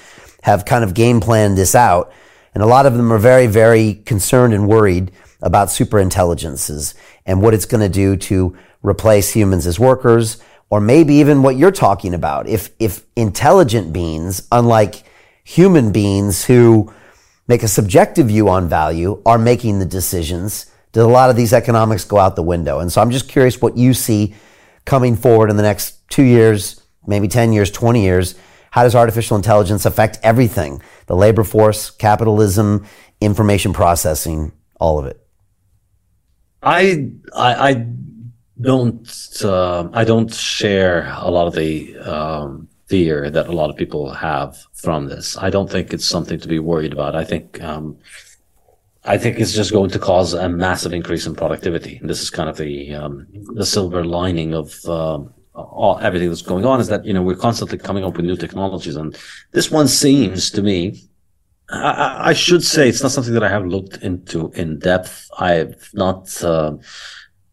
have 0.44 0.66
kind 0.66 0.84
of 0.84 0.94
game 0.94 1.20
planned 1.20 1.58
this 1.58 1.76
out. 1.76 2.12
And 2.54 2.64
a 2.64 2.68
lot 2.68 2.86
of 2.86 2.96
them 2.96 3.12
are 3.14 3.18
very, 3.18 3.48
very 3.48 3.96
concerned 4.06 4.54
and 4.54 4.68
worried 4.68 5.12
about 5.42 5.70
super 5.70 6.00
intelligences 6.00 6.96
and 7.26 7.42
what 7.42 7.54
it's 7.54 7.66
going 7.66 7.82
to 7.82 7.90
do 7.90 8.16
to 8.16 8.58
replace 8.82 9.32
humans 9.32 9.68
as 9.68 9.80
workers, 9.80 10.42
or 10.70 10.82
maybe 10.82 11.16
even 11.16 11.44
what 11.44 11.56
you're 11.56 11.72
talking 11.72 12.14
about. 12.14 12.48
If, 12.48 12.70
if 12.80 13.06
intelligent 13.16 13.94
beings, 13.94 14.48
unlike 14.52 15.04
human 15.44 15.92
beings 15.92 16.46
who 16.46 16.92
make 17.48 17.64
a 17.64 17.68
subjective 17.68 18.28
view 18.28 18.50
on 18.50 18.68
value, 18.68 19.22
are 19.26 19.38
making 19.38 19.80
the 19.80 19.86
decisions, 19.86 20.72
do 20.92 21.02
a 21.02 21.08
lot 21.08 21.30
of 21.30 21.36
these 21.36 21.54
economics 21.54 22.04
go 22.04 22.18
out 22.18 22.36
the 22.36 22.44
window? 22.44 22.80
And 22.80 22.92
so 22.92 23.02
I'm 23.02 23.12
just 23.12 23.30
curious 23.30 23.62
what 23.62 23.78
you 23.78 23.94
see 23.94 24.36
coming 24.86 25.16
forward 25.16 25.50
in 25.50 25.58
the 25.58 25.64
next 25.64 26.10
two 26.10 26.24
years, 26.24 26.82
maybe 27.06 27.28
10 27.28 27.54
years, 27.54 27.70
20 27.72 28.04
years, 28.04 28.36
how 28.78 28.84
does 28.84 28.94
artificial 28.94 29.36
intelligence 29.36 29.88
affect 29.88 30.20
everything? 30.22 30.80
The 31.08 31.16
labor 31.16 31.44
force, 31.44 31.90
capitalism, 31.90 32.86
information 33.20 33.74
processing, 33.74 34.52
all 34.80 35.00
of 35.00 35.08
it. 35.08 35.20
I 36.62 37.10
I, 37.34 37.70
I 37.70 37.86
don't 38.62 39.42
uh, 39.44 39.90
I 39.94 40.04
don't 40.04 40.32
share 40.32 41.12
a 41.18 41.32
lot 41.32 41.48
of 41.48 41.56
the 41.56 41.98
um, 41.98 42.68
fear 42.86 43.32
that 43.32 43.48
a 43.48 43.52
lot 43.52 43.72
of 43.72 43.76
people 43.78 44.12
have 44.14 44.56
from 44.76 45.08
this. 45.08 45.36
I 45.40 45.50
don't 45.50 45.72
think 45.72 45.92
it's 45.92 46.06
something 46.06 46.40
to 46.40 46.48
be 46.48 46.60
worried 46.60 46.94
about. 46.94 47.16
I 47.16 47.24
think 47.24 47.60
um, 47.64 47.98
I 49.06 49.18
think 49.18 49.40
it's 49.40 49.54
just 49.54 49.72
going 49.72 49.90
to 49.90 49.98
cause 49.98 50.36
a 50.36 50.50
massive 50.50 50.94
increase 50.94 51.26
in 51.26 51.34
productivity. 51.34 52.00
This 52.04 52.22
is 52.22 52.30
kind 52.30 52.48
of 52.48 52.58
the 52.58 52.94
um, 52.94 53.26
the 53.56 53.66
silver 53.66 54.06
lining 54.06 54.54
of 54.54 54.86
um, 54.86 55.34
all, 55.58 56.00
everything 56.00 56.30
that's 56.30 56.42
going 56.42 56.66
on 56.66 56.80
is 56.80 56.88
that, 56.88 57.06
you 57.06 57.14
know, 57.14 57.22
we're 57.22 57.36
constantly 57.36 57.78
coming 57.78 58.04
up 58.04 58.16
with 58.16 58.26
new 58.26 58.38
technologies. 58.38 58.96
And 58.96 59.18
this 59.52 59.72
one 59.72 59.88
seems 59.88 60.52
to 60.52 60.62
me, 60.62 61.04
I, 61.70 62.30
I 62.30 62.34
should 62.34 62.64
say 62.64 62.88
it's 62.88 63.04
not 63.04 63.12
something 63.12 63.34
that 63.34 63.44
I 63.44 63.50
have 63.50 63.66
looked 63.66 63.98
into 63.98 64.52
in 64.52 64.80
depth. 64.80 65.30
I've 65.38 65.90
not 65.94 66.42
uh, 66.44 66.78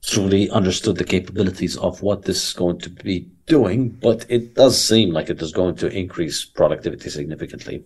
truly 0.02 0.50
understood 0.50 0.96
the 0.96 1.04
capabilities 1.04 1.76
of 1.78 2.02
what 2.02 2.22
this 2.22 2.48
is 2.48 2.52
going 2.52 2.78
to 2.80 2.90
be 2.90 3.28
doing, 3.46 3.90
but 3.90 4.24
it 4.28 4.54
does 4.54 4.80
seem 4.80 5.10
like 5.10 5.28
it 5.28 5.42
is 5.42 5.52
going 5.52 5.74
to 5.76 5.88
increase 5.88 6.44
productivity 6.44 7.10
significantly. 7.10 7.84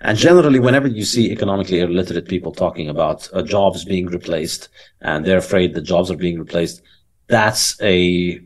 And 0.00 0.18
generally, 0.18 0.58
whenever 0.58 0.88
you 0.88 1.04
see 1.04 1.30
economically 1.30 1.80
illiterate 1.80 2.28
people 2.28 2.52
talking 2.52 2.88
about 2.88 3.28
uh, 3.32 3.42
jobs 3.42 3.84
being 3.84 4.06
replaced 4.06 4.68
and 5.00 5.24
they're 5.24 5.38
afraid 5.38 5.74
that 5.74 5.82
jobs 5.82 6.10
are 6.10 6.16
being 6.16 6.38
replaced, 6.38 6.82
that's 7.28 7.80
a 7.82 8.40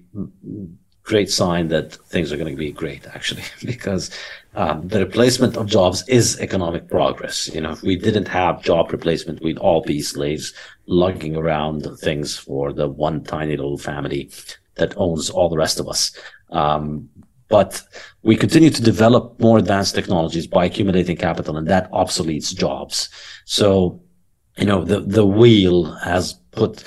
great 1.04 1.30
sign 1.30 1.68
that 1.68 1.94
things 1.94 2.32
are 2.32 2.36
going 2.36 2.52
to 2.52 2.56
be 2.56 2.72
great, 2.72 3.06
actually, 3.08 3.42
because 3.64 4.10
um, 4.54 4.86
the 4.88 5.00
replacement 5.00 5.56
of 5.56 5.66
jobs 5.66 6.06
is 6.08 6.38
economic 6.40 6.88
progress. 6.88 7.48
You 7.48 7.60
know, 7.60 7.72
if 7.72 7.82
we 7.82 7.96
didn't 7.96 8.28
have 8.28 8.62
job 8.62 8.92
replacement, 8.92 9.42
we'd 9.42 9.58
all 9.58 9.82
be 9.82 10.00
slaves 10.02 10.52
lugging 10.86 11.36
around 11.36 11.86
things 11.98 12.36
for 12.36 12.72
the 12.72 12.88
one 12.88 13.24
tiny 13.24 13.56
little 13.56 13.78
family 13.78 14.30
that 14.76 14.94
owns 14.96 15.30
all 15.30 15.48
the 15.48 15.56
rest 15.56 15.80
of 15.80 15.88
us. 15.88 16.16
Um, 16.50 17.08
but 17.48 17.82
we 18.22 18.36
continue 18.36 18.70
to 18.70 18.82
develop 18.82 19.38
more 19.38 19.58
advanced 19.58 19.94
technologies 19.94 20.46
by 20.46 20.64
accumulating 20.64 21.16
capital, 21.16 21.56
and 21.58 21.68
that 21.68 21.90
obsoletes 21.92 22.54
jobs. 22.54 23.10
So, 23.44 24.00
you 24.56 24.64
know, 24.64 24.84
the 24.84 25.00
the 25.00 25.26
wheel 25.26 25.92
has 25.96 26.32
put 26.52 26.82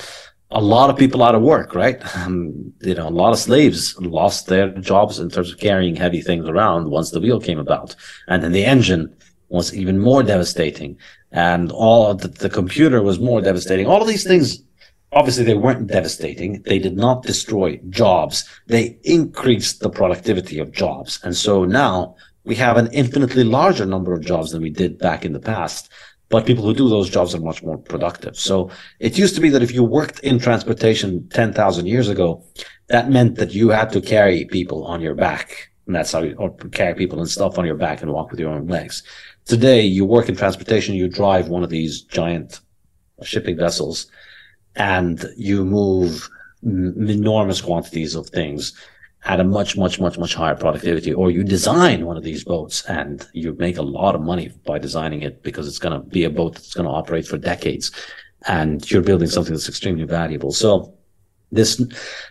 a 0.51 0.61
lot 0.61 0.89
of 0.89 0.97
people 0.97 1.23
out 1.23 1.35
of 1.35 1.41
work, 1.41 1.73
right? 1.73 1.99
Um, 2.17 2.73
you 2.81 2.93
know, 2.93 3.07
a 3.07 3.09
lot 3.09 3.33
of 3.33 3.39
slaves 3.39 3.97
lost 3.99 4.47
their 4.47 4.69
jobs 4.69 5.19
in 5.19 5.29
terms 5.29 5.51
of 5.51 5.59
carrying 5.59 5.95
heavy 5.95 6.21
things 6.21 6.47
around 6.47 6.89
once 6.89 7.11
the 7.11 7.19
wheel 7.19 7.39
came 7.39 7.59
about. 7.59 7.95
And 8.27 8.43
then 8.43 8.51
the 8.51 8.65
engine 8.65 9.13
was 9.49 9.73
even 9.73 9.99
more 9.99 10.23
devastating. 10.23 10.97
And 11.31 11.71
all 11.71 12.13
the, 12.13 12.27
the 12.27 12.49
computer 12.49 13.01
was 13.01 13.19
more 13.19 13.41
devastating. 13.41 13.87
All 13.87 14.01
of 14.01 14.07
these 14.07 14.23
things, 14.23 14.63
obviously 15.11 15.43
they 15.43 15.55
weren't 15.55 15.87
devastating. 15.87 16.61
They 16.63 16.79
did 16.79 16.95
not 16.95 17.23
destroy 17.23 17.77
jobs. 17.89 18.47
They 18.67 18.97
increased 19.03 19.79
the 19.79 19.89
productivity 19.89 20.59
of 20.59 20.71
jobs. 20.71 21.19
And 21.23 21.35
so 21.35 21.65
now 21.65 22.15
we 22.43 22.55
have 22.55 22.77
an 22.77 22.91
infinitely 22.93 23.43
larger 23.43 23.85
number 23.85 24.13
of 24.13 24.23
jobs 24.23 24.51
than 24.51 24.61
we 24.61 24.69
did 24.69 24.99
back 24.99 25.25
in 25.25 25.33
the 25.33 25.39
past 25.39 25.89
but 26.29 26.45
people 26.45 26.63
who 26.63 26.73
do 26.73 26.89
those 26.89 27.09
jobs 27.09 27.35
are 27.35 27.39
much 27.39 27.61
more 27.63 27.77
productive. 27.77 28.37
So 28.37 28.69
it 28.99 29.17
used 29.17 29.35
to 29.35 29.41
be 29.41 29.49
that 29.49 29.63
if 29.63 29.73
you 29.73 29.83
worked 29.83 30.19
in 30.19 30.39
transportation 30.39 31.27
10,000 31.29 31.85
years 31.85 32.09
ago, 32.09 32.43
that 32.87 33.09
meant 33.09 33.35
that 33.35 33.53
you 33.53 33.69
had 33.69 33.91
to 33.91 34.01
carry 34.01 34.45
people 34.45 34.85
on 34.85 35.01
your 35.01 35.15
back. 35.15 35.71
And 35.85 35.95
that's 35.95 36.11
how 36.11 36.23
you, 36.23 36.35
or 36.37 36.51
carry 36.71 36.95
people 36.95 37.19
and 37.19 37.29
stuff 37.29 37.59
on 37.59 37.65
your 37.65 37.75
back 37.75 38.01
and 38.01 38.11
walk 38.11 38.31
with 38.31 38.39
your 38.39 38.49
own 38.49 38.67
legs. 38.67 39.03
Today, 39.45 39.81
you 39.81 40.03
work 40.03 40.27
in 40.27 40.35
transportation, 40.35 40.95
you 40.95 41.07
drive 41.07 41.47
one 41.47 41.63
of 41.63 41.69
these 41.69 42.01
giant 42.01 42.59
shipping 43.21 43.55
vessels 43.55 44.07
and 44.75 45.25
you 45.37 45.63
move 45.63 46.27
enormous 46.63 47.61
quantities 47.61 48.15
of 48.15 48.27
things 48.29 48.73
at 49.25 49.39
a 49.39 49.43
much, 49.43 49.75
much, 49.75 49.99
much, 49.99 50.17
much 50.17 50.35
higher 50.35 50.55
productivity, 50.55 51.11
or 51.13 51.31
you 51.31 51.43
design 51.43 52.05
one 52.05 52.15
of 52.15 52.23
these 52.23 52.43
boats 52.43 52.85
and 52.85 53.27
you 53.33 53.53
make 53.53 53.77
a 53.77 53.81
lot 53.81 54.13
of 54.13 54.21
money 54.21 54.51
by 54.65 54.77
designing 54.77 55.23
it 55.23 55.41
because 55.41 55.67
it's 55.67 55.79
going 55.79 55.99
to 55.99 56.07
be 56.07 56.23
a 56.23 56.29
boat 56.29 56.53
that's 56.53 56.75
going 56.75 56.85
to 56.85 56.91
operate 56.91 57.25
for 57.27 57.37
decades 57.37 57.91
and 58.47 58.89
you're 58.91 59.01
building 59.01 59.27
something 59.27 59.53
that's 59.53 59.67
extremely 59.67 60.03
valuable. 60.03 60.51
So 60.51 60.93
this, 61.51 61.81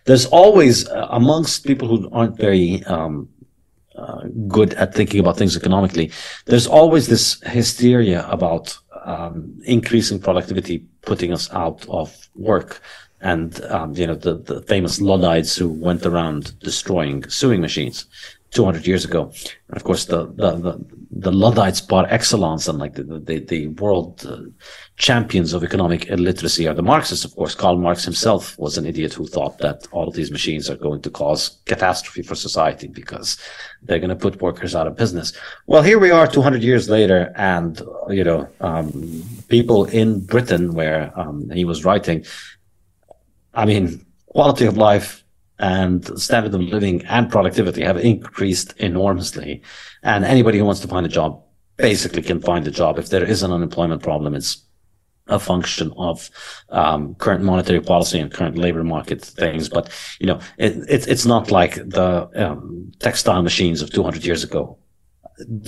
there's 0.04 0.26
always 0.26 0.88
uh, 0.88 1.08
amongst 1.10 1.66
people 1.66 1.88
who 1.88 2.08
aren't 2.12 2.36
very, 2.36 2.84
um, 2.84 3.28
uh, 3.96 4.24
good 4.48 4.74
at 4.74 4.92
thinking 4.92 5.20
about 5.20 5.36
things 5.36 5.56
economically. 5.56 6.10
There's 6.46 6.66
always 6.66 7.06
this 7.06 7.40
hysteria 7.42 8.26
about 8.28 8.76
um, 9.04 9.60
increasing 9.64 10.18
productivity, 10.18 10.84
putting 11.02 11.32
us 11.32 11.48
out 11.52 11.86
of 11.88 12.28
work 12.34 12.80
and 13.24 13.64
um, 13.64 13.94
you 13.96 14.06
know 14.06 14.14
the, 14.14 14.36
the 14.36 14.62
famous 14.62 15.00
Luddites 15.00 15.56
who 15.56 15.68
went 15.68 16.06
around 16.06 16.56
destroying 16.60 17.28
sewing 17.28 17.60
machines 17.60 18.06
200 18.50 18.86
years 18.86 19.04
ago. 19.04 19.32
And 19.68 19.76
of 19.76 19.82
course, 19.82 20.04
the 20.04 20.26
the 20.26 20.50
the, 20.56 20.86
the 21.10 21.32
Luddites 21.32 21.80
par 21.80 22.06
excellence 22.10 22.68
and 22.68 22.78
like 22.78 22.94
the 22.94 23.02
the, 23.02 23.38
the 23.40 23.68
world 23.68 24.24
uh, 24.26 24.42
champions 24.96 25.54
of 25.54 25.64
economic 25.64 26.08
illiteracy 26.10 26.68
are 26.68 26.74
the 26.74 26.82
Marxists. 26.82 27.24
Of 27.24 27.34
course, 27.34 27.54
Karl 27.54 27.78
Marx 27.78 28.04
himself 28.04 28.58
was 28.58 28.76
an 28.76 28.84
idiot 28.84 29.14
who 29.14 29.26
thought 29.26 29.56
that 29.58 29.88
all 29.90 30.06
of 30.06 30.14
these 30.14 30.30
machines 30.30 30.68
are 30.68 30.76
going 30.76 31.00
to 31.00 31.10
cause 31.10 31.58
catastrophe 31.64 32.22
for 32.22 32.34
society 32.34 32.88
because 32.88 33.38
they're 33.82 33.98
going 33.98 34.16
to 34.16 34.16
put 34.16 34.42
workers 34.42 34.74
out 34.74 34.86
of 34.86 34.96
business. 34.96 35.32
Well, 35.66 35.82
here 35.82 35.98
we 35.98 36.10
are 36.10 36.26
200 36.26 36.62
years 36.62 36.90
later, 36.90 37.32
and 37.36 37.80
you 38.10 38.22
know, 38.22 38.48
um, 38.60 39.24
people 39.48 39.86
in 39.86 40.20
Britain 40.26 40.74
where 40.74 41.10
um, 41.18 41.48
he 41.50 41.64
was 41.64 41.86
writing 41.86 42.26
I 43.54 43.64
mean, 43.64 44.04
quality 44.26 44.66
of 44.66 44.76
life 44.76 45.24
and 45.58 46.18
standard 46.20 46.54
of 46.54 46.60
living 46.60 47.04
and 47.06 47.30
productivity 47.30 47.82
have 47.82 47.96
increased 47.96 48.74
enormously. 48.78 49.62
And 50.02 50.24
anybody 50.24 50.58
who 50.58 50.64
wants 50.64 50.80
to 50.80 50.88
find 50.88 51.06
a 51.06 51.08
job 51.08 51.42
basically 51.76 52.22
can 52.22 52.40
find 52.40 52.66
a 52.66 52.70
job. 52.70 52.98
If 52.98 53.08
there 53.08 53.24
is 53.24 53.42
an 53.42 53.52
unemployment 53.52 54.02
problem, 54.02 54.34
it's 54.34 54.64
a 55.28 55.38
function 55.38 55.92
of 55.96 56.28
um, 56.68 57.14
current 57.14 57.42
monetary 57.42 57.80
policy 57.80 58.18
and 58.18 58.32
current 58.32 58.58
labor 58.58 58.84
market 58.84 59.22
things. 59.22 59.68
But 59.68 59.90
you 60.20 60.26
know, 60.26 60.40
it, 60.58 60.76
it, 60.88 61.08
it's 61.08 61.24
not 61.24 61.50
like 61.50 61.76
the 61.76 62.28
um, 62.34 62.92
textile 62.98 63.42
machines 63.42 63.80
of 63.80 63.90
200 63.90 64.24
years 64.24 64.44
ago 64.44 64.78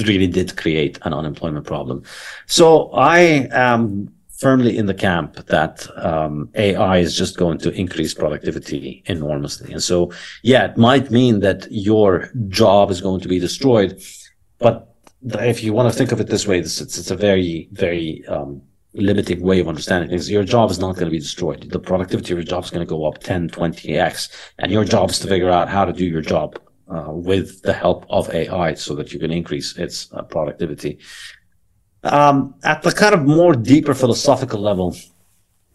really 0.06 0.26
did 0.26 0.56
create 0.56 0.98
an 1.02 1.12
unemployment 1.12 1.66
problem. 1.66 2.02
So 2.46 2.90
I 2.92 3.48
am 3.50 4.12
firmly 4.38 4.76
in 4.76 4.86
the 4.86 4.94
camp 4.94 5.46
that 5.46 5.86
um, 5.96 6.50
AI 6.54 6.98
is 6.98 7.16
just 7.16 7.36
going 7.36 7.58
to 7.58 7.72
increase 7.72 8.14
productivity 8.14 9.02
enormously. 9.06 9.72
And 9.72 9.82
so, 9.82 10.12
yeah, 10.42 10.66
it 10.66 10.76
might 10.76 11.10
mean 11.10 11.40
that 11.40 11.66
your 11.70 12.30
job 12.48 12.90
is 12.90 13.00
going 13.00 13.20
to 13.20 13.28
be 13.28 13.38
destroyed, 13.38 14.02
but 14.58 14.92
if 15.22 15.62
you 15.62 15.72
want 15.72 15.90
to 15.90 15.96
think 15.96 16.12
of 16.12 16.20
it 16.20 16.28
this 16.28 16.46
way, 16.46 16.58
it's, 16.58 16.80
it's 16.80 17.10
a 17.10 17.16
very, 17.16 17.68
very 17.72 18.24
um, 18.28 18.62
limiting 18.94 19.40
way 19.40 19.60
of 19.60 19.68
understanding 19.68 20.10
things. 20.10 20.30
Your 20.30 20.44
job 20.44 20.70
is 20.70 20.78
not 20.78 20.94
going 20.94 21.06
to 21.06 21.10
be 21.10 21.18
destroyed. 21.18 21.70
The 21.70 21.78
productivity 21.78 22.32
of 22.32 22.38
your 22.38 22.44
job 22.44 22.64
is 22.64 22.70
going 22.70 22.86
to 22.86 22.88
go 22.88 23.06
up 23.06 23.18
10, 23.18 23.50
20x. 23.50 24.30
And 24.58 24.72
your 24.72 24.84
job 24.84 25.10
is 25.10 25.18
to 25.20 25.28
figure 25.28 25.50
out 25.50 25.68
how 25.68 25.84
to 25.84 25.92
do 25.92 26.04
your 26.04 26.22
job 26.22 26.58
uh, 26.88 27.06
with 27.08 27.62
the 27.62 27.72
help 27.72 28.06
of 28.10 28.32
AI 28.32 28.74
so 28.74 28.94
that 28.94 29.12
you 29.12 29.18
can 29.18 29.30
increase 29.30 29.76
its 29.76 30.12
uh, 30.12 30.22
productivity. 30.22 30.98
Um, 32.06 32.54
at 32.62 32.82
the 32.82 32.92
kind 32.92 33.14
of 33.14 33.24
more 33.24 33.54
deeper 33.54 33.94
philosophical 33.94 34.60
level, 34.60 34.96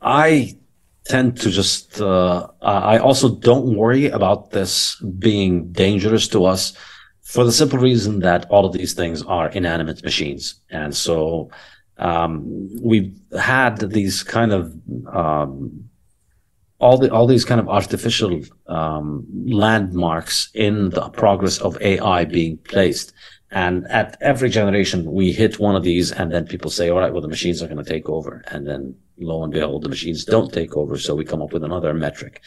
I 0.02 0.58
tend 1.06 1.40
to 1.42 1.50
just, 1.50 2.00
uh, 2.02 2.48
I 2.62 2.98
also 3.00 3.36
don't 3.36 3.76
worry 3.76 4.08
about 4.08 4.52
this 4.52 4.96
being 5.20 5.72
dangerous 5.72 6.28
to 6.30 6.46
us 6.46 6.74
for 7.22 7.44
the 7.44 7.52
simple 7.52 7.80
reason 7.80 8.20
that 8.20 8.46
all 8.50 8.66
of 8.66 8.74
these 8.74 8.94
things 8.94 9.24
are 9.24 9.50
inanimate 9.50 10.04
machines. 10.04 10.56
And 10.70 10.96
so, 10.96 11.50
um, 11.98 12.70
we've 12.82 13.16
had 13.40 13.78
these 13.92 14.24
kind 14.24 14.52
of, 14.52 14.74
um, 15.14 15.90
all 16.80 16.98
the 16.98 17.12
all 17.14 17.28
these 17.28 17.46
kind 17.46 17.62
of 17.62 17.70
artificial 17.70 18.42
um, 18.68 19.26
landmarks 19.46 20.50
in 20.56 20.90
the 20.90 21.10
progress 21.10 21.60
of 21.60 21.80
AI 21.82 22.26
being 22.26 22.58
placed. 22.58 23.14
And 23.52 23.86
at 23.88 24.18
every 24.22 24.50
generation, 24.50 25.12
we 25.12 25.34
hit 25.34 25.60
one 25.60 25.76
of 25.76 25.84
these, 25.84 26.12
and 26.12 26.32
then 26.32 26.46
people 26.46 26.72
say, 26.72 26.90
"All 26.90 27.00
right, 27.00 27.12
well, 27.12 27.22
the 27.22 27.28
machines 27.28 27.62
are 27.62 27.68
going 27.68 27.84
to 27.84 27.90
take 27.90 28.08
over." 28.08 28.44
And 28.48 28.66
then, 28.66 28.96
lo 29.18 29.44
and 29.44 29.52
behold, 29.52 29.84
the 29.84 29.90
machines 29.90 30.24
don't 30.24 30.54
take 30.54 30.78
over, 30.78 30.98
so 30.98 31.16
we 31.16 31.26
come 31.26 31.42
up 31.42 31.52
with 31.52 31.64
another 31.64 31.94
metric. 31.94 32.42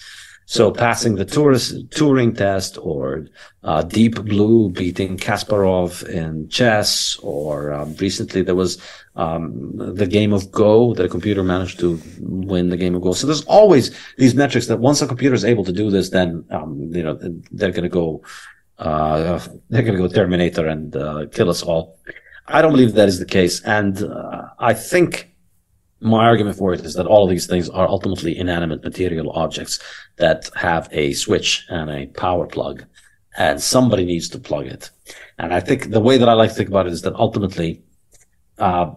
So 0.47 0.71
passing 0.71 1.15
the 1.15 1.25
tourist, 1.25 1.89
Turing 1.89 2.37
test 2.37 2.77
or 2.79 3.27
uh, 3.63 3.83
Deep 3.83 4.23
Blue 4.25 4.69
beating 4.71 5.17
Kasparov 5.17 6.07
in 6.07 6.49
chess, 6.49 7.19
or 7.23 7.73
um, 7.73 7.95
recently 7.97 8.43
there 8.43 8.55
was 8.55 8.79
um, 9.17 9.73
the 9.77 10.07
game 10.07 10.35
of 10.35 10.51
Go 10.53 10.93
that 10.95 11.07
a 11.07 11.09
computer 11.09 11.43
managed 11.43 11.81
to 11.81 11.99
win 12.21 12.69
the 12.69 12.77
game 12.77 12.95
of 12.95 13.03
Go. 13.03 13.15
So 13.15 13.27
there's 13.27 13.45
always 13.45 13.97
these 14.19 14.35
metrics 14.35 14.67
that 14.67 14.81
once 14.81 15.01
a 15.01 15.07
computer 15.07 15.35
is 15.35 15.47
able 15.47 15.65
to 15.65 15.73
do 15.73 15.91
this, 15.91 16.11
then 16.11 16.45
um, 16.51 16.91
you 16.93 17.03
know 17.03 17.19
they're 17.51 17.71
going 17.71 17.85
to 17.85 17.89
go 17.89 18.23
uh, 18.79 19.39
they're 19.71 19.83
going 19.83 19.97
to 19.97 20.09
go 20.09 20.09
Terminator 20.09 20.67
and 20.67 20.97
uh, 20.97 21.27
kill 21.33 21.51
us 21.51 21.63
all. 21.63 21.99
I 22.47 22.61
don't 22.61 22.73
believe 22.73 22.95
that 22.95 23.09
is 23.09 23.19
the 23.19 23.25
case, 23.25 23.63
and 23.63 24.03
uh, 24.03 24.49
I 24.59 24.75
think 24.75 25.35
my 26.01 26.27
argument 26.27 26.59
for 26.59 26.75
it 26.75 26.85
is 26.85 26.95
that 26.95 27.07
all 27.07 27.25
of 27.25 27.31
these 27.31 27.47
things 27.47 27.71
are 27.71 27.89
ultimately 27.89 28.37
inanimate 28.37 28.85
material 28.85 29.31
objects 29.33 29.79
that 30.17 30.51
have 30.55 30.89
a 30.93 31.15
switch 31.15 31.65
and 31.71 31.91
a 31.91 32.07
power 32.07 32.47
plug, 32.47 32.85
and 33.39 33.63
somebody 33.63 34.05
needs 34.05 34.29
to 34.29 34.39
plug 34.39 34.67
it. 34.67 34.91
And 35.39 35.55
I 35.55 35.61
think 35.61 35.91
the 35.91 36.01
way 36.01 36.19
that 36.19 36.29
I 36.29 36.35
like 36.35 36.51
to 36.51 36.57
think 36.57 36.69
about 36.69 36.87
it 36.87 36.93
is 36.93 37.03
that 37.03 37.15
ultimately, 37.15 37.83
uh, 38.59 38.91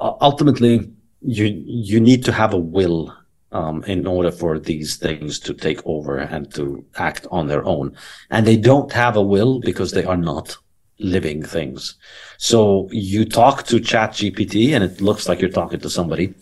ultimately, 0.00 0.90
you 1.20 1.44
you 1.66 2.00
need 2.00 2.24
to 2.24 2.32
have 2.32 2.54
a 2.54 2.58
will 2.58 3.14
um, 3.52 3.82
in 3.84 4.06
order 4.06 4.30
for 4.30 4.58
these 4.58 4.96
things 4.96 5.38
to 5.40 5.54
take 5.54 5.80
over 5.86 6.18
and 6.18 6.52
to 6.54 6.84
act 6.96 7.26
on 7.30 7.46
their 7.46 7.64
own, 7.64 7.96
and 8.30 8.46
they 8.46 8.56
don't 8.56 8.92
have 8.92 9.16
a 9.16 9.22
will 9.22 9.60
because 9.60 9.92
they 9.92 10.04
are 10.04 10.16
not 10.16 10.56
living 10.98 11.42
things. 11.42 11.96
So 12.38 12.88
you 12.90 13.24
talk 13.24 13.64
to 13.64 13.80
Chat 13.80 14.10
GPT 14.10 14.74
and 14.74 14.82
it 14.84 15.00
looks 15.00 15.28
like 15.28 15.40
you're 15.40 15.50
talking 15.50 15.80
to 15.80 15.90
somebody. 15.90 16.34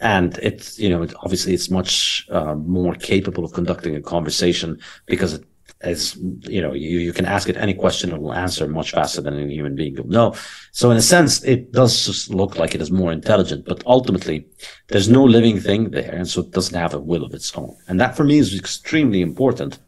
And 0.00 0.38
it's, 0.38 0.78
you 0.78 0.88
know, 0.88 1.06
obviously 1.22 1.54
it's 1.54 1.70
much 1.70 2.26
uh, 2.30 2.54
more 2.54 2.94
capable 2.94 3.44
of 3.44 3.52
conducting 3.52 3.96
a 3.96 4.00
conversation 4.00 4.80
because 5.06 5.34
it, 5.34 5.44
as 5.80 6.16
you 6.16 6.60
know, 6.60 6.72
you, 6.72 6.98
you 6.98 7.12
can 7.12 7.24
ask 7.24 7.48
it 7.48 7.56
any 7.56 7.74
question 7.74 8.12
it 8.12 8.20
will 8.20 8.34
answer 8.34 8.66
much 8.66 8.90
faster 8.90 9.20
than 9.20 9.38
any 9.38 9.54
human 9.54 9.76
being 9.76 9.94
will 9.94 10.08
know. 10.08 10.34
So 10.72 10.90
in 10.90 10.96
a 10.96 11.02
sense, 11.02 11.42
it 11.44 11.72
does 11.72 12.06
just 12.06 12.30
look 12.30 12.58
like 12.58 12.74
it 12.74 12.82
is 12.82 12.90
more 12.90 13.12
intelligent, 13.12 13.64
but 13.64 13.82
ultimately 13.86 14.46
there's 14.88 15.08
no 15.08 15.22
living 15.22 15.60
thing 15.60 15.90
there. 15.90 16.12
And 16.12 16.28
so 16.28 16.40
it 16.40 16.50
doesn't 16.50 16.78
have 16.78 16.94
a 16.94 16.98
will 16.98 17.24
of 17.24 17.32
its 17.32 17.56
own. 17.56 17.76
And 17.86 18.00
that 18.00 18.16
for 18.16 18.24
me 18.24 18.38
is 18.38 18.58
extremely 18.58 19.20
important 19.20 19.78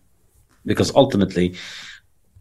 because 0.64 0.94
ultimately 0.94 1.56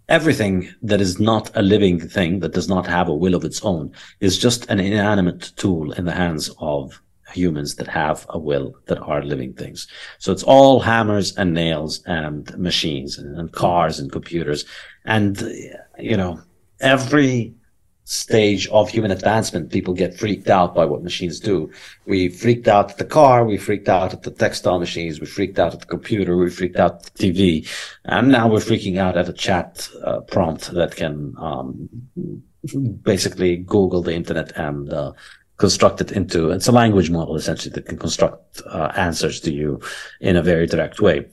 everything 0.09 0.69
that 0.83 1.01
is 1.01 1.19
not 1.19 1.49
a 1.55 1.61
living 1.61 1.99
thing, 1.99 2.39
that 2.41 2.53
does 2.53 2.69
not 2.69 2.85
have 2.85 3.07
a 3.07 3.15
will 3.15 3.35
of 3.35 3.45
its 3.45 3.63
own, 3.63 3.91
is 4.19 4.37
just 4.37 4.69
an 4.69 4.79
inanimate 4.79 5.53
tool 5.55 5.91
in 5.93 6.05
the 6.05 6.11
hands 6.11 6.51
of 6.59 7.01
humans 7.33 7.75
that 7.75 7.87
have 7.87 8.25
a 8.29 8.39
will 8.39 8.75
that 8.85 8.99
are 8.99 9.23
living 9.23 9.53
things. 9.53 9.87
So 10.17 10.31
it's 10.31 10.43
all 10.43 10.79
hammers 10.79 11.35
and 11.37 11.53
nails 11.53 12.01
and 12.05 12.57
machines 12.57 13.17
and, 13.17 13.37
and 13.37 13.51
cars 13.51 13.99
and 13.99 14.11
computers. 14.11 14.65
And, 15.05 15.41
you 15.97 16.17
know, 16.17 16.41
every 16.79 17.53
stage 18.09 18.67
of 18.69 18.89
human 18.89 19.11
advancement, 19.11 19.71
people 19.71 19.93
get 19.93 20.17
freaked 20.17 20.49
out 20.49 20.73
by 20.73 20.83
what 20.83 21.03
machines 21.03 21.39
do. 21.39 21.71
We 22.07 22.29
freaked 22.29 22.67
out 22.67 22.89
at 22.89 22.97
the 22.97 23.05
car, 23.05 23.45
we 23.45 23.57
freaked 23.57 23.87
out 23.87 24.13
at 24.13 24.23
the 24.23 24.31
textile 24.31 24.79
machines, 24.79 25.19
we 25.19 25.27
freaked 25.27 25.59
out 25.59 25.75
at 25.75 25.81
the 25.81 25.85
computer, 25.85 26.35
we 26.35 26.49
freaked 26.49 26.77
out 26.77 26.93
at 26.95 27.03
the 27.13 27.31
TV, 27.31 27.69
and 28.05 28.29
now 28.29 28.47
we're 28.47 28.59
freaking 28.59 28.97
out 28.97 29.15
at 29.15 29.29
a 29.29 29.33
chat 29.33 29.87
uh, 30.03 30.21
prompt 30.21 30.71
that 30.71 30.95
can 30.95 31.35
um, 31.37 31.87
basically 33.03 33.57
Google 33.57 34.01
the 34.01 34.13
internet 34.13 34.57
and 34.57 34.91
uh, 34.91 35.11
construct 35.59 36.01
it 36.01 36.11
into 36.11 36.49
it's 36.49 36.67
a 36.67 36.71
language 36.71 37.09
model 37.11 37.35
essentially 37.35 37.73
that 37.73 37.85
can 37.85 37.97
construct 37.97 38.61
uh, 38.65 38.91
answers 38.95 39.39
to 39.41 39.51
you 39.53 39.79
in 40.21 40.35
a 40.35 40.41
very 40.41 40.65
direct 40.65 40.99
way. 41.01 41.25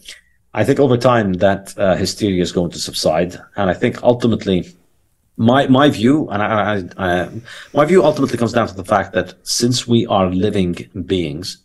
I 0.52 0.64
think 0.64 0.78
over 0.80 0.96
time 0.96 1.34
that 1.34 1.74
uh, 1.78 1.96
hysteria 1.96 2.42
is 2.42 2.52
going 2.52 2.70
to 2.72 2.78
subside, 2.78 3.38
and 3.56 3.70
I 3.70 3.74
think 3.74 4.02
ultimately 4.02 4.58
my 5.36 5.66
my 5.68 5.88
view, 5.90 6.28
and 6.30 6.42
I, 6.42 6.48
I, 6.48 6.76
I, 7.06 7.28
my 7.74 7.84
view 7.84 8.02
ultimately 8.02 8.38
comes 8.38 8.52
down 8.52 8.68
to 8.68 8.74
the 8.74 8.84
fact 8.84 9.12
that 9.12 9.34
since 9.46 9.86
we 9.86 10.06
are 10.06 10.30
living 10.30 10.74
beings, 11.04 11.58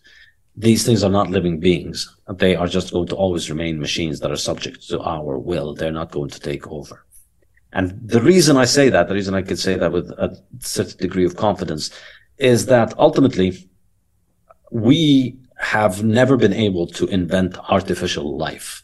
these 0.56 0.86
things 0.86 1.04
are 1.04 1.10
not 1.10 1.30
living 1.30 1.60
beings. 1.60 2.14
They 2.30 2.56
are 2.56 2.68
just 2.68 2.92
going 2.92 3.08
to 3.08 3.16
always 3.16 3.50
remain 3.50 3.80
machines 3.80 4.20
that 4.20 4.32
are 4.32 4.48
subject 4.50 4.88
to 4.90 5.00
our 5.02 5.38
will. 5.38 5.74
They're 5.74 6.00
not 6.02 6.12
going 6.12 6.30
to 6.32 6.40
take 6.40 6.68
over. 6.68 7.06
And 7.74 7.98
the 8.06 8.22
reason 8.22 8.58
I 8.58 8.66
say 8.66 8.90
that, 8.90 9.08
the 9.08 9.14
reason 9.14 9.34
I 9.34 9.42
could 9.42 9.60
say 9.60 9.76
that 9.76 9.94
with 9.94 10.10
a 10.12 10.38
certain 10.60 10.98
degree 10.98 11.26
of 11.26 11.38
confidence, 11.38 11.90
is 12.42 12.66
that 12.66 12.98
ultimately 12.98 13.70
we 14.72 15.38
have 15.58 16.04
never 16.04 16.38
been 16.38 16.54
able 16.54 16.88
to 16.88 17.06
invent 17.08 17.58
artificial 17.70 18.38
life. 18.38 18.84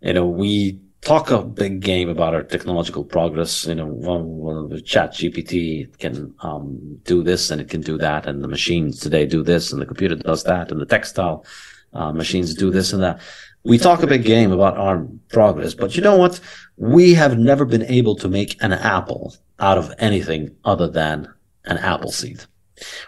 You 0.00 0.14
know, 0.14 0.26
we 0.26 0.80
talk 1.02 1.30
a 1.30 1.42
big 1.42 1.80
game 1.80 2.08
about 2.08 2.34
our 2.34 2.42
technological 2.42 3.04
progress. 3.04 3.66
You 3.66 3.74
know, 3.74 3.86
well, 3.86 4.22
well, 4.22 4.80
chat 4.80 5.12
GPT 5.12 5.98
can 5.98 6.34
um, 6.40 6.98
do 7.04 7.22
this 7.22 7.50
and 7.50 7.60
it 7.60 7.68
can 7.68 7.82
do 7.82 7.98
that. 7.98 8.26
And 8.26 8.42
the 8.42 8.48
machines 8.48 8.98
today 8.98 9.26
do 9.26 9.42
this 9.42 9.72
and 9.72 9.80
the 9.80 9.86
computer 9.86 10.16
does 10.16 10.44
that. 10.44 10.70
And 10.70 10.80
the 10.80 10.86
textile 10.86 11.44
uh, 11.92 12.12
machines 12.12 12.54
do 12.54 12.70
this 12.70 12.92
and 12.92 13.02
that. 13.02 13.20
We 13.62 13.78
talk 13.78 14.02
a 14.02 14.06
big 14.06 14.24
game 14.24 14.52
about 14.52 14.78
our 14.78 15.06
progress, 15.28 15.74
but 15.74 15.96
you 15.96 16.02
know 16.02 16.16
what? 16.16 16.40
We 16.76 17.14
have 17.14 17.36
never 17.36 17.64
been 17.64 17.82
able 17.82 18.14
to 18.16 18.28
make 18.28 18.62
an 18.62 18.72
apple 18.72 19.34
out 19.58 19.76
of 19.76 19.92
anything 19.98 20.54
other 20.64 20.88
than 20.88 21.28
an 21.64 21.78
apple 21.78 22.12
seed. 22.12 22.44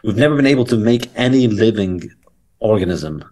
We've 0.02 0.16
never 0.16 0.36
been 0.36 0.46
able 0.46 0.64
to 0.66 0.76
make 0.76 1.10
any 1.14 1.48
living 1.48 2.10
organism 2.60 3.24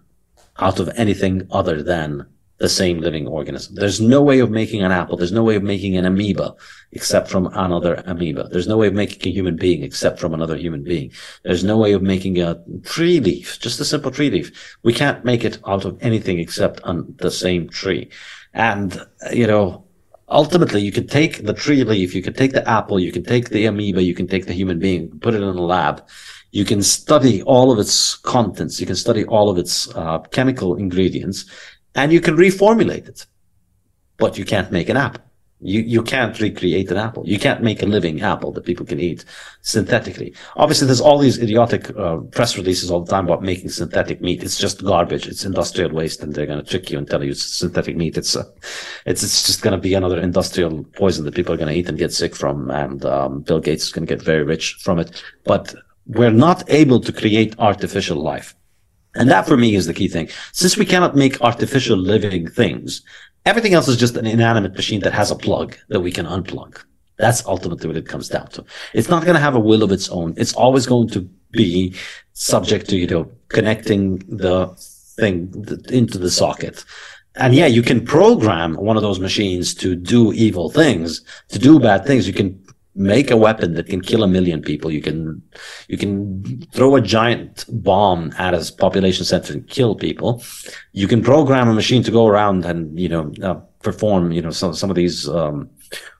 out 0.59 0.79
of 0.79 0.89
anything 0.95 1.47
other 1.51 1.83
than 1.83 2.25
the 2.57 2.69
same 2.69 2.99
living 2.99 3.27
organism. 3.27 3.75
There's 3.75 4.01
no 4.01 4.21
way 4.23 4.39
of 4.39 4.49
making 4.49 4.81
an 4.83 4.91
apple. 4.91 5.15
There's 5.15 5.31
no 5.31 5.43
way 5.43 5.55
of 5.55 5.63
making 5.63 5.95
an 5.95 6.05
amoeba 6.05 6.55
except 6.91 7.29
from 7.29 7.47
another 7.53 8.01
amoeba. 8.05 8.49
There's 8.51 8.67
no 8.67 8.77
way 8.77 8.87
of 8.87 8.93
making 8.93 9.29
a 9.29 9.33
human 9.33 9.55
being 9.55 9.83
except 9.83 10.19
from 10.19 10.33
another 10.33 10.57
human 10.57 10.83
being. 10.83 11.11
There's 11.43 11.63
no 11.63 11.77
way 11.77 11.93
of 11.93 12.01
making 12.01 12.41
a 12.41 12.59
tree 12.83 13.19
leaf, 13.19 13.59
just 13.59 13.79
a 13.79 13.85
simple 13.85 14.09
tree 14.09 14.31
leaf. 14.31 14.77
We 14.83 14.93
can't 14.93 15.23
make 15.23 15.43
it 15.43 15.59
out 15.67 15.85
of 15.85 15.97
anything 16.01 16.39
except 16.39 16.81
on 16.81 17.13
the 17.19 17.29
same 17.29 17.69
tree. 17.69 18.09
And, 18.53 19.05
you 19.31 19.45
know, 19.45 19.86
ultimately 20.29 20.81
you 20.81 20.91
can 20.91 21.07
take 21.07 21.45
the 21.45 21.53
tree 21.53 21.83
leaf, 21.83 22.13
you 22.13 22.21
can 22.21 22.33
take 22.33 22.53
the 22.53 22.67
apple, 22.67 22.99
you 22.99 23.11
can 23.11 23.23
take 23.23 23.49
the 23.49 23.65
amoeba, 23.65 24.01
you 24.01 24.13
can 24.13 24.27
take 24.27 24.45
the 24.45 24.53
human 24.53 24.79
being, 24.79 25.09
put 25.19 25.33
it 25.33 25.41
in 25.41 25.43
a 25.43 25.61
lab. 25.61 26.07
You 26.51 26.65
can 26.65 26.81
study 26.81 27.41
all 27.43 27.71
of 27.71 27.79
its 27.79 28.15
contents. 28.15 28.79
You 28.79 28.87
can 28.87 28.95
study 28.95 29.25
all 29.25 29.49
of 29.49 29.57
its 29.57 29.93
uh, 29.95 30.19
chemical 30.31 30.75
ingredients 30.75 31.45
and 31.95 32.11
you 32.13 32.21
can 32.21 32.35
reformulate 32.37 33.07
it, 33.07 33.25
but 34.17 34.37
you 34.37 34.45
can't 34.45 34.71
make 34.71 34.89
an 34.89 34.97
apple. 34.97 35.26
You, 35.59 35.81
you 35.81 36.03
can't 36.03 36.39
recreate 36.39 36.91
an 36.91 36.97
apple. 36.97 37.27
You 37.27 37.39
can't 37.39 37.63
make 37.63 37.81
a 37.81 37.87
living 37.87 38.21
apple 38.21 38.51
that 38.51 38.65
people 38.65 38.85
can 38.85 38.99
eat 38.99 39.25
synthetically. 39.61 40.35
Obviously, 40.55 40.85
there's 40.85 41.01
all 41.01 41.17
these 41.17 41.39
idiotic 41.39 41.89
uh, 41.97 42.17
press 42.17 42.57
releases 42.57 42.91
all 42.91 43.01
the 43.01 43.09
time 43.09 43.25
about 43.25 43.41
making 43.41 43.69
synthetic 43.69 44.21
meat. 44.21 44.43
It's 44.43 44.59
just 44.59 44.83
garbage. 44.83 45.27
It's 45.27 45.45
industrial 45.45 45.91
waste, 45.91 46.21
and 46.21 46.33
they're 46.33 46.45
going 46.45 46.63
to 46.63 46.69
trick 46.69 46.91
you 46.91 46.99
and 46.99 47.09
tell 47.09 47.23
you 47.23 47.31
it's 47.31 47.43
synthetic 47.43 47.95
meat. 47.95 48.17
It's 48.17 48.35
uh, 48.35 48.43
it's 49.07 49.23
it's 49.23 49.47
just 49.47 49.63
going 49.63 49.75
to 49.75 49.81
be 49.81 49.95
another 49.95 50.19
industrial 50.19 50.83
poison 50.95 51.25
that 51.25 51.33
people 51.33 51.55
are 51.55 51.57
going 51.57 51.73
to 51.73 51.79
eat 51.79 51.89
and 51.89 51.97
get 51.97 52.13
sick 52.13 52.35
from, 52.35 52.69
and 52.69 53.03
um, 53.05 53.41
Bill 53.41 53.59
Gates 53.59 53.85
is 53.85 53.91
going 53.91 54.05
to 54.05 54.15
get 54.15 54.23
very 54.23 54.43
rich 54.43 54.77
from 54.83 54.99
it. 54.99 55.23
But 55.43 55.73
we're 56.05 56.29
not 56.29 56.69
able 56.69 56.99
to 56.99 57.11
create 57.11 57.55
artificial 57.57 58.17
life. 58.17 58.55
And 59.15 59.29
that 59.31 59.47
for 59.47 59.57
me 59.57 59.73
is 59.73 59.87
the 59.87 59.93
key 59.95 60.07
thing. 60.07 60.29
Since 60.53 60.77
we 60.77 60.85
cannot 60.85 61.15
make 61.15 61.41
artificial 61.41 61.97
living 61.97 62.47
things, 62.47 63.01
everything 63.47 63.73
else 63.73 63.87
is 63.87 63.97
just 63.97 64.17
an 64.17 64.27
inanimate 64.27 64.75
machine 64.75 64.99
that 65.01 65.13
has 65.13 65.31
a 65.31 65.35
plug 65.35 65.77
that 65.87 66.01
we 66.01 66.11
can 66.11 66.25
unplug. 66.25 66.83
That's 67.17 67.45
ultimately 67.45 67.87
what 67.87 67.97
it 67.97 68.07
comes 68.07 68.27
down 68.29 68.47
to. 68.49 68.65
It's 68.93 69.09
not 69.09 69.23
going 69.23 69.35
to 69.35 69.41
have 69.41 69.55
a 69.55 69.59
will 69.59 69.83
of 69.83 69.91
its 69.91 70.09
own. 70.09 70.33
It's 70.37 70.53
always 70.53 70.85
going 70.85 71.09
to 71.09 71.21
be 71.51 71.95
subject 72.33 72.89
to, 72.89 72.97
you 72.97 73.07
know, 73.07 73.31
connecting 73.47 74.19
the 74.27 74.67
thing 75.17 75.65
into 75.89 76.17
the 76.19 76.29
socket. 76.29 76.83
And 77.35 77.55
yeah, 77.55 77.67
you 77.67 77.81
can 77.81 78.05
program 78.05 78.75
one 78.75 78.97
of 78.97 79.03
those 79.03 79.19
machines 79.19 79.73
to 79.75 79.95
do 79.95 80.33
evil 80.33 80.69
things, 80.69 81.21
to 81.49 81.59
do 81.59 81.79
bad 81.79 82.05
things. 82.05 82.27
You 82.27 82.33
can 82.33 82.61
make 82.97 83.31
a 83.31 83.37
weapon 83.37 83.75
that 83.75 83.87
can 83.87 84.01
kill 84.01 84.23
a 84.23 84.27
million 84.27 84.61
people. 84.61 84.91
You 84.91 85.01
can, 85.01 85.41
you 85.87 85.97
can 85.97 86.61
throw 86.73 86.95
a 86.95 87.01
giant 87.01 87.65
bomb 87.69 88.33
at 88.37 88.53
a 88.53 88.73
population 88.73 89.23
center 89.23 89.53
and 89.53 89.67
kill 89.67 89.95
people. 89.95 90.43
You 90.91 91.07
can 91.07 91.21
program 91.21 91.69
a 91.69 91.73
machine 91.73 92.03
to 92.03 92.11
go 92.11 92.27
around 92.27 92.65
and, 92.65 92.99
you 92.99 93.07
know, 93.07 93.31
uh, 93.43 93.55
perform, 93.83 94.31
you 94.31 94.41
know, 94.41 94.51
some, 94.51 94.73
some 94.73 94.89
of 94.89 94.95
these, 94.95 95.29
um, 95.29 95.69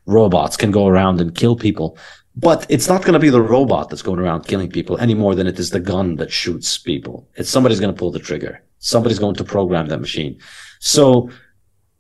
robots 0.06 0.56
can 0.56 0.72
go 0.72 0.88
around 0.88 1.20
and 1.20 1.36
kill 1.36 1.56
people. 1.56 1.98
But 2.36 2.66
it's 2.70 2.88
not 2.88 3.02
going 3.02 3.14
to 3.14 3.20
be 3.20 3.30
the 3.30 3.42
robot 3.42 3.90
that's 3.90 4.04
going 4.04 4.20
around 4.20 4.46
killing 4.46 4.70
people 4.70 4.98
any 5.00 5.16
more 5.16 5.34
than 5.34 5.48
it 5.48 5.58
is 5.58 5.72
the 5.72 5.80
gun 5.80 6.18
that 6.18 6.32
shoots 6.32 6.78
people. 6.78 7.28
It's 7.36 7.50
somebody's 7.50 7.80
going 7.80 7.94
to 7.94 7.98
pull 7.98 8.12
the 8.12 8.20
trigger. 8.20 8.64
Somebody's 8.78 9.20
going 9.20 9.36
to 9.36 9.44
program 9.44 9.88
that 9.88 10.00
machine. 10.00 10.40
So 10.80 11.32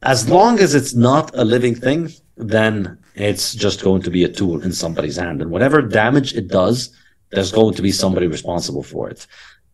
as 0.03 0.29
long 0.29 0.59
as 0.59 0.75
it's 0.75 0.93
not 0.93 1.35
a 1.35 1.43
living 1.43 1.73
thing, 1.73 2.11
then 2.37 2.97
it's 3.15 3.53
just 3.53 3.83
going 3.83 4.01
to 4.03 4.11
be 4.11 4.23
a 4.23 4.29
tool 4.31 4.61
in 4.61 4.71
somebody's 4.71 5.17
hand. 5.17 5.41
And 5.41 5.51
whatever 5.51 5.81
damage 5.81 6.33
it 6.35 6.47
does, 6.47 6.95
there's 7.31 7.51
going 7.51 7.73
to 7.73 7.81
be 7.81 7.91
somebody 7.91 8.27
responsible 8.27 8.83
for 8.83 9.09
it. 9.09 9.27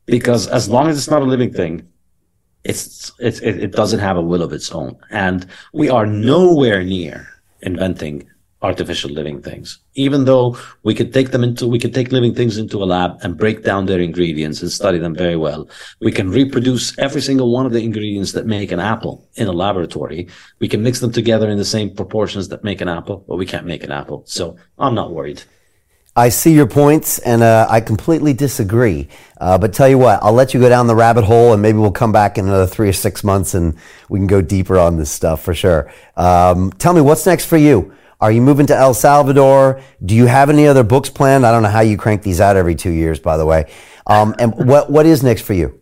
Because 0.06 0.48
as 0.48 0.70
long 0.70 0.88
as 0.88 0.98
it's 0.98 1.10
not 1.10 1.22
a 1.22 1.26
living 1.26 1.54
thing, 1.54 1.88
it's, 2.64 3.12
it, 3.20 3.42
it 3.44 3.72
doesn't 3.74 4.00
have 4.00 4.18
a 4.18 4.22
will 4.22 4.42
of 4.42 4.54
its 4.54 4.72
own. 4.72 4.98
And 5.12 5.46
we 5.74 5.90
are 5.90 6.06
nowhere 6.06 6.84
near 6.84 7.28
inventing 7.62 8.30
artificial 8.64 9.12
living 9.12 9.42
things. 9.42 9.80
Even 9.94 10.26
though 10.26 10.58
we 10.84 10.96
could 10.96 11.14
take 11.14 11.32
them 11.32 11.44
into, 11.44 11.68
we 11.68 11.78
could 11.78 11.94
take 11.94 12.12
living 12.12 12.34
things 12.34 12.58
into 12.58 12.82
a 12.82 12.86
lab 12.86 13.18
and 13.22 13.38
break 13.38 13.64
down 13.64 13.86
their 13.86 14.00
ingredients 14.00 14.62
and 14.62 14.72
study 14.72 14.98
them 14.98 15.14
very 15.14 15.36
well. 15.36 15.68
We 16.00 16.12
can 16.12 16.32
reproduce 16.32 16.98
every 16.98 17.22
single 17.22 17.52
one 17.52 17.66
of 17.66 17.74
the 17.74 17.84
ingredients 17.84 18.32
that 18.32 18.48
make 18.48 18.72
an 18.72 18.80
apple 18.80 19.28
in 19.36 19.48
a 19.48 19.52
laboratory. 19.52 20.30
We 20.60 20.70
can 20.70 20.82
mix 20.82 21.02
them 21.02 21.12
together 21.12 21.50
in 21.50 21.58
the 21.58 21.66
same 21.66 21.94
proportions 21.94 22.48
that 22.50 22.64
make 22.64 22.80
an 22.82 22.88
apple, 22.88 23.26
but 23.28 23.36
we 23.36 23.46
can't 23.46 23.68
make 23.68 23.84
an 23.84 23.92
apple. 23.92 24.24
So 24.26 24.56
I'm 24.80 24.96
not 24.96 25.12
worried. 25.12 25.44
I 26.16 26.30
see 26.30 26.54
your 26.54 26.68
points, 26.68 27.18
and 27.20 27.42
uh, 27.42 27.66
I 27.68 27.82
completely 27.82 28.34
disagree. 28.34 29.08
Uh, 29.42 29.58
but 29.58 29.74
tell 29.74 29.90
you 29.90 29.98
what, 29.98 30.22
I'll 30.22 30.34
let 30.34 30.54
you 30.54 30.60
go 30.60 30.70
down 30.70 30.86
the 30.86 30.96
rabbit 30.96 31.24
hole, 31.24 31.54
and 31.54 31.62
maybe 31.62 31.80
we'll 31.80 31.92
come 31.92 32.12
back 32.12 32.38
in 32.38 32.46
another 32.46 32.68
three 32.68 32.88
or 32.88 32.94
six 32.94 33.24
months, 33.24 33.56
and 33.56 33.76
we 34.10 34.20
can 34.20 34.28
go 34.28 34.40
deeper 34.40 34.78
on 34.78 34.98
this 34.98 35.10
stuff 35.10 35.42
for 35.42 35.56
sure. 35.56 35.92
Um, 36.16 36.72
tell 36.74 36.94
me, 36.94 37.02
what's 37.02 37.26
next 37.26 37.46
for 37.46 37.58
you? 37.58 37.96
Are 38.24 38.32
you 38.32 38.42
moving 38.42 38.66
to 38.68 38.76
El 38.76 38.94
Salvador? 38.94 39.82
Do 40.06 40.16
you 40.16 40.28
have 40.28 40.50
any 40.50 40.66
other 40.66 40.82
books 40.82 41.10
planned? 41.10 41.46
I 41.46 41.52
don't 41.52 41.62
know 41.62 41.68
how 41.68 41.82
you 41.82 41.98
crank 41.98 42.24
these 42.24 42.40
out 42.40 42.56
every 42.56 42.74
two 42.74 42.92
years, 42.92 43.20
by 43.20 43.36
the 43.36 43.46
way. 43.46 43.70
Um, 44.08 44.34
and 44.40 44.54
what 44.70 44.90
what 44.90 45.06
is 45.06 45.24
next 45.24 45.42
for 45.42 45.52
you? 45.52 45.78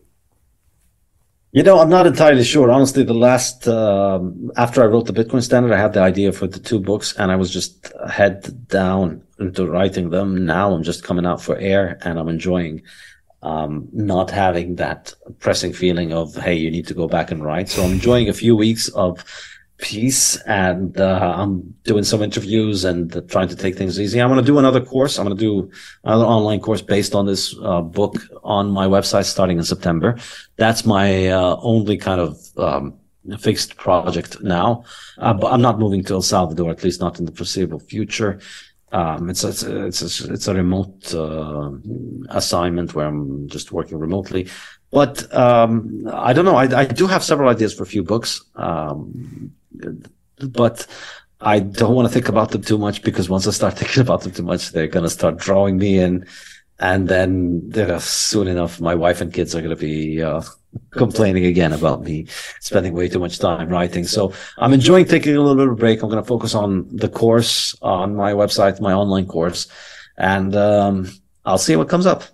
You 1.52 1.62
know, 1.62 1.78
I'm 1.78 1.88
not 1.88 2.04
entirely 2.04 2.42
sure. 2.42 2.68
Honestly, 2.72 3.04
the 3.04 3.14
last 3.14 3.68
um, 3.68 4.50
after 4.56 4.82
I 4.82 4.86
wrote 4.86 5.06
the 5.06 5.12
Bitcoin 5.12 5.40
Standard, 5.40 5.72
I 5.72 5.78
had 5.78 5.92
the 5.92 6.00
idea 6.00 6.32
for 6.32 6.48
the 6.48 6.58
two 6.58 6.80
books, 6.80 7.14
and 7.16 7.30
I 7.30 7.36
was 7.36 7.48
just 7.48 7.92
head 8.10 8.66
down 8.66 9.22
into 9.38 9.68
writing 9.68 10.10
them. 10.10 10.44
Now 10.44 10.72
I'm 10.72 10.82
just 10.82 11.04
coming 11.04 11.26
out 11.26 11.40
for 11.40 11.56
air, 11.58 12.00
and 12.02 12.18
I'm 12.18 12.28
enjoying 12.28 12.82
um, 13.42 13.88
not 13.92 14.32
having 14.32 14.74
that 14.76 15.14
pressing 15.38 15.72
feeling 15.72 16.12
of 16.12 16.34
hey, 16.34 16.54
you 16.54 16.72
need 16.72 16.88
to 16.88 16.94
go 16.94 17.06
back 17.06 17.30
and 17.30 17.44
write. 17.44 17.68
So 17.68 17.84
I'm 17.84 17.92
enjoying 17.92 18.28
a 18.28 18.32
few 18.32 18.56
weeks 18.56 18.88
of 18.88 19.24
peace 19.82 20.36
and 20.42 20.98
uh, 20.98 21.34
I'm 21.36 21.74
doing 21.82 22.04
some 22.04 22.22
interviews 22.22 22.84
and 22.84 23.28
trying 23.28 23.48
to 23.48 23.56
take 23.56 23.76
things 23.76 24.00
easy. 24.00 24.22
I'm 24.22 24.30
going 24.30 24.40
to 24.40 24.46
do 24.46 24.58
another 24.58 24.80
course. 24.80 25.18
I'm 25.18 25.26
going 25.26 25.36
to 25.36 25.44
do 25.44 25.70
another 26.04 26.24
online 26.24 26.60
course 26.60 26.80
based 26.80 27.14
on 27.14 27.26
this 27.26 27.54
uh, 27.62 27.82
book 27.82 28.14
on 28.44 28.70
my 28.70 28.86
website 28.86 29.24
starting 29.24 29.58
in 29.58 29.64
September. 29.64 30.16
That's 30.56 30.86
my 30.86 31.26
uh, 31.28 31.56
only 31.60 31.98
kind 31.98 32.20
of 32.20 32.38
um, 32.56 32.94
fixed 33.38 33.76
project 33.76 34.40
now. 34.42 34.84
Uh, 35.18 35.34
but 35.34 35.52
I'm 35.52 35.60
not 35.60 35.78
moving 35.78 36.04
to 36.04 36.14
El 36.14 36.22
Salvador, 36.22 36.70
at 36.70 36.84
least 36.84 37.00
not 37.00 37.18
in 37.18 37.26
the 37.26 37.32
foreseeable 37.32 37.80
future. 37.80 38.40
Um, 38.92 39.30
it's, 39.30 39.42
it's, 39.42 39.62
it's, 39.64 40.20
a, 40.20 40.32
it's 40.32 40.48
a 40.48 40.54
remote 40.54 41.12
uh, 41.14 41.70
assignment 42.28 42.94
where 42.94 43.06
I'm 43.06 43.48
just 43.48 43.72
working 43.72 43.98
remotely. 43.98 44.48
But 44.92 45.34
um, 45.34 46.06
I 46.12 46.32
don't 46.34 46.44
know. 46.44 46.56
I, 46.56 46.64
I, 46.82 46.84
do 46.84 47.06
have 47.06 47.24
several 47.24 47.48
ideas 47.48 47.72
for 47.72 47.82
a 47.84 47.86
few 47.86 48.04
books. 48.04 48.42
But 50.38 50.86
I 51.40 51.58
don't 51.58 51.94
want 51.94 52.06
to 52.08 52.14
think 52.14 52.28
about 52.28 52.50
them 52.50 52.62
too 52.62 52.78
much 52.78 53.02
because 53.02 53.28
once 53.28 53.46
I 53.46 53.50
start 53.50 53.74
thinking 53.78 54.02
about 54.02 54.22
them 54.22 54.32
too 54.32 54.42
much, 54.42 54.70
they're 54.70 54.86
going 54.86 55.04
to 55.04 55.10
start 55.10 55.38
drawing 55.38 55.78
me 55.78 55.98
in. 55.98 56.26
And 56.78 57.08
then 57.08 57.70
soon 58.00 58.48
enough, 58.48 58.80
my 58.80 58.94
wife 58.94 59.20
and 59.20 59.32
kids 59.32 59.54
are 59.54 59.60
going 59.60 59.76
to 59.76 59.80
be 59.80 60.20
uh, 60.20 60.42
complaining 60.90 61.46
again 61.46 61.72
about 61.72 62.02
me 62.02 62.26
spending 62.60 62.92
way 62.92 63.08
too 63.08 63.20
much 63.20 63.38
time 63.38 63.68
writing. 63.68 64.04
So 64.04 64.32
I'm 64.58 64.72
enjoying 64.72 65.04
taking 65.04 65.36
a 65.36 65.40
little 65.40 65.54
bit 65.54 65.66
of 65.66 65.72
a 65.74 65.76
break. 65.76 66.02
I'm 66.02 66.10
going 66.10 66.22
to 66.22 66.26
focus 66.26 66.54
on 66.54 66.88
the 66.90 67.08
course 67.08 67.76
on 67.82 68.16
my 68.16 68.32
website, 68.32 68.80
my 68.80 68.92
online 68.92 69.26
course, 69.26 69.68
and 70.16 70.56
um, 70.56 71.08
I'll 71.44 71.58
see 71.58 71.76
what 71.76 71.88
comes 71.88 72.06
up. 72.06 72.24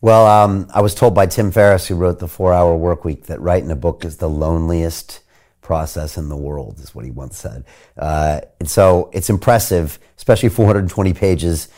Well, 0.00 0.26
um, 0.26 0.66
I 0.74 0.80
was 0.80 0.96
told 0.96 1.14
by 1.14 1.26
Tim 1.26 1.52
Ferriss, 1.52 1.86
who 1.86 1.94
wrote 1.94 2.18
the 2.18 2.26
Four 2.26 2.52
Hour 2.52 2.76
Work 2.76 3.04
Week, 3.04 3.26
that 3.26 3.40
writing 3.40 3.70
a 3.70 3.76
book 3.76 4.04
is 4.04 4.16
the 4.16 4.28
loneliest 4.28 5.20
process 5.62 6.18
in 6.18 6.28
the 6.28 6.36
world, 6.36 6.78
is 6.80 6.94
what 6.94 7.04
he 7.04 7.10
once 7.10 7.38
said. 7.38 7.64
Uh, 7.96 8.40
and 8.60 8.68
so 8.68 9.08
it's 9.12 9.30
impressive, 9.30 9.98
especially 10.16 10.50
420 10.50 11.14
pages, 11.14 11.68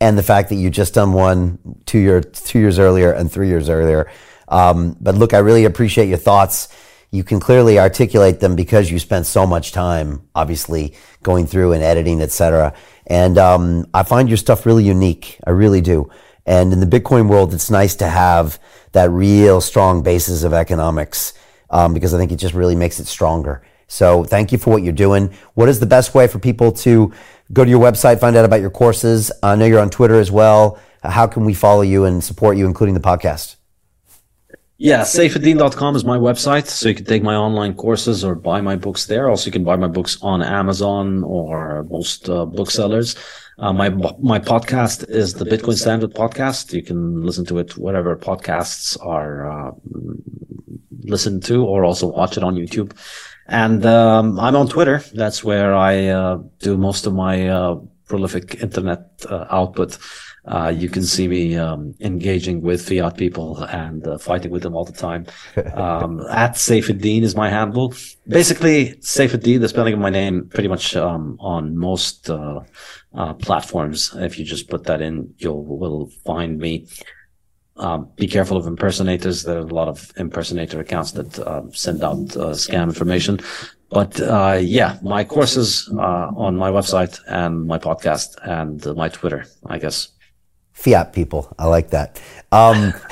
and 0.00 0.18
the 0.18 0.22
fact 0.22 0.48
that 0.48 0.56
you 0.56 0.70
just 0.70 0.94
done 0.94 1.12
one 1.12 1.58
two 1.86 1.98
year 1.98 2.20
two 2.20 2.58
years 2.58 2.78
earlier 2.78 3.12
and 3.12 3.30
three 3.30 3.48
years 3.48 3.68
earlier. 3.68 4.10
Um, 4.48 4.96
but 5.00 5.14
look, 5.14 5.32
I 5.32 5.38
really 5.38 5.64
appreciate 5.64 6.08
your 6.08 6.18
thoughts. 6.18 6.68
You 7.10 7.22
can 7.22 7.38
clearly 7.38 7.78
articulate 7.78 8.40
them 8.40 8.56
because 8.56 8.90
you 8.90 8.98
spent 8.98 9.26
so 9.26 9.46
much 9.46 9.70
time, 9.70 10.28
obviously, 10.34 10.94
going 11.22 11.46
through 11.46 11.72
and 11.72 11.82
editing, 11.82 12.20
etc. 12.20 12.74
And 13.06 13.38
um, 13.38 13.86
I 13.94 14.02
find 14.02 14.28
your 14.28 14.36
stuff 14.36 14.66
really 14.66 14.84
unique. 14.84 15.38
I 15.46 15.50
really 15.50 15.80
do. 15.80 16.10
And 16.44 16.72
in 16.72 16.80
the 16.80 16.86
Bitcoin 16.86 17.28
world, 17.28 17.54
it's 17.54 17.70
nice 17.70 17.94
to 17.96 18.08
have 18.08 18.58
that 18.92 19.10
real 19.10 19.60
strong 19.60 20.02
basis 20.02 20.42
of 20.42 20.52
economics 20.52 21.34
um, 21.70 21.94
because 21.94 22.14
I 22.14 22.18
think 22.18 22.32
it 22.32 22.36
just 22.36 22.54
really 22.54 22.76
makes 22.76 23.00
it 23.00 23.06
stronger. 23.06 23.62
So 23.86 24.24
thank 24.24 24.52
you 24.52 24.58
for 24.58 24.70
what 24.70 24.82
you're 24.82 24.92
doing. 24.92 25.32
What 25.54 25.68
is 25.68 25.80
the 25.80 25.86
best 25.86 26.14
way 26.14 26.26
for 26.26 26.38
people 26.38 26.72
to 26.72 27.12
go 27.52 27.64
to 27.64 27.70
your 27.70 27.80
website, 27.80 28.20
find 28.20 28.36
out 28.36 28.44
about 28.44 28.60
your 28.60 28.70
courses? 28.70 29.30
I 29.42 29.56
know 29.56 29.66
you're 29.66 29.80
on 29.80 29.90
Twitter 29.90 30.18
as 30.18 30.30
well. 30.30 30.78
How 31.02 31.26
can 31.26 31.44
we 31.44 31.54
follow 31.54 31.82
you 31.82 32.04
and 32.04 32.24
support 32.24 32.56
you, 32.56 32.66
including 32.66 32.94
the 32.94 33.00
podcast? 33.00 33.56
Yeah, 34.76 35.02
saifedean.com 35.02 35.94
is 35.94 36.04
my 36.04 36.18
website. 36.18 36.66
So 36.66 36.88
you 36.88 36.94
can 36.94 37.04
take 37.04 37.22
my 37.22 37.36
online 37.36 37.74
courses 37.74 38.24
or 38.24 38.34
buy 38.34 38.60
my 38.60 38.74
books 38.74 39.06
there. 39.06 39.30
Also, 39.30 39.46
you 39.46 39.52
can 39.52 39.64
buy 39.64 39.76
my 39.76 39.86
books 39.86 40.18
on 40.20 40.42
Amazon 40.42 41.22
or 41.22 41.84
most 41.84 42.28
uh, 42.28 42.44
booksellers. 42.44 43.16
Uh, 43.56 43.72
my 43.72 43.88
my 43.88 44.40
podcast 44.40 45.08
is 45.08 45.34
the 45.34 45.44
Bitcoin 45.44 45.78
Standard 45.78 46.12
podcast. 46.12 46.72
You 46.72 46.82
can 46.82 47.22
listen 47.22 47.44
to 47.46 47.58
it 47.58 47.76
wherever 47.76 48.16
podcasts 48.16 48.96
are 49.00 49.68
uh, 49.68 49.70
listen 51.04 51.40
to 51.42 51.64
or 51.64 51.84
also 51.84 52.08
watch 52.08 52.36
it 52.36 52.42
on 52.42 52.54
YouTube. 52.54 52.92
And 53.46 53.84
um, 53.84 54.40
I'm 54.40 54.56
on 54.56 54.68
Twitter. 54.68 55.02
That's 55.12 55.44
where 55.44 55.74
I 55.74 56.06
uh, 56.06 56.38
do 56.60 56.76
most 56.76 57.06
of 57.06 57.14
my 57.14 57.48
uh, 57.48 57.76
prolific 58.06 58.62
internet 58.62 59.24
uh, 59.28 59.46
output. 59.50 59.98
Uh, 60.46 60.68
you 60.68 60.90
can 60.90 61.02
see 61.02 61.26
me 61.26 61.56
um, 61.56 61.94
engaging 62.00 62.60
with 62.60 62.86
fiat 62.86 63.16
people 63.16 63.62
and 63.64 64.06
uh, 64.06 64.18
fighting 64.18 64.50
with 64.50 64.62
them 64.62 64.74
all 64.74 64.84
the 64.84 64.92
time. 64.92 65.26
Um, 65.74 66.20
at 66.30 66.52
Saifedean 66.52 67.22
is 67.22 67.34
my 67.34 67.48
handle. 67.50 67.94
Basically, 68.28 68.94
Saifedean, 69.00 69.60
the 69.60 69.68
spelling 69.68 69.94
of 69.94 70.00
my 70.00 70.10
name, 70.10 70.48
pretty 70.48 70.68
much 70.68 70.94
um, 70.94 71.36
on 71.40 71.76
most 71.76 72.30
uh, 72.30 72.60
platforms. 73.40 74.14
If 74.16 74.38
you 74.38 74.44
just 74.44 74.68
put 74.68 74.84
that 74.84 75.00
in, 75.00 75.34
you'll 75.38 75.64
will 75.64 76.10
find 76.24 76.58
me. 76.58 76.86
Um, 77.76 78.08
be 78.16 78.26
careful 78.26 78.56
of 78.56 78.66
impersonators. 78.66 79.42
There 79.42 79.56
are 79.56 79.66
a 79.66 79.74
lot 79.74 79.88
of 79.88 80.12
impersonator 80.16 80.80
accounts 80.80 81.12
that 81.12 81.38
uh, 81.38 81.62
send 81.72 82.04
out 82.04 82.36
uh, 82.36 82.54
scam 82.54 82.84
information. 82.84 83.40
But 83.90 84.20
uh, 84.20 84.58
yeah, 84.60 84.98
my 85.02 85.24
courses 85.24 85.88
uh, 85.92 86.30
on 86.36 86.56
my 86.56 86.70
website 86.70 87.20
and 87.28 87.66
my 87.66 87.78
podcast 87.78 88.36
and 88.42 88.84
my 88.96 89.08
Twitter, 89.08 89.46
I 89.66 89.78
guess. 89.78 90.08
Fiat 90.72 91.12
people. 91.12 91.54
I 91.58 91.66
like 91.66 91.90
that. 91.90 92.20
Um, 92.50 92.92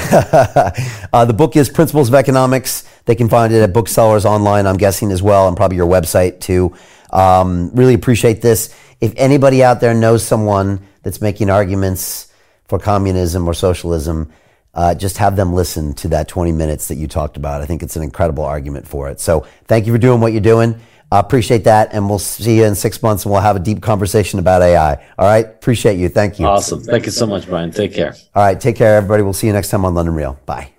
uh, 1.13 1.25
the 1.25 1.35
book 1.35 1.57
is 1.57 1.69
Principles 1.69 2.09
of 2.09 2.15
Economics. 2.15 2.89
They 3.05 3.15
can 3.15 3.29
find 3.29 3.53
it 3.53 3.63
at 3.63 3.73
booksellers 3.73 4.25
online, 4.25 4.67
I'm 4.67 4.77
guessing 4.77 5.13
as 5.13 5.23
well, 5.23 5.47
and 5.49 5.57
probably 5.57 5.77
your 5.77 5.89
website 5.89 6.41
too. 6.41 6.75
Um, 7.11 7.71
really 7.75 7.95
appreciate 7.95 8.43
this. 8.43 8.75
If 9.01 9.13
anybody 9.17 9.63
out 9.63 9.81
there 9.81 9.95
knows 9.95 10.25
someone 10.25 10.87
that's 11.03 11.21
making 11.21 11.51
arguments 11.51 12.33
for 12.65 12.79
communism 12.79 13.47
or 13.47 13.55
socialism, 13.55 14.33
uh, 14.75 14.95
just 14.95 15.19
have 15.19 15.37
them 15.37 15.53
listen 15.53 15.93
to 15.95 16.09
that 16.09 16.29
20 16.29 16.53
minutes 16.53 16.89
that 16.89 16.97
you 16.97 17.07
talked 17.07 17.37
about. 17.37 17.61
I 17.61 17.67
think 17.67 17.83
it's 17.83 17.97
an 17.97 18.03
incredible 18.03 18.45
argument 18.45 18.87
for 18.89 19.11
it. 19.11 19.21
So 19.21 19.47
thank 19.67 19.87
you 19.87 19.93
for 19.93 19.99
doing 19.99 20.21
what 20.21 20.33
you're 20.33 20.41
doing. 20.41 20.81
I 21.11 21.21
appreciate 21.21 21.65
that. 21.65 21.93
And 21.93 22.09
we'll 22.09 22.19
see 22.19 22.59
you 22.59 22.65
in 22.65 22.75
six 22.75 23.03
months 23.03 23.25
and 23.25 23.33
we'll 23.33 23.43
have 23.43 23.57
a 23.57 23.61
deep 23.61 23.83
conversation 23.83 24.39
about 24.39 24.63
AI. 24.63 24.95
All 25.19 25.27
right. 25.27 25.45
Appreciate 25.45 25.99
you. 25.99 26.09
Thank 26.09 26.39
you. 26.39 26.47
Awesome. 26.47 26.83
Thank 26.83 27.05
you 27.05 27.13
so 27.13 27.27
much, 27.27 27.47
Brian. 27.47 27.71
Take 27.71 27.93
care. 27.93 28.15
All 28.35 28.43
right. 28.43 28.59
Take 28.59 28.77
care, 28.77 28.97
everybody. 28.97 29.23
We'll 29.23 29.35
see 29.35 29.47
you 29.47 29.53
next 29.53 29.69
time 29.69 29.85
on 29.85 29.95
London 29.95 30.15
Real. 30.15 30.39
Bye. 30.47 30.73